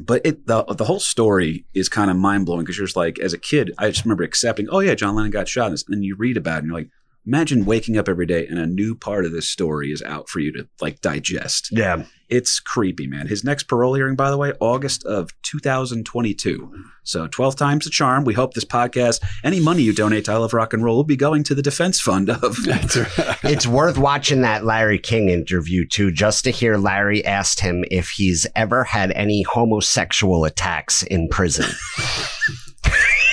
but 0.00 0.20
it 0.24 0.46
the 0.46 0.62
the 0.64 0.84
whole 0.84 1.00
story 1.00 1.64
is 1.74 1.88
kind 1.88 2.10
of 2.10 2.16
mind 2.16 2.46
blowing 2.46 2.60
because 2.62 2.76
you're 2.78 2.86
just 2.86 2.96
like, 2.96 3.18
as 3.18 3.32
a 3.32 3.38
kid, 3.38 3.72
I 3.78 3.88
just 3.88 4.04
remember 4.04 4.22
accepting, 4.22 4.68
oh 4.70 4.80
yeah, 4.80 4.94
John 4.94 5.14
Lennon 5.16 5.30
got 5.32 5.48
shot, 5.48 5.66
in 5.66 5.72
this. 5.72 5.84
and 5.88 6.04
you 6.04 6.14
read 6.16 6.36
about 6.36 6.56
it, 6.56 6.58
and 6.58 6.66
you're 6.68 6.76
like, 6.78 6.90
imagine 7.26 7.64
waking 7.64 7.98
up 7.98 8.08
every 8.08 8.26
day 8.26 8.46
and 8.46 8.58
a 8.58 8.66
new 8.66 8.94
part 8.94 9.24
of 9.24 9.32
this 9.32 9.48
story 9.48 9.90
is 9.90 10.02
out 10.02 10.28
for 10.28 10.40
you 10.40 10.52
to 10.52 10.68
like 10.80 11.00
digest. 11.00 11.68
Yeah. 11.72 12.04
It's 12.28 12.58
creepy, 12.58 13.06
man. 13.06 13.28
His 13.28 13.44
next 13.44 13.64
parole 13.64 13.94
hearing, 13.94 14.16
by 14.16 14.30
the 14.30 14.36
way, 14.36 14.52
August 14.58 15.04
of 15.04 15.30
2022. 15.42 16.84
So 17.04 17.28
12 17.28 17.54
times 17.54 17.84
the 17.84 17.90
charm. 17.90 18.24
We 18.24 18.34
hope 18.34 18.54
this 18.54 18.64
podcast, 18.64 19.22
any 19.44 19.60
money 19.60 19.82
you 19.82 19.92
donate 19.92 20.24
to 20.24 20.32
I 20.32 20.36
Love 20.36 20.52
Rock 20.52 20.72
and 20.72 20.82
Roll 20.82 20.96
will 20.96 21.04
be 21.04 21.16
going 21.16 21.44
to 21.44 21.54
the 21.54 21.62
defense 21.62 22.00
fund 22.00 22.28
of. 22.30 22.56
That's 22.64 22.96
right. 22.96 23.36
It's 23.44 23.66
worth 23.66 23.96
watching 23.96 24.40
that 24.42 24.64
Larry 24.64 24.98
King 24.98 25.28
interview, 25.28 25.86
too, 25.86 26.10
just 26.10 26.44
to 26.44 26.50
hear 26.50 26.76
Larry 26.76 27.24
asked 27.24 27.60
him 27.60 27.84
if 27.90 28.10
he's 28.10 28.46
ever 28.56 28.82
had 28.82 29.12
any 29.12 29.42
homosexual 29.42 30.44
attacks 30.44 31.04
in 31.04 31.28
prison. 31.28 31.70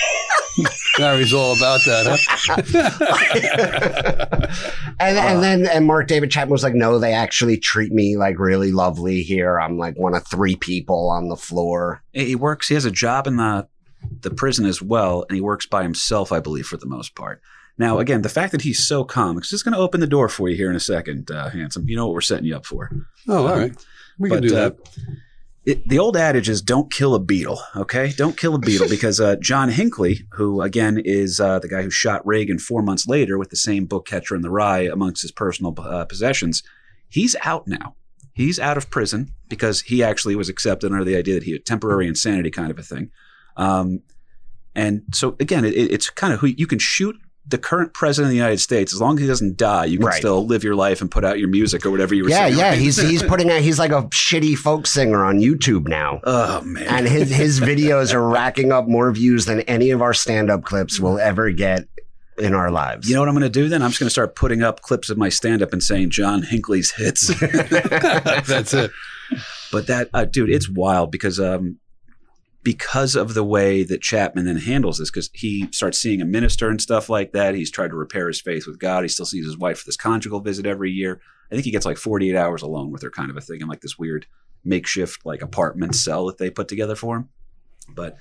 Larry's 0.98 1.32
all 1.34 1.56
about 1.56 1.80
that, 1.84 2.06
huh? 2.06 2.62
and 5.00 5.18
and 5.18 5.42
then 5.42 5.66
and 5.66 5.86
Mark 5.86 6.06
David 6.08 6.30
Chapman 6.30 6.52
was 6.52 6.62
like, 6.62 6.74
no, 6.74 6.98
they 6.98 7.12
actually 7.14 7.56
treat 7.58 7.92
me 7.92 8.16
like 8.16 8.38
really 8.38 8.72
lovely 8.72 9.22
here. 9.22 9.58
I'm 9.58 9.78
like 9.78 9.96
one 9.96 10.14
of 10.14 10.26
three 10.26 10.56
people 10.56 11.10
on 11.10 11.28
the 11.28 11.36
floor. 11.36 12.02
he 12.12 12.36
works 12.36 12.68
he 12.68 12.74
has 12.74 12.84
a 12.84 12.90
job 12.90 13.26
in 13.26 13.36
the 13.36 13.66
the 14.20 14.30
prison 14.30 14.66
as 14.66 14.82
well 14.82 15.24
and 15.28 15.34
he 15.34 15.40
works 15.40 15.64
by 15.64 15.82
himself 15.82 16.30
i 16.30 16.38
believe 16.38 16.66
for 16.66 16.76
the 16.76 16.84
most 16.86 17.14
part 17.14 17.40
now 17.78 17.98
again 17.98 18.20
the 18.20 18.28
fact 18.28 18.52
that 18.52 18.60
he's 18.60 18.86
so 18.86 19.02
calm 19.02 19.38
is 19.38 19.48
just 19.48 19.64
going 19.64 19.72
to 19.72 19.78
open 19.80 19.98
the 19.98 20.06
door 20.06 20.28
for 20.28 20.46
you 20.50 20.56
here 20.56 20.68
in 20.68 20.76
a 20.76 20.80
second 20.80 21.30
uh, 21.30 21.48
handsome 21.48 21.88
you 21.88 21.96
know 21.96 22.04
what 22.06 22.12
we're 22.12 22.20
setting 22.20 22.44
you 22.44 22.54
up 22.54 22.66
for 22.66 22.90
Oh, 23.28 23.46
all 23.46 23.56
right. 23.56 23.72
We 24.18 24.28
can 24.28 24.40
But, 24.40 24.48
do 24.48 24.54
uh, 24.54 24.68
that. 24.68 24.76
It, 25.66 25.88
the 25.88 25.98
old 25.98 26.16
adage 26.16 26.48
is 26.48 26.60
don't 26.60 26.92
kill 26.92 27.14
a 27.14 27.20
beetle 27.20 27.60
okay? 27.76 28.12
Don't 28.16 28.36
kill 28.36 28.54
a 28.54 28.58
beetle 28.58 28.88
because 28.90 29.20
uh, 29.20 29.36
john 29.36 29.68
hinckley 29.68 30.20
who 30.32 30.60
again 30.60 31.00
is 31.04 31.40
uh, 31.40 31.58
the 31.58 31.68
guy 31.68 31.82
who 31.82 31.90
shot 31.90 32.26
reagan 32.26 32.58
four 32.58 32.82
months 32.82 33.06
later 33.06 33.38
with 33.38 33.50
the 33.50 33.56
same 33.56 33.86
book 33.86 34.06
catcher 34.06 34.34
in 34.34 34.42
the 34.42 34.50
rye 34.50 34.80
amongst 34.80 35.22
his 35.22 35.32
personal 35.32 35.74
uh, 35.78 36.04
possessions 36.04 36.62
he's 37.14 37.36
out 37.44 37.68
now. 37.68 37.94
He's 38.32 38.58
out 38.58 38.76
of 38.76 38.90
prison 38.90 39.32
because 39.48 39.82
he 39.82 40.02
actually 40.02 40.34
was 40.34 40.48
accepted 40.48 40.90
under 40.90 41.04
the 41.04 41.16
idea 41.16 41.34
that 41.34 41.44
he 41.44 41.52
had 41.52 41.64
temporary 41.64 42.08
insanity 42.08 42.50
kind 42.50 42.72
of 42.72 42.78
a 42.78 42.82
thing. 42.82 43.12
Um, 43.56 44.02
and 44.74 45.02
so 45.12 45.36
again, 45.38 45.64
it, 45.64 45.74
it's 45.76 46.10
kind 46.10 46.32
of 46.32 46.40
who 46.40 46.48
you 46.48 46.66
can 46.66 46.80
shoot 46.80 47.14
the 47.46 47.58
current 47.58 47.92
president 47.92 48.28
of 48.28 48.30
the 48.30 48.36
United 48.36 48.58
States 48.58 48.94
as 48.94 49.00
long 49.00 49.16
as 49.16 49.20
he 49.20 49.26
doesn't 49.26 49.56
die. 49.58 49.84
You 49.84 49.98
can 49.98 50.06
Right. 50.06 50.14
still 50.18 50.46
live 50.46 50.64
your 50.64 50.74
life 50.74 51.00
and 51.02 51.10
put 51.10 51.24
out 51.26 51.38
your 51.38 51.48
music 51.48 51.84
or 51.84 51.90
whatever 51.90 52.14
you 52.14 52.24
were 52.24 52.30
Yeah, 52.30 52.46
saying. 52.46 52.58
yeah. 52.58 52.68
right? 52.70 52.78
He's 52.78 52.96
he's 52.96 53.22
putting 53.22 53.50
out. 53.50 53.60
He's 53.60 53.78
like 53.78 53.90
a 53.92 54.02
shitty 54.04 54.56
folk 54.56 54.86
singer 54.86 55.22
on 55.24 55.38
YouTube 55.40 55.86
now. 55.86 56.20
oh 56.24 56.62
man, 56.62 56.84
and 56.88 57.06
his 57.08 57.30
his 57.30 57.60
videos 57.60 58.14
are 58.14 58.26
racking 58.26 58.72
up 58.72 58.88
more 58.88 59.12
views 59.12 59.44
than 59.44 59.60
any 59.62 59.90
of 59.90 60.00
our 60.00 60.14
stand 60.14 60.50
up 60.50 60.64
clips 60.64 60.98
will 60.98 61.18
ever 61.18 61.50
get 61.50 61.86
in 62.38 62.52
our 62.54 62.70
lives. 62.70 63.08
you 63.08 63.14
know 63.14 63.20
what 63.20 63.28
I'm 63.28 63.34
going 63.34 63.42
to 63.44 63.48
do 63.48 63.68
then? 63.68 63.80
I'm 63.82 63.90
just 63.90 64.00
going 64.00 64.06
to 64.08 64.10
start 64.10 64.34
putting 64.34 64.62
up 64.62 64.80
clips 64.80 65.08
of 65.10 65.16
my 65.16 65.28
stand 65.28 65.62
up 65.62 65.72
and 65.72 65.80
saying 65.82 66.10
John 66.10 66.42
Hinckley's 66.42 66.90
hits. 66.92 67.28
That's 67.40 68.74
it. 68.74 68.90
But 69.70 69.86
that, 69.86 70.08
uh, 70.12 70.24
dude, 70.24 70.50
it's 70.50 70.68
wild 70.68 71.10
because 71.12 71.38
um, 71.38 71.78
because 72.64 73.14
of 73.14 73.34
the 73.34 73.44
way 73.44 73.84
that 73.84 74.00
Chapman 74.00 74.46
then 74.46 74.56
handles 74.56 74.98
this, 74.98 75.10
because 75.10 75.30
he 75.34 75.68
starts 75.70 76.00
seeing 76.00 76.22
a 76.22 76.24
minister 76.24 76.70
and 76.70 76.80
stuff 76.80 77.10
like 77.10 77.32
that. 77.32 77.54
He's 77.54 77.70
tried 77.70 77.90
to 77.90 77.96
repair 77.96 78.26
his 78.26 78.40
faith 78.40 78.66
with 78.66 78.78
God. 78.78 79.04
He 79.04 79.08
still 79.08 79.26
sees 79.26 79.44
his 79.44 79.58
wife 79.58 79.78
for 79.78 79.84
this 79.84 79.98
conjugal 79.98 80.40
visit 80.40 80.66
every 80.66 80.90
year. 80.90 81.20
I 81.52 81.54
think 81.54 81.66
he 81.66 81.70
gets 81.70 81.84
like 81.84 81.98
48 81.98 82.34
hours 82.34 82.62
alone 82.62 82.90
with 82.90 83.02
her, 83.02 83.10
kind 83.10 83.30
of 83.30 83.36
a 83.36 83.42
thing, 83.42 83.60
in 83.60 83.68
like 83.68 83.82
this 83.82 83.98
weird 83.98 84.26
makeshift 84.64 85.26
like 85.26 85.42
apartment 85.42 85.94
cell 85.94 86.26
that 86.26 86.38
they 86.38 86.48
put 86.48 86.68
together 86.68 86.96
for 86.96 87.16
him. 87.18 87.28
But 87.94 88.16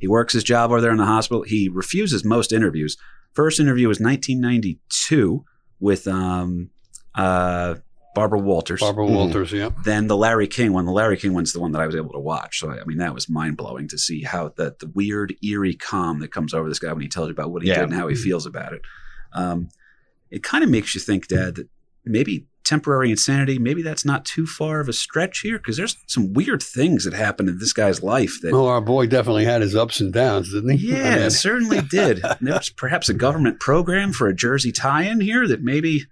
he 0.00 0.08
works 0.08 0.32
his 0.32 0.42
job 0.42 0.70
over 0.70 0.80
there 0.80 0.90
in 0.90 0.96
the 0.96 1.04
hospital. 1.04 1.42
He 1.42 1.68
refuses 1.68 2.24
most 2.24 2.50
interviews. 2.50 2.96
First 3.34 3.60
interview 3.60 3.88
was 3.88 4.00
1992 4.00 5.44
with 5.80 6.08
um, 6.08 6.70
uh, 7.14 7.74
Barbara 8.14 8.38
Walters. 8.38 8.80
Barbara 8.80 9.06
Mhm. 9.06 9.14
Walters, 9.14 9.52
yeah. 9.52 9.70
Then 9.84 10.06
the 10.06 10.16
Larry 10.16 10.46
King 10.46 10.72
one. 10.72 10.84
The 10.86 10.92
Larry 10.92 11.16
King 11.16 11.32
one's 11.34 11.52
the 11.52 11.60
one 11.60 11.72
that 11.72 11.80
I 11.80 11.86
was 11.86 11.96
able 11.96 12.12
to 12.12 12.18
watch. 12.20 12.58
So 12.60 12.70
I 12.70 12.84
mean, 12.84 12.98
that 12.98 13.14
was 13.14 13.28
mind 13.28 13.56
blowing 13.56 13.88
to 13.88 13.98
see 13.98 14.22
how 14.22 14.52
the 14.56 14.74
the 14.78 14.88
weird, 14.94 15.34
eerie 15.42 15.74
calm 15.74 16.20
that 16.20 16.32
comes 16.32 16.52
over 16.54 16.68
this 16.68 16.78
guy 16.78 16.92
when 16.92 17.02
he 17.02 17.08
tells 17.08 17.28
you 17.28 17.32
about 17.32 17.50
what 17.50 17.62
he 17.62 17.68
Yeah. 17.68 17.76
did 17.80 17.84
and 17.84 17.94
how 17.94 18.08
he 18.08 18.14
feels 18.14 18.44
about 18.46 18.72
it. 18.74 18.82
Um, 19.32 19.68
it 20.30 20.42
kind 20.42 20.62
of 20.64 20.70
makes 20.70 20.94
you 20.94 21.00
think, 21.00 21.28
Dad, 21.28 21.54
that 21.56 21.68
maybe 22.04 22.46
temporary 22.64 23.10
insanity, 23.10 23.58
maybe 23.58 23.82
that's 23.82 24.04
not 24.04 24.24
too 24.24 24.46
far 24.46 24.80
of 24.80 24.88
a 24.88 24.92
stretch 24.92 25.40
here 25.40 25.58
because 25.58 25.76
there's 25.76 25.96
some 26.06 26.32
weird 26.32 26.62
things 26.62 27.04
that 27.04 27.12
happened 27.12 27.48
in 27.48 27.58
this 27.58 27.72
guy's 27.72 28.02
life 28.02 28.38
that. 28.40 28.52
Well, 28.52 28.66
our 28.68 28.80
boy 28.80 29.06
definitely 29.06 29.44
had 29.46 29.62
his 29.62 29.74
ups 29.74 30.00
and 30.00 30.12
downs, 30.12 30.52
didn't 30.52 30.78
he? 30.78 30.88
Yeah, 30.92 31.14
I 31.16 31.18
mean, 31.20 31.30
certainly 31.30 31.80
did. 31.80 32.20
And 32.24 32.46
there 32.46 32.54
was 32.54 32.68
perhaps 32.70 33.08
a 33.08 33.14
government 33.14 33.58
program 33.58 34.12
for 34.12 34.28
a 34.28 34.34
Jersey 34.34 34.70
tie-in 34.70 35.20
here 35.20 35.46
that 35.48 35.62
maybe, 35.62 36.04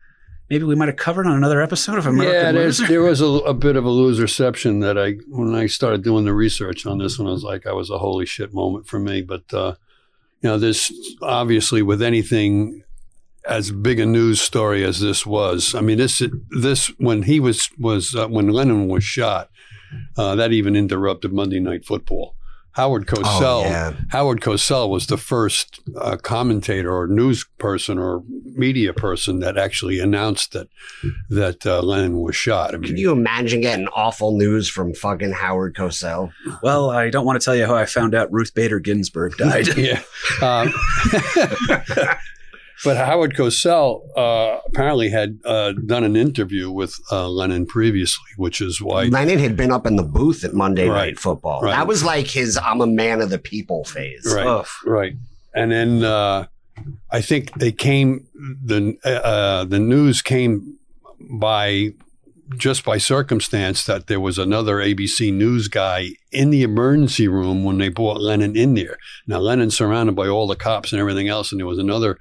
maybe 0.51 0.65
we 0.65 0.75
might 0.75 0.89
have 0.89 0.97
covered 0.97 1.27
on 1.27 1.37
another 1.37 1.63
episode 1.63 1.97
of 1.97 2.07
American 2.07 2.57
yeah, 2.57 2.61
Loser. 2.63 2.87
there 2.89 3.03
was 3.03 3.21
a, 3.21 3.27
a 3.27 3.55
bit 3.55 3.77
of 3.77 3.87
a 3.87 3.89
loserception 3.89 4.83
that 4.83 4.99
I, 4.99 5.13
when 5.29 5.55
I 5.55 5.67
started 5.67 6.03
doing 6.03 6.25
the 6.25 6.35
research 6.35 6.85
on 6.85 6.99
this 6.99 7.19
one, 7.19 7.29
I 7.29 7.31
was 7.31 7.45
like, 7.45 7.67
I 7.67 7.73
was 7.73 7.89
a 7.89 7.99
holy 7.99 8.27
shit 8.27 8.53
moment 8.53 8.89
for 8.89 8.99
me. 8.99 9.23
But, 9.23 9.45
uh, 9.55 9.77
you 10.43 10.51
know, 10.51 10.59
this 10.59 10.93
obviously 11.23 11.83
with 11.83 12.03
anything 12.03 12.83
as 13.47 13.71
big 13.71 14.01
a 14.01 14.07
news 14.07 14.41
story 14.41 14.85
as 14.85 15.01
this 15.01 15.25
was, 15.25 15.75
I 15.75 15.81
mean, 15.81 15.99
this, 15.99 16.21
this, 16.51 16.89
when 16.99 17.23
he 17.23 17.39
was, 17.39 17.71
was, 17.79 18.15
uh, 18.15 18.27
when 18.27 18.49
Lennon 18.49 18.89
was 18.89 19.05
shot, 19.05 19.51
uh, 20.17 20.35
that 20.35 20.53
even 20.53 20.77
interrupted 20.77 21.33
Monday 21.33 21.61
Night 21.61 21.85
Football. 21.85 22.35
Howard 22.81 23.07
Cosell, 23.07 23.43
Oh, 23.43 23.65
yeah. 23.65 23.93
Howard 24.09 24.41
Cosell 24.41 24.89
was 24.89 25.07
the 25.07 25.19
first 25.19 25.81
uh, 26.01 26.17
commentator 26.17 26.91
or 26.91 27.07
news 27.07 27.45
person 27.59 27.99
or 27.99 28.23
media 28.55 28.95
person 28.95 29.41
that 29.41 29.59
actually 29.59 30.01
announced 30.01 30.53
that 30.53 30.69
that 31.29 31.67
uh, 31.67 31.83
Lennon 31.83 32.21
was 32.21 32.35
shot. 32.35 32.73
I 32.75 32.79
mean, 32.79 32.89
Can 32.89 32.97
you 32.97 33.13
imagine 33.13 33.61
getting 33.61 33.87
awful 33.89 34.35
news 34.39 34.67
from 34.71 34.95
fucking 34.95 35.33
Howard 35.33 35.77
Cosell? 35.77 36.33
Well, 36.63 36.89
I 36.89 37.11
don't 37.11 37.27
want 37.27 37.39
to 37.39 37.45
tell 37.45 37.55
you 37.55 37.67
how 37.67 37.75
I 37.75 37.85
found 37.85 38.15
out 38.15 38.33
Ruth 38.33 38.55
Bader 38.55 38.81
Ginsburg 38.81 39.37
died. 39.37 39.69
yeah. 39.77 40.01
Um, 40.41 40.73
But 42.85 42.97
Howard 42.97 43.35
Cosell 43.37 44.01
uh, 44.17 44.59
apparently 44.67 45.11
had 45.11 45.39
uh, 45.45 45.73
done 45.87 46.05
an 46.05 46.17
interview 46.17 46.71
with 46.71 46.95
uh, 47.13 47.29
Lennon 47.29 47.67
previously, 47.67 48.31
which 48.37 48.61
is 48.61 48.81
why. 48.81 49.05
Lennon 49.05 49.39
had 49.39 49.57
been 49.57 49.71
up 49.71 49.87
in 49.87 49.97
the 49.97 50.03
booth 50.03 50.45
at 50.45 50.55
Monday 50.55 50.89
Right. 50.89 51.09
Night 51.09 51.19
Football. 51.19 51.61
Right. 51.61 51.73
That 51.73 51.87
was 51.87 52.03
like 52.03 52.27
his 52.27 52.59
"I'm 52.63 52.81
a 52.81 52.87
man 52.87 53.21
of 53.21 53.31
the 53.31 53.39
people" 53.39 53.85
phase. 53.85 54.33
Right. 54.35 54.47
Ugh. 54.47 54.67
Right. 54.87 55.13
And 55.55 55.71
then 55.71 56.05
uh, 56.05 56.47
I 57.11 57.21
think 57.21 57.53
they 57.59 57.73
came 57.73 58.27
the 58.65 58.97
uh, 59.05 59.65
the 59.65 59.79
news 59.79 60.23
came 60.23 60.79
by 61.39 61.91
just 62.57 62.85
by 62.85 62.99
circumstance 62.99 63.85
that 63.85 64.09
there 64.09 64.19
was 64.21 64.37
another 64.39 64.77
ABC 64.77 65.33
news 65.33 65.69
guy 65.69 66.09
in 66.33 66.51
the 66.51 66.63
emergency 66.63 67.29
room 67.29 67.63
when 67.63 67.79
they 67.79 67.89
brought 67.89 68.21
Lennon 68.21 68.57
in 68.57 68.75
there. 68.75 68.97
Now 69.27 69.39
Lennon's 69.39 69.77
surrounded 69.77 70.17
by 70.17 70.27
all 70.27 70.47
the 70.49 70.57
cops 70.57 70.93
and 70.93 71.01
everything 71.01 71.29
else, 71.29 71.53
and 71.53 71.61
there 71.61 71.67
was 71.67 71.79
another 71.79 72.19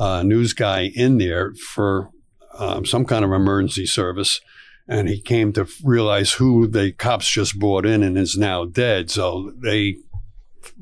uh, 0.00 0.22
news 0.22 0.54
guy 0.54 0.90
in 0.94 1.18
there 1.18 1.52
for 1.54 2.10
um, 2.58 2.84
some 2.84 3.04
kind 3.04 3.24
of 3.24 3.32
emergency 3.32 3.86
service. 3.86 4.40
And 4.88 5.08
he 5.08 5.20
came 5.20 5.52
to 5.52 5.68
realize 5.84 6.32
who 6.32 6.66
the 6.66 6.90
cops 6.90 7.30
just 7.30 7.58
brought 7.60 7.86
in 7.86 8.02
and 8.02 8.18
is 8.18 8.36
now 8.36 8.64
dead. 8.64 9.08
So 9.10 9.52
they 9.62 9.98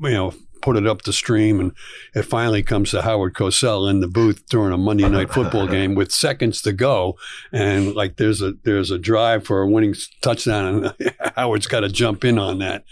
you 0.01 0.11
know, 0.11 0.33
put 0.61 0.77
it 0.77 0.87
up 0.87 1.03
the 1.03 1.13
stream, 1.13 1.59
and 1.59 1.71
it 2.13 2.23
finally 2.23 2.63
comes 2.63 2.91
to 2.91 3.01
Howard 3.01 3.33
Cosell 3.33 3.89
in 3.89 3.99
the 3.99 4.07
booth 4.07 4.47
during 4.49 4.73
a 4.73 4.77
Monday 4.77 5.07
night 5.09 5.31
football 5.31 5.67
game 5.67 5.95
with 5.95 6.11
seconds 6.11 6.61
to 6.63 6.73
go, 6.73 7.17
and 7.51 7.93
like 7.95 8.17
there's 8.17 8.41
a 8.41 8.53
there's 8.63 8.91
a 8.91 8.97
drive 8.97 9.45
for 9.45 9.61
a 9.61 9.67
winning 9.67 9.95
touchdown, 10.21 10.85
and 10.99 11.13
Howard's 11.35 11.67
got 11.67 11.81
to 11.81 11.89
jump 11.89 12.25
in 12.25 12.37
on 12.37 12.59
that 12.59 12.83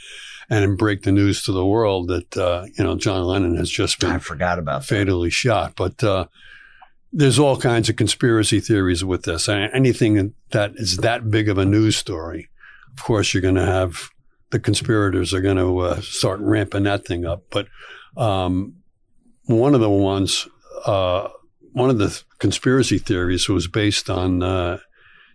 and 0.50 0.78
break 0.78 1.04
the 1.04 1.12
news 1.12 1.44
to 1.44 1.52
the 1.52 1.66
world 1.66 2.08
that 2.08 2.38
uh, 2.38 2.66
you 2.78 2.84
know 2.84 2.96
John 2.96 3.24
Lennon 3.26 3.56
has 3.58 3.70
just 3.70 4.04
I 4.04 4.12
been 4.12 4.20
forgot 4.20 4.60
about 4.60 4.82
that. 4.82 4.88
fatally 4.88 5.30
shot. 5.30 5.76
But 5.76 6.04
uh, 6.04 6.28
there's 7.12 7.40
all 7.40 7.58
kinds 7.58 7.90
of 7.90 7.96
conspiracy 7.96 8.60
theories 8.60 9.04
with 9.04 9.24
this. 9.24 9.50
Anything 9.50 10.34
that 10.52 10.74
is 10.76 10.98
that 10.98 11.30
big 11.30 11.50
of 11.50 11.58
a 11.58 11.66
news 11.66 11.98
story, 11.98 12.50
of 12.96 13.04
course, 13.04 13.34
you're 13.34 13.42
going 13.42 13.56
to 13.56 13.66
have 13.66 14.10
the 14.52 14.60
conspirators 14.60 15.34
are 15.34 15.42
going 15.42 15.58
to 15.58 15.80
uh, 15.80 16.02
start 16.02 16.40
ramping 16.40 16.84
that 16.84 17.06
thing 17.06 17.26
up. 17.26 17.44
But 17.52 17.68
um, 18.16 18.76
one 19.46 19.76
of 19.76 19.82
the 19.82 19.90
ones, 19.90 20.48
uh, 20.86 21.30
one 21.74 21.90
of 21.90 21.98
the 21.98 22.22
conspiracy 22.40 22.98
theories 22.98 23.50
was 23.50 23.68
based 23.68 24.10
on 24.10 24.42
uh, 24.42 24.80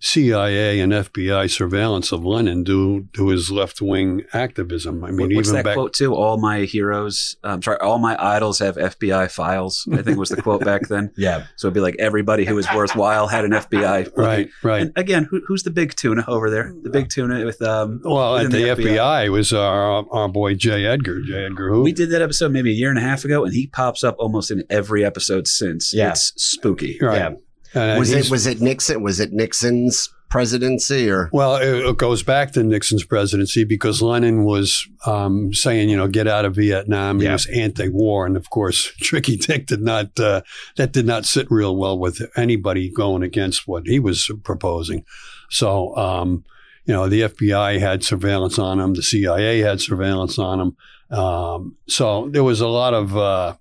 CIA 0.05 0.81
and 0.81 0.93
FBI 0.93 1.49
surveillance 1.49 2.11
of 2.11 2.25
Lennon 2.25 2.65
due 2.65 3.07
to 3.13 3.29
his 3.29 3.53
left 3.53 3.81
wing 3.81 4.25
activism. 4.33 5.05
I 5.05 5.13
mean, 5.13 5.33
What's 5.37 5.49
even 5.49 5.59
that 5.59 5.65
back 5.65 5.75
quote 5.75 5.93
too? 5.93 6.13
All 6.13 6.39
my 6.39 6.63
heroes, 6.63 7.37
um, 7.45 7.63
sorry, 7.63 7.79
all 7.79 7.99
my 7.99 8.17
idols 8.19 8.59
have 8.59 8.75
FBI 8.75 9.31
files. 9.31 9.87
I 9.93 10.03
think 10.03 10.19
was 10.19 10.31
the 10.31 10.43
quote 10.43 10.65
back 10.65 10.89
then. 10.89 11.13
Yeah. 11.17 11.47
So 11.55 11.69
it'd 11.69 11.75
be 11.75 11.81
like 11.81 11.95
everybody 12.01 12.45
who 12.45 12.57
was 12.57 12.67
worthwhile 12.75 13.29
had 13.29 13.45
an 13.45 13.53
FBI. 13.53 14.17
right, 14.17 14.49
right. 14.65 14.83
And 14.83 14.93
again, 14.97 15.23
who, 15.31 15.41
who's 15.47 15.63
the 15.63 15.71
big 15.71 15.95
tuna 15.95 16.25
over 16.27 16.51
there? 16.51 16.75
The 16.83 16.91
big 16.91 17.09
tuna 17.09 17.45
with 17.45 17.63
um. 17.63 18.01
Well, 18.05 18.39
at 18.39 18.47
within 18.47 18.77
the, 18.77 18.83
FBI. 18.83 19.31
was 19.31 19.53
our 19.53 20.05
our 20.11 20.29
boy 20.29 20.55
J. 20.55 20.85
Edgar. 20.85 21.21
J. 21.21 21.45
Edgar 21.45 21.71
who? 21.71 21.83
We 21.83 21.93
did 21.93 22.11
that 22.11 22.23
episode 22.23 22.51
maybe 22.51 22.71
a 22.71 22.75
year 22.75 22.91
and 22.91 22.99
a 22.99 23.03
half 23.03 23.25
ago, 23.25 23.45
and 23.45 23.55
he 23.55 23.69
pops 23.69 24.03
up 24.03 24.17
almost 24.19 24.51
in 24.51 24.65
every 24.69 25.05
episode 25.05 25.47
since. 25.47 25.95
Yeah. 25.95 26.11
It's 26.11 26.33
spooky. 26.37 26.99
right. 27.01 27.19
Yeah. 27.19 27.35
And 27.75 27.99
Was 27.99 28.13
it 28.13 28.31
was 28.31 28.47
it 28.47 28.61
Nixon? 28.61 29.03
Was 29.03 29.21
it 29.21 29.33
Nixon's 29.33 30.13
presidency 30.29 31.11
or? 31.11 31.29
Well, 31.33 31.57
it, 31.57 31.87
it 31.87 31.97
goes 31.99 32.23
back 32.23 32.53
to 32.53 32.63
Nixon's 32.63 33.05
presidency 33.05 33.65
because 33.65 34.01
Lennon 34.01 34.45
was 34.45 34.89
um, 35.05 35.53
saying, 35.53 35.91
you 35.91 35.97
know, 35.97 36.09
get 36.09 36.27
out 36.27 36.45
of 36.45 36.57
Vietnam. 36.57 37.21
He 37.21 37.29
was 37.29 37.47
anti-war, 37.47 38.27
and 38.27 38.37
of 38.37 38.49
course, 38.51 38.93
Tricky 39.01 39.37
Dick 39.37 39.67
did 39.67 39.83
not. 39.83 40.19
Uh, 40.19 40.41
that 40.77 40.93
did 40.93 41.07
not 41.07 41.27
sit 41.27 41.47
real 41.51 41.77
well 41.77 41.99
with 41.99 42.21
anybody 42.37 42.91
going 42.91 43.23
against 43.23 43.69
what 43.69 43.87
he 43.87 43.99
was 43.99 44.31
proposing. 44.43 45.05
So, 45.51 45.95
um, 45.97 46.45
you 46.87 46.95
know, 46.95 47.09
the 47.09 47.23
FBI 47.23 47.79
had 47.79 48.03
surveillance 48.03 48.59
on 48.59 48.81
him. 48.81 48.95
The 48.95 49.03
CIA 49.03 49.61
had 49.61 49.81
surveillance 49.81 50.39
on 50.39 50.61
him. 50.61 50.77
Um, 51.17 51.77
so 51.89 52.29
there 52.31 52.43
was 52.43 52.63
a 52.63 52.69
lot 52.69 52.95
of 52.95 53.17
uh, 53.17 53.57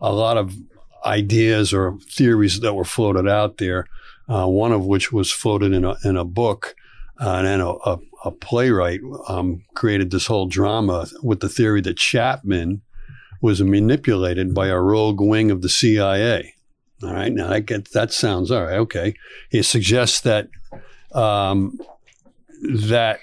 a 0.00 0.12
lot 0.12 0.36
of 0.36 0.54
ideas 1.04 1.72
or 1.72 1.98
theories 2.10 2.60
that 2.60 2.74
were 2.74 2.84
floated 2.84 3.28
out 3.28 3.58
there. 3.58 3.86
Uh, 4.28 4.46
one 4.46 4.70
of 4.70 4.86
which 4.86 5.10
was 5.10 5.32
floated 5.32 5.72
in 5.72 5.84
a 5.84 5.96
in 6.04 6.16
a 6.16 6.24
book, 6.24 6.76
uh, 7.20 7.36
and 7.38 7.46
then 7.46 7.60
a, 7.60 7.70
a, 7.70 7.98
a 8.24 8.30
playwright 8.30 9.00
um, 9.26 9.64
created 9.74 10.12
this 10.12 10.26
whole 10.26 10.46
drama 10.46 11.06
with 11.20 11.40
the 11.40 11.48
theory 11.48 11.80
that 11.80 11.96
Chapman 11.96 12.80
was 13.42 13.60
manipulated 13.60 14.54
by 14.54 14.68
a 14.68 14.78
rogue 14.78 15.20
wing 15.20 15.50
of 15.50 15.62
the 15.62 15.68
CIA. 15.68 16.54
All 17.02 17.12
right, 17.12 17.32
now 17.32 17.48
that 17.48 17.62
gets, 17.62 17.90
that 17.90 18.12
sounds 18.12 18.50
all 18.50 18.62
right. 18.62 18.78
Okay, 18.78 19.14
he 19.48 19.62
suggests 19.62 20.20
that 20.20 20.48
um, 21.12 21.78
that 22.62 23.18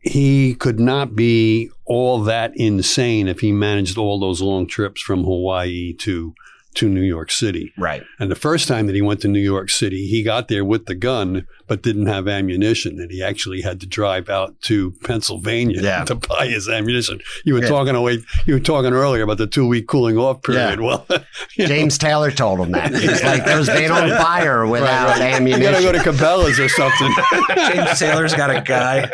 he 0.00 0.54
could 0.54 0.78
not 0.78 1.16
be 1.16 1.70
all 1.86 2.22
that 2.22 2.52
insane 2.56 3.26
if 3.26 3.40
he 3.40 3.52
managed 3.52 3.96
all 3.96 4.20
those 4.20 4.42
long 4.42 4.66
trips 4.66 5.00
from 5.00 5.24
Hawaii 5.24 5.94
to 5.94 6.34
to 6.74 6.88
New 6.88 7.02
York 7.02 7.30
City. 7.30 7.72
Right. 7.78 8.02
And 8.18 8.30
the 8.30 8.34
first 8.36 8.66
time 8.68 8.86
that 8.86 8.94
he 8.94 9.02
went 9.02 9.20
to 9.22 9.28
New 9.28 9.40
York 9.40 9.70
City, 9.70 10.06
he 10.06 10.22
got 10.22 10.48
there 10.48 10.64
with 10.64 10.86
the 10.86 10.94
gun, 10.94 11.46
but 11.66 11.82
didn't 11.82 12.06
have 12.06 12.26
ammunition. 12.28 13.00
And 13.00 13.10
he 13.10 13.22
actually 13.22 13.60
had 13.62 13.80
to 13.80 13.86
drive 13.86 14.28
out 14.28 14.60
to 14.62 14.92
Pennsylvania 15.04 15.80
Yeah. 15.82 16.04
to 16.06 16.14
buy 16.16 16.46
his 16.48 16.68
ammunition. 16.68 17.20
You 17.44 17.54
were 17.54 17.62
Yeah. 17.62 17.68
talking 17.68 17.94
away, 17.94 18.18
you 18.46 18.54
were 18.54 18.60
talking 18.60 18.92
earlier 18.92 19.22
about 19.22 19.38
the 19.38 19.46
two 19.46 19.66
week 19.66 19.86
cooling 19.88 20.18
off 20.18 20.42
period. 20.42 20.80
Yeah. 20.80 20.84
Well, 20.86 21.06
you 21.56 21.64
know, 21.64 21.66
James 21.66 21.98
Taylor 21.98 22.30
told 22.30 22.60
him 22.60 22.72
that. 22.72 22.92
He's 22.94 23.22
like, 23.22 23.44
"Those 23.44 23.66
they 23.66 23.86
don't 23.88 24.10
fire 24.20 24.66
without 24.66 25.08
right. 25.18 25.18
you 25.18 25.36
ammunition." 25.36 25.62
got 25.72 25.78
to 25.78 25.82
go 25.84 25.92
to 25.92 25.98
Cabela's 25.98 26.58
or 26.58 26.68
something. 26.68 27.12
James 27.72 27.98
Taylor's 27.98 28.34
got 28.34 28.50
a 28.50 28.60
guy. 28.60 29.10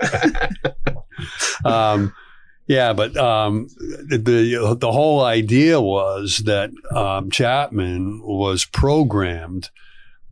um, 1.64 2.12
yeah, 2.70 2.92
but 2.92 3.16
um, 3.16 3.66
the 4.08 4.76
the 4.78 4.92
whole 4.92 5.24
idea 5.24 5.80
was 5.80 6.42
that 6.46 6.70
um, 6.94 7.28
Chapman 7.30 8.20
was 8.22 8.64
programmed 8.64 9.70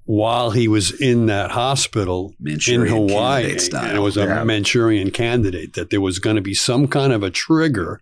while 0.05 0.51
he 0.53 0.69
was 0.69 0.93
in 1.01 1.27
that 1.27 1.51
hospital 1.51 2.33
in 2.47 2.87
Hawaii, 2.87 3.59
style. 3.59 3.85
and 3.87 3.97
it 3.97 4.01
was 4.01 4.17
a 4.17 4.25
Yeah. 4.25 4.45
Manchurian 4.45 5.11
candidate. 5.11 5.75
That 5.75 5.91
there 5.91 6.01
was 6.01 6.19
going 6.21 6.37
to 6.37 6.43
be 6.43 6.55
some 6.55 6.87
kind 6.87 7.13
of 7.13 7.23
a 7.25 7.31
trigger 7.31 8.01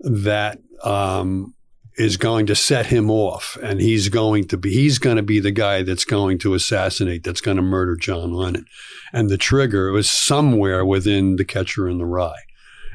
that 0.00 0.58
um, 0.82 1.54
is 1.96 2.16
going 2.16 2.46
to 2.46 2.54
set 2.54 2.86
him 2.86 3.10
off, 3.10 3.56
and 3.62 3.78
he's 3.80 4.08
going 4.08 4.48
to 4.48 4.56
be 4.56 4.70
he's 4.72 4.98
going 4.98 5.16
to 5.16 5.22
be 5.22 5.38
the 5.38 5.52
guy 5.52 5.82
that's 5.82 6.06
going 6.06 6.38
to 6.38 6.54
assassinate, 6.54 7.22
that's 7.24 7.40
going 7.42 7.58
to 7.58 7.62
murder 7.62 7.94
John 7.94 8.32
Lennon, 8.32 8.64
and 9.12 9.28
the 9.28 9.38
trigger 9.38 9.92
was 9.92 10.10
somewhere 10.10 10.82
within 10.84 11.36
the 11.36 11.44
Catcher 11.44 11.88
in 11.88 11.98
the 11.98 12.06
Rye, 12.06 12.43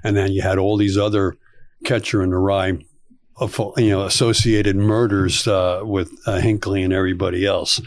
and 0.04 0.16
then 0.16 0.32
you 0.32 0.42
had 0.42 0.58
all 0.58 0.78
these 0.78 0.98
other 0.98 1.38
Catcher 1.86 2.22
in 2.22 2.32
the 2.32 2.38
Rye. 2.38 2.80
You 3.78 3.90
know, 3.90 4.02
associated 4.02 4.76
murders 4.76 5.48
uh, 5.48 5.80
with 5.84 6.12
uh, 6.26 6.42
Hinckley 6.42 6.84
and 6.84 6.92
everybody 6.92 7.46
else. 7.46 7.80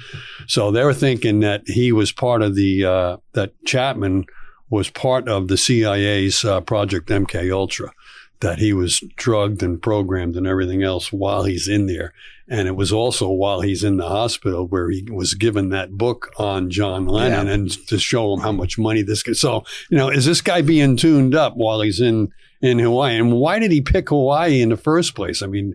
So 0.46 0.70
they 0.70 0.82
were 0.82 0.94
thinking 0.94 1.40
that 1.40 1.64
he 1.66 1.92
was 1.92 2.10
part 2.10 2.40
of 2.40 2.54
the 2.54 2.86
uh, 2.86 3.16
that 3.34 3.52
Chapman 3.66 4.24
was 4.72 4.88
part 4.88 5.28
of 5.28 5.48
the 5.48 5.58
CIA's 5.58 6.42
uh, 6.42 6.62
Project 6.62 7.10
MK 7.10 7.52
Ultra, 7.52 7.92
that 8.40 8.58
he 8.58 8.72
was 8.72 9.00
drugged 9.16 9.62
and 9.62 9.82
programmed 9.82 10.34
and 10.34 10.46
everything 10.46 10.82
else 10.82 11.12
while 11.12 11.44
he's 11.44 11.68
in 11.68 11.86
there, 11.86 12.14
and 12.52 12.68
it 12.68 12.76
was 12.76 12.92
also 12.92 13.28
while 13.30 13.62
he's 13.62 13.82
in 13.82 13.96
the 13.96 14.08
hospital 14.08 14.66
where 14.68 14.90
he 14.90 15.02
was 15.10 15.34
given 15.34 15.70
that 15.70 15.92
book 15.96 16.30
on 16.36 16.70
John 16.70 17.06
Lennon 17.06 17.48
and 17.48 17.70
to 17.88 17.98
show 17.98 18.34
him 18.34 18.40
how 18.40 18.52
much 18.52 18.78
money 18.78 19.02
this 19.02 19.22
guy. 19.22 19.32
So 19.32 19.64
you 19.90 19.96
know, 19.98 20.08
is 20.10 20.26
this 20.26 20.42
guy 20.42 20.60
being 20.62 20.96
tuned 20.96 21.34
up 21.34 21.54
while 21.56 21.80
he's 21.80 22.00
in 22.00 22.28
in 22.60 22.78
Hawaii? 22.78 23.16
And 23.16 23.32
why 23.32 23.58
did 23.58 23.72
he 23.72 23.80
pick 23.80 24.10
Hawaii 24.10 24.60
in 24.60 24.68
the 24.68 24.76
first 24.76 25.14
place? 25.16 25.42
I 25.42 25.46
mean. 25.46 25.74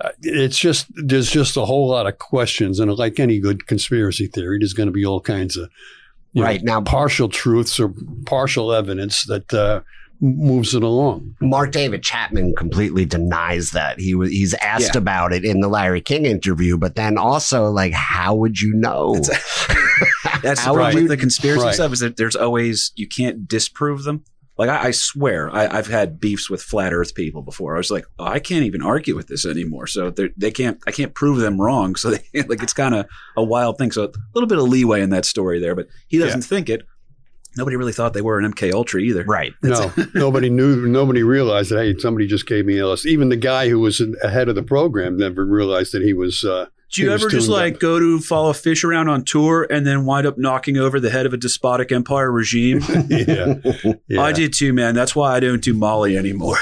Uh, 0.00 0.08
it's 0.22 0.58
just 0.58 0.86
there's 0.96 1.30
just 1.30 1.56
a 1.56 1.64
whole 1.64 1.88
lot 1.88 2.08
of 2.08 2.18
questions, 2.18 2.80
and 2.80 2.90
like 2.96 3.20
any 3.20 3.38
good 3.38 3.66
conspiracy 3.68 4.26
theory, 4.26 4.58
there's 4.58 4.72
going 4.72 4.88
to 4.88 4.92
be 4.92 5.04
all 5.04 5.20
kinds 5.20 5.56
of 5.56 5.70
you 6.32 6.40
know, 6.40 6.48
Right, 6.48 6.62
now- 6.64 6.80
partial 6.80 7.28
truths 7.28 7.78
or 7.78 7.94
partial 8.26 8.72
evidence 8.72 9.24
that 9.26 9.52
uh, 9.54 9.82
moves 10.22 10.74
it 10.74 10.82
along. 10.82 11.34
Mark 11.40 11.72
David 11.72 12.02
Chapman 12.02 12.54
completely 12.56 13.04
denies 13.04 13.72
that. 13.72 13.98
He 14.00 14.14
was 14.14 14.30
he's 14.30 14.54
asked 14.54 14.94
Yeah. 14.94 14.98
about 15.00 15.32
it 15.32 15.44
in 15.44 15.60
the 15.60 15.68
Larry 15.68 16.00
King 16.00 16.24
interview, 16.24 16.78
but 16.78 16.94
then 16.94 17.18
also 17.18 17.66
like, 17.70 17.92
how 17.92 18.34
would 18.36 18.60
you 18.60 18.72
know? 18.74 19.14
That's 20.42 20.60
the 20.60 20.66
How 20.66 20.74
problem 20.74 20.94
would 20.94 21.02
you- 21.02 21.08
the 21.08 21.16
conspiracy 21.16 21.64
Right. 21.64 21.74
stuff 21.74 21.92
is 21.92 22.00
that 22.00 22.16
there's 22.16 22.36
always 22.36 22.92
you 22.96 23.06
can't 23.08 23.46
disprove 23.46 24.04
them. 24.04 24.24
Like 24.58 24.68
I, 24.68 24.88
I 24.88 24.90
swear, 24.90 25.50
I, 25.50 25.66
I've 25.78 25.86
had 25.86 26.20
beefs 26.20 26.50
with 26.50 26.62
flat 26.62 26.92
Earth 26.92 27.14
people 27.14 27.40
before. 27.42 27.74
I 27.74 27.78
was 27.78 27.90
like, 27.90 28.04
oh, 28.18 28.24
I 28.26 28.38
can't 28.38 28.64
even 28.64 28.82
argue 28.82 29.16
with 29.16 29.26
this 29.28 29.46
anymore. 29.46 29.86
So 29.86 30.10
they're- 30.10 30.28
can't, 30.52 30.78
I 30.86 30.90
can't 30.92 31.14
prove 31.14 31.38
them 31.38 31.60
wrong. 31.60 31.94
So 32.02 32.10
they, 32.10 32.42
like 32.42 32.62
it's 32.62 32.74
kind 32.74 32.94
of 32.94 33.06
a 33.36 33.42
wild 33.42 33.78
thing. 33.78 33.92
So 33.92 34.04
a 34.04 34.10
little 34.34 34.46
bit 34.48 34.58
of 34.58 34.64
leeway 34.68 35.00
in 35.02 35.10
that 35.10 35.24
story 35.24 35.58
there, 35.58 35.74
but 35.74 35.86
he 36.08 36.18
doesn't 36.18 36.42
think 36.42 36.68
it. 36.68 36.82
Nobody 37.56 37.76
really 37.76 37.92
thought 37.92 38.14
they 38.14 38.22
were 38.22 38.38
an 38.38 38.50
MK 38.52 38.72
Ultra 38.72 39.00
either. 39.00 39.24
right. 39.24 39.52
No, 39.62 39.92
nobody 40.14 40.48
knew. 40.50 40.86
Nobody 40.86 41.22
realized 41.22 41.70
that. 41.70 41.78
Hey, 41.82 41.96
somebody 41.98 42.26
just 42.26 42.46
gave 42.46 42.64
me 42.66 42.74
LSD. 42.76 43.06
Even 43.06 43.28
the 43.28 43.36
guy 43.36 43.68
who 43.68 43.78
was 43.80 44.00
in- 44.00 44.16
ahead 44.22 44.48
of 44.48 44.54
the 44.54 44.62
program 44.62 45.16
never 45.16 45.44
realized 45.44 45.92
that 45.92 46.02
he 46.02 46.12
was 46.14 46.44
uh, 46.44 46.66
Do 46.90 47.02
you 47.02 47.12
ever 47.12 47.28
just 47.28 47.46
tuned 47.48 47.52
like 47.58 47.74
up. 47.74 47.80
go 47.80 47.98
to 47.98 48.20
follow 48.20 48.52
Phish 48.52 48.84
around 48.84 49.08
on 49.08 49.24
tour 49.24 49.66
and 49.70 49.86
then 49.86 50.04
wind 50.06 50.26
up 50.26 50.38
knocking 50.38 50.76
over 50.78 50.98
the 50.98 51.10
head 51.10 51.26
of 51.26 51.32
a 51.34 51.36
despotic 51.36 51.92
empire 51.92 52.32
regime? 52.32 52.80
yeah, 53.08 53.54
yeah. 54.08 54.22
I 54.22 54.32
did 54.32 54.52
too, 54.54 54.72
man. 54.72 54.94
That's 54.94 55.14
why 55.14 55.34
I 55.36 55.40
don't 55.40 55.62
do 55.62 55.74
Molly 55.74 56.16
anymore. 56.16 56.56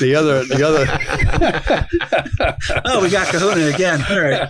The 0.00 0.14
other, 0.14 0.44
the 0.44 0.66
other, 0.66 0.86
oh, 2.84 3.02
we 3.02 3.10
got 3.10 3.28
Kahuna 3.28 3.66
again. 3.66 4.02
All 4.08 4.20
right. 4.20 4.48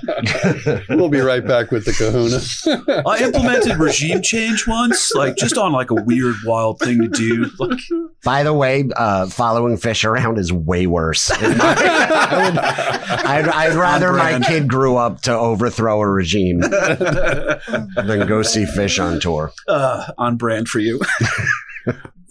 we'll 0.90 1.08
be 1.08 1.20
right 1.20 1.44
back 1.46 1.70
with 1.70 1.84
the 1.84 1.92
Kahuna. 1.92 3.02
I 3.08 3.22
implemented 3.24 3.76
regime 3.78 4.22
change 4.22 4.66
once, 4.66 5.12
like 5.14 5.36
just 5.36 5.56
on 5.56 5.72
like 5.72 5.90
a 5.90 5.94
weird, 5.94 6.34
wild 6.44 6.80
thing 6.80 7.00
to 7.00 7.08
do. 7.08 7.50
Like, 7.58 7.78
By 8.24 8.42
the 8.42 8.52
way, 8.52 8.88
uh, 8.96 9.28
following 9.28 9.76
Phish 9.76 10.04
around 10.04 10.38
is 10.38 10.52
way 10.52 10.86
worse. 10.86 11.30
My- 11.30 11.36
I 11.40 12.50
would, 12.50 12.58
I'd, 12.58 13.48
I'd 13.48 13.74
rather 13.74 14.12
my 14.12 14.40
kid 14.40 14.68
grew 14.68 14.96
up 14.96 15.22
to 15.22 15.32
overthrow 15.32 16.00
a 16.00 16.08
regime 16.08 16.60
than 16.60 18.26
go 18.26 18.42
see 18.42 18.64
Phish 18.64 19.02
on 19.02 19.20
tour. 19.20 19.52
uh, 19.66 20.12
on 20.18 20.36
brand 20.36 20.68
for 20.68 20.80
you. 20.80 21.00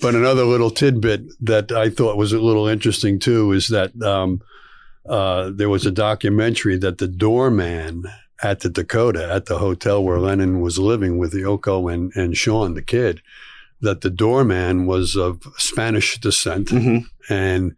But 0.02 0.16
another 0.16 0.44
little 0.46 0.70
tidbit 0.70 1.22
that 1.42 1.72
I 1.72 1.90
thought 1.90 2.18
was 2.18 2.34
a 2.34 2.40
little 2.40 2.68
interesting 2.68 3.20
too 3.20 3.52
is 3.52 3.68
that 3.70 4.00
um, 4.02 4.42
uh, 5.08 5.52
there 5.54 5.70
was 5.70 5.86
a 5.86 5.92
documentary 5.92 6.78
that 6.78 7.00
the 7.00 7.08
doorman 7.08 8.06
at 8.44 8.60
the 8.60 8.70
Dakota, 8.70 9.32
at 9.32 9.46
the 9.46 9.58
hotel 9.58 10.04
where 10.04 10.20
Lennon 10.20 10.62
was 10.62 10.78
living 10.78 11.18
with 11.18 11.34
Yoko 11.34 11.92
and, 11.92 12.12
and 12.16 12.38
Sean, 12.38 12.76
the 12.76 12.84
kid, 12.84 13.22
that 13.82 14.02
the 14.02 14.10
doorman 14.12 14.86
was 14.86 15.16
of 15.16 15.42
Spanish 15.58 16.20
descent. 16.20 16.68
Mhm. 16.68 17.06
And 17.30 17.76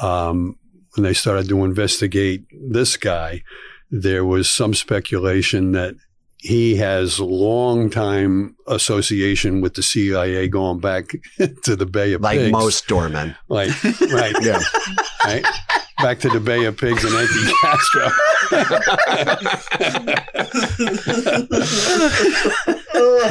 um, 0.00 0.56
when 0.94 1.04
they 1.04 1.12
started 1.12 1.48
to 1.48 1.64
investigate 1.64 2.44
this 2.52 2.96
guy, 2.96 3.42
there 3.90 4.24
was 4.24 4.48
some 4.48 4.74
speculation 4.74 5.72
that 5.72 5.94
he 6.38 6.76
has 6.76 7.18
long 7.18 7.90
time 7.90 8.54
association 8.68 9.60
with 9.60 9.74
the 9.74 9.82
CIA 9.82 10.46
going 10.48 10.78
back 10.80 11.06
to 11.64 11.74
the 11.76 11.86
Bay 11.86 12.12
of 12.12 12.20
Like 12.20 12.38
Pigs. 12.38 12.52
most 12.52 12.86
doormen. 12.86 13.34
Like, 13.48 13.70
right, 14.12 14.34
Yeah. 14.42 14.60
right. 15.24 15.44
Back 16.02 16.18
to 16.20 16.28
the 16.28 16.40
Bay 16.40 16.66
of 16.66 16.76
Pigs 16.76 17.02
and 17.04 17.14
Anti 17.14 17.52
Castro. 17.62 18.10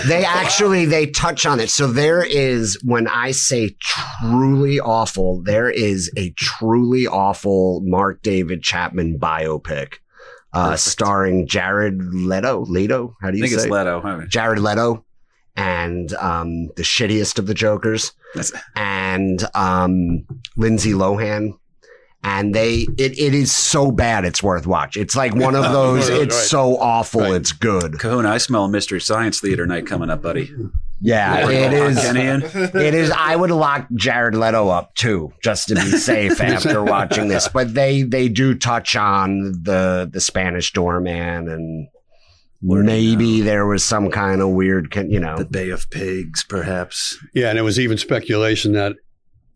They 0.07 0.23
actually 0.25 0.85
they 0.85 1.07
touch 1.07 1.45
on 1.45 1.59
it. 1.59 1.69
So 1.69 1.87
there 1.87 2.23
is 2.23 2.79
when 2.83 3.07
I 3.07 3.31
say 3.31 3.75
truly 3.79 4.79
awful, 4.79 5.41
there 5.43 5.69
is 5.69 6.11
a 6.17 6.31
truly 6.31 7.07
awful 7.07 7.81
Mark 7.83 8.21
David 8.21 8.61
Chapman 8.61 9.17
biopic 9.19 9.95
uh, 10.55 10.75
starring 10.75 11.47
Jared 11.47 12.01
Leto. 12.13 12.65
Leto, 12.65 13.15
how 13.21 13.31
do 13.31 13.37
you 13.37 13.43
I 13.43 13.47
think 13.47 13.59
say? 13.59 13.65
it's 13.67 13.71
Leto. 13.71 14.25
Jared 14.27 14.59
Leto 14.59 15.05
and 15.55 16.13
um, 16.15 16.67
the 16.75 16.83
shittiest 16.83 17.39
of 17.39 17.47
the 17.47 17.53
Jokers 17.53 18.11
That's, 18.33 18.51
and 18.75 19.43
um, 19.53 20.25
Lindsay 20.57 20.91
Lohan. 20.93 21.57
And 22.27 22.55
they, 22.55 22.87
it, 22.97 23.17
it 23.19 23.35
is 23.35 23.51
so 23.53 23.91
bad, 23.91 24.25
it's 24.25 24.41
worth 24.41 24.65
watch. 24.65 24.97
It's 24.97 25.15
like 25.15 25.35
one 25.35 25.53
of 25.55 25.63
those. 25.71 26.09
Right. 26.09 26.21
It's 26.23 26.49
so 26.49 26.75
awful, 26.77 27.21
Right. 27.21 27.33
it's 27.35 27.51
good. 27.51 27.99
Kahuna, 27.99 28.29
I 28.29 28.39
smell 28.39 28.65
a 28.65 28.67
Mystery 28.69 28.99
Science 28.99 29.39
Theater 29.39 29.67
night 29.67 29.85
coming 29.85 30.09
up, 30.09 30.23
buddy. 30.23 30.51
Yeah, 31.01 31.47
it 31.47 31.67
On 31.79 31.91
is. 31.91 31.99
Kenny 31.99 32.21
in? 32.21 32.41
It 32.43 32.93
is. 32.95 33.11
I 33.11 33.35
would 33.35 33.51
lock 33.51 33.85
Jared 33.93 34.33
Leto 34.33 34.69
up 34.69 34.95
too, 34.95 35.33
just 35.43 35.67
to 35.67 35.75
be 35.75 35.81
safe 35.91 36.41
after 36.41 36.81
watching 36.83 37.27
this. 37.27 37.47
But 37.47 37.73
they 37.75 38.01
they 38.01 38.27
do 38.29 38.55
touch 38.55 38.95
on 38.95 39.51
the 39.61 40.09
the 40.11 40.21
Spanish 40.21 40.71
doorman 40.73 41.47
and 41.49 41.89
What 42.61 42.85
maybe 42.85 43.41
there 43.41 43.67
was 43.67 43.83
some 43.83 44.09
kind 44.09 44.41
of 44.41 44.49
weird, 44.49 44.95
you 44.95 45.19
know. 45.19 45.37
The 45.37 45.45
Bay 45.45 45.69
of 45.69 45.89
Pigs, 45.91 46.43
perhaps. 46.45 47.17
Yeah, 47.35 47.49
and 47.49 47.59
it 47.59 47.63
was 47.63 47.77
even 47.79 47.97
speculation 47.97 48.71
that 48.71 48.95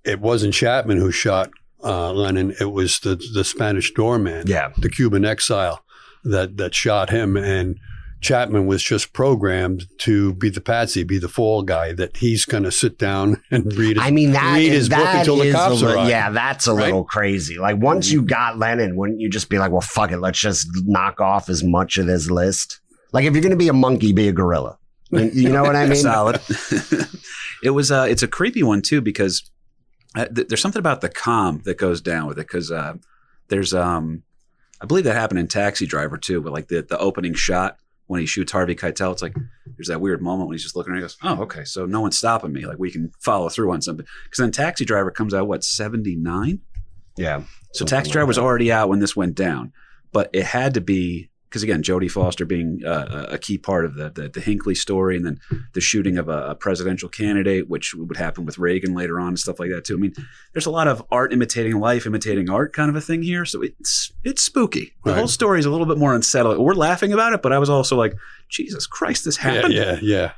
it 0.04 0.20
wasn't 0.20 0.54
Chapman 0.54 0.98
who 0.98 1.10
shot 1.12 1.50
uh, 1.84 2.12
Lennon; 2.14 2.54
it 2.60 2.72
was 2.72 3.00
the 3.00 3.16
the 3.34 3.44
Spanish 3.44 3.94
doorman, 3.94 4.48
Yeah, 4.48 4.72
the 4.78 4.90
Cuban 4.90 5.26
exile, 5.26 5.84
that 6.24 6.58
that 6.58 6.74
shot 6.76 7.10
him. 7.10 7.36
And 7.38 7.78
Chapman 8.22 8.66
was 8.66 8.84
just 8.84 9.14
programmed 9.14 9.86
to 10.00 10.34
be 10.34 10.50
the 10.50 10.60
patsy, 10.60 11.04
be 11.04 11.18
the 11.20 11.30
fall 11.30 11.64
guy. 11.64 11.94
That 11.94 12.18
he's 12.18 12.44
going 12.44 12.64
to 12.64 12.72
sit 12.72 12.98
down 12.98 13.42
and 13.52 13.74
read 13.78 13.96
his 13.96 14.06
I 14.06 14.12
mean 14.12 14.34
that 14.34 14.56
read 14.56 14.66
is 14.66 14.74
his 14.74 14.90
book 14.90 14.98
that 15.00 15.20
until 15.20 15.38
the 15.38 15.52
cops 15.54 15.82
a 15.82 15.86
li- 15.86 15.94
arrive. 15.94 16.10
yeah, 16.10 16.30
that's 16.32 16.68
a 16.68 16.74
Right? 16.74 16.86
little 16.86 17.06
crazy. 17.06 17.58
Like 17.58 17.78
once 17.78 18.12
you 18.12 18.22
got 18.22 18.58
Lennon, 18.58 18.98
wouldn't 18.98 19.20
you 19.22 19.30
just 19.30 19.48
be 19.50 19.58
like, 19.58 19.72
well, 19.72 19.80
fuck 19.82 20.12
it, 20.12 20.18
let's 20.20 20.40
just 20.40 20.68
knock 20.86 21.22
off 21.22 21.48
as 21.50 21.64
much 21.64 21.98
of 21.98 22.08
this 22.08 22.30
list? 22.30 22.82
Like 23.14 23.24
if 23.26 23.34
you're 23.34 23.42
gonna 23.44 23.56
be 23.56 23.70
a 23.70 23.74
monkey, 23.74 24.12
be 24.12 24.28
a 24.28 24.34
gorilla. 24.34 24.78
You, 25.12 25.22
you 25.34 25.50
know 25.50 25.64
what 25.64 25.76
I 25.78 25.86
mean? 25.88 25.96
Solid. 25.96 26.42
it 27.64 27.72
was. 27.72 27.90
Uh, 27.92 28.06
it's 28.10 28.22
a 28.24 28.28
creepy 28.28 28.64
one 28.64 28.82
too 28.82 29.02
because 29.02 29.50
uh, 30.16 30.26
th- 30.26 30.48
there's 30.48 30.62
something 30.62 30.80
about 30.80 31.02
the 31.02 31.10
calm 31.10 31.62
that 31.66 31.78
goes 31.78 32.02
down 32.02 32.28
with 32.28 32.38
it 32.38 32.48
because 32.48 32.72
uh, 32.72 32.96
there's. 33.48 33.74
Um, 33.74 34.24
I 34.82 34.86
believe 34.86 35.04
that 35.04 35.16
happened 35.16 35.40
in 35.40 35.48
Taxi 35.48 35.86
Driver 35.86 36.18
too, 36.18 36.42
but 36.42 36.54
like 36.54 36.68
the 36.68 36.82
the 36.82 36.98
opening 36.98 37.34
shot 37.34 37.78
when 38.08 38.20
he 38.20 38.26
shoots 38.26 38.52
Harvey 38.52 38.76
Keitel, 38.76 39.12
it's 39.12 39.22
like 39.22 39.36
there's 39.78 39.90
that 39.90 40.02
weird 40.02 40.22
moment 40.22 40.48
when 40.48 40.56
he's 40.56 40.64
just 40.64 40.76
looking 40.76 40.92
around. 40.92 41.02
He 41.02 41.04
goes, 41.04 41.18
"Oh, 41.22 41.44
okay, 41.44 41.64
so 41.64 41.86
no 41.86 42.02
one's 42.02 42.18
stopping 42.18 42.52
me. 42.52 42.66
Like 42.66 42.80
we 42.80 42.92
can 42.92 43.12
follow 43.20 43.50
through 43.50 43.72
on 43.72 43.82
something." 43.82 44.06
Because 44.24 44.38
then 44.40 44.52
Taxi 44.52 44.84
Driver 44.84 45.12
comes 45.12 45.34
out 45.34 45.48
what 45.48 45.64
seventy 45.64 46.16
nine. 46.16 46.62
Yeah. 47.18 47.44
So 47.74 47.86
Taxi 47.86 48.10
like 48.10 48.14
Driver 48.14 48.26
was 48.26 48.40
already 48.40 48.72
out 48.72 48.90
when 48.90 49.00
this 49.00 49.16
went 49.16 49.36
down, 49.36 49.74
but 50.12 50.32
it 50.34 50.46
had 50.46 50.74
to 50.74 50.82
be 50.82 51.30
because 51.50 51.64
again, 51.64 51.82
Jodie 51.82 52.12
Foster 52.12 52.46
being 52.46 52.82
uh, 52.86 53.26
a 53.30 53.38
key 53.40 53.58
part 53.58 53.84
of 53.86 53.96
the, 53.96 54.10
the 54.10 54.30
the 54.30 54.40
Hinckley 54.40 54.76
story, 54.76 55.18
and 55.18 55.26
then 55.26 55.40
the 55.74 55.82
shooting 55.82 56.18
of 56.18 56.30
a, 56.30 56.50
a 56.52 56.56
presidential 56.56 57.10
candidate, 57.10 57.68
which 57.70 57.94
would 57.96 58.18
happen 58.18 58.46
with 58.46 58.58
Reagan 58.60 58.94
later 58.94 59.20
on 59.20 59.30
and 59.30 59.40
stuff 59.40 59.60
like 59.60 59.70
that 59.72 59.84
too. 59.86 59.96
I 59.96 60.00
mean, 60.00 60.14
there's 60.54 60.66
a 60.68 60.72
lot 60.72 60.88
of 60.88 61.04
art 61.12 61.34
imitating 61.34 61.80
life, 61.80 62.06
imitating 62.06 62.50
art 62.50 62.74
kind 62.74 62.90
of 62.90 62.96
a 62.96 63.02
thing 63.02 63.24
here. 63.24 63.46
So 63.46 63.62
it's 63.62 64.12
it's 64.24 64.42
spooky. 64.44 64.94
The 65.04 65.12
Right. 65.12 65.18
whole 65.18 65.28
story 65.28 65.60
is 65.60 65.66
a 65.66 65.72
little 65.72 65.88
bit 65.88 65.98
more 65.98 66.14
unsettling. 66.14 66.62
We're 66.64 66.74
laughing 66.76 67.12
about 67.14 67.34
it, 67.34 67.42
but 67.42 67.52
I 67.52 67.58
was 67.58 67.70
also 67.70 67.96
like, 67.98 68.14
Jesus 68.50 68.86
Christ, 68.88 69.26
this 69.26 69.38
happened. 69.38 69.74
yeah, 69.74 69.98
yeah. 70.02 70.32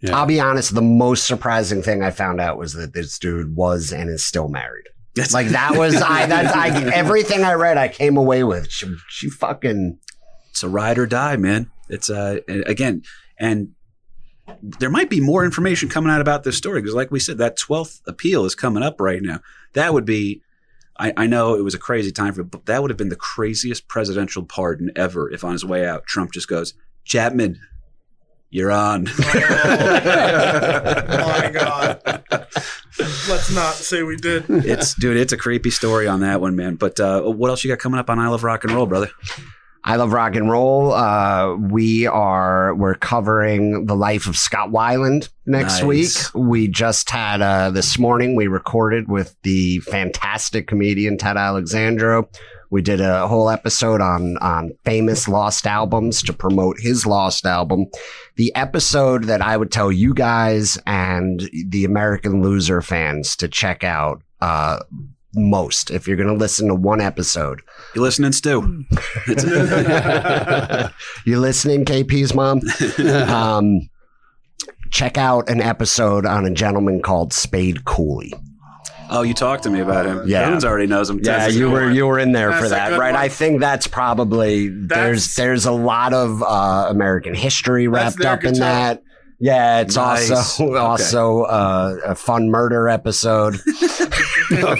Yeah. 0.00 0.16
I'll 0.16 0.26
be 0.26 0.38
honest, 0.38 0.74
the 0.76 0.82
most 0.82 1.26
surprising 1.26 1.82
thing 1.82 2.04
I 2.04 2.12
found 2.12 2.40
out 2.40 2.56
was 2.56 2.74
that 2.74 2.92
this 2.92 3.18
dude 3.18 3.56
was 3.56 3.92
and 3.92 4.08
is 4.08 4.24
still 4.24 4.48
married. 4.48 4.84
That's- 5.16 5.34
Like 5.34 5.48
that 5.48 5.76
was 5.76 5.96
I 6.00 6.26
that's 6.26 6.54
I 6.54 6.68
everything 6.94 7.42
I 7.42 7.54
read 7.54 7.76
I 7.78 7.88
came 7.88 8.16
away 8.16 8.44
with. 8.44 8.70
She, 8.70 8.94
she 9.08 9.28
fucking 9.28 9.98
it's 10.50 10.62
a 10.62 10.68
ride 10.68 10.98
or 10.98 11.06
die, 11.06 11.36
man. 11.36 11.70
It's 11.88 12.10
uh 12.10 12.40
again, 12.48 13.02
and 13.38 13.72
there 14.62 14.90
might 14.90 15.10
be 15.10 15.20
more 15.20 15.44
information 15.44 15.88
coming 15.88 16.10
out 16.10 16.20
about 16.20 16.44
this 16.44 16.56
story 16.56 16.80
because, 16.80 16.94
like 16.94 17.10
we 17.10 17.20
said, 17.20 17.38
that 17.38 17.56
twelfth 17.56 18.00
appeal 18.06 18.44
is 18.44 18.54
coming 18.54 18.82
up 18.82 19.00
right 19.00 19.22
now. 19.22 19.40
That 19.74 19.94
would 19.94 20.04
be. 20.04 20.42
I, 21.00 21.12
I 21.16 21.26
know 21.28 21.54
it 21.54 21.62
was 21.62 21.74
a 21.74 21.78
crazy 21.78 22.10
time 22.10 22.34
for, 22.34 22.42
but 22.42 22.66
that 22.66 22.82
would 22.82 22.90
have 22.90 22.96
been 22.96 23.08
the 23.08 23.14
craziest 23.14 23.86
presidential 23.86 24.44
pardon 24.44 24.90
ever. 24.96 25.30
If 25.30 25.44
on 25.44 25.52
his 25.52 25.64
way 25.64 25.86
out, 25.86 26.06
Trump 26.06 26.32
just 26.32 26.48
goes, 26.48 26.74
"Chapman, 27.04 27.60
you're 28.50 28.72
on." 28.72 29.06
Oh 29.08 29.22
my 31.38 31.50
god. 31.52 32.24
Let's 33.28 33.54
not 33.54 33.74
say 33.74 34.02
we 34.02 34.16
did. 34.16 34.46
it's 34.48 34.94
dude, 34.94 35.16
it's 35.16 35.32
a 35.32 35.36
creepy 35.36 35.70
story 35.70 36.08
on 36.08 36.20
that 36.20 36.40
one, 36.40 36.56
man. 36.56 36.74
But 36.74 36.98
uh, 36.98 37.22
what 37.22 37.48
else 37.48 37.62
you 37.62 37.70
got 37.70 37.78
coming 37.78 38.00
up 38.00 38.10
on 38.10 38.18
I 38.18 38.26
Love 38.28 38.42
Rock 38.42 38.64
and 38.64 38.72
Roll, 38.72 38.86
brother? 38.86 39.08
I 39.88 39.96
love 39.96 40.12
rock 40.12 40.34
and 40.36 40.50
roll. 40.50 40.92
Uh, 40.92 41.56
we 41.56 42.06
are 42.06 42.74
we're 42.74 42.94
covering 42.94 43.86
the 43.86 43.96
life 43.96 44.26
of 44.26 44.36
Scott 44.36 44.68
Weiland 44.68 45.30
next 45.46 45.80
Nice. 45.82 45.82
week. 46.34 46.34
We 46.34 46.68
just 46.68 47.08
had 47.08 47.40
uh, 47.40 47.70
this 47.70 47.98
morning. 47.98 48.36
We 48.36 48.48
recorded 48.48 49.08
with 49.08 49.34
the 49.44 49.78
fantastic 49.80 50.66
comedian 50.66 51.16
Ted 51.16 51.38
Alexandro. 51.38 52.28
We 52.70 52.82
did 52.82 53.00
a 53.00 53.26
whole 53.28 53.48
episode 53.48 54.02
on 54.02 54.36
on 54.42 54.72
famous 54.84 55.26
lost 55.26 55.66
albums 55.66 56.22
to 56.24 56.34
promote 56.34 56.78
his 56.78 57.06
lost 57.06 57.46
album. 57.46 57.86
The 58.36 58.54
episode 58.54 59.24
that 59.24 59.40
I 59.40 59.56
would 59.56 59.72
tell 59.72 59.90
you 59.90 60.12
guys 60.12 60.76
and 60.86 61.48
the 61.66 61.86
American 61.86 62.42
Loser 62.42 62.82
fans 62.82 63.36
to 63.36 63.48
check 63.48 63.84
out 63.84 64.22
uh, 64.42 64.80
most 65.34 65.90
if 65.90 66.08
you're 66.08 66.16
going 66.16 66.28
to 66.28 66.34
listen 66.34 66.68
to 66.68 66.74
one 66.74 67.00
episode. 67.00 67.60
you're 67.94 68.02
listening, 68.04 68.32
Stu? 68.32 68.84
you're 71.24 71.38
listening, 71.38 71.84
KP's 71.84 72.34
mom? 72.34 72.60
um, 73.32 73.88
check 74.90 75.18
out 75.18 75.48
an 75.48 75.60
episode 75.60 76.24
on 76.26 76.46
a 76.46 76.50
gentleman 76.50 77.02
called 77.02 77.32
Spade 77.32 77.84
Cooley. 77.84 78.32
oh, 79.10 79.22
you 79.22 79.34
talked 79.34 79.62
to 79.64 79.70
me 79.70 79.80
about 79.80 80.06
him. 80.06 80.22
Yeah. 80.26 80.48
Jones 80.48 80.64
already 80.64 80.86
knows 80.86 81.10
him. 81.10 81.20
Yeah, 81.22 81.46
you 81.46 81.70
were 81.70 81.90
you 81.90 82.06
were 82.06 82.18
in 82.18 82.32
there 82.32 82.50
That's 82.50 82.62
for 82.62 82.68
that, 82.70 82.98
right? 82.98 83.12
one. 83.12 83.22
I 83.22 83.28
think 83.28 83.60
that's 83.60 83.86
probably 83.86 84.68
there's 84.68 84.88
That's- 84.88 85.34
there's 85.34 85.66
a 85.66 85.72
lot 85.72 86.12
of 86.14 86.42
uh, 86.42 86.86
American 86.88 87.34
history 87.34 87.86
wrapped 87.88 88.18
their 88.18 88.32
up 88.32 88.44
in 88.44 88.54
that. 88.54 89.02
Yeah, 89.40 89.80
it's 89.80 89.96
Nice. 89.96 90.30
also 90.32 90.64
Okay. 90.70 90.78
also 90.78 91.42
uh, 91.42 91.96
a 92.06 92.14
fun 92.14 92.50
murder 92.50 92.88
episode. 92.88 93.60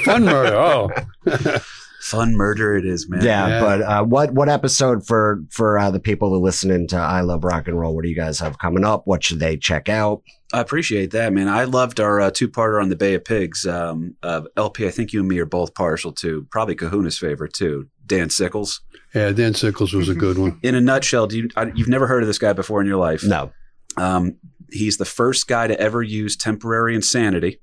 Fun 0.05 0.25
murder. 0.25 0.55
Oh, 0.57 0.91
Fun 2.01 2.35
murder 2.37 2.77
it 2.77 2.87
is, 2.87 3.09
man. 3.09 3.23
Yeah, 3.23 3.49
Yeah. 3.49 3.61
but 3.61 3.83
uh, 3.83 4.03
what 4.05 4.33
what 4.33 4.49
episode 4.49 5.07
for 5.07 5.43
for 5.51 5.79
uh, 5.79 5.91
the 5.91 6.01
people 6.01 6.31
who 6.31 6.41
listening 6.41 6.87
to 6.89 6.97
I 6.97 7.21
Love 7.21 7.45
Rock 7.45 7.69
and 7.69 7.79
Roll? 7.79 7.95
What 7.95 8.05
do 8.05 8.09
you 8.09 8.17
guys 8.17 8.39
have 8.41 8.59
coming 8.59 8.85
up? 8.85 9.03
What 9.07 9.23
should 9.25 9.41
they 9.41 9.57
check 9.57 9.89
out? 9.89 10.23
I 10.53 10.61
appreciate 10.61 11.11
that, 11.11 11.33
man. 11.35 11.49
I 11.49 11.65
loved 11.65 12.01
our 12.01 12.21
uh, 12.23 12.31
two-parter 12.31 12.81
on 12.81 12.89
the 12.89 12.97
Bay 12.97 13.13
of 13.15 13.25
Pigs. 13.27 13.67
Um, 13.67 14.17
uh, 14.23 14.43
LP, 14.57 14.87
I 14.87 14.91
think 14.91 15.13
you 15.13 15.21
and 15.21 15.29
me 15.29 15.39
are 15.41 15.45
both 15.45 15.75
partial 15.75 16.11
to. 16.13 16.47
Probably 16.51 16.75
Kahuna's 16.75 17.19
favorite 17.19 17.53
too. 17.53 17.89
Dan 18.07 18.31
Sickles. 18.31 18.81
Yeah, 19.15 19.33
Dan 19.33 19.53
Sickles 19.53 19.93
was 19.93 20.09
a 20.09 20.15
good 20.15 20.39
one. 20.39 20.59
In 20.63 20.75
a 20.75 20.81
nutshell, 20.81 21.27
do 21.27 21.37
you, 21.37 21.49
I, 21.57 21.65
you've 21.75 21.89
never 21.89 22.07
heard 22.07 22.23
of 22.23 22.27
this 22.27 22.39
guy 22.39 22.55
before 22.55 22.81
in 22.81 22.87
your 22.87 22.97
life? 22.97 23.23
No, 23.25 23.53
Um, 23.99 24.37
he's 24.71 24.97
the 24.97 25.05
first 25.05 25.49
guy 25.49 25.67
to 25.67 25.79
ever 25.81 26.03
use 26.03 26.37
temporary 26.37 26.95
insanity, 26.95 27.61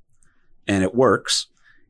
and 0.68 0.84
it 0.84 0.96
works. 0.96 1.48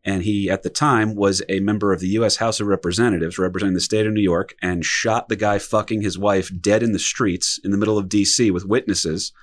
And 0.08 0.22
he, 0.22 0.52
at 0.52 0.62
the 0.62 0.70
time, 0.70 1.16
was 1.16 1.42
a 1.50 1.60
member 1.62 1.92
of 1.92 2.00
the 2.00 2.10
U.S. 2.10 2.36
House 2.36 2.60
of 2.60 2.68
Representatives 2.68 3.40
representing 3.40 3.74
the 3.74 3.82
state 3.82 4.06
of 4.06 4.14
New 4.14 4.22
York 4.22 4.54
and 4.62 4.86
shot 4.86 5.30
the 5.30 5.36
guy 5.36 5.58
fucking 5.58 6.02
his 6.04 6.18
wife 6.18 6.52
dead 6.62 6.84
in 6.84 6.92
the 6.92 7.00
streets 7.00 7.60
in 7.64 7.72
the 7.72 7.78
middle 7.78 7.98
of 7.98 8.08
D.C. 8.08 8.52
with 8.52 8.66
witnesses. 8.66 9.34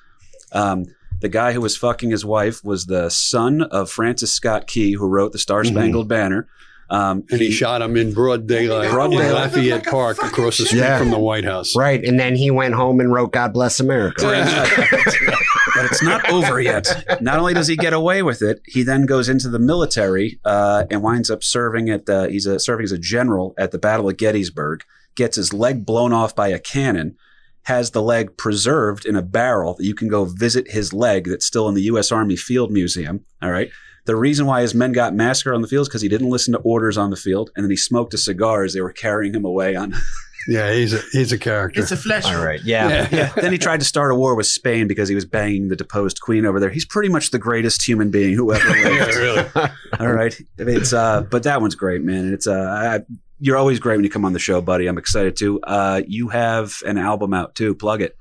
Um, 0.53 0.87
the 1.21 1.29
guy 1.29 1.53
who 1.53 1.61
was 1.61 1.77
fucking 1.77 2.11
his 2.11 2.25
wife 2.25 2.63
was 2.65 2.87
the 2.87 3.09
son 3.09 3.63
of 3.63 3.91
Francis 3.91 4.33
Scott 4.33 4.67
Key, 4.67 4.93
who 4.93 5.09
wrote 5.09 5.33
the 5.33 5.39
Star 5.39 5.65
Spangled 5.65 6.09
Banner. 6.09 6.49
Um, 6.93 7.25
And 7.31 7.41
he, 7.41 7.51
shot 7.51 7.81
him 7.81 7.97
in 7.97 8.13
broad 8.13 8.47
daylight 8.47 8.91
Broad 8.91 9.13
in 9.13 9.19
daylight. 9.19 9.45
Lafayette 9.55 9.87
Park 9.87 10.19
across 10.23 10.59
the 10.59 10.67
street 10.67 10.81
Yeah. 10.81 10.99
from 10.99 11.11
the 11.11 11.19
White 11.19 11.45
House. 11.45 11.75
right. 11.75 12.05
And 12.05 12.21
then 12.21 12.37
he 12.37 12.51
went 12.51 12.75
home 12.75 13.01
and 13.01 13.11
wrote 13.11 13.33
"God 13.33 13.55
Bless 13.55 13.81
America." 13.81 14.21
but 15.75 15.85
it's 15.87 16.03
not 16.03 16.29
over 16.31 16.61
yet. 16.61 16.87
Not 17.21 17.39
only 17.39 17.55
does 17.55 17.67
he 17.69 17.77
get 17.77 17.93
away 17.93 18.23
with 18.23 18.43
it, 18.43 18.61
he 18.67 18.83
then 18.83 19.07
goes 19.07 19.29
into 19.29 19.49
the 19.49 19.59
military 19.59 20.39
uh, 20.45 20.85
and 20.91 21.03
winds 21.03 21.31
up 21.31 21.43
serving 21.43 21.89
at. 21.91 22.09
Uh, 22.09 22.27
he's 22.29 22.47
a, 22.47 22.59
serving 22.59 22.85
as 22.85 22.93
a 22.93 22.99
general 22.99 23.55
at 23.59 23.71
the 23.71 23.79
Battle 23.79 24.09
of 24.09 24.17
Gettysburg. 24.17 24.83
Gets 25.15 25.37
his 25.37 25.53
leg 25.53 25.85
blown 25.85 26.13
off 26.13 26.35
by 26.35 26.49
a 26.49 26.59
cannon. 26.59 27.17
Has 27.65 27.93
the 27.93 28.03
leg 28.03 28.37
preserved 28.37 29.07
in 29.07 29.15
a 29.15 29.23
barrel 29.23 29.75
that 29.75 29.85
you 29.85 29.95
can 29.95 30.09
go 30.09 30.25
visit 30.25 30.71
his 30.73 30.93
leg 30.93 31.27
that's 31.29 31.47
still 31.47 31.69
in 31.69 31.75
the 31.75 31.83
U.S. 31.83 32.11
Army 32.11 32.37
Field 32.37 32.71
Museum. 32.73 33.25
All 33.41 33.51
right. 33.51 33.71
The 34.05 34.17
reason 34.17 34.47
why 34.47 34.63
his 34.63 34.75
men 34.75 34.93
got 34.93 35.15
massacred 35.15 35.55
on 35.55 35.63
the 35.63 35.69
field 35.69 35.83
is 35.83 35.89
because 35.89 36.03
he 36.03 36.09
didn't 36.09 36.31
listen 36.31 36.53
to 36.53 36.59
orders 36.61 36.99
on 36.99 37.11
the 37.11 37.17
field, 37.17 37.51
and 37.55 37.65
then 37.65 37.71
he 37.71 37.77
smoked 37.77 38.15
a 38.15 38.19
cigar 38.19 38.65
as 38.65 38.75
they 38.75 38.81
were 38.81 38.93
carrying 38.93 39.35
him 39.35 39.45
away 39.45 39.77
on 39.77 39.95
Yeah, 40.49 40.73
he's 40.73 40.93
a 40.93 41.01
he's 41.13 41.33
a 41.33 41.39
character. 41.39 41.81
It's 41.81 41.93
a 41.93 41.97
flesh. 41.97 42.27
All 42.27 42.45
right. 42.45 42.61
Yeah. 42.65 43.09
yeah. 43.13 43.33
then 43.37 43.53
he 43.53 43.59
tried 43.59 43.81
to 43.81 43.87
start 43.87 44.11
a 44.11 44.15
war 44.15 44.35
with 44.35 44.47
Spain 44.47 44.89
because 44.89 45.09
he 45.09 45.15
was 45.15 45.25
banging 45.25 45.69
the 45.69 45.77
deposed 45.77 46.21
queen 46.21 46.47
over 46.47 46.59
there. 46.59 46.71
He's 46.71 46.85
pretty 46.85 47.09
much 47.09 47.31
the 47.31 47.39
greatest 47.39 47.87
human 47.87 48.11
being 48.11 48.35
who 48.35 48.53
ever 48.53 48.69
lived. 48.69 48.83
Yeah, 48.93 49.07
really. 49.19 49.71
All 50.01 50.13
right, 50.13 50.37
it's 50.59 50.93
uh, 50.93 51.23
but 51.23 51.45
that 51.45 51.61
one's 51.61 51.75
great, 51.75 52.03
man. 52.03 52.33
It's 52.33 52.47
uh, 52.47 53.01
I, 53.09 53.15
you're 53.39 53.57
always 53.57 53.79
great 53.79 53.97
when 53.97 54.05
you 54.05 54.11
come 54.11 54.25
on 54.25 54.33
the 54.33 54.39
show, 54.39 54.61
buddy. 54.61 54.87
I'm 54.87 54.99
excited 54.99 55.37
to. 55.39 55.61
Uh, 55.61 56.03
you 56.07 56.29
have 56.29 56.75
an 56.85 56.99
album 56.99 57.33
out 57.35 57.55
too. 57.55 57.75
Plug 57.75 58.03
it. 58.03 58.17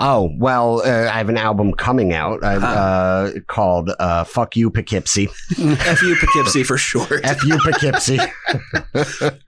Oh 0.00 0.32
well, 0.38 0.80
uh, 0.84 1.08
I 1.08 1.18
have 1.18 1.28
an 1.28 1.36
album 1.36 1.72
coming 1.72 2.12
out 2.12 2.42
uh, 2.42 2.46
uh, 2.46 3.30
called 3.46 3.92
uh, 4.00 4.24
"Fuck 4.24 4.56
You 4.56 4.68
Poughkeepsie." 4.68 5.28
F 5.58 6.02
U 6.02 6.16
Poughkeepsie 6.16 6.64
for 6.64 6.76
short. 6.76 7.20
F 7.22 7.44
U 7.44 7.56
Poughkeepsie. 7.58 8.18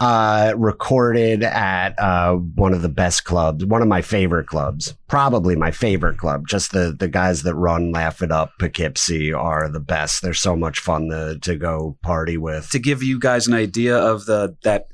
uh, 0.00 0.54
recorded 0.56 1.42
at 1.42 1.98
uh, 1.98 2.34
one 2.34 2.72
of 2.72 2.82
the 2.82 2.88
best 2.88 3.24
clubs, 3.24 3.64
one 3.64 3.82
of 3.82 3.88
my 3.88 4.00
favorite 4.00 4.46
clubs, 4.46 4.94
probably 5.08 5.56
my 5.56 5.72
favorite 5.72 6.18
club. 6.18 6.46
Just 6.46 6.70
the 6.70 6.94
the 6.96 7.08
guys 7.08 7.42
that 7.42 7.56
run 7.56 7.90
Laugh 7.90 8.22
It 8.22 8.30
Up 8.30 8.52
Poughkeepsie 8.60 9.32
are 9.32 9.68
the 9.68 9.80
best. 9.80 10.22
They're 10.22 10.34
so 10.34 10.54
much 10.54 10.78
fun 10.78 11.08
to 11.08 11.36
to 11.40 11.56
go 11.56 11.96
party 12.02 12.36
with. 12.36 12.70
to 12.70 12.78
give 12.78 13.02
you 13.02 13.18
guys 13.18 13.48
an 13.48 13.54
idea 13.54 13.96
of 13.96 14.26
the 14.26 14.56
that 14.62 14.86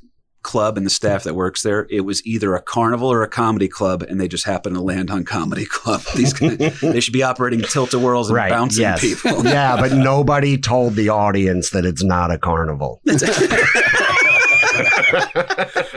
club 0.46 0.76
and 0.78 0.86
the 0.86 0.90
staff 0.90 1.24
that 1.24 1.34
works 1.34 1.62
there, 1.62 1.86
it 1.90 2.02
was 2.02 2.24
either 2.24 2.54
a 2.54 2.62
carnival 2.62 3.12
or 3.12 3.22
a 3.22 3.28
comedy 3.28 3.68
club, 3.68 4.02
and 4.02 4.20
they 4.20 4.28
just 4.28 4.46
happened 4.46 4.76
to 4.76 4.80
land 4.82 5.10
on 5.10 5.24
comedy 5.24 5.66
club. 5.70 6.00
These 6.14 6.32
guys, 6.32 6.56
they 6.80 7.00
should 7.00 7.12
be 7.12 7.22
operating 7.24 7.60
tilt 7.62 7.92
a 7.92 7.98
whirls 7.98 8.28
and 8.30 8.36
Right? 8.36 8.50
bouncing 8.50 8.82
Yes. 8.82 9.00
people. 9.00 9.44
yeah, 9.44 9.76
but 9.76 9.92
nobody 10.12 10.56
told 10.56 10.94
the 10.94 11.08
audience 11.10 11.70
that 11.70 11.84
it's 11.84 12.02
not 12.04 12.30
a 12.30 12.38
carnival. 12.38 13.00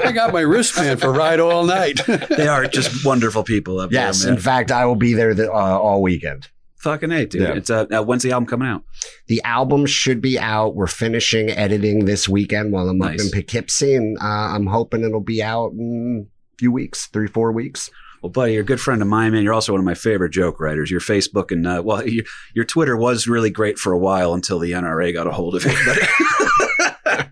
I 0.01 0.11
got 0.13 0.33
my 0.33 0.41
wristband 0.41 1.01
for 1.01 1.11
ride 1.11 1.39
all 1.39 1.65
night. 1.65 1.99
they 2.29 2.47
are 2.47 2.65
just 2.65 3.05
wonderful 3.05 3.43
people 3.43 3.79
up 3.79 3.91
Yes, 3.91 4.21
there, 4.23 4.31
Yes, 4.31 4.37
in 4.37 4.41
fact, 4.43 4.71
I 4.71 4.85
will 4.85 4.95
be 4.95 5.13
there 5.13 5.33
the, 5.33 5.51
uh, 5.51 5.55
all 5.55 6.01
weekend. 6.01 6.47
Fucking 6.79 7.11
A, 7.11 7.25
dude. 7.25 7.41
Yeah. 7.41 7.53
It's 7.55 7.69
uh, 7.69 7.85
now, 7.89 8.01
when's 8.03 8.23
the 8.23 8.31
album 8.31 8.47
coming 8.47 8.67
out? 8.67 8.83
The 9.27 9.41
album 9.43 9.85
should 9.85 10.21
be 10.21 10.39
out. 10.39 10.75
We're 10.75 10.87
finishing 10.87 11.49
editing 11.49 12.05
this 12.05 12.29
weekend 12.29 12.71
while 12.71 12.87
I'm 12.87 12.97
Nice. 12.97 13.19
up 13.19 13.25
in 13.25 13.31
Poughkeepsie, 13.31 13.95
and 13.95 14.17
uh, 14.21 14.25
I'm 14.25 14.65
hoping 14.67 15.03
it'll 15.03 15.19
be 15.19 15.43
out 15.43 15.71
in 15.73 16.27
a 16.27 16.57
few 16.57 16.71
weeks, 16.71 17.07
three, 17.07 17.27
four 17.27 17.51
weeks. 17.51 17.89
Well, 18.21 18.29
buddy, 18.31 18.53
you're 18.53 18.61
a 18.63 18.65
good 18.65 18.81
friend 18.81 19.01
of 19.01 19.07
mine, 19.07 19.31
man. 19.33 19.43
You're 19.43 19.53
also 19.53 19.71
one 19.73 19.79
of 19.79 19.85
my 19.85 19.93
favorite 19.93 20.31
joke 20.31 20.59
writers. 20.59 20.89
Your 20.91 20.99
Facebook 21.01 21.51
and 21.51 21.65
uh, 21.67 21.81
well, 21.85 22.05
your, 22.07 22.23
your 22.53 22.65
Twitter 22.65 22.95
was 22.97 23.27
really 23.27 23.49
great 23.49 23.77
for 23.77 23.91
a 23.93 23.97
while 23.97 24.33
until 24.33 24.59
the 24.59 24.71
NRA 24.71 25.13
got 25.13 25.27
a 25.27 25.31
hold 25.31 25.55
of 25.55 25.63
it. 25.65 26.09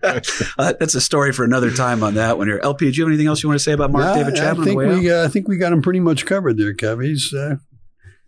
But 0.00 0.30
uh, 0.58 0.72
that's 0.80 0.94
a 0.94 1.00
story 1.00 1.32
for 1.32 1.44
another 1.44 1.70
time 1.70 2.02
on 2.02 2.14
that 2.14 2.38
one. 2.38 2.48
Here, 2.48 2.60
LP, 2.62 2.90
do 2.90 2.96
you 2.96 3.02
have 3.04 3.10
anything 3.10 3.26
else 3.26 3.42
you 3.42 3.48
want 3.48 3.58
to 3.60 3.64
say 3.64 3.72
about 3.72 3.90
Mark 3.92 4.04
No, 4.04 4.14
David 4.14 4.34
I 4.34 4.36
Chapman? 4.36 4.50
on 4.50 4.60
the 4.60 4.64
think 4.64 5.02
we 5.02 5.10
uh, 5.10 5.24
I 5.24 5.28
think 5.28 5.48
we 5.48 5.56
got 5.56 5.72
him 5.72 5.82
pretty 5.82 6.00
much 6.00 6.24
covered 6.26 6.56
there, 6.56 6.74
Kev. 6.74 7.04
He's 7.04 7.32
uh, 7.34 7.56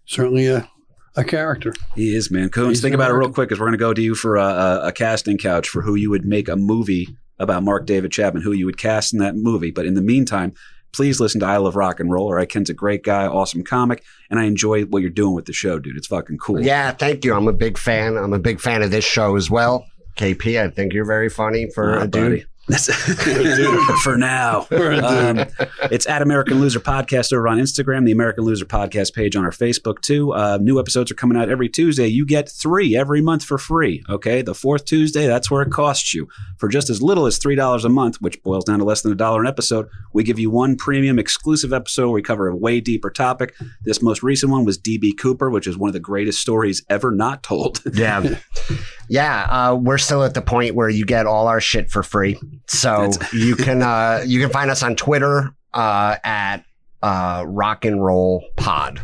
certainly 0.07 0.47
a 0.47 0.69
a 1.17 1.25
character. 1.25 1.75
He 1.95 2.15
is, 2.15 2.31
man. 2.31 2.49
Coons, 2.51 2.81
think 2.81 2.95
an 2.95 3.01
about 3.01 3.11
it 3.11 3.15
real 3.15 3.33
quick, 3.33 3.49
because 3.49 3.61
we're 3.61 3.67
going 3.67 3.79
to 3.79 3.79
go 3.79 3.93
to 3.95 4.03
you 4.03 4.15
for 4.15 4.37
a, 4.37 4.45
a, 4.45 4.87
a 4.89 4.93
casting 4.93 5.39
couch 5.39 5.69
for 5.69 5.83
who 5.83 5.95
you 5.95 6.11
would 6.11 6.25
make 6.25 6.49
a 6.49 6.57
movie 6.57 7.09
about 7.39 7.63
Mark 7.63 7.87
David 7.87 8.13
Chapman, 8.13 8.43
who 8.43 8.53
you 8.53 8.67
would 8.67 8.79
cast 8.79 9.13
in 9.13 9.19
that 9.21 9.35
movie. 9.35 9.71
But 9.71 9.87
in 9.87 9.95
the 9.95 10.03
meantime, 10.03 10.53
please 10.93 11.21
listen 11.21 11.41
to 11.41 11.47
I 11.47 11.57
Love 11.57 11.77
Rock 11.77 12.01
and 12.01 12.11
Roll. 12.11 12.27
Or 12.27 12.39
I 12.39 12.47
Ken's 12.47 12.71
a 12.71 12.75
great 12.75 13.03
guy, 13.03 13.27
awesome 13.27 13.65
comic, 13.65 14.05
and 14.31 14.39
I 14.39 14.45
enjoy 14.45 14.85
what 14.85 15.03
you're 15.03 15.11
doing 15.11 15.35
with 15.35 15.47
the 15.47 15.53
show, 15.53 15.79
dude. 15.79 15.97
It's 15.97 16.07
fucking 16.07 16.39
cool. 16.39 16.61
Yeah, 16.61 16.93
thank 16.93 17.25
you. 17.25 17.35
I'm 17.35 17.49
a 17.49 17.53
big 17.53 17.79
fan. 17.79 18.17
I'm 18.17 18.33
a 18.33 18.39
big 18.39 18.61
fan 18.61 18.83
of 18.83 18.91
this 18.91 19.05
show 19.05 19.37
as 19.37 19.51
well. 19.51 19.87
KP, 20.17 20.63
I 20.63 20.69
think 20.69 20.93
you're 20.93 21.07
very 21.07 21.31
funny 21.31 21.71
for 21.71 21.95
a 21.95 22.07
dude. 22.07 22.13
buddy. 22.13 22.37
That's 22.37 22.50
for 24.03 24.17
now. 24.17 24.67
Um, 24.71 25.45
it's 25.91 26.07
at 26.07 26.23
American 26.23 26.61
Loser 26.61 26.81
Podcast 26.81 27.33
over 27.33 27.49
on 27.49 27.59
Instagram, 27.59 28.05
the 28.05 28.13
American 28.13 28.45
Loser 28.45 28.65
Podcast 28.65 29.13
page 29.15 29.35
on 29.35 29.45
our 29.45 29.51
Facebook 29.51 30.01
too. 30.01 30.33
Uh, 30.33 30.59
new 30.61 30.79
episodes 30.79 31.11
are 31.11 31.15
coming 31.15 31.37
out 31.37 31.49
every 31.49 31.69
Tuesday. 31.69 32.07
You 32.07 32.25
get 32.25 32.49
three 32.49 32.97
every 32.97 33.21
month 33.21 33.45
for 33.45 33.59
free. 33.59 34.05
Okay, 34.09 34.43
the 34.43 34.55
fourth 34.55 34.85
Tuesday, 34.85 35.27
that's 35.27 35.51
where 35.51 35.63
it 35.63 35.71
costs 35.71 36.15
you 36.15 36.29
for 36.59 36.69
just 36.69 36.91
as 36.91 37.03
little 37.03 37.27
as 37.27 37.39
three 37.39 37.57
dollars 37.57 37.85
a 37.85 37.89
month, 37.89 38.21
which 38.21 38.43
boils 38.43 38.65
down 38.65 38.79
to 38.79 38.85
less 38.85 39.03
than 39.03 39.13
a 39.13 39.17
dollar 39.17 39.41
an 39.41 39.47
episode. 39.47 39.89
We 40.13 40.23
give 40.23 40.39
you 40.39 40.51
one 40.51 40.77
premium 40.77 41.19
exclusive 41.19 41.73
episode 41.73 42.07
where 42.07 42.15
we 42.15 42.23
cover 42.23 42.49
a 42.49 42.57
way 42.57 42.81
deeper 42.81 43.11
topic. 43.11 43.55
This 43.85 44.03
most 44.03 44.23
recent 44.23 44.53
one 44.53 44.65
was 44.65 44.79
DB 44.79 45.17
Cooper, 45.19 45.51
which 45.51 45.67
is 45.67 45.77
one 45.77 45.89
of 45.89 45.95
the 45.95 46.01
greatest 46.01 46.41
stories 46.41 46.85
ever 46.89 47.11
not 47.11 47.43
told. 47.43 47.81
Yeah. 47.93 48.39
yeah. 49.09 49.47
Uh, 49.51 49.75
we're 49.75 49.99
still 49.99 50.23
at 50.25 50.35
the 50.35 50.43
point 50.43 50.75
where 50.75 50.89
you 50.89 51.05
get 51.05 51.27
all 51.27 51.49
our 51.49 51.61
shit 51.61 51.91
for 51.91 52.03
free. 52.03 52.39
So 52.67 53.11
you 53.33 53.57
can 53.57 53.83
uh, 53.83 54.23
you 54.27 54.41
can 54.41 54.51
find 54.51 54.71
us 54.71 54.83
on 54.83 54.97
Twitter 54.97 55.51
uh, 55.73 56.17
at 56.25 56.65
uh, 57.03 57.45
Rock 57.47 57.85
and 57.85 58.03
Roll 58.03 58.45
Pod. 58.57 59.01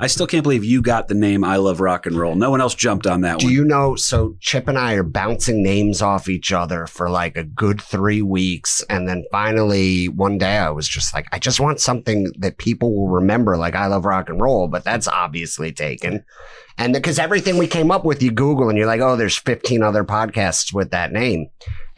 I 0.00 0.06
still 0.06 0.26
can't 0.26 0.42
believe 0.42 0.64
you 0.64 0.80
got 0.80 1.08
the 1.08 1.14
name 1.14 1.44
I 1.44 1.56
Love 1.56 1.80
Rock 1.80 2.06
and 2.06 2.16
Roll. 2.16 2.34
No 2.34 2.50
one 2.50 2.60
else 2.60 2.74
jumped 2.74 3.06
on 3.06 3.22
that 3.22 3.40
Do 3.40 3.46
one. 3.46 3.54
you 3.54 3.64
know? 3.64 3.94
So 3.94 4.36
Chip 4.40 4.68
and 4.68 4.78
I 4.78 4.94
are 4.94 5.02
bouncing 5.02 5.62
names 5.62 6.00
off 6.00 6.28
each 6.28 6.52
other 6.52 6.86
for 6.86 7.10
like 7.10 7.36
a 7.36 7.44
good 7.44 7.80
three 7.80 8.22
weeks. 8.22 8.82
And 8.88 9.06
then 9.06 9.24
finally, 9.30 10.08
one 10.08 10.38
day 10.38 10.56
I 10.56 10.70
was 10.70 10.88
just 10.88 11.12
like, 11.12 11.26
I 11.32 11.38
just 11.38 11.60
want 11.60 11.80
something 11.80 12.32
that 12.38 12.58
people 12.58 12.94
will 12.94 13.08
remember, 13.08 13.56
like 13.56 13.74
I 13.74 13.86
love 13.86 14.04
rock 14.04 14.28
and 14.28 14.40
roll, 14.40 14.68
but 14.68 14.84
that's 14.84 15.08
obviously 15.08 15.72
taken. 15.72 16.24
And 16.78 16.92
because 16.92 17.18
everything 17.18 17.58
we 17.58 17.66
came 17.66 17.90
up 17.90 18.04
with, 18.04 18.22
you 18.22 18.30
Google 18.30 18.68
and 18.68 18.78
you're 18.78 18.86
like, 18.86 19.00
oh, 19.00 19.16
there's 19.16 19.38
15 19.38 19.82
other 19.82 20.04
podcasts 20.04 20.72
with 20.72 20.90
that 20.90 21.12
name. 21.12 21.48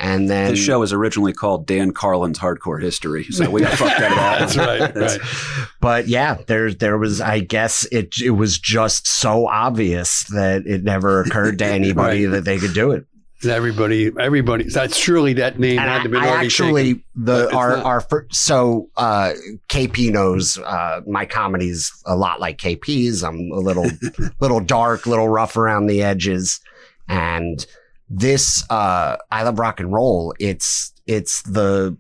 And 0.00 0.28
then 0.28 0.50
This 0.50 0.58
show 0.64 0.80
was 0.80 0.92
originally 0.92 1.32
called 1.32 1.66
Dan 1.66 1.92
Carlin's 1.92 2.38
Hardcore 2.38 2.82
History, 2.82 3.24
so 3.24 3.48
we 3.48 3.60
got 3.60 3.78
fucked 3.78 4.00
out 4.00 4.10
of 4.10 4.16
that. 4.16 4.38
That's 4.40 4.56
right. 4.56 4.78
That's- 4.94 5.18
right. 5.18 5.68
but 5.80 6.08
yeah, 6.08 6.38
there 6.48 6.72
there 6.74 6.98
was 6.98 7.20
I 7.20 7.38
guess 7.38 7.86
it 7.92 8.14
it 8.20 8.30
was 8.30 8.58
just 8.58 9.06
so 9.06 9.46
obvious 9.46 10.24
that 10.34 10.66
it 10.66 10.82
never 10.82 11.20
occurred 11.20 11.60
to 11.60 11.64
anybody 11.80 12.26
Right. 12.26 12.32
that 12.32 12.44
they 12.44 12.58
could 12.58 12.74
do 12.74 12.90
it. 12.90 13.06
Everybody, 13.46 14.10
everybody. 14.18 14.64
That's 14.64 14.96
surely 14.96 15.34
that 15.34 15.58
name 15.58 15.78
And 15.78 15.88
had 15.88 16.00
I, 16.00 16.04
to 16.04 16.18
I 16.18 16.28
already 16.28 16.46
actually 16.46 17.04
the 17.14 17.54
our 17.54 17.76
not. 17.76 17.86
our 17.86 18.00
fir- 18.00 18.26
so 18.30 18.90
uh, 18.96 19.32
KP 19.68 20.12
knows 20.12 20.58
uh, 20.58 21.00
my 21.06 21.26
comedy's 21.26 21.92
a 22.06 22.16
lot 22.16 22.40
like 22.40 22.58
KP's. 22.58 23.22
I'm 23.22 23.50
a 23.52 23.58
little 23.60 23.86
little 24.40 24.60
dark, 24.60 25.06
little 25.06 25.28
rough 25.28 25.56
around 25.56 25.86
the 25.86 26.02
edges, 26.02 26.60
and 27.08 27.66
this 28.08 28.64
uh, 28.70 29.16
I 29.30 29.42
love 29.42 29.58
rock 29.58 29.80
and 29.80 29.92
roll. 29.92 30.34
It's 30.38 30.92
it's 31.06 31.42
the 31.42 31.96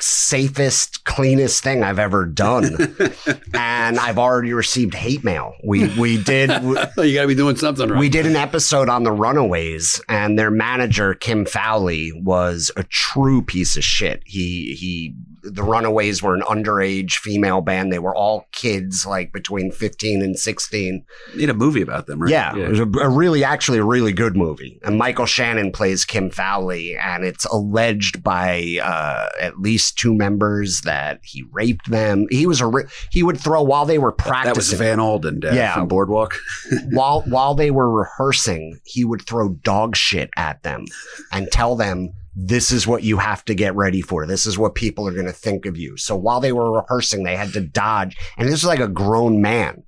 safest, 0.00 1.04
cleanest 1.04 1.62
thing 1.62 1.82
I've 1.82 1.98
ever 1.98 2.24
done. 2.24 2.96
and 3.54 3.98
I've 3.98 4.18
already 4.18 4.52
received 4.52 4.94
hate 4.94 5.24
mail. 5.24 5.54
We 5.64 5.88
we 5.98 6.22
did 6.22 6.50
Oh, 6.50 7.02
you 7.02 7.14
got 7.14 7.22
to 7.22 7.28
be 7.28 7.34
doing 7.34 7.56
something 7.56 7.88
right. 7.88 7.98
we 7.98 8.08
did 8.08 8.26
an 8.26 8.36
episode 8.36 8.88
on 8.88 9.02
the 9.02 9.12
Runaways, 9.12 10.00
and 10.08 10.38
their 10.38 10.50
manager 10.50 11.14
Kim 11.14 11.44
Fowley 11.44 12.12
was 12.12 12.70
a 12.76 12.82
true 12.84 13.42
piece 13.42 13.76
of 13.76 13.84
shit. 13.84 14.22
He 14.24 14.74
he. 14.74 15.14
The 15.52 15.62
Runaways 15.62 16.22
were 16.22 16.34
an 16.34 16.42
underage 16.42 17.14
female 17.14 17.60
band. 17.60 17.92
They 17.92 17.98
were 17.98 18.14
all 18.14 18.46
kids, 18.52 19.06
like 19.06 19.32
between 19.32 19.70
fifteen 19.70 20.22
and 20.22 20.38
sixteen. 20.38 21.04
Need 21.34 21.50
a 21.50 21.54
movie 21.54 21.82
about 21.82 22.06
them, 22.06 22.20
right? 22.20 22.30
Yeah, 22.30 22.56
it 22.56 22.68
was 22.68 22.80
a, 22.80 22.84
a 23.00 23.08
really, 23.08 23.44
actually, 23.44 23.78
a 23.78 23.84
really 23.84 24.12
good 24.12 24.36
movie. 24.36 24.78
And 24.82 24.98
Michael 24.98 25.26
Shannon 25.26 25.72
plays 25.72 26.04
Kim 26.04 26.30
Fowley, 26.30 26.96
and 26.96 27.24
it's 27.24 27.44
alleged 27.46 28.22
by 28.22 28.78
uh, 28.82 29.28
at 29.40 29.58
least 29.58 29.98
two 29.98 30.14
members 30.14 30.82
that 30.82 31.20
he 31.22 31.44
raped 31.52 31.90
them. 31.90 32.26
He 32.30 32.46
was 32.46 32.60
a 32.60 32.66
ri- 32.66 32.84
he 33.10 33.22
would 33.22 33.38
throw 33.40 33.62
while 33.62 33.84
they 33.86 33.98
were 33.98 34.12
practicing. 34.12 34.48
That 34.48 34.56
was 34.56 34.72
Van 34.72 35.00
Alden, 35.00 35.40
Dad, 35.40 35.54
Yeah. 35.54 35.74
from 35.74 35.88
Boardwalk. 35.88 36.34
while 36.90 37.22
while 37.22 37.54
they 37.54 37.70
were 37.70 37.90
rehearsing, 37.90 38.78
he 38.84 39.04
would 39.04 39.22
throw 39.22 39.50
dog 39.50 39.96
shit 39.96 40.30
at 40.36 40.62
them 40.62 40.84
and 41.32 41.50
tell 41.50 41.76
them 41.76 42.12
this 42.38 42.70
is 42.70 42.86
what 42.86 43.02
you 43.02 43.16
have 43.16 43.42
to 43.46 43.54
get 43.54 43.74
ready 43.74 44.02
for. 44.02 44.26
This 44.26 44.44
is 44.44 44.58
what 44.58 44.74
people 44.74 45.08
are 45.08 45.14
going 45.14 45.24
to 45.26 45.32
think 45.32 45.64
of 45.64 45.78
you. 45.78 45.96
So 45.96 46.14
while 46.14 46.38
they 46.38 46.52
were 46.52 46.70
rehearsing, 46.70 47.22
they 47.24 47.34
had 47.34 47.54
to 47.54 47.62
dodge, 47.62 48.14
and 48.36 48.46
this 48.46 48.62
was 48.62 48.66
like 48.66 48.78
a 48.80 48.88
grown 48.88 49.40
man. 49.40 49.82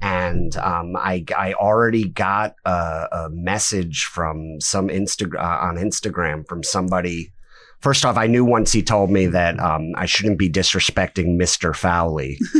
And 0.00 0.56
um, 0.56 0.96
I 0.96 1.24
I 1.36 1.52
already 1.52 2.08
got 2.08 2.54
a, 2.64 3.06
a 3.12 3.28
message 3.30 4.04
from 4.04 4.60
some 4.60 4.88
Insta 4.88 5.34
uh, 5.34 5.66
on 5.66 5.76
Instagram 5.76 6.46
from 6.48 6.62
somebody. 6.62 7.32
First 7.80 8.04
off, 8.04 8.16
I 8.16 8.26
knew 8.26 8.44
once 8.44 8.72
he 8.72 8.82
told 8.82 9.10
me 9.10 9.26
that 9.26 9.58
um, 9.58 9.92
I 9.96 10.04
shouldn't 10.06 10.38
be 10.38 10.50
disrespecting 10.50 11.38
Mr. 11.40 11.74
Fowley. 11.74 12.38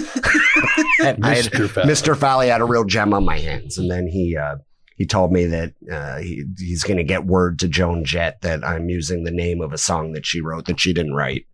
I 1.02 1.04
had- 1.04 1.18
Mr. 1.20 1.68
Fowley. 1.68 1.88
Mr. 1.88 2.16
Fowley 2.16 2.48
had 2.48 2.60
a 2.60 2.64
real 2.64 2.84
gem 2.84 3.12
on 3.14 3.24
my 3.24 3.38
hands, 3.38 3.76
and 3.78 3.90
then 3.90 4.06
he 4.06 4.36
uh, 4.36 4.56
he 5.00 5.06
told 5.06 5.32
me 5.32 5.46
that 5.46 5.72
uh, 5.90 6.18
he, 6.18 6.44
he's 6.58 6.84
going 6.84 6.98
to 6.98 7.02
get 7.04 7.24
word 7.24 7.58
to 7.60 7.68
Joan 7.68 8.04
Jett 8.04 8.42
that 8.42 8.62
I'm 8.62 8.90
using 8.90 9.24
the 9.24 9.30
name 9.30 9.62
of 9.62 9.72
a 9.72 9.78
song 9.78 10.12
that 10.12 10.26
she 10.26 10.42
wrote 10.42 10.66
that 10.66 10.78
she 10.78 10.92
didn't 10.92 11.14
write. 11.14 11.46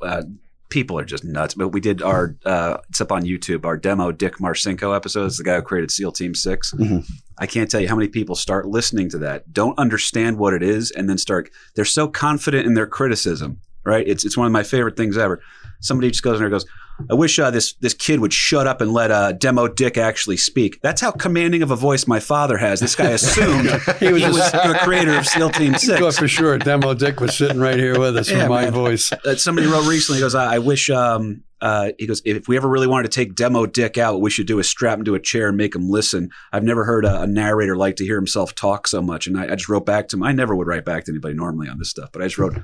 uh, 0.00 0.22
people 0.70 0.98
are 0.98 1.04
just 1.04 1.22
nuts. 1.22 1.52
But 1.54 1.68
we 1.68 1.80
did 1.80 2.00
our 2.00 2.34
uh, 2.46 2.78
it's 2.88 3.02
up 3.02 3.12
on 3.12 3.24
YouTube. 3.24 3.66
Our 3.66 3.76
demo 3.76 4.10
Dick 4.10 4.36
Marcinko 4.38 4.96
episodes. 4.96 5.36
The 5.36 5.44
guy 5.44 5.56
who 5.56 5.62
created 5.62 5.90
SEAL 5.90 6.12
Team 6.12 6.34
6 6.34 6.72
Mhm. 6.72 7.04
I 7.38 7.46
can't 7.46 7.70
tell 7.70 7.80
you 7.80 7.88
how 7.88 7.96
many 7.96 8.08
people 8.08 8.36
start 8.36 8.66
listening 8.68 9.10
to 9.10 9.18
that, 9.18 9.52
don't 9.52 9.78
understand 9.78 10.38
what 10.38 10.54
it 10.54 10.62
is, 10.62 10.90
and 10.92 11.08
then 11.10 11.18
start. 11.18 11.50
They're 11.74 11.84
so 11.84 12.08
confident 12.08 12.66
in 12.66 12.72
their 12.74 12.86
criticism. 12.86 13.58
Right? 13.84 14.08
It's 14.08 14.24
it's 14.24 14.36
one 14.36 14.46
of 14.46 14.52
my 14.52 14.62
favorite 14.62 14.96
things 14.96 15.18
ever. 15.18 15.42
Somebody 15.80 16.10
just 16.10 16.22
goes 16.22 16.34
in 16.34 16.38
there 16.38 16.46
and 16.46 16.52
goes. 16.54 16.64
I 17.10 17.14
wish 17.14 17.38
uh, 17.38 17.50
this 17.50 17.72
this 17.74 17.94
kid 17.94 18.20
would 18.20 18.32
shut 18.32 18.66
up 18.66 18.80
and 18.80 18.92
let 18.92 19.10
uh, 19.10 19.32
Demo 19.32 19.66
Dick 19.68 19.96
actually 19.98 20.36
speak. 20.36 20.80
That's 20.82 21.00
how 21.00 21.10
commanding 21.10 21.62
of 21.62 21.70
a 21.70 21.76
voice 21.76 22.06
my 22.06 22.20
father 22.20 22.56
has. 22.58 22.80
This 22.80 22.94
guy 22.94 23.10
assumed 23.10 23.66
he 23.98 24.12
was, 24.12 24.22
the 24.22 24.78
creator 24.82 25.16
of 25.16 25.26
SEAL 25.26 25.50
Team 25.50 25.74
Six. 25.74 25.98
Go 25.98 26.10
for 26.12 26.28
sure. 26.28 26.58
Demo 26.58 26.94
Dick 26.94 27.20
was 27.20 27.36
sitting 27.36 27.58
right 27.58 27.76
here 27.78 27.98
with 27.98 28.16
us 28.16 28.30
Yeah, 28.30 28.44
for 28.44 28.48
my 28.50 28.62
man. 28.64 28.72
voice. 28.72 29.10
that 29.24 29.40
somebody 29.40 29.66
wrote 29.66 29.86
recently. 29.88 30.18
He 30.18 30.22
goes, 30.22 30.34
I, 30.34 30.54
I 30.54 30.58
wish. 30.58 30.90
Um, 30.90 31.42
uh, 31.60 31.92
he 31.96 32.06
goes, 32.08 32.20
if 32.24 32.48
we 32.48 32.56
ever 32.56 32.68
really 32.68 32.88
wanted 32.88 33.08
to 33.10 33.14
take 33.14 33.36
demo 33.36 33.66
Dick 33.66 33.96
out, 33.96 34.14
what 34.14 34.22
we 34.22 34.30
should 34.30 34.48
do 34.48 34.58
is 34.58 34.68
strap 34.68 34.98
him 34.98 35.04
to 35.04 35.14
a 35.14 35.20
chair 35.20 35.46
and 35.48 35.56
make 35.56 35.76
him 35.76 35.88
listen. 35.88 36.28
I've 36.52 36.64
never 36.64 36.84
heard 36.84 37.04
a, 37.04 37.22
a 37.22 37.26
narrator 37.28 37.76
like 37.76 37.94
to 37.96 38.04
hear 38.04 38.16
himself 38.16 38.52
talk 38.56 38.88
so 38.88 39.00
much. 39.00 39.28
And 39.28 39.38
I, 39.38 39.44
I 39.44 39.54
just 39.54 39.68
wrote 39.68 39.86
back 39.86 40.08
to 40.08 40.16
him. 40.16 40.24
I 40.24 40.32
never 40.32 40.56
would 40.56 40.66
write 40.66 40.84
back 40.84 41.04
to 41.04 41.12
anybody 41.12 41.34
normally 41.34 41.68
on 41.68 41.78
this 41.78 41.88
stuff, 41.88 42.10
but 42.12 42.20
I 42.20 42.24
just 42.26 42.36
wrote, 42.38 42.58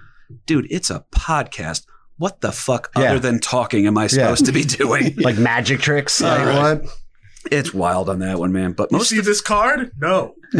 dude, 0.46 0.66
it's 0.68 0.90
a 0.90 1.04
podcast. 1.12 1.86
What 2.18 2.40
the 2.40 2.52
fuck, 2.52 2.90
Yeah. 2.96 3.10
other 3.12 3.18
than 3.20 3.38
talking, 3.40 3.86
am 3.86 3.96
I 3.96 4.06
supposed 4.08 4.44
to 4.46 4.52
be 4.52 4.62
doing? 4.64 5.14
Like 5.18 5.38
magic 5.38 5.80
tricks? 5.80 6.20
Like 6.20 6.44
right. 6.46 6.82
what? 6.82 6.90
it's 7.50 7.72
wild 7.72 8.08
on 8.10 8.18
that 8.18 8.38
one, 8.38 8.52
man. 8.52 8.72
But 8.72 8.90
You 8.92 8.98
most 8.98 9.08
see 9.08 9.20
this 9.20 9.40
card? 9.40 9.92
No. 9.98 10.34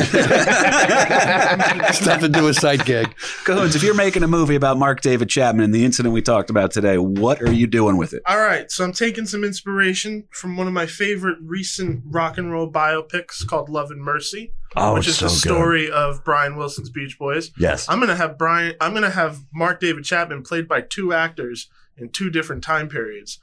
It's 0.70 2.04
nothing 2.04 2.32
to 2.32 2.38
do 2.40 2.44
with 2.44 2.56
sight 2.56 2.84
gag. 2.84 3.14
Cahoons, 3.44 3.74
if 3.74 3.82
you're 3.82 3.94
making 3.94 4.22
a 4.22 4.28
movie 4.28 4.54
about 4.54 4.78
Mark 4.78 5.00
David 5.00 5.28
Chapman 5.28 5.64
and 5.64 5.74
the 5.74 5.84
incident 5.84 6.12
we 6.14 6.22
talked 6.22 6.50
about 6.50 6.70
today, 6.70 6.98
what 6.98 7.40
are 7.42 7.52
you 7.52 7.66
doing 7.66 7.96
with 7.96 8.12
it? 8.12 8.22
All 8.26 8.38
right, 8.38 8.70
so 8.70 8.84
I'm 8.84 8.92
taking 8.92 9.26
some 9.26 9.44
inspiration 9.44 10.28
from 10.30 10.56
one 10.56 10.66
of 10.66 10.72
my 10.72 10.86
favorite 10.86 11.38
recent 11.42 12.02
rock 12.06 12.38
and 12.38 12.50
roll 12.52 12.70
biopics 12.70 13.46
called 13.46 13.68
Love 13.68 13.90
and 13.90 14.02
Mercy, 14.02 14.52
Oh, 14.76 14.94
which 14.94 15.08
it's 15.08 15.08
is 15.08 15.18
so 15.18 15.26
the 15.26 15.32
good. 15.32 15.38
story 15.38 15.90
of 15.90 16.24
Brian 16.24 16.56
Wilson's 16.56 16.90
Beach 16.90 17.18
Boys. 17.18 17.50
Yes. 17.58 17.88
I'm 17.88 18.00
gonna 18.00 18.16
have 18.16 18.36
Brian. 18.38 18.74
I'm 18.80 18.94
gonna 18.94 19.10
have 19.10 19.40
Mark 19.52 19.80
David 19.80 20.04
Chapman 20.04 20.42
played 20.42 20.68
by 20.68 20.82
two 20.82 21.12
actors 21.12 21.68
in 21.96 22.10
two 22.10 22.30
different 22.30 22.62
time 22.62 22.88
periods. 22.88 23.38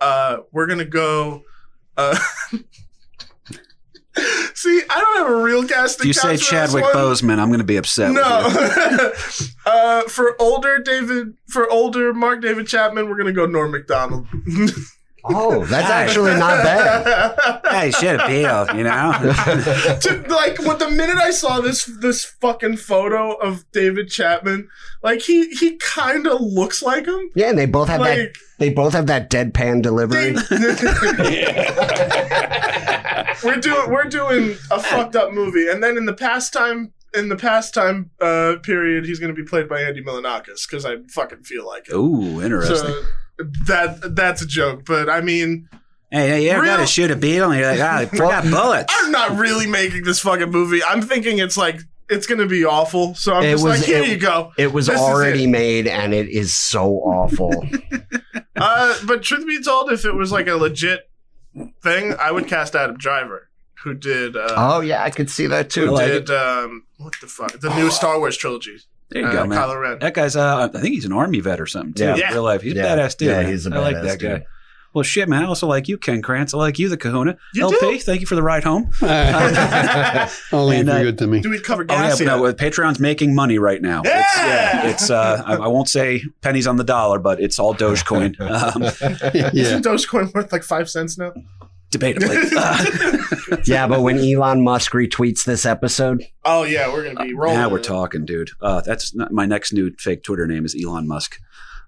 Uh, 0.00 0.38
we're 0.52 0.66
gonna 0.66 0.84
go. 0.84 1.42
Uh, 1.96 2.16
see, 4.54 4.82
I 4.88 5.00
don't 5.00 5.18
have 5.18 5.30
a 5.30 5.42
real 5.42 5.66
casting. 5.66 6.04
If 6.04 6.06
you 6.06 6.12
say 6.12 6.36
Chadwick. 6.36 6.84
Boseman, 6.84 7.38
I'm 7.38 7.48
going 7.48 7.58
to 7.58 7.64
be 7.64 7.76
upset. 7.76 8.12
No. 8.12 8.22
uh, 9.66 10.02
for 10.02 10.40
older 10.40 10.78
David, 10.78 11.34
for 11.48 11.70
older 11.70 12.12
Mark 12.14 12.40
David 12.42 12.66
Chapman, 12.66 13.08
we're 13.08 13.16
gonna 13.16 13.32
go 13.32 13.46
Norm 13.46 13.70
Macdonald. 13.72 14.26
Oh, 15.30 15.64
that's 15.64 15.90
actually 15.90 16.34
not 16.34 16.62
bad. 16.62 17.58
Hey, 17.68 17.90
shit, 17.90 18.18
Bill, 18.26 18.66
you 18.74 18.82
know? 18.82 19.12
to, 20.00 20.24
like, 20.28 20.58
with 20.58 20.78
the 20.78 20.90
minute 20.90 21.18
I 21.18 21.30
saw 21.30 21.60
this 21.60 21.84
this 21.84 22.24
fucking 22.24 22.78
photo 22.78 23.34
of 23.34 23.70
David 23.72 24.08
Chapman, 24.08 24.68
like 25.02 25.22
he 25.22 25.48
he 25.50 25.76
kind 25.76 26.26
of 26.26 26.40
looks 26.40 26.82
like 26.82 27.06
him. 27.06 27.30
Yeah, 27.34 27.50
and 27.50 27.58
they 27.58 27.66
both 27.66 27.88
have 27.88 28.00
that. 28.00 28.32
They 28.58 28.70
both 28.70 28.94
have 28.94 29.06
that 29.06 29.30
deadpan 29.30 29.82
delivery. 29.82 30.32
we're 33.44 33.60
doing 33.60 33.90
we're 33.90 34.04
doing 34.04 34.56
a 34.70 34.80
fucked 34.80 35.14
up 35.14 35.32
movie, 35.32 35.68
and 35.68 35.82
then 35.82 35.96
in 35.96 36.06
the 36.06 36.14
pastime 36.14 36.92
in 37.14 37.28
the 37.28 37.36
pastime 37.36 38.10
uh, 38.20 38.56
period, 38.62 39.06
he's 39.06 39.18
going 39.18 39.34
to 39.34 39.40
be 39.40 39.46
played 39.46 39.68
by 39.68 39.82
Andy 39.82 40.02
Milonakis 40.02 40.68
because 40.68 40.84
I 40.84 40.96
fucking 41.08 41.42
feel 41.42 41.66
like 41.66 41.88
it. 41.88 41.94
Ooh, 41.94 42.42
interesting. 42.42 42.76
So 42.76 43.02
that 43.66 44.14
that's 44.16 44.42
a 44.42 44.46
joke, 44.46 44.84
but 44.84 45.08
I 45.08 45.20
mean, 45.20 45.68
hey, 46.10 46.28
hey, 46.28 46.44
you 46.44 46.50
ever 46.50 46.64
gotta 46.64 46.86
shoot 46.86 47.10
a 47.10 47.16
beetle 47.16 47.50
and 47.50 47.60
you're 47.60 47.70
like, 47.70 47.80
ah, 47.80 47.98
I 47.98 48.06
forgot 48.06 48.44
bullets. 48.50 48.92
I'm 48.98 49.10
not 49.12 49.38
really 49.38 49.66
making 49.66 50.04
this 50.04 50.20
fucking 50.20 50.50
movie. 50.50 50.82
I'm 50.82 51.02
thinking 51.02 51.38
it's 51.38 51.56
like 51.56 51.80
it's 52.10 52.26
going 52.26 52.38
to 52.38 52.46
be 52.46 52.64
awful. 52.64 53.14
So 53.14 53.34
I'm 53.34 53.44
It 53.44 53.50
just 53.52 53.64
was- 53.64 53.78
like, 53.80 53.86
here 53.86 54.02
it- 54.02 54.08
you 54.08 54.16
go. 54.16 54.52
It 54.56 54.72
was 54.72 54.86
This 54.86 54.94
is 54.96 55.00
already 55.02 55.44
it. 55.44 55.48
made, 55.48 55.86
and 55.86 56.14
it 56.14 56.28
is 56.28 56.56
so 56.56 56.94
awful. 56.94 57.52
Uh, 58.60 58.92
but 59.06 59.22
truth 59.22 59.46
be 59.46 59.62
told, 59.62 59.92
if 59.92 60.04
it 60.04 60.12
was 60.14 60.32
like 60.32 60.48
a 60.48 60.54
legit 60.56 61.08
thing, 61.80 62.14
I 62.18 62.32
would 62.32 62.48
cast 62.48 62.74
Adam 62.74 62.96
Driver, 62.96 63.48
who 63.84 63.94
did 63.94 64.36
uh, 64.36 64.52
oh 64.56 64.80
yeah, 64.80 65.04
I 65.04 65.10
could 65.10 65.30
see 65.30 65.46
that 65.46 65.72
who 65.72 65.86
too. 65.86 65.90
like 65.92 66.06
did 66.08 66.30
um, 66.30 66.84
what 66.96 67.14
the 67.20 67.28
fuck 67.28 67.52
the 67.60 67.72
new 67.76 67.88
Star 67.90 68.18
Wars 68.18 68.36
trilogy. 68.36 68.78
There 69.10 69.22
you 69.22 69.28
uh, 69.28 69.32
go, 69.32 69.46
man. 69.46 69.58
Kylo 69.58 69.80
Ren. 69.80 69.98
That 70.00 70.14
guy's, 70.14 70.36
uh, 70.36 70.68
I 70.74 70.78
think 70.80 70.94
he's 70.94 71.04
an 71.04 71.12
army 71.12 71.40
vet 71.40 71.60
or 71.60 71.66
something, 71.66 71.94
too. 71.94 72.04
Yeah. 72.04 72.16
Yeah. 72.16 72.32
real 72.32 72.42
life. 72.42 72.62
He's 72.62 72.74
Yeah. 72.74 72.92
a 72.92 72.96
badass 72.96 73.16
dude. 73.16 73.28
Yeah, 73.28 73.42
man. 73.42 73.50
he's 73.50 73.66
a 73.66 73.74
I 73.74 73.78
like 73.78 73.96
badass 73.96 74.02
that 74.04 74.20
guy. 74.20 74.46
Well, 74.94 75.02
shit, 75.02 75.28
man. 75.28 75.44
I 75.44 75.46
also 75.46 75.66
like 75.66 75.86
you, 75.86 75.98
Ken 75.98 76.22
Krantz. 76.22 76.54
I 76.54 76.56
like 76.56 76.78
you, 76.78 76.88
the 76.88 76.96
kahuna. 76.96 77.36
You 77.54 77.62
LP, 77.64 77.76
do? 77.78 77.98
thank 77.98 78.20
you 78.22 78.26
for 78.26 78.34
the 78.34 78.42
ride 78.42 78.64
home. 78.64 78.90
Only 79.02 80.78
And, 80.78 80.88
if 80.88 80.94
uh, 80.94 80.96
you're 80.98 81.04
good 81.04 81.18
to 81.18 81.26
me. 81.26 81.40
Do 81.40 81.50
we 81.50 81.60
cover 81.60 81.84
Oh, 81.88 81.92
yeah, 81.94 82.08
gas 82.08 82.18
but 82.18 82.24
no, 82.24 82.42
Patreon's 82.54 82.98
making 82.98 83.34
money 83.34 83.58
right 83.58 83.80
now. 83.82 84.00
It's, 84.04 84.36
Yeah! 84.38 84.86
it's 84.88 85.10
uh, 85.10 85.42
I, 85.46 85.54
I 85.56 85.68
won't 85.68 85.88
say 85.88 86.22
pennies 86.40 86.66
on 86.66 86.76
the 86.76 86.84
dollar, 86.84 87.18
but 87.18 87.38
it's 87.40 87.58
all 87.58 87.74
Dogecoin. 87.74 88.36
Um, 88.48 88.82
yeah. 89.34 89.50
Isn't 89.54 89.84
Dogecoin 89.84 90.32
worth 90.34 90.52
like 90.52 90.62
five 90.64 90.88
cents 90.90 91.18
now? 91.18 91.32
Debatably. 91.90 92.52
Uh, 92.56 93.56
yeah, 93.66 93.86
but 93.86 94.02
when 94.02 94.18
Elon 94.18 94.62
Musk 94.62 94.92
retweets 94.92 95.44
this 95.44 95.64
episode, 95.66 96.24
Oh 96.44 96.64
yeah, 96.64 96.92
we're 96.92 97.04
gonna 97.12 97.24
be 97.26 97.34
rolling. 97.34 97.56
now 97.58 97.68
we're 97.68 97.80
talking, 97.80 98.24
dude. 98.24 98.50
Uh, 98.60 98.80
that's 98.80 99.14
not, 99.14 99.32
my 99.32 99.46
next 99.46 99.72
new 99.72 99.92
fake 99.98 100.22
Twitter 100.22 100.46
name 100.46 100.64
is 100.64 100.76
Elon 100.82 101.06
Musk. 101.08 101.38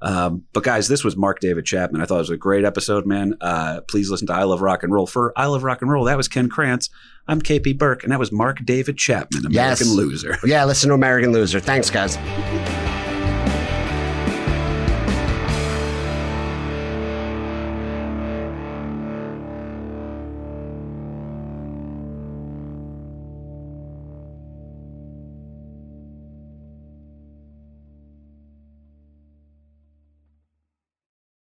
Um, 0.03 0.45
but 0.55 0.65
guys, 0.65 0.89
this 0.89 1.05
was 1.05 1.15
Mark 1.15 1.41
David 1.41 1.67
Chapman. 1.67 2.01
I 2.01 2.07
thought 2.07 2.15
it 2.17 2.19
was 2.21 2.31
a 2.31 2.37
great 2.39 2.65
episode, 2.65 3.05
man. 3.05 3.35
Uh, 3.43 3.83
please 3.87 4.09
listen 4.11 4.27
to 4.29 4.33
I 4.33 4.45
Love 4.45 4.63
Rock 4.63 4.83
and 4.83 4.91
Roll. 4.91 5.07
For 5.07 5.35
I 5.37 5.45
Love 5.47 5.63
Rock 5.63 5.83
and 5.83 5.91
Roll, 5.91 6.05
that 6.05 6.17
was 6.17 6.27
Ken 6.27 6.49
Krantz. 6.49 6.89
I'm 7.29 7.43
KP 7.43 7.77
Burke, 7.77 8.03
and 8.03 8.11
that 8.11 8.19
was 8.19 8.33
Mark 8.33 8.65
David 8.65 8.97
Chapman, 8.97 9.45
American 9.45 9.87
Yes. 9.89 9.95
loser. 9.95 10.39
yeah, 10.45 10.65
listen 10.65 10.89
to 10.89 10.95
American 10.95 11.33
Loser. 11.33 11.61
Thanks, 11.61 11.91
guys. 11.91 12.17